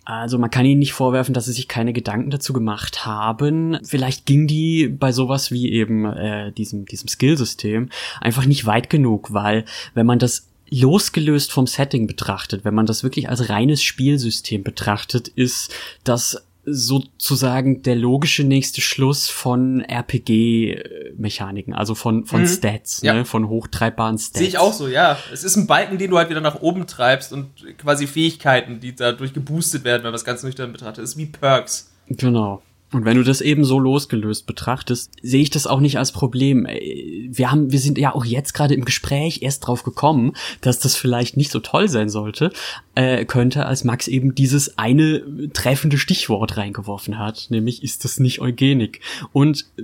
also 0.04 0.38
man 0.38 0.50
kann 0.50 0.66
ihnen 0.66 0.80
nicht 0.80 0.94
vorwerfen, 0.94 1.34
dass 1.34 1.46
sie 1.46 1.54
sich 1.54 1.68
keine 1.68 1.94
Gedanken 1.94 2.32
dazu 2.32 2.54
gemacht 2.54 3.06
haben. 3.06 3.78
Vielleicht 3.84 4.26
ging 4.26 4.48
die 4.48 4.88
bei 4.88 5.12
sowas 5.12 5.52
wie 5.52 5.72
eben 5.72 6.06
äh, 6.06 6.52
diesem, 6.52 6.86
diesem 6.86 7.08
Skillsystem 7.08 7.90
einfach 8.20 8.46
nicht 8.46 8.66
weit 8.66 8.90
genug, 8.90 9.32
weil 9.32 9.66
wenn 9.94 10.08
man 10.08 10.20
das 10.20 10.51
losgelöst 10.72 11.52
vom 11.52 11.68
Setting 11.68 12.08
betrachtet, 12.08 12.66
wenn 12.66 12.74
man 12.74 12.86
das 12.86 13.04
wirklich 13.04 13.30
als 13.30 13.50
reines 13.50 13.84
Spielsystem 13.84 14.64
betrachtet, 14.64 15.28
ist 15.28 15.74
das 16.04 16.46
sozusagen 16.64 17.82
der 17.82 17.96
logische 17.96 18.44
nächste 18.44 18.82
Schluss 18.82 19.28
von 19.30 19.82
RPG-Mechaniken, 19.82 21.74
also 21.74 21.96
von, 21.96 22.26
von 22.26 22.42
mhm. 22.42 22.48
Stats, 22.48 23.02
ja. 23.02 23.14
ne, 23.14 23.26
von 23.26 23.50
hochtreibbaren 23.50 24.18
Stats. 24.18 24.38
Sehe 24.38 24.48
ich 24.48 24.58
auch 24.60 24.74
so, 24.74 24.88
ja. 24.88 25.18
Es 25.34 25.44
ist 25.44 25.56
ein 25.56 25.66
Balken, 25.66 25.98
den 25.98 26.12
du 26.12 26.18
halt 26.18 26.30
wieder 26.30 26.42
nach 26.42 26.62
oben 26.62 26.86
treibst 26.86 27.34
und 27.34 27.50
quasi 27.78 28.06
Fähigkeiten, 28.06 28.80
die 28.80 28.96
dadurch 28.96 29.34
geboostet 29.34 29.84
werden, 29.84 30.04
wenn 30.04 30.10
man 30.10 30.14
das 30.14 30.26
ganz 30.26 30.44
nüchtern 30.44 30.72
betrachtet. 30.72 31.04
Das 31.04 31.12
ist 31.12 31.18
wie 31.18 31.26
Perks. 31.26 31.92
Genau. 32.08 32.62
Und 32.92 33.06
wenn 33.06 33.18
du 33.18 33.24
das 33.24 33.40
eben 33.42 33.64
so 33.64 33.80
losgelöst 33.80 34.46
betrachtest, 34.46 35.14
sehe 35.22 35.42
ich 35.42 35.50
das 35.50 35.66
auch 35.66 35.80
nicht 35.80 35.98
als 35.98 36.12
Problem. 36.12 36.66
Äh, 36.66 37.30
wir 37.30 37.50
haben, 37.50 37.72
wir 37.72 37.80
sind 37.80 37.98
ja 37.98 38.14
auch 38.14 38.26
jetzt 38.26 38.54
gerade 38.54 38.74
im 38.74 38.86
Gespräch 38.86 39.42
erst 39.42 39.66
drauf 39.66 39.84
gekommen, 39.84 40.34
dass 40.60 40.80
das 40.80 40.96
vielleicht 40.96 41.38
nicht 41.38 41.52
so 41.52 41.60
toll 41.60 41.88
sein 41.88 42.10
sollte, 42.10 42.52
äh, 42.96 43.26
könnte, 43.26 43.66
als 43.66 43.84
Max 43.84 44.08
eben 44.08 44.36
dieses 44.36 44.78
eine 44.78 45.50
treffende 45.54 45.98
Stichwort 45.98 46.58
reingeworfen 46.58 47.18
hat, 47.18 47.48
nämlich 47.50 47.84
ist 47.84 48.04
das 48.04 48.20
nicht 48.20 48.42
Eugenik. 48.42 49.00
Und 49.32 49.66
äh, 49.78 49.84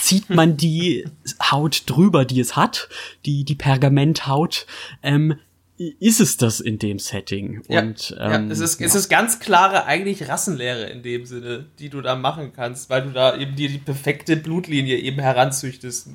zieht 0.00 0.28
man 0.28 0.56
die 0.56 1.04
Haut 1.40 1.84
drüber, 1.86 2.24
die 2.24 2.40
es 2.40 2.56
hat, 2.56 2.88
die, 3.24 3.44
die 3.44 3.54
Pergamenthaut, 3.54 4.66
ähm, 5.02 5.36
ist 5.78 6.20
es 6.20 6.36
das 6.36 6.60
in 6.60 6.78
dem 6.78 6.98
Setting. 6.98 7.62
Ja, 7.68 7.80
und, 7.80 8.16
ähm, 8.18 8.48
ja, 8.48 8.52
es, 8.52 8.58
ist, 8.58 8.80
ja. 8.80 8.86
es 8.86 8.94
ist 8.94 9.08
ganz 9.08 9.38
klare 9.38 9.84
eigentlich 9.84 10.28
Rassenlehre 10.28 10.86
in 10.86 11.02
dem 11.02 11.24
Sinne, 11.24 11.66
die 11.78 11.88
du 11.88 12.00
da 12.00 12.16
machen 12.16 12.52
kannst, 12.52 12.90
weil 12.90 13.02
du 13.02 13.10
da 13.10 13.36
eben 13.36 13.54
dir 13.54 13.68
die 13.68 13.78
perfekte 13.78 14.36
Blutlinie 14.36 14.98
eben 14.98 15.20
heranzüchtest. 15.20 16.08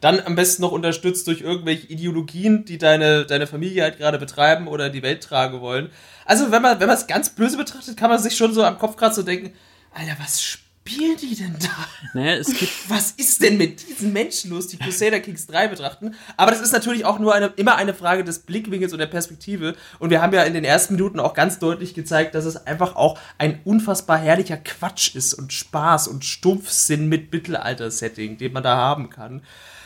Dann 0.00 0.20
am 0.20 0.34
besten 0.34 0.62
noch 0.62 0.72
unterstützt 0.72 1.28
durch 1.28 1.42
irgendwelche 1.42 1.86
Ideologien, 1.86 2.64
die 2.64 2.78
deine, 2.78 3.24
deine 3.24 3.46
Familie 3.46 3.84
halt 3.84 3.98
gerade 3.98 4.18
betreiben 4.18 4.66
oder 4.66 4.90
die 4.90 5.02
Welt 5.02 5.22
tragen 5.22 5.60
wollen. 5.60 5.90
Also 6.24 6.50
wenn 6.50 6.62
man 6.62 6.80
wenn 6.80 6.88
man 6.88 6.96
es 6.96 7.06
ganz 7.06 7.30
böse 7.30 7.56
betrachtet, 7.56 7.96
kann 7.96 8.10
man 8.10 8.18
sich 8.18 8.36
schon 8.36 8.52
so 8.52 8.64
am 8.64 8.78
Kopf 8.78 8.96
gerade 8.96 9.14
so 9.14 9.22
denken, 9.22 9.52
Alter, 9.94 10.16
was 10.18 10.58
spielen 10.84 11.16
die 11.16 11.34
denn 11.34 11.56
da? 11.60 11.86
Naja, 12.14 12.34
es 12.34 12.48
gibt 12.58 12.72
Was 12.88 13.12
ist 13.12 13.42
denn 13.42 13.56
mit 13.56 13.88
diesen 13.88 14.12
Menschen 14.12 14.50
los, 14.50 14.66
die 14.68 14.76
Crusader 14.76 15.20
Kings 15.20 15.46
3 15.46 15.68
betrachten? 15.68 16.14
Aber 16.36 16.50
das 16.50 16.60
ist 16.60 16.72
natürlich 16.72 17.04
auch 17.04 17.18
nur 17.18 17.34
eine, 17.34 17.46
immer 17.56 17.76
eine 17.76 17.94
Frage 17.94 18.24
des 18.24 18.40
Blickwinkels 18.40 18.92
und 18.92 18.98
der 18.98 19.06
Perspektive. 19.06 19.76
Und 19.98 20.10
wir 20.10 20.20
haben 20.20 20.32
ja 20.32 20.42
in 20.42 20.54
den 20.54 20.64
ersten 20.64 20.94
Minuten 20.94 21.20
auch 21.20 21.34
ganz 21.34 21.58
deutlich 21.58 21.94
gezeigt, 21.94 22.34
dass 22.34 22.44
es 22.44 22.66
einfach 22.66 22.96
auch 22.96 23.18
ein 23.38 23.60
unfassbar 23.64 24.18
herrlicher 24.18 24.56
Quatsch 24.56 25.14
ist 25.14 25.34
und 25.34 25.52
Spaß 25.52 26.08
und 26.08 26.24
Stumpfsinn 26.24 27.08
mit 27.08 27.32
Mittelalter-Setting, 27.32 28.38
den 28.38 28.52
man 28.52 28.62
da 28.62 28.76
haben 28.76 29.10
kann. 29.10 29.42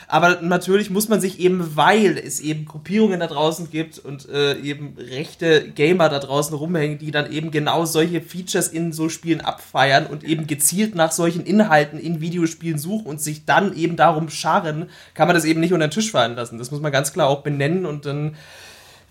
Aber 0.09 0.41
natürlich 0.41 0.91
muss 0.91 1.09
man 1.09 1.21
sich 1.21 1.41
eben, 1.41 1.77
weil 1.77 2.17
es 2.17 2.41
eben 2.41 2.65
Gruppierungen 2.65 3.19
da 3.19 3.27
draußen 3.27 3.71
gibt 3.71 3.99
und 3.99 4.29
äh, 4.29 4.57
eben 4.59 4.97
rechte 4.99 5.69
Gamer 5.71 6.09
da 6.09 6.21
draußen 6.21 6.57
rumhängen, 6.57 6.99
die 6.99 7.11
dann 7.11 7.33
eben 7.33 7.51
genau 7.51 7.85
solche 7.87 8.21
Features 8.21 8.69
in 8.69 8.93
so 8.93 9.09
Spielen 9.09 9.41
abfeiern 9.41 10.07
und 10.07 10.23
eben 10.23 10.47
gezielt 10.47 10.95
nach 10.95 11.11
solchen 11.11 11.45
Inhalten 11.45 11.99
in 11.99 12.21
Videospielen 12.21 12.79
suchen 12.79 13.07
und 13.07 13.21
sich 13.21 13.47
dann 13.47 13.77
eben 13.77 13.97
darum 13.97 14.29
scharren, 14.29 14.91
kann 15.15 15.27
man 15.27 15.35
das 15.35 15.45
eben 15.45 15.61
nicht 15.61 15.73
unter 15.73 15.89
den 15.89 15.93
Tisch 15.93 16.13
fallen 16.13 16.37
lassen. 16.37 16.59
Das 16.59 16.71
muss 16.71 16.81
man 16.81 16.93
ganz 16.93 17.13
klar 17.13 17.29
auch 17.29 17.43
benennen 17.43 17.85
und 17.85 18.07
dann 18.07 18.37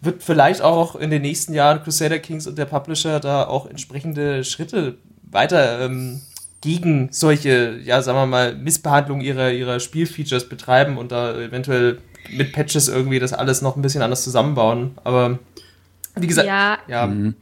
wird 0.01 0.23
vielleicht 0.23 0.61
auch 0.61 0.95
in 0.95 1.09
den 1.09 1.21
nächsten 1.21 1.53
Jahren 1.53 1.83
Crusader 1.83 2.19
Kings 2.19 2.47
und 2.47 2.57
der 2.57 2.65
Publisher 2.65 3.19
da 3.19 3.45
auch 3.45 3.65
entsprechende 3.69 4.45
Schritte 4.45 4.95
weiter 5.29 5.81
ähm, 5.81 6.21
gegen 6.65 7.09
solche, 7.11 7.79
ja, 7.83 8.01
sagen 8.01 8.17
wir 8.17 8.25
mal, 8.25 8.55
Missbehandlung 8.55 9.21
ihrer, 9.21 9.51
ihrer 9.51 9.79
Spielfeatures 9.79 10.49
betreiben 10.49 10.97
und 10.97 11.11
da 11.11 11.39
eventuell 11.39 11.99
mit 12.31 12.53
Patches 12.53 12.87
irgendwie 12.87 13.19
das 13.19 13.33
alles 13.33 13.61
noch 13.61 13.75
ein 13.75 13.83
bisschen 13.83 14.01
anders 14.01 14.23
zusammenbauen. 14.23 14.97
Aber 15.03 15.37
wie 16.15 16.25
gesagt, 16.25 16.47
ja. 16.47 16.79
ja. 16.87 17.05
Mhm. 17.05 17.35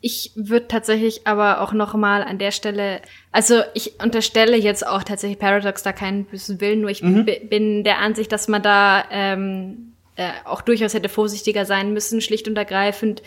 Ich 0.00 0.32
würde 0.34 0.66
tatsächlich 0.66 1.26
aber 1.26 1.60
auch 1.60 1.74
noch 1.74 1.92
mal 1.92 2.22
an 2.22 2.38
der 2.38 2.52
Stelle, 2.52 3.02
also 3.32 3.60
ich 3.74 4.00
unterstelle 4.02 4.56
jetzt 4.56 4.86
auch 4.86 5.02
tatsächlich 5.02 5.38
Paradox 5.38 5.82
da 5.82 5.92
keinen 5.92 6.24
bösen 6.24 6.58
Willen, 6.62 6.80
nur 6.80 6.90
ich 6.90 7.02
mhm. 7.02 7.26
bin 7.50 7.84
der 7.84 7.98
Ansicht, 7.98 8.32
dass 8.32 8.48
man 8.48 8.62
da 8.62 9.04
ähm, 9.10 9.92
äh, 10.16 10.30
auch 10.46 10.62
durchaus 10.62 10.94
hätte 10.94 11.10
vorsichtiger 11.10 11.66
sein 11.66 11.92
müssen, 11.92 12.22
schlicht 12.22 12.48
und 12.48 12.56
ergreifend, 12.56 13.22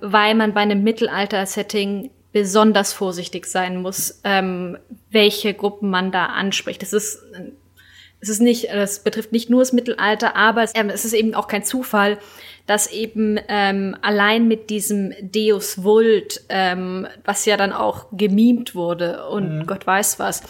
weil 0.00 0.34
man 0.34 0.52
bei 0.52 0.62
einem 0.62 0.82
Mittelalter-Setting 0.82 2.10
besonders 2.32 2.92
vorsichtig 2.92 3.46
sein 3.46 3.82
muss, 3.82 4.20
ähm, 4.24 4.78
welche 5.10 5.54
Gruppen 5.54 5.90
man 5.90 6.12
da 6.12 6.26
anspricht. 6.26 6.82
Das 6.82 6.92
ist, 6.92 7.22
es 8.20 8.28
ist 8.28 8.40
nicht, 8.40 8.68
das 8.72 9.00
betrifft 9.00 9.32
nicht 9.32 9.50
nur 9.50 9.60
das 9.60 9.72
Mittelalter, 9.72 10.36
aber 10.36 10.62
es, 10.62 10.72
ähm, 10.74 10.90
es 10.90 11.04
ist 11.04 11.14
eben 11.14 11.34
auch 11.34 11.48
kein 11.48 11.64
Zufall, 11.64 12.18
dass 12.66 12.92
eben 12.92 13.38
ähm, 13.48 13.96
allein 14.02 14.46
mit 14.46 14.70
diesem 14.70 15.12
Deus 15.20 15.82
Vult, 15.82 16.42
ähm, 16.48 17.08
was 17.24 17.46
ja 17.46 17.56
dann 17.56 17.72
auch 17.72 18.06
gemimt 18.12 18.74
wurde 18.74 19.26
und 19.28 19.60
mhm. 19.60 19.66
Gott 19.66 19.86
weiß 19.86 20.18
was, 20.20 20.42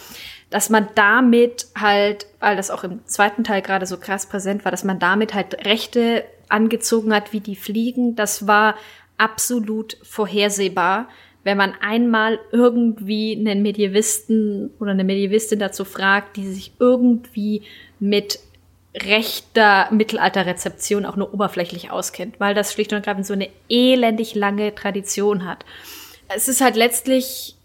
dass 0.51 0.69
man 0.69 0.89
damit 0.95 1.67
halt, 1.79 2.27
weil 2.39 2.57
das 2.57 2.69
auch 2.69 2.83
im 2.83 3.05
zweiten 3.07 3.43
Teil 3.43 3.61
gerade 3.61 3.85
so 3.85 3.97
krass 3.97 4.27
präsent 4.27 4.65
war, 4.65 4.71
dass 4.71 4.83
man 4.83 4.99
damit 4.99 5.33
halt 5.33 5.65
Rechte 5.65 6.25
angezogen 6.49 7.13
hat 7.13 7.31
wie 7.33 7.39
die 7.39 7.55
Fliegen, 7.55 8.15
das 8.15 8.45
war 8.45 8.75
absolut 9.17 9.97
vorhersehbar 10.03 11.07
wenn 11.43 11.57
man 11.57 11.73
einmal 11.81 12.39
irgendwie 12.51 13.35
einen 13.35 13.61
Medievisten 13.61 14.69
oder 14.79 14.91
eine 14.91 15.03
Medievistin 15.03 15.59
dazu 15.59 15.85
fragt, 15.85 16.37
die 16.37 16.47
sich 16.47 16.73
irgendwie 16.79 17.63
mit 17.99 18.39
rechter 18.95 19.87
Mittelalterrezeption 19.91 21.05
auch 21.05 21.15
nur 21.15 21.33
oberflächlich 21.33 21.91
auskennt, 21.91 22.39
weil 22.39 22.53
das 22.53 22.73
schlicht 22.73 22.91
und 22.91 22.97
ergreifend 22.97 23.25
so 23.25 23.33
eine 23.33 23.49
elendig 23.69 24.35
lange 24.35 24.75
Tradition 24.75 25.45
hat. 25.45 25.65
Es 26.27 26.47
ist 26.47 26.61
halt 26.61 26.75
letztlich 26.75 27.55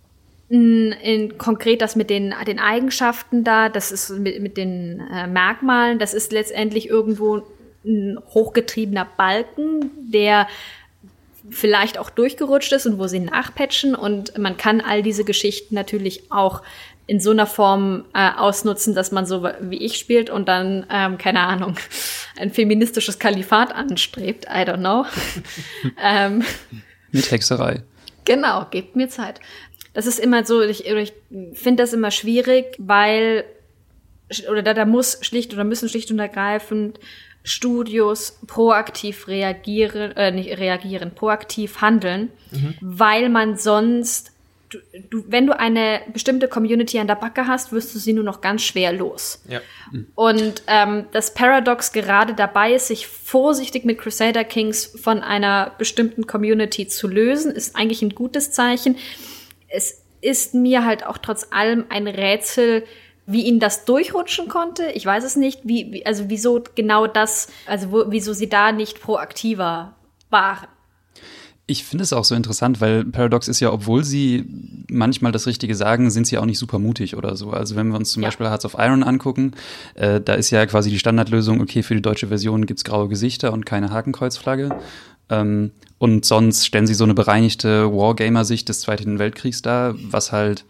in, 0.49 0.93
in 0.93 1.39
konkret 1.39 1.83
das 1.83 1.97
mit 1.97 2.11
den, 2.11 2.33
den 2.47 2.61
Eigenschaften 2.61 3.43
da, 3.43 3.69
das 3.69 3.91
ist 3.91 4.11
mit, 4.11 4.41
mit 4.41 4.57
den 4.57 5.01
äh, 5.13 5.27
Merkmalen, 5.27 5.99
das 5.99 6.15
ist 6.15 6.33
letztendlich 6.33 6.89
irgendwo 6.89 7.43
ein 7.85 8.19
hochgetriebener 8.33 9.07
Balken, 9.17 9.91
der 10.13 10.47
vielleicht 11.51 11.99
auch 11.99 12.11
durchgerutscht 12.11 12.73
ist 12.73 12.87
und 12.87 12.99
wo 12.99 13.07
sie 13.07 13.21
nachpatchen 13.21 13.95
und 13.95 14.37
man 14.39 14.57
kann 14.57 14.81
all 14.81 15.03
diese 15.03 15.25
Geschichten 15.25 15.75
natürlich 15.75 16.31
auch 16.31 16.63
in 17.07 17.21
so 17.21 17.31
einer 17.31 17.47
Form 17.47 18.05
äh, 18.15 18.31
ausnutzen, 18.37 18.95
dass 18.95 19.13
man 19.13 19.27
so 19.27 19.49
wie 19.61 19.77
ich 19.77 19.97
spielt 19.97 20.29
und 20.29 20.49
dann, 20.49 20.87
ähm, 20.91 21.19
keine 21.19 21.41
Ahnung, 21.41 21.77
ein 22.39 22.51
feministisches 22.51 23.19
Kalifat 23.19 23.75
anstrebt. 23.75 24.47
I 24.47 24.69
don't 24.69 24.79
know. 24.79 25.07
ähm, 26.03 26.45
Mit 27.13 27.31
Hexerei. 27.31 27.83
Genau, 28.25 28.67
gebt 28.71 28.97
mir 28.97 29.09
Zeit. 29.09 29.41
Das 29.95 30.07
ist 30.07 30.19
immer 30.19 30.45
so, 30.45 30.63
ich, 30.63 30.87
ich 30.87 31.13
finde 31.55 31.83
das 31.85 31.93
immer 31.93 32.11
schwierig, 32.11 32.75
weil, 32.79 33.45
oder 34.51 34.63
da, 34.63 34.75
da 34.75 34.85
muss 34.85 35.19
schlicht 35.23 35.55
oder 35.55 35.63
müssen 35.63 35.89
schlicht 35.89 36.11
und 36.11 36.19
ergreifend 36.19 36.99
Studios 37.47 38.41
proaktiv 38.49 39.29
reagieren, 39.29 40.11
äh, 40.17 40.33
nicht 40.33 40.59
reagieren, 40.59 41.13
proaktiv 41.15 41.81
handeln, 41.81 42.33
mhm. 42.51 42.75
weil 42.81 43.29
man 43.29 43.57
sonst, 43.57 44.33
du, 44.69 44.79
du, 45.11 45.25
wenn 45.29 45.47
du 45.47 45.57
eine 45.57 46.01
bestimmte 46.13 46.49
Community 46.49 46.99
an 46.99 47.07
der 47.07 47.15
Backe 47.15 47.47
hast, 47.47 47.71
wirst 47.71 47.95
du 47.95 48.01
sie 48.01 48.13
nur 48.15 48.25
noch 48.25 48.41
ganz 48.41 48.63
schwer 48.63 48.93
los. 48.93 49.45
Ja. 49.49 49.61
Mhm. 49.93 50.07
Und 50.17 50.63
ähm, 50.67 51.05
das 51.13 51.35
Paradox 51.35 51.93
gerade 51.93 52.35
dabei 52.35 52.75
ist, 52.75 52.89
sich 52.89 53.07
vorsichtig 53.07 53.85
mit 53.85 53.99
Crusader 53.99 54.43
Kings 54.43 54.85
von 55.01 55.21
einer 55.23 55.73
bestimmten 55.79 56.27
Community 56.27 56.89
zu 56.89 57.07
lösen, 57.07 57.53
ist 57.53 57.77
eigentlich 57.77 58.03
ein 58.03 58.17
gutes 58.17 58.51
Zeichen. 58.51 58.97
Es 59.69 60.03
ist 60.21 60.53
mir 60.53 60.85
halt 60.85 61.07
auch 61.07 61.19
trotz 61.19 61.47
allem 61.53 61.85
ein 61.91 62.09
Rätsel, 62.09 62.83
wie 63.27 63.43
ihnen 63.43 63.61
das 63.61 63.85
durchrutschen 63.85 64.49
konnte, 64.49 64.91
ich 64.93 65.05
weiß 65.05 65.25
es 65.25 65.37
nicht. 65.37 65.61
Wie, 65.65 65.93
wie 65.93 66.07
also 66.07 66.25
wieso 66.29 66.63
genau 66.75 67.07
das, 67.07 67.49
also 67.67 67.91
wo, 67.91 68.05
wieso 68.09 68.33
sie 68.33 68.49
da 68.49 68.73
nicht 68.73 69.01
proaktiver 69.01 69.95
waren. 70.31 70.69
Ich 71.69 71.85
finde 71.85 72.05
es 72.05 72.13
auch 72.13 72.25
so 72.25 72.37
interessant, 72.37 72.81
weil 72.81 73.05
Paradox 73.05 73.49
ist 73.49 73.59
ja, 73.59 73.73
obwohl 73.73 74.05
sie 74.05 74.45
manchmal 74.89 75.33
das 75.33 75.49
Richtige 75.49 75.75
sagen, 75.75 76.11
sind 76.11 76.29
sie 76.29 76.39
auch 76.39 76.45
nicht 76.45 76.61
super 76.61 76.79
mutig 76.79 77.17
oder 77.17 77.35
so. 77.35 77.51
Also 77.51 77.75
wenn 77.75 77.89
wir 77.89 77.97
uns 77.97 78.13
zum 78.13 78.23
ja. 78.23 78.29
Beispiel 78.29 78.47
Hearts 78.47 78.65
of 78.65 78.77
Iron 78.79 79.03
angucken, 79.03 79.53
äh, 79.95 80.21
da 80.21 80.35
ist 80.35 80.51
ja 80.51 80.65
quasi 80.67 80.91
die 80.91 80.99
Standardlösung, 81.01 81.61
okay, 81.61 81.83
für 81.83 81.97
die 81.97 82.03
deutsche 82.03 82.29
Version 82.29 82.67
gibt's 82.67 82.85
graue 82.85 83.09
Gesichter 83.09 83.53
und 83.53 83.67
keine 83.67 83.91
Hakenkreuzflagge. 83.91 84.79
Ähm, 85.29 85.73
und 85.99 86.25
sonst 86.25 86.67
stellen 86.67 86.87
sie 86.87 86.95
so 86.95 87.03
eine 87.03 87.15
bereinigte 87.15 87.93
Wargamer-Sicht 87.93 88.69
des 88.69 88.83
Zweiten 88.83 89.19
Weltkriegs 89.19 89.61
dar, 89.63 89.97
was 90.11 90.31
halt 90.31 90.65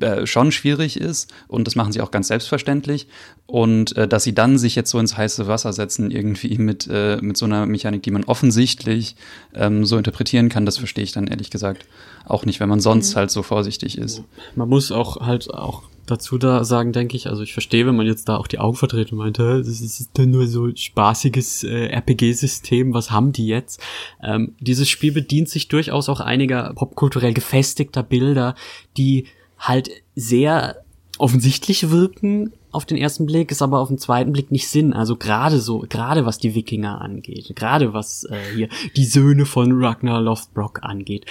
äh, 0.00 0.26
schon 0.26 0.52
schwierig 0.52 0.98
ist 1.00 1.32
und 1.48 1.66
das 1.66 1.76
machen 1.76 1.92
sie 1.92 2.00
auch 2.00 2.10
ganz 2.10 2.28
selbstverständlich 2.28 3.08
und 3.46 3.96
äh, 3.96 4.08
dass 4.08 4.24
sie 4.24 4.34
dann 4.34 4.58
sich 4.58 4.74
jetzt 4.74 4.90
so 4.90 4.98
ins 4.98 5.16
heiße 5.16 5.46
Wasser 5.46 5.72
setzen 5.72 6.10
irgendwie 6.10 6.58
mit 6.58 6.88
äh, 6.90 7.18
mit 7.20 7.36
so 7.36 7.44
einer 7.44 7.66
Mechanik, 7.66 8.02
die 8.02 8.10
man 8.10 8.24
offensichtlich 8.24 9.16
ähm, 9.54 9.84
so 9.84 9.96
interpretieren 9.98 10.48
kann, 10.48 10.66
das 10.66 10.78
verstehe 10.78 11.04
ich 11.04 11.12
dann 11.12 11.26
ehrlich 11.26 11.50
gesagt 11.50 11.86
auch 12.24 12.44
nicht, 12.44 12.60
wenn 12.60 12.68
man 12.68 12.80
sonst 12.80 13.14
mhm. 13.14 13.18
halt 13.18 13.30
so 13.30 13.42
vorsichtig 13.42 13.98
ist. 13.98 14.22
Man 14.54 14.68
muss 14.68 14.92
auch 14.92 15.20
halt 15.20 15.52
auch 15.52 15.82
dazu 16.06 16.38
da 16.38 16.64
sagen, 16.64 16.92
denke 16.92 17.16
ich. 17.16 17.28
Also 17.28 17.42
ich 17.42 17.52
verstehe, 17.52 17.86
wenn 17.86 17.96
man 17.96 18.06
jetzt 18.06 18.28
da 18.28 18.36
auch 18.36 18.46
die 18.46 18.58
Augen 18.58 18.76
verdreht 18.76 19.12
und 19.12 19.18
meint, 19.18 19.38
das 19.38 19.68
ist 19.68 20.10
dann 20.14 20.30
nur 20.30 20.46
so 20.46 20.74
spaßiges 20.74 21.64
äh, 21.64 21.86
RPG-System, 21.86 22.94
was 22.94 23.10
haben 23.10 23.32
die 23.32 23.46
jetzt? 23.46 23.80
Ähm, 24.22 24.54
dieses 24.60 24.88
Spiel 24.88 25.12
bedient 25.12 25.48
sich 25.48 25.68
durchaus 25.68 26.08
auch 26.08 26.20
einiger 26.20 26.72
popkulturell 26.74 27.32
gefestigter 27.32 28.02
Bilder, 28.02 28.54
die 28.96 29.26
halt 29.62 29.90
sehr 30.14 30.82
offensichtlich 31.18 31.90
wirken 31.90 32.52
auf 32.72 32.84
den 32.84 32.96
ersten 32.96 33.26
Blick, 33.26 33.50
ist 33.50 33.62
aber 33.62 33.78
auf 33.78 33.88
den 33.88 33.98
zweiten 33.98 34.32
Blick 34.32 34.50
nicht 34.50 34.68
Sinn. 34.68 34.92
Also 34.92 35.16
gerade 35.16 35.60
so, 35.60 35.84
gerade 35.88 36.26
was 36.26 36.38
die 36.38 36.54
Wikinger 36.54 37.00
angeht, 37.00 37.54
gerade 37.54 37.92
was 37.94 38.24
äh, 38.24 38.38
hier 38.54 38.68
die 38.96 39.04
Söhne 39.04 39.46
von 39.46 39.72
Ragnar 39.82 40.20
Lothbrok 40.20 40.82
angeht 40.82 41.26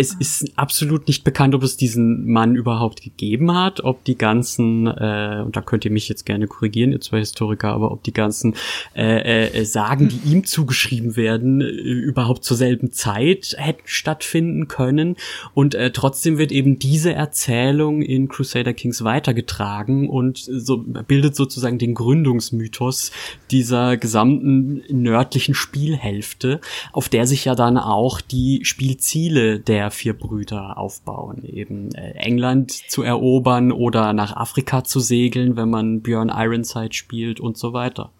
es 0.00 0.14
ist 0.14 0.52
absolut 0.54 1.08
nicht 1.08 1.24
bekannt, 1.24 1.56
ob 1.56 1.64
es 1.64 1.76
diesen 1.76 2.30
Mann 2.30 2.54
überhaupt 2.54 3.02
gegeben 3.02 3.52
hat, 3.52 3.82
ob 3.82 4.04
die 4.04 4.16
ganzen, 4.16 4.86
äh, 4.86 5.42
und 5.44 5.56
da 5.56 5.60
könnt 5.60 5.84
ihr 5.84 5.90
mich 5.90 6.08
jetzt 6.08 6.24
gerne 6.24 6.46
korrigieren, 6.46 6.92
ihr 6.92 7.00
zwei 7.00 7.18
Historiker, 7.18 7.70
aber 7.70 7.90
ob 7.90 8.04
die 8.04 8.12
ganzen 8.12 8.54
äh, 8.94 9.48
äh, 9.48 9.64
Sagen, 9.64 10.08
die 10.08 10.30
ihm 10.30 10.44
zugeschrieben 10.44 11.16
werden, 11.16 11.62
äh, 11.62 11.64
überhaupt 11.64 12.44
zur 12.44 12.56
selben 12.56 12.92
Zeit 12.92 13.56
hätten 13.58 13.82
stattfinden 13.86 14.68
können. 14.68 15.16
Und 15.52 15.74
äh, 15.74 15.90
trotzdem 15.90 16.38
wird 16.38 16.52
eben 16.52 16.78
diese 16.78 17.12
Erzählung 17.12 18.00
in 18.00 18.28
Crusader 18.28 18.74
Kings 18.74 19.02
weitergetragen 19.02 20.08
und 20.08 20.38
so 20.38 20.76
bildet 20.78 21.34
sozusagen 21.34 21.78
den 21.78 21.94
Gründungsmythos 21.94 23.10
dieser 23.50 23.96
gesamten 23.96 24.84
nördlichen 24.88 25.54
Spielhälfte, 25.54 26.60
auf 26.92 27.08
der 27.08 27.26
sich 27.26 27.46
ja 27.46 27.56
dann 27.56 27.78
auch 27.78 28.20
die 28.20 28.60
Spielziele 28.62 29.58
der 29.58 29.87
vier 29.90 30.16
Brüder 30.16 30.78
aufbauen. 30.78 31.44
Eben 31.44 31.94
äh, 31.94 32.12
England 32.12 32.72
zu 32.72 33.02
erobern 33.02 33.72
oder 33.72 34.12
nach 34.12 34.36
Afrika 34.36 34.84
zu 34.84 35.00
segeln, 35.00 35.56
wenn 35.56 35.70
man 35.70 36.02
Björn 36.02 36.28
Ironside 36.28 36.94
spielt 36.94 37.40
und 37.40 37.56
so 37.56 37.72
weiter. 37.72 38.10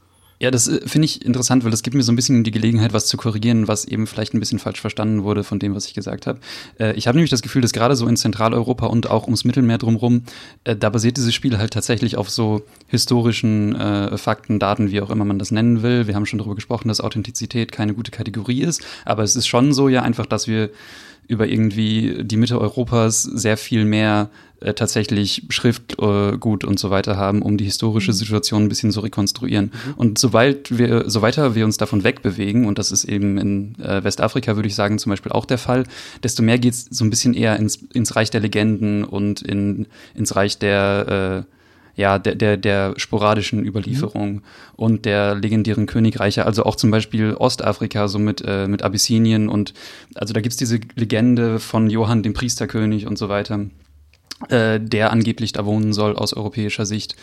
Ja, 0.41 0.51
das 0.53 0.69
äh, 0.69 0.87
finde 0.87 1.07
ich 1.07 1.25
interessant, 1.25 1.65
weil 1.65 1.71
das 1.71 1.83
gibt 1.83 1.97
mir 1.97 2.03
so 2.03 2.13
ein 2.13 2.17
bisschen 2.17 2.45
die 2.45 2.51
Gelegenheit, 2.51 2.93
was 2.93 3.07
zu 3.07 3.17
korrigieren, 3.17 3.67
was 3.67 3.85
eben 3.85 4.07
vielleicht 4.07 4.35
ein 4.35 4.41
bisschen 4.41 4.59
falsch 4.59 4.81
verstanden 4.81 5.25
wurde 5.25 5.43
von 5.43 5.59
dem, 5.59 5.75
was 5.75 5.87
ich 5.87 5.95
gesagt 5.95 6.27
habe. 6.27 6.39
Äh, 6.79 6.95
ich 6.95 7.09
habe 7.09 7.17
nämlich 7.17 7.31
das 7.31 7.43
Gefühl, 7.43 7.63
dass 7.63 7.73
gerade 7.73 7.97
so 7.97 8.07
in 8.07 8.17
Zentraleuropa 8.17 8.87
und 8.87 9.11
auch 9.11 9.25
ums 9.25 9.45
Mittelmeer 9.45 9.79
drumherum, 9.79 10.23
äh, 10.65 10.77
da 10.77 10.91
basiert 10.91 11.17
dieses 11.17 11.35
Spiel 11.35 11.59
halt 11.59 11.73
tatsächlich 11.73 12.17
auf 12.17 12.31
so 12.31 12.63
historischen 12.87 13.75
äh, 13.75 14.17
Fakten, 14.17 14.59
Daten, 14.59 14.91
wie 14.93 15.01
auch 15.01 15.11
immer 15.11 15.25
man 15.25 15.39
das 15.39 15.51
nennen 15.51 15.83
will. 15.83 16.07
Wir 16.07 16.15
haben 16.15 16.27
schon 16.27 16.39
darüber 16.39 16.55
gesprochen, 16.55 16.89
dass 16.89 17.01
Authentizität 17.01 17.73
keine 17.73 17.95
gute 17.95 18.13
Kategorie 18.13 18.63
ist, 18.63 18.83
aber 19.05 19.25
es 19.25 19.35
ist 19.35 19.49
schon 19.49 19.73
so 19.73 19.89
ja 19.89 20.03
einfach, 20.03 20.27
dass 20.27 20.47
wir 20.47 20.71
über 21.29 21.47
irgendwie 21.47 22.25
die 22.25 22.37
Mitte 22.37 22.61
Europas 22.61 23.23
sehr 23.23 23.57
viel 23.57 23.85
mehr 23.85 24.31
äh, 24.61 24.75
tatsächlich 24.75 25.45
Schriftgut 25.51 26.65
äh, 26.65 26.67
und 26.67 26.81
so 26.81 26.91
weiter 26.91 27.17
haben, 27.17 27.43
um 27.43 27.57
die 27.59 27.65
historische 27.65 28.11
mhm. 28.11 28.17
Situation 28.17 28.63
ein 28.65 28.69
bisschen 28.69 28.91
zu 28.91 28.99
rekonstruieren. 29.01 29.67
Mhm. 29.67 29.95
Und 29.95 30.19
sobald 30.19 30.77
wir, 30.77 31.09
so 31.09 31.23
weiter 31.23 31.55
wir 31.55 31.65
uns 31.65 31.77
davon 31.77 32.03
wegbewegen, 32.03 32.67
und 32.67 32.79
das 32.79 32.91
ist 32.91 33.05
eben 33.05 33.39
in 33.39 33.79
äh, 33.81 34.03
Westafrika, 34.03 34.57
würde 34.57 34.67
ich 34.67 34.75
sagen, 34.75 34.99
zum 34.99 35.11
Beispiel 35.11 35.31
auch 35.31 35.45
der 35.45 35.59
Fall, 35.59 35.85
desto 36.25 36.43
mehr 36.43 36.59
geht's 36.59 36.89
so 36.91 37.05
ein 37.05 37.11
bisschen 37.11 37.35
eher 37.35 37.57
ins, 37.57 37.77
ins 37.93 38.17
Reich 38.17 38.31
der 38.31 38.41
Legenden 38.41 39.05
und 39.05 39.43
in, 39.43 39.87
ins 40.15 40.35
Reich 40.35 40.59
der 40.59 41.45
äh, 41.47 41.58
ja, 41.99 42.21
der, 42.21 42.37
der, 42.37 42.57
der 42.57 42.95
sporadischen 42.97 43.67
Überlieferung 43.67 44.35
mhm. 44.35 44.43
und 44.77 45.05
der 45.05 45.35
legendären 45.35 45.87
Königreiche, 45.87 46.47
also 46.47 46.63
auch 46.63 46.77
zum 46.77 46.93
Beispiel 46.93 47.35
Ostafrika, 47.35 48.07
so 48.07 48.21
mit, 48.21 48.41
äh, 48.47 48.69
mit 48.69 48.85
Abyssinien 48.85 49.49
und 49.49 49.75
also 50.15 50.33
da 50.33 50.41
gibt's 50.41 50.57
diese 50.57 50.79
Legende 50.95 51.59
von 51.59 51.91
Johann 51.91 52.23
dem 52.23 52.35
Priesterkönig 52.35 53.09
und 53.09 53.19
so 53.19 53.29
weiter 53.29 53.67
äh, 54.49 54.79
der 54.79 55.11
angeblich 55.11 55.51
da 55.51 55.67
wohnen 55.67 55.93
soll 55.93 56.15
aus 56.15 56.33
europäischer 56.33 56.87
Sicht. 56.87 57.17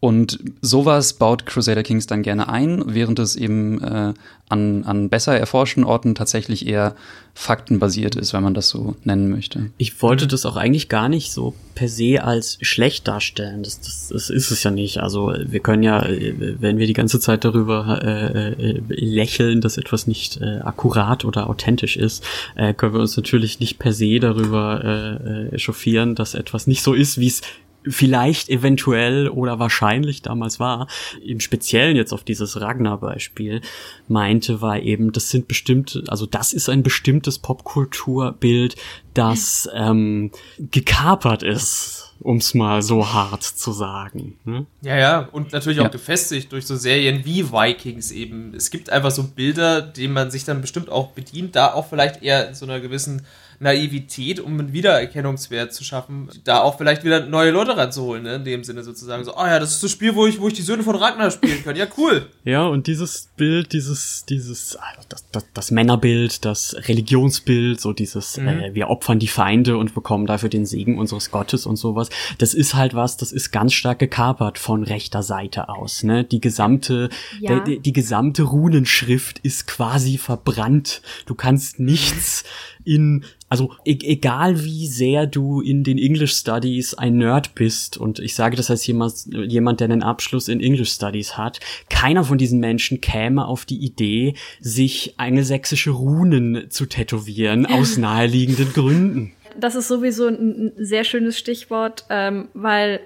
Und 0.00 0.38
sowas 0.62 1.12
baut 1.12 1.44
Crusader 1.44 1.82
Kings 1.82 2.06
dann 2.06 2.22
gerne 2.22 2.48
ein, 2.48 2.82
während 2.86 3.18
es 3.18 3.36
eben 3.36 3.82
äh, 3.82 4.14
an, 4.48 4.84
an 4.84 5.10
besser 5.10 5.38
erforschten 5.38 5.84
Orten 5.84 6.14
tatsächlich 6.14 6.66
eher 6.66 6.96
faktenbasiert 7.34 8.14
ist, 8.14 8.34
wenn 8.34 8.42
man 8.42 8.54
das 8.54 8.68
so 8.68 8.94
nennen 9.04 9.30
möchte. 9.30 9.70
Ich 9.78 10.02
wollte 10.02 10.26
das 10.26 10.44
auch 10.44 10.56
eigentlich 10.56 10.88
gar 10.88 11.08
nicht 11.08 11.32
so 11.32 11.54
per 11.74 11.88
se 11.88 12.22
als 12.22 12.58
schlecht 12.60 13.08
darstellen. 13.08 13.62
Das, 13.62 13.80
das, 13.80 14.08
das 14.08 14.30
ist 14.30 14.50
es 14.50 14.62
ja 14.62 14.70
nicht. 14.70 14.98
Also 14.98 15.34
wir 15.42 15.60
können 15.60 15.82
ja, 15.82 16.06
wenn 16.06 16.78
wir 16.78 16.86
die 16.86 16.92
ganze 16.92 17.20
Zeit 17.20 17.44
darüber 17.44 18.00
äh, 18.02 18.52
äh, 18.52 18.82
lächeln, 18.88 19.62
dass 19.62 19.78
etwas 19.78 20.06
nicht 20.06 20.40
äh, 20.42 20.58
akkurat 20.58 21.24
oder 21.24 21.48
authentisch 21.48 21.96
ist, 21.96 22.22
äh, 22.54 22.74
können 22.74 22.92
wir 22.92 23.00
uns 23.00 23.16
natürlich 23.16 23.60
nicht 23.60 23.78
per 23.78 23.94
se 23.94 24.20
darüber 24.20 24.84
äh, 24.84 25.58
chauffieren, 25.58 26.14
dass 26.14 26.34
etwas 26.34 26.66
nicht 26.66 26.82
so 26.82 26.92
ist, 26.92 27.18
wie 27.18 27.28
es 27.28 27.40
vielleicht 27.86 28.48
eventuell 28.48 29.28
oder 29.28 29.58
wahrscheinlich 29.58 30.22
damals 30.22 30.60
war, 30.60 30.88
im 31.24 31.40
Speziellen 31.40 31.96
jetzt 31.96 32.12
auf 32.12 32.24
dieses 32.24 32.60
Ragnar-Beispiel 32.60 33.60
meinte, 34.08 34.60
war 34.60 34.78
eben, 34.78 35.12
das 35.12 35.30
sind 35.30 35.48
bestimmte, 35.48 36.04
also 36.08 36.26
das 36.26 36.52
ist 36.52 36.68
ein 36.68 36.82
bestimmtes 36.82 37.38
Popkulturbild, 37.38 38.76
das 39.14 39.68
ähm, 39.74 40.30
gekapert 40.58 41.42
ist, 41.42 42.14
um's 42.20 42.54
mal 42.54 42.82
so 42.82 43.12
hart 43.12 43.42
zu 43.42 43.72
sagen. 43.72 44.38
Ne? 44.44 44.66
Ja, 44.80 44.96
ja, 44.96 45.28
und 45.32 45.52
natürlich 45.52 45.80
auch 45.80 45.84
ja. 45.84 45.90
gefestigt 45.90 46.52
durch 46.52 46.66
so 46.66 46.76
Serien 46.76 47.24
wie 47.24 47.50
Vikings 47.50 48.12
eben. 48.12 48.54
Es 48.54 48.70
gibt 48.70 48.90
einfach 48.90 49.10
so 49.10 49.24
Bilder, 49.24 49.82
denen 49.82 50.14
man 50.14 50.30
sich 50.30 50.44
dann 50.44 50.60
bestimmt 50.60 50.88
auch 50.88 51.08
bedient, 51.08 51.56
da 51.56 51.72
auch 51.72 51.88
vielleicht 51.88 52.22
eher 52.22 52.48
in 52.48 52.54
so 52.54 52.64
einer 52.64 52.80
gewissen 52.80 53.26
Naivität, 53.62 54.40
um 54.40 54.58
einen 54.58 54.72
Wiedererkennungswert 54.72 55.72
zu 55.72 55.84
schaffen, 55.84 56.28
da 56.44 56.60
auch 56.60 56.78
vielleicht 56.78 57.04
wieder 57.04 57.26
neue 57.26 57.52
Leute 57.52 57.76
ranzuholen, 57.76 58.24
ne? 58.24 58.34
in 58.34 58.44
dem 58.44 58.64
Sinne 58.64 58.82
sozusagen. 58.82 59.24
So, 59.24 59.36
oh 59.36 59.46
ja, 59.46 59.60
das 59.60 59.72
ist 59.72 59.82
das 59.84 59.90
Spiel, 59.92 60.16
wo 60.16 60.26
ich, 60.26 60.40
wo 60.40 60.48
ich 60.48 60.54
die 60.54 60.62
Söhne 60.62 60.82
von 60.82 60.96
Ragnar 60.96 61.30
spielen 61.30 61.62
kann. 61.62 61.76
Ja, 61.76 61.86
cool. 61.96 62.26
Ja, 62.44 62.66
und 62.66 62.88
dieses 62.88 63.30
Bild, 63.36 63.72
dieses, 63.72 64.24
dieses, 64.28 64.74
also 64.74 65.06
das, 65.08 65.30
das, 65.30 65.46
das 65.54 65.70
Männerbild, 65.70 66.44
das 66.44 66.74
Religionsbild, 66.88 67.80
so 67.80 67.92
dieses, 67.92 68.36
mhm. 68.36 68.48
äh, 68.48 68.74
wir 68.74 68.90
opfern 68.90 69.20
die 69.20 69.28
Feinde 69.28 69.76
und 69.76 69.94
bekommen 69.94 70.26
dafür 70.26 70.48
den 70.48 70.66
Segen 70.66 70.98
unseres 70.98 71.30
Gottes 71.30 71.64
und 71.64 71.76
sowas, 71.76 72.08
das 72.38 72.54
ist 72.54 72.74
halt 72.74 72.94
was, 72.94 73.16
das 73.16 73.30
ist 73.30 73.52
ganz 73.52 73.74
stark 73.74 74.00
gekapert 74.00 74.58
von 74.58 74.82
rechter 74.82 75.22
Seite 75.22 75.68
aus, 75.68 76.02
ne? 76.02 76.24
Die 76.24 76.40
gesamte, 76.40 77.10
ja. 77.40 77.60
der, 77.60 77.76
die 77.76 77.92
gesamte 77.92 78.42
Runenschrift 78.42 79.38
ist 79.38 79.68
quasi 79.68 80.18
verbrannt. 80.18 81.00
Du 81.26 81.36
kannst 81.36 81.78
nichts 81.78 82.44
in, 82.84 83.24
also 83.52 83.70
e 83.84 83.98
egal 84.00 84.64
wie 84.64 84.86
sehr 84.86 85.26
du 85.26 85.60
in 85.60 85.84
den 85.84 85.98
English 85.98 86.32
Studies 86.32 86.94
ein 86.94 87.18
Nerd 87.18 87.54
bist, 87.54 87.98
und 87.98 88.18
ich 88.18 88.34
sage 88.34 88.56
das 88.56 88.70
als 88.70 88.86
jemand, 88.86 89.26
jemand, 89.30 89.80
der 89.80 89.90
einen 89.90 90.02
Abschluss 90.02 90.48
in 90.48 90.60
English 90.60 90.90
Studies 90.90 91.36
hat, 91.36 91.60
keiner 91.90 92.24
von 92.24 92.38
diesen 92.38 92.60
Menschen 92.60 93.02
käme 93.02 93.44
auf 93.44 93.66
die 93.66 93.76
Idee, 93.76 94.36
sich 94.58 95.16
angelsächsische 95.18 95.90
Runen 95.90 96.70
zu 96.70 96.86
tätowieren, 96.86 97.66
aus 97.66 97.98
naheliegenden 97.98 98.72
Gründen. 98.72 99.32
Das 99.60 99.74
ist 99.74 99.88
sowieso 99.88 100.28
ein 100.28 100.72
sehr 100.78 101.04
schönes 101.04 101.38
Stichwort, 101.38 102.06
ähm, 102.08 102.48
weil 102.54 103.00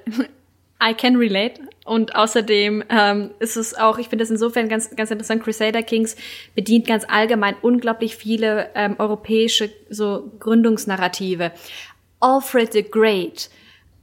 I 0.82 0.94
can 0.94 1.16
relate. 1.16 1.60
Und 1.84 2.16
außerdem 2.16 2.84
ähm, 2.88 3.30
ist 3.38 3.56
es 3.56 3.74
auch, 3.74 3.98
ich 3.98 4.08
finde 4.08 4.24
das 4.24 4.30
insofern 4.30 4.68
ganz, 4.68 4.94
ganz 4.94 5.10
interessant, 5.10 5.42
Crusader 5.42 5.82
Kings 5.82 6.16
bedient 6.54 6.86
ganz 6.86 7.04
allgemein 7.08 7.54
unglaublich 7.62 8.16
viele 8.16 8.70
ähm, 8.74 8.96
europäische 8.98 9.70
so 9.88 10.32
Gründungsnarrative. 10.40 11.52
Alfred 12.20 12.72
the 12.72 12.82
Great, 12.82 13.50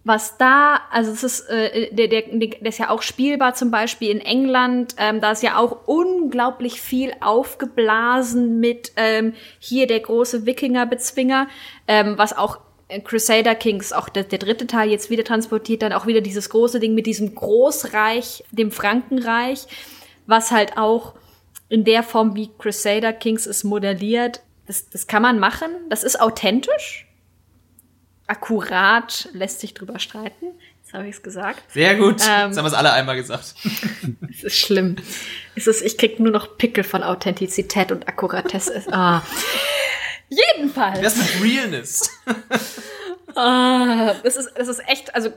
was 0.06 0.38
da, 0.38 0.82
also 0.92 1.12
es 1.12 1.24
ist, 1.24 1.50
äh, 1.50 1.94
der, 1.94 2.08
der, 2.08 2.24
der 2.24 2.70
ist 2.70 2.78
ja 2.78 2.90
auch 2.90 3.02
spielbar 3.02 3.54
zum 3.54 3.72
Beispiel 3.72 4.10
in 4.10 4.20
England, 4.20 4.96
ähm, 4.98 5.22
da 5.22 5.32
ist 5.32 5.44
ja 5.44 5.58
auch 5.58 5.88
unglaublich 5.88 6.82
viel 6.82 7.14
aufgeblasen 7.22 8.60
mit 8.60 8.92
ähm, 8.98 9.34
hier 9.60 9.88
der 9.88 10.02
große 10.02 10.46
Wikingerbezwinger, 10.46 11.48
ähm, 11.88 12.18
was 12.18 12.38
auch 12.38 12.60
Crusader 13.04 13.56
Kings, 13.56 13.94
auch 13.94 14.10
der, 14.10 14.24
der, 14.24 14.40
dritte 14.40 14.68
Teil 14.68 14.90
jetzt 14.90 15.10
wieder 15.10 15.24
transportiert, 15.24 15.82
dann 15.82 15.94
auch 15.94 16.06
wieder 16.06 16.22
dieses 16.22 16.50
große 16.50 16.80
Ding 16.80 16.94
mit 16.94 17.06
diesem 17.06 17.34
Großreich, 17.34 18.44
dem 18.52 18.72
Frankenreich, 18.72 19.66
was 20.28 20.52
halt 20.52 20.78
auch 20.78 21.16
in 21.70 21.84
der 21.84 22.04
Form, 22.04 22.36
wie 22.36 22.52
Crusader 22.58 23.14
Kings 23.14 23.46
es 23.48 23.64
modelliert, 23.64 24.42
das, 24.68 24.90
das 24.90 25.08
kann 25.08 25.22
man 25.22 25.40
machen. 25.40 25.72
Das 25.90 26.04
ist 26.04 26.20
authentisch. 26.20 27.08
Akkurat 28.28 29.30
lässt 29.34 29.60
sich 29.60 29.74
drüber 29.74 30.00
streiten. 30.00 30.46
Jetzt 30.82 30.94
habe 30.94 31.08
ich 31.08 31.16
es 31.16 31.24
gesagt. 31.24 31.62
Sehr 31.72 31.96
gut. 31.96 32.22
Ähm, 32.22 32.48
Jetzt 32.48 32.58
haben 32.58 32.58
wir 32.58 32.66
es 32.66 32.74
alle 32.74 32.94
einmal 32.94 33.16
gesagt. 33.16 33.56
es 34.30 34.44
ist 34.44 34.56
schlimm. 34.56 34.96
Es 35.56 35.68
ist, 35.68 35.82
ich 35.82 35.98
krieg 35.98 36.20
nur 36.20 36.32
noch 36.32 36.58
Pickel 36.58 36.84
von 36.84 37.04
Authentizität 37.04 37.92
und 37.92 38.08
Akkuratesse. 38.08 38.84
Ah. 38.92 39.22
Jedenfalls. 40.56 41.02
Das 41.02 41.16
mit 41.18 41.44
Realness. 41.44 42.10
ah, 43.36 44.14
das 44.24 44.36
ist, 44.36 44.52
das 44.56 44.68
ist 44.68 44.88
echt, 44.88 45.14
also, 45.16 45.32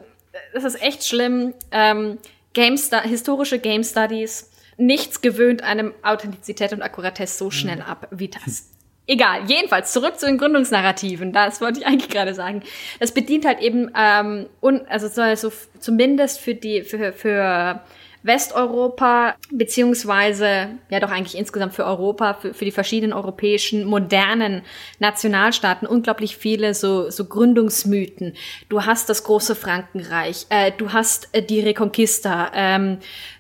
das 0.53 0.65
ist 0.65 0.81
echt 0.83 1.05
schlimm. 1.05 1.55
Ähm, 1.71 2.19
Game 2.53 2.77
historische 2.77 3.59
Game 3.59 3.85
Studies, 3.85 4.51
nichts 4.79 5.21
gewöhnt 5.21 5.63
einem 5.63 5.93
Authentizität 6.03 6.73
und 6.73 6.83
Akkuratesse 6.83 7.37
so 7.37 7.51
schnell 7.51 7.83
ab 7.83 8.09
wie 8.11 8.29
das. 8.29 8.71
Egal, 9.09 9.43
jedenfalls 9.47 9.93
zurück 9.93 10.19
zu 10.19 10.27
den 10.27 10.37
Gründungsnarrativen. 10.37 11.33
Das 11.33 11.61
wollte 11.61 11.81
ich 11.81 11.87
eigentlich 11.87 12.09
gerade 12.09 12.35
sagen. 12.35 12.63
Das 12.99 13.13
bedient 13.13 13.45
halt 13.45 13.61
eben, 13.61 13.91
ähm, 13.97 14.47
un, 14.61 14.87
also 14.89 15.09
so, 15.09 15.53
zumindest 15.79 16.41
für 16.41 16.55
die, 16.55 16.83
für, 16.83 17.13
für 17.13 17.83
Westeuropa, 18.27 19.37
beziehungsweise 19.51 20.69
ja 20.91 21.01
doch 21.01 21.11
eigentlich 21.11 21.37
insgesamt 21.37 21.75
für 21.75 21.85
Europa, 21.85 22.35
für, 22.35 22.55
für 22.55 22.65
die 22.65 22.73
verschiedenen 22.73 23.13
europäischen 23.13 23.85
modernen 23.85 24.63
Nationalstaaten 24.99 25.87
unglaublich 25.87 26.37
viele 26.37 26.75
so, 26.75 27.11
so 27.11 27.25
Gründungsmythen. 27.25 28.35
Du 28.69 28.85
hast 28.85 29.09
das 29.09 29.25
große 29.25 29.55
Frankenreich, 29.55 30.47
äh, 30.49 30.73
du 30.77 30.93
hast 30.93 31.29
äh, 31.33 31.43
die 31.43 31.61
Reconquista, 31.61 32.51
ähm, 32.55 32.99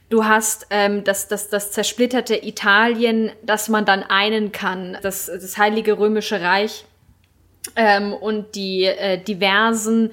Du 0.08 0.24
hast 0.24 0.68
ähm, 0.70 1.02
das, 1.02 1.26
das, 1.26 1.48
das 1.48 1.72
zersplitterte 1.72 2.36
Italien, 2.46 3.32
das 3.42 3.68
man 3.68 3.84
dann 3.84 4.04
einen 4.04 4.52
kann, 4.52 4.96
das, 5.02 5.26
das 5.26 5.58
Heilige 5.58 5.98
Römische 5.98 6.40
Reich 6.40 6.84
ähm, 7.74 8.12
und 8.12 8.54
die 8.54 8.84
äh, 8.84 9.18
diversen 9.18 10.12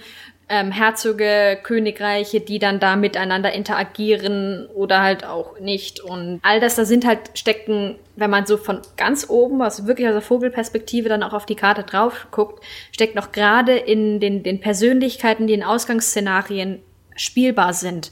ähm, 0.53 0.71
Herzöge, 0.71 1.57
Königreiche, 1.63 2.39
die 2.39 2.59
dann 2.59 2.79
da 2.79 2.95
miteinander 2.95 3.53
interagieren 3.53 4.67
oder 4.75 5.01
halt 5.01 5.25
auch 5.25 5.59
nicht. 5.59 5.99
Und 5.99 6.39
all 6.43 6.59
das, 6.59 6.75
da 6.75 6.85
sind 6.85 7.07
halt 7.07 7.31
stecken, 7.33 7.95
wenn 8.15 8.29
man 8.29 8.45
so 8.45 8.57
von 8.57 8.81
ganz 8.95 9.31
oben, 9.31 9.63
also 9.63 9.87
wirklich 9.87 10.07
aus 10.07 10.13
der 10.13 10.21
Vogelperspektive 10.21 11.09
dann 11.09 11.23
auch 11.23 11.33
auf 11.33 11.47
die 11.47 11.55
Karte 11.55 11.81
drauf 11.81 12.27
guckt, 12.29 12.63
steckt 12.91 13.15
noch 13.15 13.31
gerade 13.31 13.75
in 13.75 14.19
den, 14.19 14.43
den 14.43 14.59
Persönlichkeiten, 14.59 15.47
die 15.47 15.55
in 15.55 15.63
Ausgangsszenarien 15.63 16.83
spielbar 17.15 17.73
sind, 17.73 18.11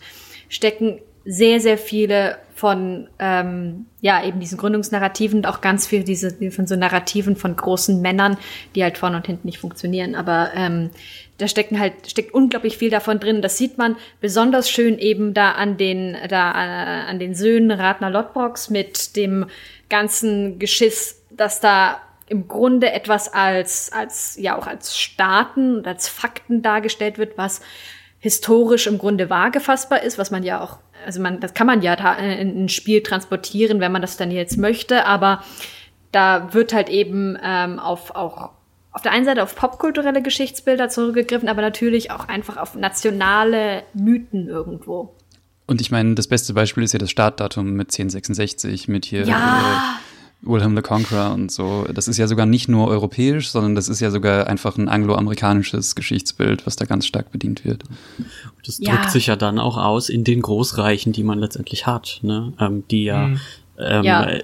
stecken 0.50 1.00
sehr, 1.26 1.60
sehr 1.60 1.78
viele 1.78 2.38
von 2.56 3.08
ähm, 3.18 3.88
ja 4.02 4.24
eben 4.24 4.40
diesen 4.40 4.58
Gründungsnarrativen 4.58 5.40
und 5.40 5.46
auch 5.48 5.62
ganz 5.62 5.88
viel 5.88 6.04
diese 6.04 6.52
von 6.52 6.68
so 6.68 6.76
Narrativen 6.76 7.36
von 7.36 7.56
großen 7.56 8.02
Männern, 8.02 8.38
die 8.76 8.84
halt 8.84 8.98
vorne 8.98 9.18
und 9.18 9.26
hinten 9.26 9.48
nicht 9.48 9.58
funktionieren. 9.58 10.14
Aber 10.16 10.52
ähm, 10.56 10.92
da 11.38 11.48
stecken 11.48 11.80
halt 11.80 11.94
steckt 12.08 12.34
unglaublich 12.34 12.78
viel 12.78 12.92
davon 12.92 13.20
drin. 13.20 13.42
Das 13.42 13.58
sieht 13.58 13.78
man 13.78 13.96
besonders 14.20 14.70
schön 14.70 15.00
eben 15.00 15.34
da 15.34 15.52
an 15.54 15.78
den 15.78 16.16
da 16.30 16.52
äh, 16.52 17.10
an 17.10 17.18
den 17.18 17.34
Söhnen 17.34 17.72
Ratner 17.72 18.12
Lotbox 18.12 18.70
mit 18.70 19.16
dem 19.16 19.48
ganzen 19.90 20.60
Geschiss, 20.60 21.24
dass 21.32 21.62
da 21.62 22.00
im 22.28 22.48
Grunde 22.48 22.92
etwas 22.92 23.34
als 23.34 23.92
als 23.92 24.38
ja 24.40 24.58
auch 24.58 24.68
als 24.68 24.98
Staaten 24.98 25.78
und 25.78 25.88
als 25.88 26.08
Fakten 26.08 26.62
dargestellt 26.62 27.18
wird, 27.18 27.38
was 27.38 27.62
historisch 28.20 28.86
im 28.86 29.00
Grunde 29.00 29.32
wahr 29.32 29.50
gefassbar 29.50 30.04
ist, 30.04 30.20
was 30.20 30.30
man 30.30 30.44
ja 30.44 30.62
auch 30.62 30.78
also 31.06 31.22
man, 31.22 31.40
das 31.40 31.54
kann 31.54 31.68
man 31.68 31.82
ja 31.82 31.94
in 32.14 32.66
ein 32.66 32.70
Spiel 32.70 33.02
transportieren, 33.04 33.80
wenn 33.80 33.92
man 33.92 34.02
das 34.02 34.18
dann 34.18 34.32
jetzt 34.32 34.58
möchte, 34.58 35.06
aber 35.06 35.44
da 36.12 36.54
wird 36.54 36.74
halt 36.74 36.90
eben 36.90 37.38
ähm, 37.44 37.80
auf 37.80 38.16
auch 38.16 38.52
auf 38.94 39.02
der 39.02 39.14
einen 39.14 39.24
Seite 39.26 39.42
auf 39.42 39.56
popkulturelle 39.56 40.22
Geschichtsbilder 40.22 40.90
zurückgegriffen, 40.90 41.48
aber 41.48 41.62
natürlich 41.62 42.12
auch 42.12 42.28
einfach 42.28 42.58
auf 42.58 42.76
nationale 42.76 43.84
Mythen 43.94 44.50
irgendwo. 44.50 45.16
Und 45.66 45.80
ich 45.80 45.92
meine, 45.92 46.16
das 46.16 46.28
beste 46.28 46.54
Beispiel 46.54 46.84
ist 46.84 46.92
ja 46.92 47.00
das 47.00 47.10
Startdatum 47.10 47.72
mit 47.72 47.88
1066, 47.88 48.90
mit 48.90 49.06
hier 49.06 49.24
ja. 49.24 49.38
äh, 49.38 50.11
Wilhelm 50.44 50.76
the 50.76 50.82
Conqueror 50.82 51.34
und 51.34 51.52
so. 51.52 51.86
Das 51.94 52.08
ist 52.08 52.18
ja 52.18 52.28
sogar 52.28 52.46
nicht 52.46 52.68
nur 52.68 52.88
europäisch, 52.88 53.50
sondern 53.50 53.76
das 53.76 53.90
ist 53.90 54.00
ja 54.00 54.10
sogar 54.10 54.48
einfach 54.48 54.78
ein 54.78 54.90
angloamerikanisches 54.90 55.96
Geschichtsbild, 55.96 56.66
was 56.66 56.76
da 56.76 56.86
ganz 56.86 57.06
stark 57.06 57.32
bedient 57.32 57.64
wird. 57.64 57.84
Das 58.66 58.80
ja. 58.80 58.96
drückt 58.96 59.12
sich 59.12 59.28
ja 59.28 59.36
dann 59.36 59.60
auch 59.60 59.78
aus 59.78 60.10
in 60.10 60.24
den 60.24 60.42
Großreichen, 60.42 61.14
die 61.14 61.24
man 61.24 61.40
letztendlich 61.40 61.86
hat, 61.86 62.20
ne? 62.24 62.54
Ähm, 62.60 62.84
die 62.90 63.04
ja, 63.04 63.28
mhm. 63.28 63.40
ähm, 63.78 64.04
ja. 64.04 64.24
Äh, 64.24 64.42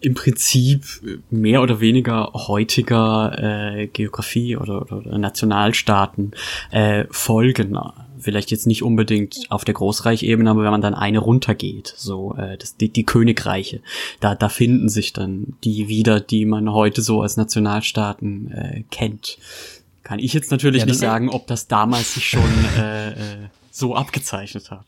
im 0.00 0.14
Prinzip 0.14 0.84
mehr 1.30 1.62
oder 1.62 1.80
weniger 1.80 2.30
heutiger 2.34 3.36
äh, 3.38 3.86
Geografie 3.88 4.56
oder, 4.56 4.82
oder 4.92 5.18
Nationalstaaten 5.18 6.30
äh, 6.70 7.06
folgen 7.10 7.76
vielleicht 8.20 8.50
jetzt 8.50 8.66
nicht 8.66 8.82
unbedingt 8.82 9.38
auf 9.50 9.64
der 9.64 9.74
Großreichebene, 9.74 10.50
aber 10.50 10.62
wenn 10.62 10.70
man 10.70 10.80
dann 10.80 10.94
eine 10.94 11.18
runtergeht, 11.18 11.94
so 11.96 12.34
äh, 12.36 12.56
das, 12.56 12.76
die, 12.76 12.88
die 12.88 13.04
Königreiche, 13.04 13.80
da, 14.20 14.34
da 14.34 14.48
finden 14.48 14.88
sich 14.88 15.12
dann 15.12 15.54
die 15.64 15.88
wieder, 15.88 16.20
die 16.20 16.44
man 16.44 16.72
heute 16.72 17.02
so 17.02 17.22
als 17.22 17.36
Nationalstaaten 17.36 18.50
äh, 18.52 18.82
kennt. 18.90 19.38
Kann 20.02 20.18
ich 20.20 20.32
jetzt 20.32 20.50
natürlich 20.50 20.80
ja, 20.80 20.86
nicht 20.86 20.98
sagen, 20.98 21.28
ob 21.28 21.46
das 21.46 21.66
damals 21.66 22.14
sich 22.14 22.28
schon 22.28 22.50
äh, 22.78 23.10
äh, 23.10 23.47
so 23.78 23.94
abgezeichnet 23.94 24.70
hat. 24.70 24.86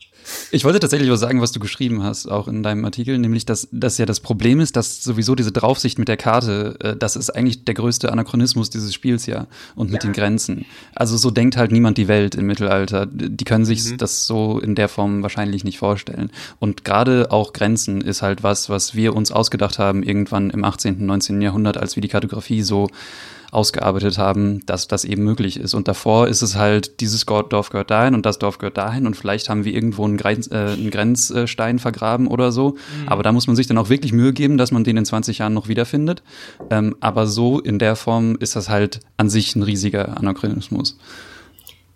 Ich 0.51 0.65
wollte 0.65 0.79
tatsächlich 0.79 1.09
was 1.09 1.19
sagen, 1.19 1.41
was 1.41 1.51
du 1.51 1.59
geschrieben 1.59 2.03
hast, 2.03 2.27
auch 2.27 2.47
in 2.47 2.61
deinem 2.61 2.83
Artikel, 2.85 3.17
nämlich, 3.17 3.45
dass 3.45 3.67
das 3.71 3.97
ja 3.97 4.05
das 4.05 4.19
Problem 4.19 4.59
ist, 4.59 4.75
dass 4.75 5.03
sowieso 5.03 5.33
diese 5.33 5.51
Draufsicht 5.51 5.97
mit 5.97 6.07
der 6.07 6.17
Karte, 6.17 6.75
äh, 6.81 6.95
das 6.95 7.15
ist 7.15 7.29
eigentlich 7.29 7.63
der 7.63 7.73
größte 7.73 8.11
Anachronismus 8.11 8.69
dieses 8.69 8.93
Spiels 8.93 9.25
ja 9.25 9.47
und 9.75 9.91
mit 9.91 10.03
ja. 10.03 10.09
den 10.09 10.13
Grenzen. 10.13 10.65
Also 10.93 11.17
so 11.17 11.31
denkt 11.31 11.57
halt 11.57 11.71
niemand 11.71 11.97
die 11.97 12.07
Welt 12.07 12.35
im 12.35 12.45
Mittelalter. 12.45 13.05
Die 13.05 13.45
können 13.45 13.65
sich 13.65 13.83
mhm. 13.83 13.97
das 13.97 14.27
so 14.27 14.59
in 14.59 14.75
der 14.75 14.89
Form 14.89 15.23
wahrscheinlich 15.23 15.63
nicht 15.63 15.79
vorstellen. 15.79 16.29
Und 16.59 16.83
gerade 16.83 17.31
auch 17.31 17.53
Grenzen 17.53 18.01
ist 18.01 18.21
halt 18.21 18.43
was, 18.43 18.69
was 18.69 18.93
wir 18.93 19.15
uns 19.15 19.31
ausgedacht 19.31 19.79
haben 19.79 20.03
irgendwann 20.03 20.49
im 20.49 20.63
18., 20.63 21.05
19. 21.05 21.41
Jahrhundert, 21.41 21.77
als 21.77 21.95
wir 21.95 22.01
die 22.01 22.09
Kartografie 22.09 22.61
so 22.61 22.89
ausgearbeitet 23.51 24.17
haben, 24.17 24.65
dass 24.65 24.87
das 24.87 25.03
eben 25.03 25.23
möglich 25.23 25.59
ist. 25.59 25.73
Und 25.73 25.89
davor 25.89 26.29
ist 26.29 26.41
es 26.41 26.55
halt, 26.55 27.01
dieses 27.01 27.25
Dorf 27.25 27.69
gehört 27.69 27.91
dahin 27.91 28.15
und 28.15 28.25
das 28.25 28.39
Dorf 28.39 28.57
gehört 28.57 28.77
dahin 28.77 29.05
und 29.05 29.15
vielleicht 29.15 29.49
haben 29.49 29.65
wir 29.65 29.73
irgendwo 29.73 30.05
einen, 30.05 30.15
Grenz, 30.15 30.49
äh, 30.49 30.55
einen 30.55 30.89
Grenzstein 30.89 31.77
vergraben 31.77 32.27
oder 32.27 32.53
so. 32.53 32.71
Mhm. 32.71 33.09
Aber 33.09 33.23
da 33.23 33.33
muss 33.33 33.47
man 33.47 33.57
sich 33.57 33.67
dann 33.67 33.77
auch 33.77 33.89
wirklich 33.89 34.13
Mühe 34.13 34.31
geben, 34.31 34.57
dass 34.57 34.71
man 34.71 34.85
den 34.85 34.95
in 34.95 35.05
20 35.05 35.39
Jahren 35.39 35.53
noch 35.53 35.67
wiederfindet. 35.67 36.23
Ähm, 36.69 36.95
aber 37.01 37.27
so 37.27 37.59
in 37.59 37.77
der 37.77 37.97
Form 37.97 38.37
ist 38.39 38.55
das 38.55 38.69
halt 38.69 39.01
an 39.17 39.29
sich 39.29 39.55
ein 39.55 39.63
riesiger 39.63 40.17
Anachronismus. 40.17 40.97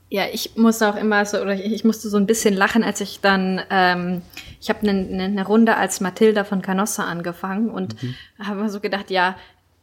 Ja, 0.10 0.26
ich 0.32 0.56
musste 0.56 0.88
auch 0.88 0.96
immer 0.96 1.26
so, 1.26 1.42
oder 1.42 1.56
ich 1.56 1.84
musste 1.84 2.10
so 2.10 2.18
ein 2.18 2.28
bisschen 2.28 2.54
lachen, 2.54 2.84
als 2.84 3.02
ich 3.02 3.22
dann, 3.22 3.62
ähm, 3.72 4.22
ich 4.62 4.70
habe 4.70 4.82
eine 4.82 4.94
ne, 4.94 5.30
ne 5.30 5.46
Runde 5.46 5.78
als 5.78 6.00
Mathilda 6.00 6.44
von 6.44 6.62
Canossa 6.62 7.06
angefangen 7.06 7.70
und 7.70 8.02
mhm. 8.04 8.16
habe 8.40 8.70
so 8.70 8.80
gedacht, 8.80 9.10
ja, 9.10 9.36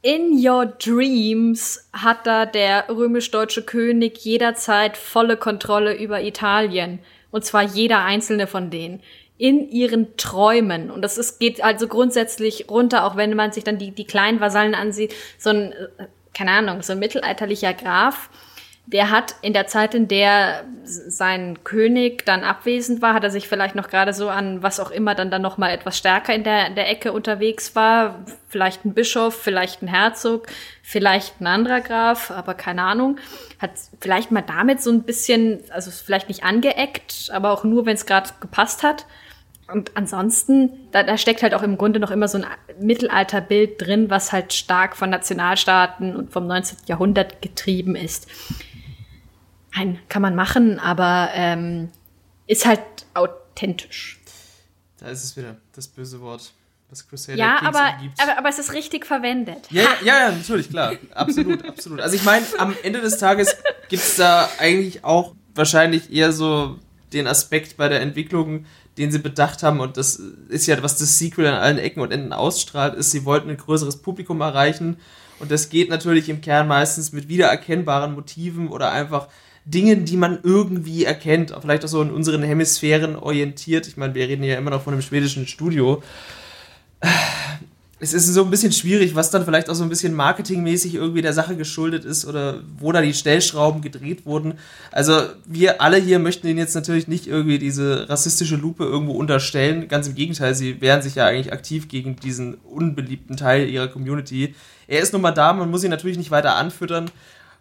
in 0.02 0.44
your 0.44 0.66
dreams 0.66 1.88
hat 1.92 2.26
da 2.26 2.44
der 2.44 2.88
römisch-deutsche 2.88 3.62
König 3.62 4.18
jederzeit 4.24 4.96
volle 4.96 5.36
Kontrolle 5.36 5.96
über 5.96 6.22
Italien. 6.22 6.98
Und 7.30 7.44
zwar 7.44 7.62
jeder 7.62 8.04
einzelne 8.04 8.46
von 8.48 8.68
denen. 8.68 9.00
In 9.38 9.68
ihren 9.70 10.16
Träumen. 10.16 10.90
Und 10.90 11.02
das 11.02 11.18
ist, 11.18 11.38
geht 11.38 11.64
also 11.64 11.88
grundsätzlich 11.88 12.68
runter, 12.68 13.04
auch 13.04 13.16
wenn 13.16 13.34
man 13.34 13.52
sich 13.52 13.64
dann 13.64 13.78
die, 13.78 13.92
die 13.92 14.04
kleinen 14.04 14.40
Vasallen 14.40 14.74
ansieht. 14.74 15.14
So 15.38 15.50
ein, 15.50 15.72
äh, 15.72 16.06
keine 16.34 16.50
Ahnung, 16.50 16.82
so 16.82 16.92
ein 16.92 16.98
mittelalterlicher 16.98 17.72
Graf 17.72 18.28
der 18.86 19.10
hat 19.10 19.36
in 19.42 19.52
der 19.52 19.68
Zeit, 19.68 19.94
in 19.94 20.08
der 20.08 20.64
sein 20.84 21.62
König 21.62 22.26
dann 22.26 22.42
abwesend 22.42 23.00
war, 23.00 23.14
hat 23.14 23.22
er 23.22 23.30
sich 23.30 23.48
vielleicht 23.48 23.76
noch 23.76 23.88
gerade 23.88 24.12
so 24.12 24.28
an 24.28 24.62
was 24.62 24.80
auch 24.80 24.90
immer 24.90 25.14
dann 25.14 25.30
dann 25.30 25.40
noch 25.40 25.56
mal 25.56 25.70
etwas 25.70 25.96
stärker 25.96 26.34
in 26.34 26.42
der, 26.42 26.66
in 26.66 26.74
der 26.74 26.90
Ecke 26.90 27.12
unterwegs 27.12 27.76
war, 27.76 28.24
vielleicht 28.48 28.84
ein 28.84 28.92
Bischof, 28.92 29.34
vielleicht 29.34 29.82
ein 29.82 29.88
Herzog, 29.88 30.48
vielleicht 30.82 31.40
ein 31.40 31.46
anderer 31.46 31.80
Graf, 31.80 32.32
aber 32.32 32.54
keine 32.54 32.82
Ahnung, 32.82 33.18
hat 33.60 33.70
vielleicht 34.00 34.32
mal 34.32 34.42
damit 34.42 34.82
so 34.82 34.90
ein 34.90 35.04
bisschen, 35.04 35.60
also 35.70 35.92
vielleicht 35.92 36.28
nicht 36.28 36.42
angeeckt, 36.42 37.30
aber 37.32 37.52
auch 37.52 37.62
nur, 37.62 37.86
wenn 37.86 37.94
es 37.94 38.04
gerade 38.04 38.30
gepasst 38.40 38.82
hat. 38.82 39.06
Und 39.68 39.92
ansonsten, 39.96 40.70
da, 40.90 41.02
da 41.02 41.16
steckt 41.16 41.42
halt 41.42 41.54
auch 41.54 41.62
im 41.62 41.78
Grunde 41.78 42.00
noch 42.00 42.10
immer 42.10 42.28
so 42.28 42.36
ein 42.36 42.46
Mittelalterbild 42.80 43.80
drin, 43.80 44.10
was 44.10 44.32
halt 44.32 44.52
stark 44.52 44.96
von 44.96 45.08
Nationalstaaten 45.08 46.16
und 46.16 46.32
vom 46.32 46.46
19. 46.46 46.78
Jahrhundert 46.86 47.40
getrieben 47.40 47.94
ist. 47.94 48.28
Nein, 49.74 49.98
kann 50.08 50.22
man 50.22 50.34
machen, 50.34 50.78
aber 50.78 51.30
ähm, 51.34 51.90
ist 52.46 52.66
halt 52.66 52.80
authentisch. 53.14 54.20
Da 54.98 55.08
ist 55.08 55.24
es 55.24 55.36
wieder, 55.36 55.56
das 55.74 55.88
böse 55.88 56.20
Wort. 56.20 56.52
Das 56.90 57.08
Crusader 57.08 57.38
ja, 57.38 57.56
Kings 57.58 57.68
aber, 57.74 57.94
aber, 58.18 58.38
aber 58.38 58.48
es 58.50 58.58
ist 58.58 58.74
richtig 58.74 59.06
verwendet. 59.06 59.66
Ja, 59.70 59.88
ja, 60.04 60.28
ja, 60.28 60.32
natürlich, 60.32 60.68
klar. 60.68 60.92
Absolut, 61.14 61.64
absolut. 61.68 62.00
Also 62.02 62.16
ich 62.16 62.22
meine, 62.22 62.44
am 62.58 62.76
Ende 62.82 63.00
des 63.00 63.16
Tages 63.16 63.56
gibt 63.88 64.02
es 64.02 64.16
da 64.16 64.46
eigentlich 64.58 65.02
auch 65.02 65.34
wahrscheinlich 65.54 66.12
eher 66.12 66.32
so 66.32 66.78
den 67.14 67.26
Aspekt 67.26 67.78
bei 67.78 67.88
der 67.88 68.02
Entwicklung, 68.02 68.66
den 68.98 69.10
sie 69.10 69.20
bedacht 69.20 69.62
haben, 69.62 69.80
und 69.80 69.96
das 69.96 70.16
ist 70.50 70.66
ja, 70.66 70.82
was 70.82 70.98
das 70.98 71.18
Sequel 71.18 71.46
an 71.46 71.54
allen 71.54 71.78
Ecken 71.78 72.00
und 72.00 72.12
Enden 72.12 72.34
ausstrahlt, 72.34 72.94
ist, 72.94 73.10
sie 73.10 73.24
wollten 73.24 73.48
ein 73.48 73.56
größeres 73.56 74.02
Publikum 74.02 74.42
erreichen. 74.42 74.98
Und 75.38 75.50
das 75.50 75.70
geht 75.70 75.88
natürlich 75.88 76.28
im 76.28 76.42
Kern 76.42 76.68
meistens 76.68 77.12
mit 77.12 77.28
wiedererkennbaren 77.28 78.14
Motiven 78.14 78.68
oder 78.68 78.92
einfach 78.92 79.28
Dingen, 79.64 80.04
die 80.04 80.16
man 80.16 80.38
irgendwie 80.42 81.04
erkennt, 81.04 81.54
vielleicht 81.60 81.84
auch 81.84 81.88
so 81.88 82.02
in 82.02 82.10
unseren 82.10 82.42
Hemisphären 82.42 83.16
orientiert. 83.16 83.86
Ich 83.86 83.96
meine, 83.96 84.14
wir 84.14 84.28
reden 84.28 84.42
ja 84.42 84.56
immer 84.56 84.70
noch 84.70 84.82
von 84.82 84.92
einem 84.92 85.02
schwedischen 85.02 85.46
Studio. 85.46 86.02
Es 88.00 88.12
ist 88.12 88.26
so 88.26 88.42
ein 88.42 88.50
bisschen 88.50 88.72
schwierig, 88.72 89.14
was 89.14 89.30
dann 89.30 89.44
vielleicht 89.44 89.70
auch 89.70 89.76
so 89.76 89.84
ein 89.84 89.88
bisschen 89.88 90.12
marketingmäßig 90.14 90.96
irgendwie 90.96 91.22
der 91.22 91.32
Sache 91.32 91.54
geschuldet 91.54 92.04
ist 92.04 92.24
oder 92.24 92.58
wo 92.76 92.90
da 92.90 93.00
die 93.00 93.14
Stellschrauben 93.14 93.80
gedreht 93.80 94.26
wurden. 94.26 94.54
Also 94.90 95.20
wir 95.46 95.80
alle 95.80 95.98
hier 95.98 96.18
möchten 96.18 96.48
ihnen 96.48 96.58
jetzt 96.58 96.74
natürlich 96.74 97.06
nicht 97.06 97.28
irgendwie 97.28 97.60
diese 97.60 98.08
rassistische 98.08 98.56
Lupe 98.56 98.82
irgendwo 98.82 99.12
unterstellen. 99.12 99.86
Ganz 99.86 100.08
im 100.08 100.16
Gegenteil, 100.16 100.56
sie 100.56 100.80
wehren 100.80 101.02
sich 101.02 101.14
ja 101.14 101.26
eigentlich 101.26 101.52
aktiv 101.52 101.86
gegen 101.86 102.16
diesen 102.16 102.54
unbeliebten 102.54 103.36
Teil 103.36 103.68
ihrer 103.68 103.86
Community. 103.86 104.56
Er 104.88 105.00
ist 105.00 105.12
nun 105.12 105.22
mal 105.22 105.30
da, 105.30 105.52
man 105.52 105.70
muss 105.70 105.84
ihn 105.84 105.90
natürlich 105.90 106.18
nicht 106.18 106.32
weiter 106.32 106.56
anfüttern. 106.56 107.08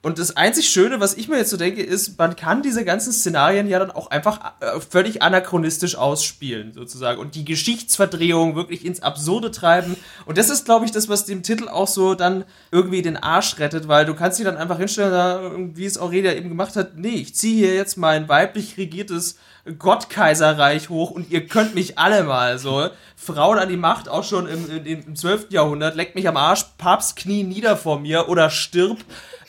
Und 0.03 0.17
das 0.17 0.35
einzig 0.35 0.67
Schöne, 0.67 0.99
was 0.99 1.13
ich 1.13 1.27
mir 1.27 1.37
jetzt 1.37 1.51
so 1.51 1.57
denke, 1.57 1.83
ist, 1.83 2.17
man 2.17 2.35
kann 2.35 2.63
diese 2.63 2.83
ganzen 2.83 3.13
Szenarien 3.13 3.67
ja 3.67 3.77
dann 3.77 3.91
auch 3.91 4.09
einfach 4.09 4.53
äh, 4.59 4.79
völlig 4.79 5.21
anachronistisch 5.21 5.95
ausspielen, 5.95 6.73
sozusagen. 6.73 7.19
Und 7.19 7.35
die 7.35 7.45
Geschichtsverdrehung 7.45 8.55
wirklich 8.55 8.83
ins 8.83 9.03
Absurde 9.03 9.51
treiben. 9.51 9.95
Und 10.25 10.39
das 10.39 10.49
ist, 10.49 10.65
glaube 10.65 10.85
ich, 10.85 10.91
das, 10.91 11.07
was 11.07 11.25
dem 11.25 11.43
Titel 11.43 11.67
auch 11.67 11.87
so 11.87 12.15
dann 12.15 12.45
irgendwie 12.71 13.03
den 13.03 13.15
Arsch 13.15 13.59
rettet, 13.59 13.87
weil 13.87 14.05
du 14.05 14.15
kannst 14.15 14.39
dich 14.39 14.45
dann 14.45 14.57
einfach 14.57 14.79
hinstellen, 14.79 15.77
wie 15.77 15.85
es 15.85 15.99
Aurelia 15.99 16.33
eben 16.33 16.49
gemacht 16.49 16.75
hat. 16.75 16.97
Nee, 16.97 17.09
ich 17.09 17.35
ziehe 17.35 17.67
hier 17.67 17.75
jetzt 17.75 17.95
mein 17.95 18.27
weiblich 18.27 18.77
regiertes 18.77 19.37
Gottkaiserreich 19.77 20.89
hoch 20.89 21.11
und 21.11 21.29
ihr 21.29 21.45
könnt 21.45 21.75
mich 21.75 21.99
alle 21.99 22.23
mal 22.23 22.57
so. 22.57 22.89
Frauen 23.15 23.59
an 23.59 23.69
die 23.69 23.77
Macht, 23.77 24.09
auch 24.09 24.23
schon 24.23 24.47
im, 24.47 24.83
im, 24.83 24.85
im 24.85 25.15
12. 25.15 25.51
Jahrhundert, 25.51 25.95
leckt 25.95 26.15
mich 26.15 26.27
am 26.27 26.37
Arsch, 26.37 26.65
Papst 26.79 27.15
knie 27.15 27.43
nieder 27.43 27.77
vor 27.77 27.99
mir 27.99 28.29
oder 28.29 28.49
stirb. 28.49 28.97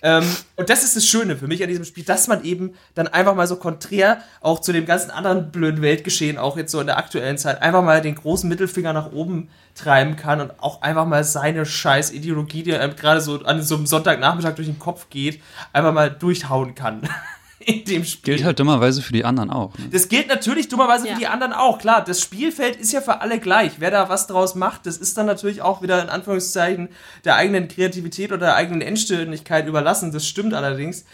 Ähm, 0.02 0.24
und 0.56 0.68
das 0.68 0.82
ist 0.82 0.96
das 0.96 1.06
Schöne 1.06 1.36
für 1.36 1.46
mich 1.46 1.62
an 1.62 1.68
diesem 1.68 1.84
Spiel, 1.84 2.04
dass 2.04 2.26
man 2.26 2.44
eben 2.44 2.74
dann 2.94 3.06
einfach 3.06 3.36
mal 3.36 3.46
so 3.46 3.56
konträr 3.56 4.18
auch 4.40 4.60
zu 4.60 4.72
dem 4.72 4.84
ganzen 4.84 5.12
anderen 5.12 5.52
blöden 5.52 5.80
Weltgeschehen, 5.80 6.38
auch 6.38 6.56
jetzt 6.56 6.72
so 6.72 6.80
in 6.80 6.86
der 6.86 6.98
aktuellen 6.98 7.38
Zeit, 7.38 7.62
einfach 7.62 7.82
mal 7.82 8.00
den 8.00 8.16
großen 8.16 8.48
Mittelfinger 8.48 8.92
nach 8.92 9.12
oben 9.12 9.48
treiben 9.76 10.16
kann 10.16 10.40
und 10.40 10.52
auch 10.60 10.82
einfach 10.82 11.06
mal 11.06 11.22
seine 11.22 11.64
scheiß 11.64 12.12
Ideologie, 12.12 12.64
die 12.64 12.74
einem 12.74 12.96
gerade 12.96 13.20
so 13.20 13.42
an 13.44 13.62
so 13.62 13.76
einem 13.76 13.86
Sonntagnachmittag 13.86 14.56
durch 14.56 14.68
den 14.68 14.80
Kopf 14.80 15.08
geht, 15.08 15.40
einfach 15.72 15.92
mal 15.92 16.10
durchhauen 16.10 16.74
kann. 16.74 17.02
in 17.66 17.84
dem 17.84 18.04
Spiel. 18.04 18.34
Gilt 18.34 18.44
halt 18.44 18.58
dummerweise 18.58 19.02
für 19.02 19.12
die 19.12 19.24
anderen 19.24 19.50
auch. 19.50 19.76
Ne? 19.78 19.88
Das 19.90 20.08
gilt 20.08 20.28
natürlich 20.28 20.68
dummerweise 20.68 21.06
ja. 21.06 21.14
für 21.14 21.20
die 21.20 21.26
anderen 21.26 21.52
auch. 21.52 21.78
Klar, 21.78 22.04
das 22.04 22.20
Spielfeld 22.20 22.76
ist 22.76 22.92
ja 22.92 23.00
für 23.00 23.20
alle 23.20 23.38
gleich. 23.38 23.72
Wer 23.78 23.90
da 23.90 24.08
was 24.08 24.26
draus 24.26 24.54
macht, 24.54 24.86
das 24.86 24.96
ist 24.96 25.16
dann 25.16 25.26
natürlich 25.26 25.62
auch 25.62 25.82
wieder 25.82 26.02
in 26.02 26.08
Anführungszeichen 26.08 26.88
der 27.24 27.36
eigenen 27.36 27.68
Kreativität 27.68 28.30
oder 28.32 28.46
der 28.46 28.56
eigenen 28.56 28.80
Endständigkeit 28.80 29.66
überlassen. 29.66 30.12
Das 30.12 30.26
stimmt 30.26 30.54
allerdings. 30.54 31.04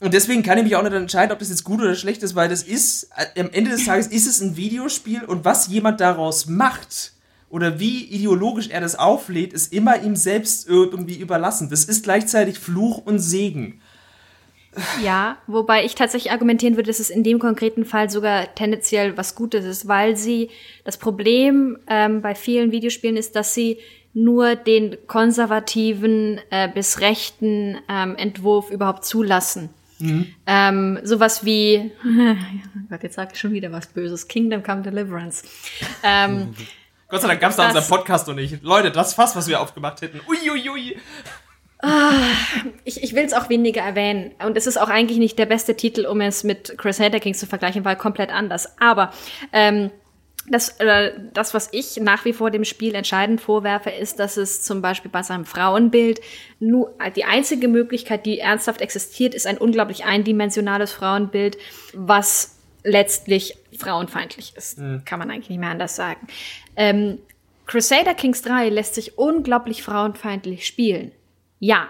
Und 0.00 0.12
deswegen 0.12 0.42
kann 0.42 0.58
ich 0.58 0.64
mich 0.64 0.76
auch 0.76 0.82
nicht 0.82 0.92
entscheiden, 0.92 1.32
ob 1.32 1.38
das 1.38 1.48
jetzt 1.48 1.64
gut 1.64 1.80
oder 1.80 1.94
schlecht 1.94 2.22
ist, 2.22 2.34
weil 2.34 2.48
das 2.48 2.62
ist, 2.62 3.10
äh, 3.16 3.40
am 3.40 3.50
Ende 3.50 3.70
des 3.70 3.86
Tages 3.86 4.08
ist 4.08 4.26
es 4.26 4.40
ein 4.40 4.56
Videospiel 4.56 5.24
und 5.24 5.44
was 5.44 5.68
jemand 5.68 6.00
daraus 6.00 6.46
macht, 6.46 7.12
oder 7.48 7.78
wie 7.78 8.04
ideologisch 8.04 8.68
er 8.68 8.80
das 8.80 8.96
auflädt, 8.96 9.52
ist 9.52 9.72
immer 9.72 10.02
ihm 10.02 10.16
selbst 10.16 10.68
irgendwie 10.68 11.16
überlassen. 11.16 11.70
Das 11.70 11.84
ist 11.84 12.02
gleichzeitig 12.02 12.58
Fluch 12.58 12.98
und 12.98 13.18
Segen. 13.18 13.80
Ja, 15.02 15.38
wobei 15.46 15.84
ich 15.84 15.94
tatsächlich 15.94 16.32
argumentieren 16.32 16.76
würde, 16.76 16.88
dass 16.88 17.00
es 17.00 17.10
in 17.10 17.24
dem 17.24 17.38
konkreten 17.38 17.84
Fall 17.84 18.10
sogar 18.10 18.54
tendenziell 18.54 19.16
was 19.16 19.34
Gutes 19.34 19.64
ist, 19.64 19.88
weil 19.88 20.16
sie 20.16 20.50
das 20.84 20.98
Problem 20.98 21.78
ähm, 21.88 22.22
bei 22.22 22.34
vielen 22.34 22.72
Videospielen 22.72 23.16
ist, 23.16 23.36
dass 23.36 23.54
sie 23.54 23.78
nur 24.12 24.54
den 24.56 24.96
konservativen 25.06 26.40
äh, 26.50 26.68
bis 26.68 27.00
rechten 27.00 27.76
ähm, 27.88 28.16
Entwurf 28.16 28.70
überhaupt 28.70 29.04
zulassen. 29.04 29.70
Mhm. 29.98 30.34
Ähm, 30.46 30.98
sowas 31.02 31.44
wie, 31.44 31.90
oh 32.04 32.80
Gott, 32.88 33.02
jetzt 33.02 33.14
sag 33.14 33.32
ich 33.32 33.38
schon 33.38 33.52
wieder 33.52 33.72
was 33.72 33.86
Böses, 33.88 34.28
Kingdom 34.28 34.62
Come 34.62 34.82
Deliverance. 34.82 35.42
Ähm, 36.02 36.54
Gott 37.08 37.20
sei 37.20 37.28
Dank 37.28 37.40
gab 37.40 37.50
es 37.50 37.56
da 37.56 37.66
unseren 37.66 37.86
Podcast 37.86 38.26
noch 38.26 38.34
nicht. 38.34 38.62
Leute, 38.62 38.90
das 38.90 39.14
Fass, 39.14 39.36
was 39.36 39.46
wir 39.48 39.60
aufgemacht 39.60 40.02
hätten. 40.02 40.20
Uiuiui. 40.26 40.68
Ui, 40.68 40.70
ui. 40.70 40.96
Ah, 41.86 42.12
ich, 42.84 43.02
ich 43.02 43.14
will 43.14 43.24
es 43.24 43.32
auch 43.32 43.48
weniger 43.48 43.80
erwähnen. 43.80 44.32
Und 44.44 44.56
es 44.56 44.66
ist 44.66 44.76
auch 44.76 44.88
eigentlich 44.88 45.18
nicht 45.18 45.38
der 45.38 45.46
beste 45.46 45.76
Titel, 45.76 46.04
um 46.06 46.20
es 46.20 46.42
mit 46.42 46.76
Crusader 46.78 47.20
Kings 47.20 47.38
zu 47.38 47.46
vergleichen, 47.46 47.84
weil 47.84 47.94
komplett 47.94 48.30
anders. 48.30 48.76
Aber 48.80 49.12
ähm, 49.52 49.90
das, 50.48 50.80
äh, 50.80 51.12
das, 51.32 51.54
was 51.54 51.68
ich 51.72 51.96
nach 51.98 52.24
wie 52.24 52.32
vor 52.32 52.50
dem 52.50 52.64
Spiel 52.64 52.94
entscheidend 52.96 53.40
vorwerfe, 53.40 53.90
ist, 53.90 54.18
dass 54.18 54.36
es 54.36 54.62
zum 54.62 54.82
Beispiel 54.82 55.10
bei 55.10 55.22
seinem 55.22 55.44
Frauenbild 55.44 56.20
nur 56.58 56.92
die 57.14 57.24
einzige 57.24 57.68
Möglichkeit, 57.68 58.26
die 58.26 58.40
ernsthaft 58.40 58.80
existiert, 58.80 59.34
ist 59.34 59.46
ein 59.46 59.58
unglaublich 59.58 60.04
eindimensionales 60.04 60.92
Frauenbild, 60.92 61.56
was 61.94 62.58
letztlich 62.82 63.56
frauenfeindlich 63.78 64.54
ist. 64.56 64.78
Mhm. 64.78 65.04
Kann 65.04 65.20
man 65.20 65.30
eigentlich 65.30 65.50
nicht 65.50 65.60
mehr 65.60 65.70
anders 65.70 65.94
sagen. 65.94 66.26
Ähm, 66.74 67.18
Crusader 67.66 68.14
Kings 68.14 68.42
3 68.42 68.70
lässt 68.70 68.94
sich 68.94 69.18
unglaublich 69.18 69.82
frauenfeindlich 69.82 70.66
spielen. 70.66 71.12
Ja, 71.58 71.88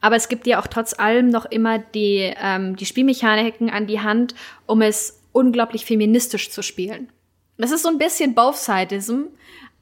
aber 0.00 0.16
es 0.16 0.28
gibt 0.28 0.46
ja 0.46 0.60
auch 0.60 0.66
trotz 0.66 0.98
allem 0.98 1.28
noch 1.28 1.44
immer 1.46 1.78
die, 1.78 2.32
ähm, 2.40 2.76
die 2.76 2.86
Spielmechaniken 2.86 3.70
an 3.70 3.86
die 3.86 4.00
Hand, 4.00 4.34
um 4.66 4.82
es 4.82 5.22
unglaublich 5.32 5.84
feministisch 5.84 6.50
zu 6.50 6.62
spielen. 6.62 7.08
Das 7.56 7.70
ist 7.70 7.82
so 7.82 7.88
ein 7.88 7.98
bisschen 7.98 8.34
Both-Sidism, 8.34 9.24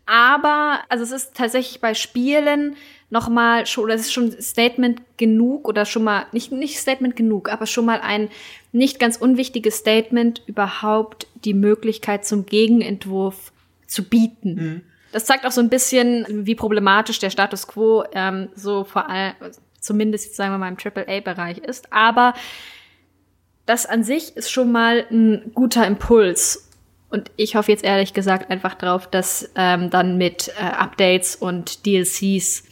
aber 0.07 0.81
also 0.89 1.05
es 1.05 1.13
ist 1.13 1.35
tatsächlich 1.35 1.81
bei 1.81 1.95
Spielen 1.95 2.77
noch 3.11 3.29
mal 3.29 3.67
schon, 3.67 3.89
das 3.89 4.03
ist 4.03 4.13
schon 4.13 4.33
Statement 4.41 5.03
genug 5.17 5.67
oder 5.69 5.85
schon 5.85 6.05
mal 6.05 6.27
nicht 6.33 6.53
nicht 6.53 6.79
Statement 6.79 7.17
genug, 7.17 7.49
aber 7.49 7.67
schon 7.67 7.85
mal 7.85 8.01
ein 8.01 8.29
nicht 8.73 8.99
ganz 8.99 9.17
unwichtiges 9.17 9.77
Statement 9.77 10.43
überhaupt 10.47 11.27
die 11.45 11.55
Möglichkeit 11.55 12.25
zum 12.25 12.47
Gegenentwurf 12.47 13.53
zu 13.87 14.05
bieten. 14.05 14.55
Mhm. 14.55 14.83
Das 15.13 15.25
zeigt 15.25 15.45
auch 15.45 15.51
so 15.51 15.61
ein 15.61 15.69
bisschen, 15.69 16.25
wie 16.29 16.55
problematisch 16.55 17.19
der 17.19 17.31
Status 17.31 17.67
quo 17.67 18.05
ähm, 18.13 18.49
so 18.55 18.85
vor 18.85 19.09
allem 19.09 19.35
zumindest 19.81 20.37
sagen 20.37 20.53
wir 20.53 20.59
mal 20.59 20.69
im 20.69 20.77
AAA-Bereich 20.77 21.59
ist. 21.59 21.93
Aber 21.93 22.35
das 23.67 23.87
an 23.87 24.05
sich 24.05 24.37
ist 24.37 24.51
schon 24.51 24.73
mal 24.73 25.07
ein 25.11 25.53
guter 25.55 25.87
Impuls. 25.87 26.69
Und 27.09 27.31
ich 27.37 27.57
hoffe 27.57 27.73
jetzt 27.73 27.83
ehrlich 27.83 28.15
gesagt 28.15 28.51
einfach 28.51 28.75
drauf, 28.75 29.09
dass 29.09 29.51
ähm, 29.57 29.91
dann 29.91 30.17
mit 30.17 30.53
äh, 30.61 30.63
Updates 30.63 31.35
und 31.35 31.85
DLCs 31.87 32.65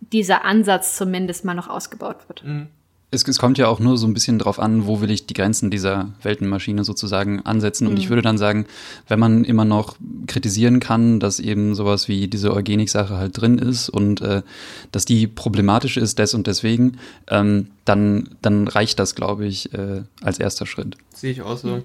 dieser 0.00 0.44
Ansatz 0.44 0.96
zumindest 0.96 1.44
mal 1.44 1.54
noch 1.54 1.68
ausgebaut 1.68 2.28
wird. 2.28 2.44
Mhm. 2.44 2.68
Es, 3.12 3.26
es, 3.26 3.38
kommt 3.38 3.56
ja 3.56 3.68
auch 3.68 3.78
nur 3.78 3.96
so 3.98 4.06
ein 4.06 4.14
bisschen 4.14 4.38
drauf 4.40 4.58
an, 4.58 4.86
wo 4.86 5.00
will 5.00 5.12
ich 5.12 5.26
die 5.26 5.34
Grenzen 5.34 5.70
dieser 5.70 6.10
Weltenmaschine 6.22 6.82
sozusagen 6.82 7.40
ansetzen. 7.46 7.86
Und 7.86 7.94
mhm. 7.94 8.00
ich 8.00 8.08
würde 8.08 8.22
dann 8.22 8.36
sagen, 8.36 8.66
wenn 9.06 9.20
man 9.20 9.44
immer 9.44 9.64
noch 9.64 9.96
kritisieren 10.26 10.80
kann, 10.80 11.20
dass 11.20 11.38
eben 11.38 11.76
sowas 11.76 12.08
wie 12.08 12.26
diese 12.26 12.52
Eugenik-Sache 12.52 13.16
halt 13.16 13.40
drin 13.40 13.58
ist 13.58 13.88
und 13.88 14.20
äh, 14.22 14.42
dass 14.90 15.04
die 15.04 15.28
problematisch 15.28 15.96
ist, 15.96 16.18
des 16.18 16.34
und 16.34 16.48
deswegen, 16.48 16.98
ähm, 17.28 17.68
dann, 17.84 18.30
dann 18.42 18.66
reicht 18.66 18.98
das, 18.98 19.14
glaube 19.14 19.46
ich, 19.46 19.72
äh, 19.72 20.02
als 20.22 20.40
erster 20.40 20.66
Schritt. 20.66 20.96
Sehe 21.14 21.30
ich 21.30 21.42
auch 21.42 21.56
so. 21.56 21.74
Und 21.74 21.84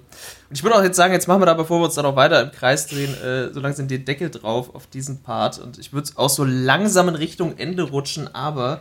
ich 0.50 0.64
würde 0.64 0.76
auch 0.76 0.82
jetzt 0.82 0.96
sagen, 0.96 1.14
jetzt 1.14 1.28
machen 1.28 1.40
wir 1.40 1.46
da, 1.46 1.54
bevor 1.54 1.80
wir 1.80 1.84
uns 1.84 1.94
dann 1.94 2.04
noch 2.04 2.16
weiter 2.16 2.42
im 2.42 2.50
Kreis 2.50 2.88
drehen, 2.88 3.14
äh, 3.22 3.52
so 3.52 3.60
langsam 3.60 3.86
den 3.86 4.04
Deckel 4.04 4.28
drauf 4.28 4.74
auf 4.74 4.88
diesen 4.88 5.22
Part. 5.22 5.60
Und 5.60 5.78
ich 5.78 5.92
würde 5.92 6.10
auch 6.16 6.28
so 6.28 6.44
langsam 6.44 7.08
in 7.08 7.14
Richtung 7.14 7.56
Ende 7.58 7.84
rutschen, 7.84 8.34
aber 8.34 8.80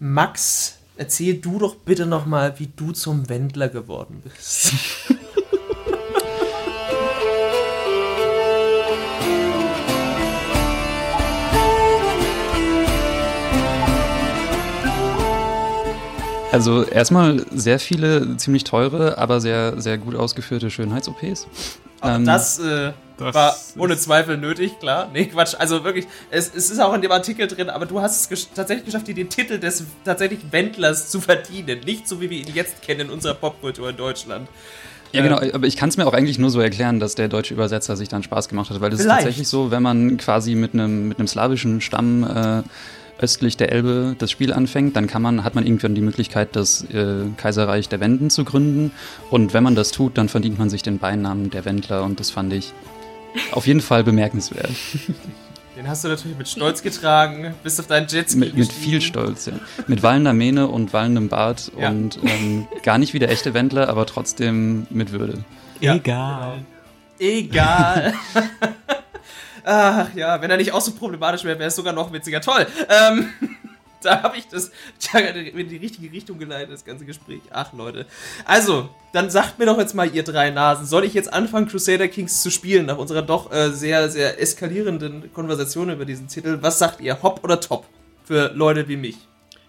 Max 0.00 0.78
erzähl 0.96 1.34
du 1.34 1.58
doch 1.58 1.76
bitte 1.76 2.06
noch 2.06 2.26
mal, 2.26 2.58
wie 2.58 2.68
du 2.74 2.92
zum 2.92 3.28
Wendler 3.28 3.68
geworden 3.68 4.22
bist. 4.24 4.72
Also 16.54 16.84
erstmal 16.84 17.44
sehr 17.52 17.80
viele 17.80 18.36
ziemlich 18.36 18.62
teure, 18.62 19.18
aber 19.18 19.40
sehr, 19.40 19.80
sehr 19.82 19.98
gut 19.98 20.14
ausgeführte 20.14 20.70
Schönheits-OPs. 20.70 21.48
Ähm, 22.00 22.24
das, 22.24 22.60
äh, 22.60 22.92
das 23.18 23.34
war 23.34 23.56
ohne 23.78 23.96
Zweifel 23.96 24.36
nötig, 24.36 24.78
klar. 24.80 25.08
Nee, 25.12 25.26
Quatsch. 25.26 25.54
Also 25.58 25.84
wirklich, 25.84 26.06
es, 26.30 26.52
es 26.54 26.70
ist 26.70 26.80
auch 26.80 26.94
in 26.94 27.02
dem 27.02 27.12
Artikel 27.12 27.46
drin, 27.46 27.70
aber 27.70 27.86
du 27.86 28.00
hast 28.00 28.22
es 28.22 28.28
gesch 28.28 28.46
tatsächlich 28.54 28.86
geschafft, 28.86 29.06
dir 29.06 29.14
den 29.14 29.28
Titel 29.28 29.58
des 29.58 29.84
tatsächlich 30.04 30.40
Wendlers 30.50 31.08
zu 31.10 31.20
verdienen. 31.20 31.80
Nicht 31.80 32.08
so, 32.08 32.20
wie 32.20 32.30
wir 32.30 32.38
ihn 32.38 32.52
jetzt 32.54 32.82
kennen 32.82 33.02
in 33.02 33.10
unserer 33.10 33.34
Popkultur 33.34 33.90
in 33.90 33.96
Deutschland. 33.96 34.48
Ja, 35.12 35.22
genau, 35.22 35.40
äh, 35.40 35.52
aber 35.52 35.66
ich 35.66 35.76
kann 35.76 35.88
es 35.88 35.96
mir 35.96 36.06
auch 36.06 36.12
eigentlich 36.12 36.38
nur 36.38 36.50
so 36.50 36.60
erklären, 36.60 36.98
dass 36.98 37.14
der 37.14 37.28
deutsche 37.28 37.54
Übersetzer 37.54 37.96
sich 37.96 38.08
dann 38.08 38.24
Spaß 38.24 38.48
gemacht 38.48 38.70
hat, 38.70 38.80
weil 38.80 38.92
es 38.92 39.00
ist 39.00 39.06
tatsächlich 39.06 39.46
so, 39.46 39.70
wenn 39.70 39.82
man 39.82 40.16
quasi 40.16 40.56
mit 40.56 40.74
einem 40.74 41.08
mit 41.08 41.18
einem 41.18 41.28
slawischen 41.28 41.80
Stamm 41.80 42.24
äh, 42.24 42.62
östlich 43.18 43.56
der 43.56 43.70
Elbe 43.70 44.16
das 44.18 44.32
Spiel 44.32 44.52
anfängt, 44.52 44.96
dann 44.96 45.06
kann 45.06 45.22
man, 45.22 45.44
hat 45.44 45.54
man 45.54 45.64
irgendwann 45.64 45.94
die 45.94 46.00
Möglichkeit, 46.00 46.56
das 46.56 46.84
äh, 46.90 47.26
Kaiserreich 47.36 47.88
der 47.88 48.00
Wenden 48.00 48.28
zu 48.28 48.44
gründen. 48.44 48.90
Und 49.30 49.54
wenn 49.54 49.62
man 49.62 49.76
das 49.76 49.92
tut, 49.92 50.18
dann 50.18 50.28
verdient 50.28 50.58
man 50.58 50.68
sich 50.68 50.82
den 50.82 50.98
Beinamen 50.98 51.50
der 51.50 51.64
Wendler 51.64 52.02
und 52.02 52.18
das 52.18 52.30
fand 52.30 52.52
ich 52.52 52.72
auf 53.52 53.66
jeden 53.66 53.80
Fall 53.80 54.04
bemerkenswert. 54.04 54.70
Den 55.76 55.88
hast 55.88 56.04
du 56.04 56.08
natürlich 56.08 56.38
mit 56.38 56.48
Stolz 56.48 56.82
getragen, 56.82 57.52
bist 57.64 57.80
auf 57.80 57.88
deinen 57.88 58.06
Jetski 58.06 58.38
mit, 58.38 58.56
mit 58.56 58.72
viel 58.72 59.00
Stolz, 59.00 59.46
ja. 59.46 59.54
Mit 59.88 60.04
wallender 60.04 60.32
Mähne 60.32 60.68
und 60.68 60.92
wallendem 60.92 61.28
Bart 61.28 61.72
ja. 61.76 61.88
und 61.88 62.18
ähm, 62.22 62.68
gar 62.84 62.98
nicht 62.98 63.12
wie 63.12 63.18
der 63.18 63.30
echte 63.30 63.54
Wendler, 63.54 63.88
aber 63.88 64.06
trotzdem 64.06 64.86
mit 64.90 65.10
Würde. 65.10 65.44
Ja, 65.80 65.96
Egal. 65.96 66.64
Egal. 67.18 68.14
Ach 69.64 70.14
ja, 70.14 70.40
wenn 70.40 70.50
er 70.50 70.58
nicht 70.58 70.72
auch 70.72 70.80
so 70.80 70.92
problematisch 70.92 71.44
wäre, 71.44 71.58
wäre 71.58 71.68
es 71.68 71.76
sogar 71.76 71.92
noch 71.92 72.12
witziger. 72.12 72.40
Toll. 72.40 72.66
Ähm, 72.88 73.30
da 74.04 74.22
habe 74.22 74.36
ich 74.36 74.48
das 74.48 74.70
in 75.14 75.68
die 75.68 75.76
richtige 75.76 76.12
Richtung 76.12 76.38
geleitet, 76.38 76.72
das 76.72 76.84
ganze 76.84 77.04
Gespräch. 77.04 77.40
Ach 77.50 77.72
Leute. 77.72 78.06
Also, 78.44 78.88
dann 79.12 79.30
sagt 79.30 79.58
mir 79.58 79.66
doch 79.66 79.78
jetzt 79.78 79.94
mal, 79.94 80.14
ihr 80.14 80.22
drei 80.22 80.50
Nasen, 80.50 80.86
soll 80.86 81.04
ich 81.04 81.14
jetzt 81.14 81.32
anfangen, 81.32 81.68
Crusader 81.68 82.08
Kings 82.08 82.42
zu 82.42 82.50
spielen, 82.50 82.86
nach 82.86 82.98
unserer 82.98 83.22
doch 83.22 83.52
äh, 83.52 83.70
sehr, 83.70 84.08
sehr 84.10 84.40
eskalierenden 84.40 85.32
Konversation 85.32 85.90
über 85.90 86.04
diesen 86.04 86.28
Titel? 86.28 86.58
Was 86.60 86.78
sagt 86.78 87.00
ihr, 87.00 87.22
Hopp 87.22 87.42
oder 87.44 87.60
Top? 87.60 87.86
Für 88.24 88.52
Leute 88.54 88.88
wie 88.88 88.96
mich. 88.96 89.16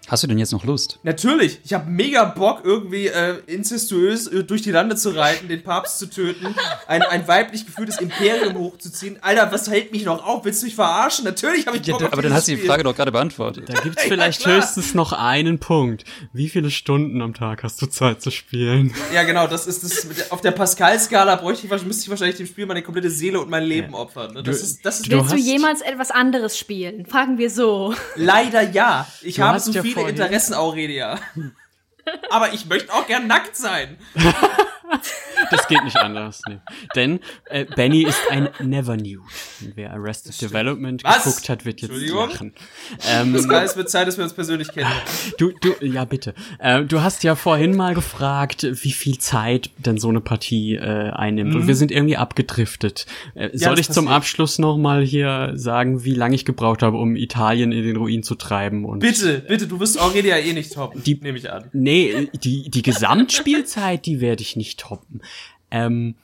Hast 0.08 0.22
du 0.22 0.28
denn 0.28 0.38
jetzt 0.38 0.52
noch 0.52 0.64
Lust? 0.64 1.00
Natürlich. 1.02 1.58
Ich 1.64 1.72
habe 1.72 1.90
mega 1.90 2.24
Bock, 2.24 2.60
irgendwie 2.62 3.08
äh, 3.08 3.38
incestuös 3.46 4.28
äh, 4.28 4.44
durch 4.44 4.62
die 4.62 4.70
Lande 4.70 4.94
zu 4.94 5.10
reiten, 5.10 5.48
den 5.48 5.64
Papst 5.64 5.98
zu 5.98 6.08
töten, 6.08 6.54
ein, 6.86 7.02
ein 7.02 7.26
weiblich 7.26 7.66
geführtes 7.66 7.98
Imperium 7.98 8.56
hochzuziehen. 8.56 9.18
Alter, 9.20 9.50
was 9.50 9.68
hält 9.68 9.90
mich 9.90 10.04
noch 10.04 10.24
auf? 10.24 10.44
Willst 10.44 10.62
du 10.62 10.66
mich 10.66 10.76
verarschen? 10.76 11.24
Natürlich 11.24 11.66
habe 11.66 11.78
ich 11.78 11.90
Bock 11.90 12.00
ja, 12.00 12.12
Aber 12.12 12.22
dann 12.22 12.32
hast 12.32 12.46
du 12.46 12.54
die 12.54 12.62
Frage 12.62 12.84
doch 12.84 12.94
gerade 12.94 13.10
beantwortet. 13.10 13.68
Da 13.68 13.80
gibt's 13.80 14.02
vielleicht 14.06 14.46
ja, 14.46 14.56
höchstens 14.56 14.94
noch 14.94 15.12
einen 15.12 15.58
Punkt. 15.58 16.04
Wie 16.32 16.48
viele 16.48 16.70
Stunden 16.70 17.20
am 17.20 17.34
Tag 17.34 17.64
hast 17.64 17.82
du 17.82 17.86
Zeit 17.86 18.22
zu 18.22 18.30
spielen? 18.30 18.94
Ja, 19.12 19.24
genau. 19.24 19.48
Das 19.48 19.66
ist 19.66 19.82
das. 19.82 20.30
Auf 20.30 20.40
der 20.40 20.52
Pascal-Skala 20.52 21.34
bräuchte 21.34 21.66
ich, 21.66 21.84
müsste 21.84 22.04
ich 22.04 22.10
wahrscheinlich 22.10 22.36
dem 22.36 22.46
Spiel 22.46 22.66
meine 22.66 22.82
komplette 22.82 23.10
Seele 23.10 23.40
und 23.40 23.50
mein 23.50 23.64
Leben 23.64 23.92
ja. 23.92 23.98
opfern. 23.98 24.34
Ne? 24.34 24.42
Das 24.44 24.62
ist, 24.62 24.86
das 24.86 25.00
ist, 25.00 25.10
Willst 25.10 25.32
du, 25.32 25.36
du 25.36 25.42
jemals 25.42 25.80
etwas 25.80 26.12
anderes 26.12 26.56
spielen? 26.56 27.06
Fragen 27.06 27.38
wir 27.38 27.50
so. 27.50 27.92
Leider 28.14 28.62
ja. 28.62 29.06
Ich 29.22 29.36
du 29.36 29.42
habe 29.42 29.58
so 29.58 29.72
viel 29.72 29.95
viele 29.96 30.10
Interessen, 30.10 30.54
Aurelia. 30.54 31.18
Aber 32.30 32.52
ich 32.52 32.66
möchte 32.66 32.92
auch 32.92 33.06
gern 33.06 33.26
nackt 33.26 33.56
sein. 33.56 33.98
das 35.50 35.68
geht 35.68 35.82
nicht 35.84 35.96
anders. 35.96 36.42
Nee. 36.48 36.58
Denn 36.94 37.20
äh, 37.46 37.64
Benny 37.64 38.02
ist 38.02 38.20
ein 38.30 38.48
Never 38.60 38.96
Nude. 38.96 39.20
wer 39.74 39.92
Arrested 39.92 40.40
Development 40.40 41.02
Was? 41.04 41.24
geguckt 41.24 41.48
hat, 41.48 41.64
wird 41.64 41.80
jetzt 41.80 41.94
lachen. 42.10 42.52
Ähm, 43.08 43.32
das 43.32 43.48
heißt, 43.48 43.76
wird 43.76 43.90
Zeit, 43.90 44.08
dass 44.08 44.16
wir 44.16 44.24
uns 44.24 44.32
persönlich 44.32 44.72
kennen. 44.72 44.90
Du, 45.38 45.52
du, 45.60 45.74
ja 45.84 46.04
bitte. 46.04 46.34
Äh, 46.58 46.84
du 46.84 47.02
hast 47.02 47.24
ja 47.24 47.34
vorhin 47.34 47.76
mal 47.76 47.94
gefragt, 47.94 48.66
wie 48.70 48.92
viel 48.92 49.18
Zeit 49.18 49.70
denn 49.78 49.98
so 49.98 50.08
eine 50.08 50.20
Partie 50.20 50.76
äh, 50.76 51.10
einnimmt. 51.10 51.50
Mhm. 51.50 51.60
Und 51.60 51.66
wir 51.66 51.74
sind 51.74 51.90
irgendwie 51.90 52.16
abgedriftet. 52.16 53.06
Äh, 53.34 53.50
ja, 53.52 53.68
soll 53.68 53.78
ich 53.78 53.90
zum 53.90 54.08
Abschluss 54.08 54.58
noch 54.58 54.76
mal 54.76 55.04
hier 55.04 55.52
sagen, 55.54 56.04
wie 56.04 56.14
lange 56.14 56.34
ich 56.34 56.44
gebraucht 56.44 56.82
habe, 56.82 56.96
um 56.96 57.16
Italien 57.16 57.72
in 57.72 57.84
den 57.84 57.96
Ruin 57.96 58.22
zu 58.22 58.34
treiben? 58.34 58.84
Und 58.84 59.00
bitte, 59.00 59.44
bitte, 59.46 59.66
du 59.66 59.80
wirst 59.80 60.00
Aurelia 60.00 60.38
eh 60.38 60.52
nicht 60.52 60.72
toppen. 60.72 61.02
Die 61.02 61.14
nehme 61.16 61.38
ich 61.38 61.50
an. 61.50 61.64
Nee, 61.72 62.28
die, 62.34 62.70
die 62.70 62.82
Gesamtspielzeit, 62.82 64.06
die 64.06 64.20
werde 64.20 64.42
ich 64.42 64.56
nicht 64.56 64.75
toppen. 64.76 65.22
Ähm, 65.70 66.14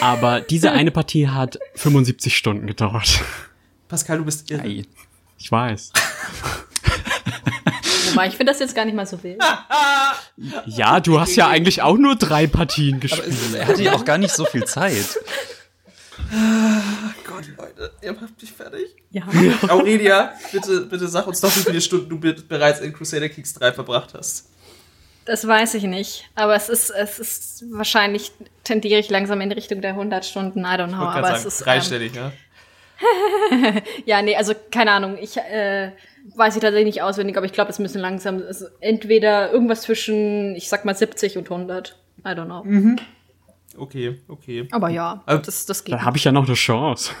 aber 0.00 0.40
diese 0.40 0.72
eine 0.72 0.90
Partie 0.90 1.28
hat 1.28 1.58
75 1.74 2.36
Stunden 2.36 2.66
gedauert. 2.66 3.20
Pascal, 3.88 4.18
du 4.18 4.24
bist 4.24 4.50
irre. 4.50 4.62
Ei. 4.62 4.84
Ich 5.38 5.50
weiß. 5.50 5.92
Wobei, 8.10 8.28
ich 8.28 8.36
finde 8.36 8.52
das 8.52 8.60
jetzt 8.60 8.74
gar 8.74 8.84
nicht 8.84 8.94
mal 8.94 9.06
so 9.06 9.22
wild. 9.22 9.42
ja, 10.66 11.00
du 11.00 11.18
hast 11.18 11.34
ja 11.34 11.48
eigentlich 11.48 11.82
auch 11.82 11.96
nur 11.96 12.16
drei 12.16 12.46
Partien 12.46 13.00
gespielt. 13.00 13.34
Aber 13.48 13.58
er 13.58 13.66
hatte 13.66 13.82
ja 13.82 13.94
auch 13.94 14.04
gar 14.04 14.18
nicht 14.18 14.34
so 14.34 14.44
viel 14.44 14.64
Zeit. 14.64 15.18
Gott, 17.24 17.44
Leute, 17.58 17.92
ihr 18.02 18.12
macht 18.12 18.40
mich 18.40 18.52
fertig. 18.52 18.96
Ja. 19.10 19.24
Aurelia, 19.68 20.32
bitte, 20.52 20.82
bitte 20.82 21.08
sag 21.08 21.26
uns 21.26 21.40
doch, 21.40 21.54
wie 21.56 21.60
viele 21.60 21.80
Stunden 21.80 22.08
du 22.20 22.34
bereits 22.48 22.80
in 22.80 22.92
Crusader 22.92 23.28
Kings 23.28 23.52
3 23.54 23.72
verbracht 23.72 24.14
hast. 24.14 24.51
Das 25.24 25.46
weiß 25.46 25.74
ich 25.74 25.84
nicht. 25.84 26.28
Aber 26.34 26.54
es 26.54 26.68
ist, 26.68 26.90
es 26.90 27.18
ist 27.18 27.64
wahrscheinlich 27.72 28.32
tendiere 28.64 28.98
ich 29.00 29.08
langsam 29.10 29.40
in 29.40 29.52
Richtung 29.52 29.80
der 29.80 29.90
100 29.90 30.24
Stunden. 30.24 30.60
I 30.60 30.74
don't 30.74 30.88
know. 30.88 30.96
Aber 30.96 31.22
sagen, 31.22 31.36
es 31.36 31.44
ist 31.44 31.66
dreistellig, 31.66 32.12
ähm, 32.16 32.22
ja. 32.22 32.32
ja, 34.06 34.22
nee, 34.22 34.36
also 34.36 34.54
keine 34.70 34.92
Ahnung. 34.92 35.18
Ich 35.20 35.36
äh, 35.36 35.92
weiß 36.34 36.56
ich 36.56 36.62
tatsächlich 36.62 36.86
nicht 36.94 37.02
auswendig, 37.02 37.36
aber 37.36 37.46
ich 37.46 37.52
glaube, 37.52 37.70
es 37.70 37.78
müssen 37.78 38.00
langsam 38.00 38.38
es 38.38 38.62
entweder 38.80 39.52
irgendwas 39.52 39.82
zwischen, 39.82 40.54
ich 40.56 40.68
sag 40.68 40.84
mal 40.84 40.94
70 40.94 41.38
und 41.38 41.50
100. 41.50 41.96
I 42.24 42.28
don't 42.28 42.46
know. 42.46 42.62
Mhm. 42.64 42.98
Okay, 43.76 44.20
okay. 44.28 44.68
Aber 44.70 44.90
ja, 44.90 45.22
also, 45.26 45.42
das, 45.42 45.66
das 45.66 45.84
geht. 45.84 45.94
Da 45.94 46.02
habe 46.02 46.16
ich 46.18 46.24
ja 46.24 46.32
noch 46.32 46.46
eine 46.46 46.54
Chance. 46.54 47.12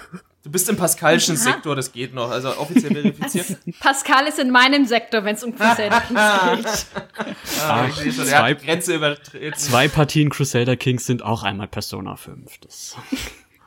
Du 0.42 0.50
bist 0.50 0.68
im 0.68 0.76
Pascalischen 0.76 1.36
Sektor, 1.36 1.76
das 1.76 1.92
geht 1.92 2.14
noch, 2.14 2.30
also 2.30 2.56
offiziell 2.56 2.92
verifiziert. 3.14 3.58
Pascal 3.78 4.26
ist 4.26 4.40
in 4.40 4.50
meinem 4.50 4.86
Sektor, 4.86 5.24
wenn 5.24 5.36
es 5.36 5.44
um 5.44 5.54
Crusader 5.56 6.00
Kings 6.08 6.86
geht. 6.94 7.62
ah, 7.62 7.86
ich 7.86 8.14
schon, 8.14 8.26
zwei, 8.26 8.54
Grenze 8.54 8.96
übertreten. 8.96 9.56
Zwei 9.56 9.86
Partien 9.86 10.30
Crusader 10.30 10.76
Kings 10.76 11.06
sind 11.06 11.22
auch 11.22 11.44
einmal 11.44 11.68
Persona 11.68 12.16
5. 12.16 12.58
Das. 12.58 12.96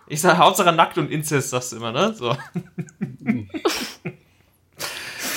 Ich 0.07 0.19
sag 0.19 0.37
Hauptsache 0.37 0.73
nackt 0.73 0.97
und 0.97 1.09
Inzest, 1.09 1.51
sagst 1.51 1.71
du 1.71 1.77
immer, 1.77 1.93
ne? 1.93 2.13
So. 2.13 2.35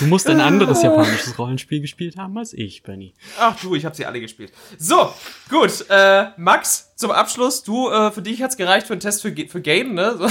Du 0.01 0.07
musst 0.07 0.29
ein 0.29 0.41
anderes 0.41 0.83
japanisches 0.83 1.39
Rollenspiel 1.39 1.81
gespielt 1.81 2.17
haben 2.17 2.37
als 2.37 2.53
ich, 2.53 2.83
Benny. 2.83 3.15
Ach 3.39 3.57
du, 3.61 3.77
ich 3.77 3.85
habe 3.85 3.95
sie 3.95 4.07
alle 4.07 4.21
gespielt. 4.21 4.53
So, 4.77 5.13
gut. 5.49 5.87
Äh, 5.89 6.31
Max, 6.37 6.93
zum 6.97 7.13
Abschluss, 7.13 7.63
du, 7.63 7.91
äh, 7.91 8.11
für 8.11 8.23
dich 8.23 8.43
hat's 8.43 8.57
gereicht 8.57 8.89
für 8.89 8.95
einen 8.95 9.01
Test 9.01 9.23
für, 9.23 9.33
für 9.33 9.61
Game, 9.61 9.95
ne? 9.95 10.17
So. 10.19 10.29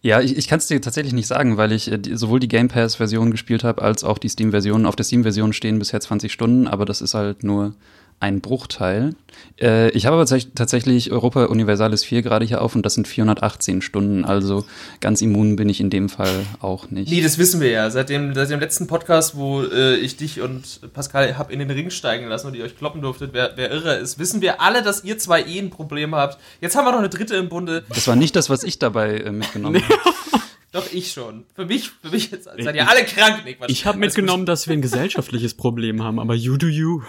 Ja, 0.00 0.20
ich, 0.20 0.36
ich 0.36 0.46
kann 0.46 0.58
es 0.58 0.66
dir 0.68 0.80
tatsächlich 0.80 1.12
nicht 1.12 1.26
sagen, 1.26 1.56
weil 1.56 1.72
ich 1.72 1.90
äh, 1.90 1.98
die, 1.98 2.16
sowohl 2.16 2.38
die 2.40 2.48
Game 2.48 2.68
Pass-Version 2.68 3.30
gespielt 3.30 3.64
habe, 3.64 3.82
als 3.82 4.04
auch 4.04 4.18
die 4.18 4.28
Steam-Version. 4.28 4.86
Auf 4.86 4.96
der 4.96 5.04
Steam-Version 5.04 5.52
stehen 5.52 5.78
bisher 5.78 6.00
20 6.00 6.32
Stunden, 6.32 6.68
aber 6.68 6.84
das 6.84 7.00
ist 7.00 7.14
halt 7.14 7.42
nur 7.42 7.74
ein 8.20 8.40
Bruchteil. 8.40 9.14
Äh, 9.60 9.90
ich 9.90 10.06
habe 10.06 10.16
aber 10.16 10.26
tatsächlich 10.26 11.12
Europa 11.12 11.44
Universalis 11.44 12.04
4 12.04 12.22
gerade 12.22 12.44
hier 12.44 12.62
auf 12.62 12.74
und 12.74 12.84
das 12.84 12.94
sind 12.94 13.06
418 13.06 13.82
Stunden, 13.82 14.24
also 14.24 14.64
ganz 15.00 15.22
immun 15.22 15.56
bin 15.56 15.68
ich 15.68 15.80
in 15.80 15.90
dem 15.90 16.08
Fall 16.08 16.44
auch 16.60 16.90
nicht. 16.90 17.10
Nee, 17.10 17.22
das 17.22 17.38
wissen 17.38 17.60
wir 17.60 17.70
ja. 17.70 17.90
Seit 17.90 18.08
dem, 18.08 18.34
seit 18.34 18.50
dem 18.50 18.60
letzten 18.60 18.86
Podcast, 18.86 19.36
wo 19.36 19.62
äh, 19.62 19.96
ich 19.96 20.16
dich 20.16 20.40
und 20.40 20.92
Pascal 20.92 21.38
hab 21.38 21.50
in 21.50 21.60
den 21.60 21.70
Ring 21.70 21.90
steigen 21.90 22.26
lassen 22.26 22.48
und 22.48 22.54
ihr 22.54 22.64
euch 22.64 22.76
kloppen 22.76 23.02
durftet, 23.02 23.30
wer, 23.32 23.52
wer 23.56 23.70
irre 23.70 23.94
ist, 23.96 24.18
wissen 24.18 24.40
wir 24.40 24.60
alle, 24.60 24.82
dass 24.82 25.04
ihr 25.04 25.18
zwei 25.18 25.42
eh 25.42 25.60
ein 25.60 25.70
Problem 25.70 26.14
habt. 26.14 26.38
Jetzt 26.60 26.76
haben 26.76 26.84
wir 26.84 26.92
noch 26.92 26.98
eine 26.98 27.08
dritte 27.08 27.36
im 27.36 27.48
Bunde. 27.48 27.84
Das 27.88 28.08
war 28.08 28.16
nicht 28.16 28.34
das, 28.34 28.50
was 28.50 28.64
ich 28.64 28.78
dabei 28.78 29.18
äh, 29.18 29.30
mitgenommen 29.30 29.82
habe. 29.82 30.42
Doch, 30.70 30.92
ich 30.92 31.12
schon. 31.12 31.46
Für 31.54 31.64
mich, 31.64 31.90
für 32.02 32.10
mich 32.10 32.30
jetzt, 32.30 32.44
seid 32.44 32.74
ihr 32.74 32.86
alle 32.86 33.04
krank. 33.04 33.40
Nee, 33.44 33.56
ich 33.68 33.86
habe 33.86 33.96
mitgenommen, 33.98 34.44
dass 34.44 34.66
wir 34.66 34.74
ein 34.74 34.82
gesellschaftliches 34.82 35.54
Problem 35.54 36.02
haben, 36.02 36.20
aber 36.20 36.34
you 36.34 36.58
do 36.58 36.66
you. 36.66 37.02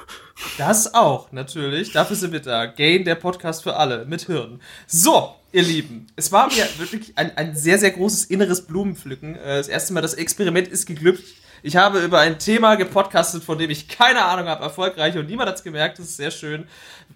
Das 0.57 0.94
auch, 0.94 1.34
natürlich. 1.34 1.91
Dafür 1.91 2.15
sind 2.15 2.31
wir 2.31 2.40
da. 2.40 2.68
Gain, 2.68 3.03
der 3.03 3.15
Podcast 3.15 3.64
für 3.64 3.76
alle, 3.76 4.06
mit 4.06 4.27
Hirn. 4.27 4.61
So, 4.88 5.36
ihr 5.52 5.64
Lieben, 5.64 6.07
es 6.15 6.31
war 6.31 6.48
mir 6.48 6.65
wirklich 6.77 7.18
ein, 7.18 7.36
ein 7.36 7.53
sehr, 7.53 7.77
sehr 7.77 7.91
großes 7.91 8.26
inneres 8.26 8.61
Blumenpflücken. 8.61 9.36
Äh, 9.36 9.57
das 9.57 9.68
erste 9.68 9.91
Mal, 9.91 10.02
das 10.02 10.14
Experiment 10.14 10.69
ist 10.69 10.86
geglückt. 10.86 11.26
Ich 11.64 11.76
habe 11.76 11.99
über 11.99 12.19
ein 12.19 12.40
Thema 12.40 12.76
gepodcastet, 12.76 13.44
von 13.44 13.57
dem 13.57 13.69
ich 13.69 13.88
keine 13.88 14.23
Ahnung 14.26 14.48
habe, 14.48 14.64
erfolgreich 14.64 15.18
und 15.18 15.27
niemand 15.27 15.49
hat 15.49 15.57
es 15.57 15.64
gemerkt. 15.64 15.99
Das 15.99 16.07
ist 16.07 16.18
sehr 16.18 16.31
schön. 16.31 16.65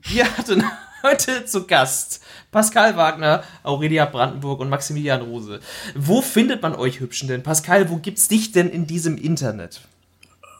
Wir 0.01 0.25
hatten 0.37 0.63
heute 1.03 1.45
zu 1.45 1.65
Gast 1.65 2.23
Pascal 2.51 2.95
Wagner, 2.97 3.43
Aurelia 3.63 4.05
Brandenburg 4.05 4.59
und 4.59 4.69
Maximilian 4.69 5.21
Rose. 5.21 5.59
Wo 5.95 6.21
findet 6.21 6.61
man 6.61 6.75
euch 6.75 6.99
Hübschen 6.99 7.27
denn? 7.27 7.43
Pascal, 7.43 7.89
wo 7.89 7.97
gibt's 7.97 8.27
dich 8.27 8.51
denn 8.51 8.69
in 8.69 8.87
diesem 8.87 9.17
Internet? 9.17 9.81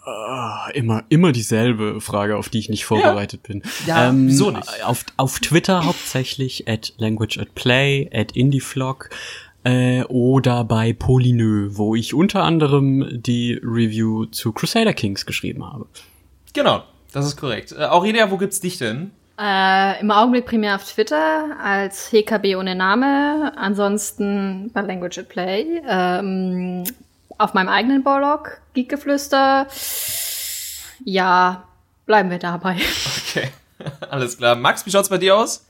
Ah, 0.05 0.67
immer, 0.73 1.03
immer 1.07 1.31
dieselbe 1.31 2.01
Frage, 2.01 2.35
auf 2.35 2.49
die 2.49 2.59
ich 2.59 2.69
nicht 2.69 2.83
vorbereitet 2.83 3.41
ja. 3.43 3.47
bin. 3.47 3.63
Ja, 3.87 4.09
ähm, 4.09 4.27
wieso 4.27 4.51
nicht? 4.51 4.83
Auf, 4.83 5.05
auf 5.15 5.39
Twitter 5.39 5.85
hauptsächlich 5.85 6.67
at 6.67 6.93
language 6.97 7.37
at 7.37 7.55
play, 7.55 8.09
at 8.13 8.33
indieflog 8.33 9.09
äh, 9.63 10.03
oder 10.03 10.63
bei 10.63 10.93
Polynö, 10.93 11.69
wo 11.71 11.95
ich 11.95 12.13
unter 12.13 12.43
anderem 12.43 13.21
die 13.21 13.59
Review 13.63 14.25
zu 14.25 14.51
Crusader 14.51 14.93
Kings 14.93 15.25
geschrieben 15.25 15.65
habe. 15.65 15.87
Genau, 16.53 16.83
das 17.11 17.25
ist 17.25 17.37
korrekt. 17.37 17.71
Äh, 17.71 17.85
Aurelia, 17.85 18.29
wo 18.31 18.37
gibt's 18.37 18.59
dich 18.59 18.77
denn? 18.77 19.11
Äh, 19.39 19.99
Im 19.99 20.11
Augenblick 20.11 20.45
primär 20.45 20.75
auf 20.75 20.83
Twitter 20.83 21.57
als 21.61 22.11
HKB 22.11 22.55
ohne 22.55 22.75
Name, 22.75 23.51
ansonsten 23.55 24.69
bei 24.73 24.81
Language 24.81 25.17
at 25.17 25.29
Play, 25.29 25.81
ähm, 25.87 26.83
auf 27.39 27.55
meinem 27.55 27.69
eigenen 27.69 28.03
Blog, 28.03 28.61
Geekgeflüster. 28.73 29.67
Ja, 31.03 31.63
bleiben 32.05 32.29
wir 32.29 32.37
dabei. 32.37 32.77
Okay, 33.27 33.49
alles 34.09 34.37
klar. 34.37 34.55
Max, 34.55 34.85
wie 34.85 34.91
schaut's 34.91 35.09
bei 35.09 35.17
dir 35.17 35.35
aus? 35.35 35.65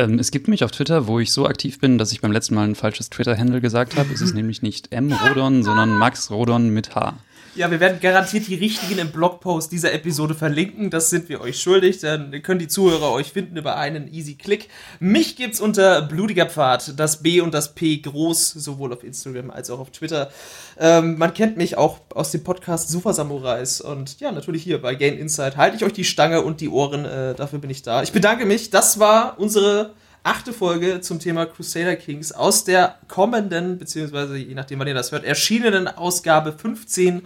Ähm, 0.00 0.18
es 0.18 0.30
gibt 0.30 0.48
mich 0.48 0.64
auf 0.64 0.70
Twitter, 0.70 1.06
wo 1.06 1.20
ich 1.20 1.32
so 1.32 1.46
aktiv 1.46 1.78
bin, 1.78 1.98
dass 1.98 2.12
ich 2.12 2.20
beim 2.20 2.32
letzten 2.32 2.54
Mal 2.54 2.66
ein 2.66 2.74
falsches 2.74 3.10
Twitter-Handle 3.10 3.60
gesagt 3.60 3.96
habe. 3.96 4.12
es 4.12 4.20
ist 4.20 4.34
nämlich 4.34 4.62
nicht 4.62 4.92
M 4.92 5.12
Rodon, 5.12 5.62
sondern 5.62 5.96
Max 5.96 6.30
Rodon 6.30 6.70
mit 6.70 6.94
H. 6.94 7.18
Ja, 7.56 7.70
wir 7.70 7.80
werden 7.80 7.98
garantiert 8.00 8.46
die 8.46 8.54
richtigen 8.54 9.00
im 9.00 9.10
Blogpost 9.10 9.72
dieser 9.72 9.92
Episode 9.92 10.34
verlinken. 10.34 10.88
Das 10.88 11.10
sind 11.10 11.28
wir 11.28 11.40
euch 11.40 11.60
schuldig. 11.60 11.98
Dann 11.98 12.42
können 12.42 12.60
die 12.60 12.68
Zuhörer 12.68 13.10
euch 13.10 13.32
finden 13.32 13.56
über 13.56 13.76
einen 13.76 14.12
easy 14.14 14.36
Klick. 14.36 14.68
Mich 15.00 15.34
gibt's 15.34 15.60
unter 15.60 16.00
Blutiger 16.02 16.46
Pfad. 16.46 16.98
Das 16.98 17.22
B 17.22 17.40
und 17.40 17.52
das 17.52 17.74
P 17.74 17.98
groß, 17.98 18.50
sowohl 18.52 18.92
auf 18.92 19.02
Instagram 19.02 19.50
als 19.50 19.68
auch 19.68 19.80
auf 19.80 19.90
Twitter. 19.90 20.30
Ähm, 20.82 21.18
man 21.18 21.34
kennt 21.34 21.58
mich 21.58 21.76
auch 21.76 22.00
aus 22.14 22.30
dem 22.30 22.42
Podcast 22.42 22.88
Super 22.88 23.12
Samurais. 23.12 23.82
Und 23.82 24.18
ja, 24.18 24.32
natürlich 24.32 24.62
hier 24.62 24.80
bei 24.80 24.94
Gain 24.94 25.18
Insight 25.18 25.58
halte 25.58 25.76
ich 25.76 25.84
euch 25.84 25.92
die 25.92 26.04
Stange 26.04 26.40
und 26.40 26.62
die 26.62 26.70
Ohren. 26.70 27.04
Äh, 27.04 27.34
dafür 27.34 27.58
bin 27.58 27.68
ich 27.68 27.82
da. 27.82 28.02
Ich 28.02 28.12
bedanke 28.12 28.46
mich. 28.46 28.70
Das 28.70 28.98
war 28.98 29.38
unsere 29.38 29.92
achte 30.22 30.54
Folge 30.54 31.02
zum 31.02 31.18
Thema 31.20 31.44
Crusader 31.44 31.96
Kings 31.96 32.32
aus 32.32 32.64
der 32.64 32.96
kommenden, 33.08 33.76
beziehungsweise 33.78 34.38
je 34.38 34.54
nachdem, 34.54 34.78
wann 34.78 34.88
ihr 34.88 34.94
das 34.94 35.12
hört, 35.12 35.24
erschienenen 35.24 35.86
Ausgabe 35.86 36.52
15 36.52 37.22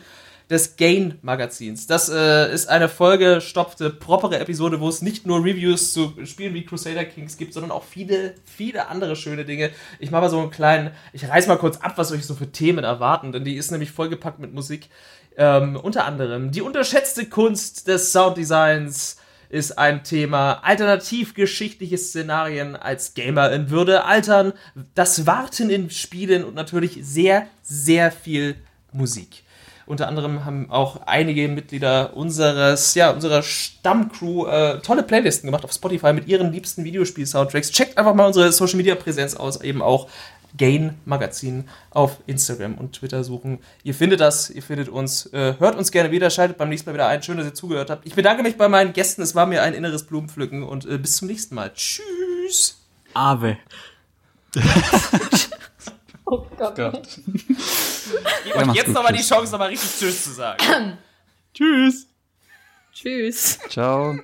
des 0.50 0.76
Gain 0.76 1.18
Magazins. 1.22 1.86
Das 1.86 2.08
äh, 2.08 2.52
ist 2.52 2.68
eine 2.68 2.88
vollgestopfte, 2.88 3.90
propere 3.90 4.38
Episode, 4.38 4.80
wo 4.80 4.88
es 4.88 5.02
nicht 5.02 5.26
nur 5.26 5.38
Reviews 5.38 5.92
zu 5.92 6.14
Spielen 6.24 6.54
wie 6.54 6.64
Crusader 6.64 7.04
Kings 7.04 7.36
gibt, 7.36 7.54
sondern 7.54 7.70
auch 7.70 7.84
viele, 7.84 8.34
viele 8.44 8.88
andere 8.88 9.16
schöne 9.16 9.44
Dinge. 9.44 9.70
Ich 9.98 10.10
mache 10.10 10.22
mal 10.22 10.30
so 10.30 10.40
einen 10.40 10.50
kleinen, 10.50 10.90
ich 11.12 11.28
reiß 11.28 11.46
mal 11.46 11.56
kurz 11.56 11.78
ab, 11.78 11.94
was 11.96 12.12
euch 12.12 12.24
so 12.26 12.34
für 12.34 12.50
Themen 12.52 12.84
erwarten, 12.84 13.32
denn 13.32 13.44
die 13.44 13.56
ist 13.56 13.70
nämlich 13.70 13.90
vollgepackt 13.90 14.38
mit 14.38 14.52
Musik. 14.52 14.88
Ähm, 15.36 15.76
unter 15.76 16.04
anderem 16.04 16.52
die 16.52 16.62
unterschätzte 16.62 17.26
Kunst 17.26 17.88
des 17.88 18.12
Sounddesigns, 18.12 19.16
ist 19.54 19.78
ein 19.78 20.02
Thema. 20.02 20.64
Alternativgeschichtliche 20.64 21.96
Szenarien 21.96 22.74
als 22.74 23.14
Gamer 23.14 23.52
in 23.52 23.70
Würde 23.70 24.04
altern, 24.04 24.52
das 24.96 25.26
Warten 25.26 25.70
in 25.70 25.90
Spielen 25.90 26.42
und 26.42 26.56
natürlich 26.56 26.98
sehr, 27.02 27.46
sehr 27.62 28.10
viel 28.10 28.56
Musik. 28.92 29.43
Unter 29.86 30.09
anderem 30.09 30.44
haben 30.44 30.70
auch 30.70 31.02
einige 31.06 31.48
Mitglieder 31.48 32.16
unseres, 32.16 32.94
ja, 32.94 33.11
unserer 33.11 33.43
Stammcrew 33.43 34.47
äh, 34.47 34.81
tolle 34.81 35.02
Playlisten 35.02 35.48
gemacht 35.48 35.65
auf 35.65 35.73
Spotify 35.73 36.12
mit 36.12 36.27
ihren 36.27 36.52
liebsten 36.52 36.85
Videospiel-Soundtracks. 36.85 37.70
Checkt 37.70 37.98
einfach 37.98 38.15
mal 38.15 38.27
unsere 38.27 38.51
Social-Media-Präsenz 38.51 39.35
aus, 39.35 39.61
eben 39.61 39.82
auch 39.82 40.09
Gain 40.56 40.94
Magazin 41.05 41.69
auf 41.90 42.19
Instagram 42.27 42.74
und 42.74 42.93
Twitter 42.93 43.24
suchen. 43.24 43.59
Ihr 43.82 43.94
findet 43.94 44.20
das, 44.20 44.51
ihr 44.51 44.62
findet 44.62 44.89
uns, 44.89 45.27
äh, 45.32 45.55
hört 45.59 45.77
uns 45.77 45.90
gerne 45.90 46.11
wieder, 46.11 46.31
schaltet 46.31 46.59
beim 46.59 46.69
nächsten 46.69 46.89
Mal 46.89 46.94
wieder 46.94 47.09
ein. 47.09 47.23
Schön, 47.23 47.36
dass 47.36 47.47
ihr 47.47 47.55
zugehört 47.55 47.90
habt. 47.90 48.06
Ich 48.06 48.15
bedanke 48.15 48.43
mich 48.43 48.56
bei 48.56 48.69
meinen 48.69 48.93
Gästen, 48.93 49.23
es 49.23 49.35
war 49.35 49.47
mir 49.47 49.62
ein 49.62 49.74
inneres 49.74 50.05
Blumenpflücken 50.05 50.62
und 50.62 50.86
äh, 50.86 50.98
bis 50.98 51.16
zum 51.16 51.28
nächsten 51.28 51.55
Mal. 51.56 51.73
Tschüss. 51.74 52.81
Ave. 53.15 53.59
oh 56.26 56.46
Gott. 56.56 56.76
Gott. 56.76 57.09
Gebt 58.44 58.56
euch 58.56 58.74
jetzt 58.74 58.88
nochmal 58.88 59.12
die 59.12 59.22
Chance, 59.22 59.52
nochmal 59.52 59.68
richtig 59.68 59.90
Tschüss 59.90 60.24
zu 60.24 60.32
sagen. 60.32 60.98
Tschüss. 61.55 62.06
Tschüss. 62.92 63.59
Ciao. 63.68 64.16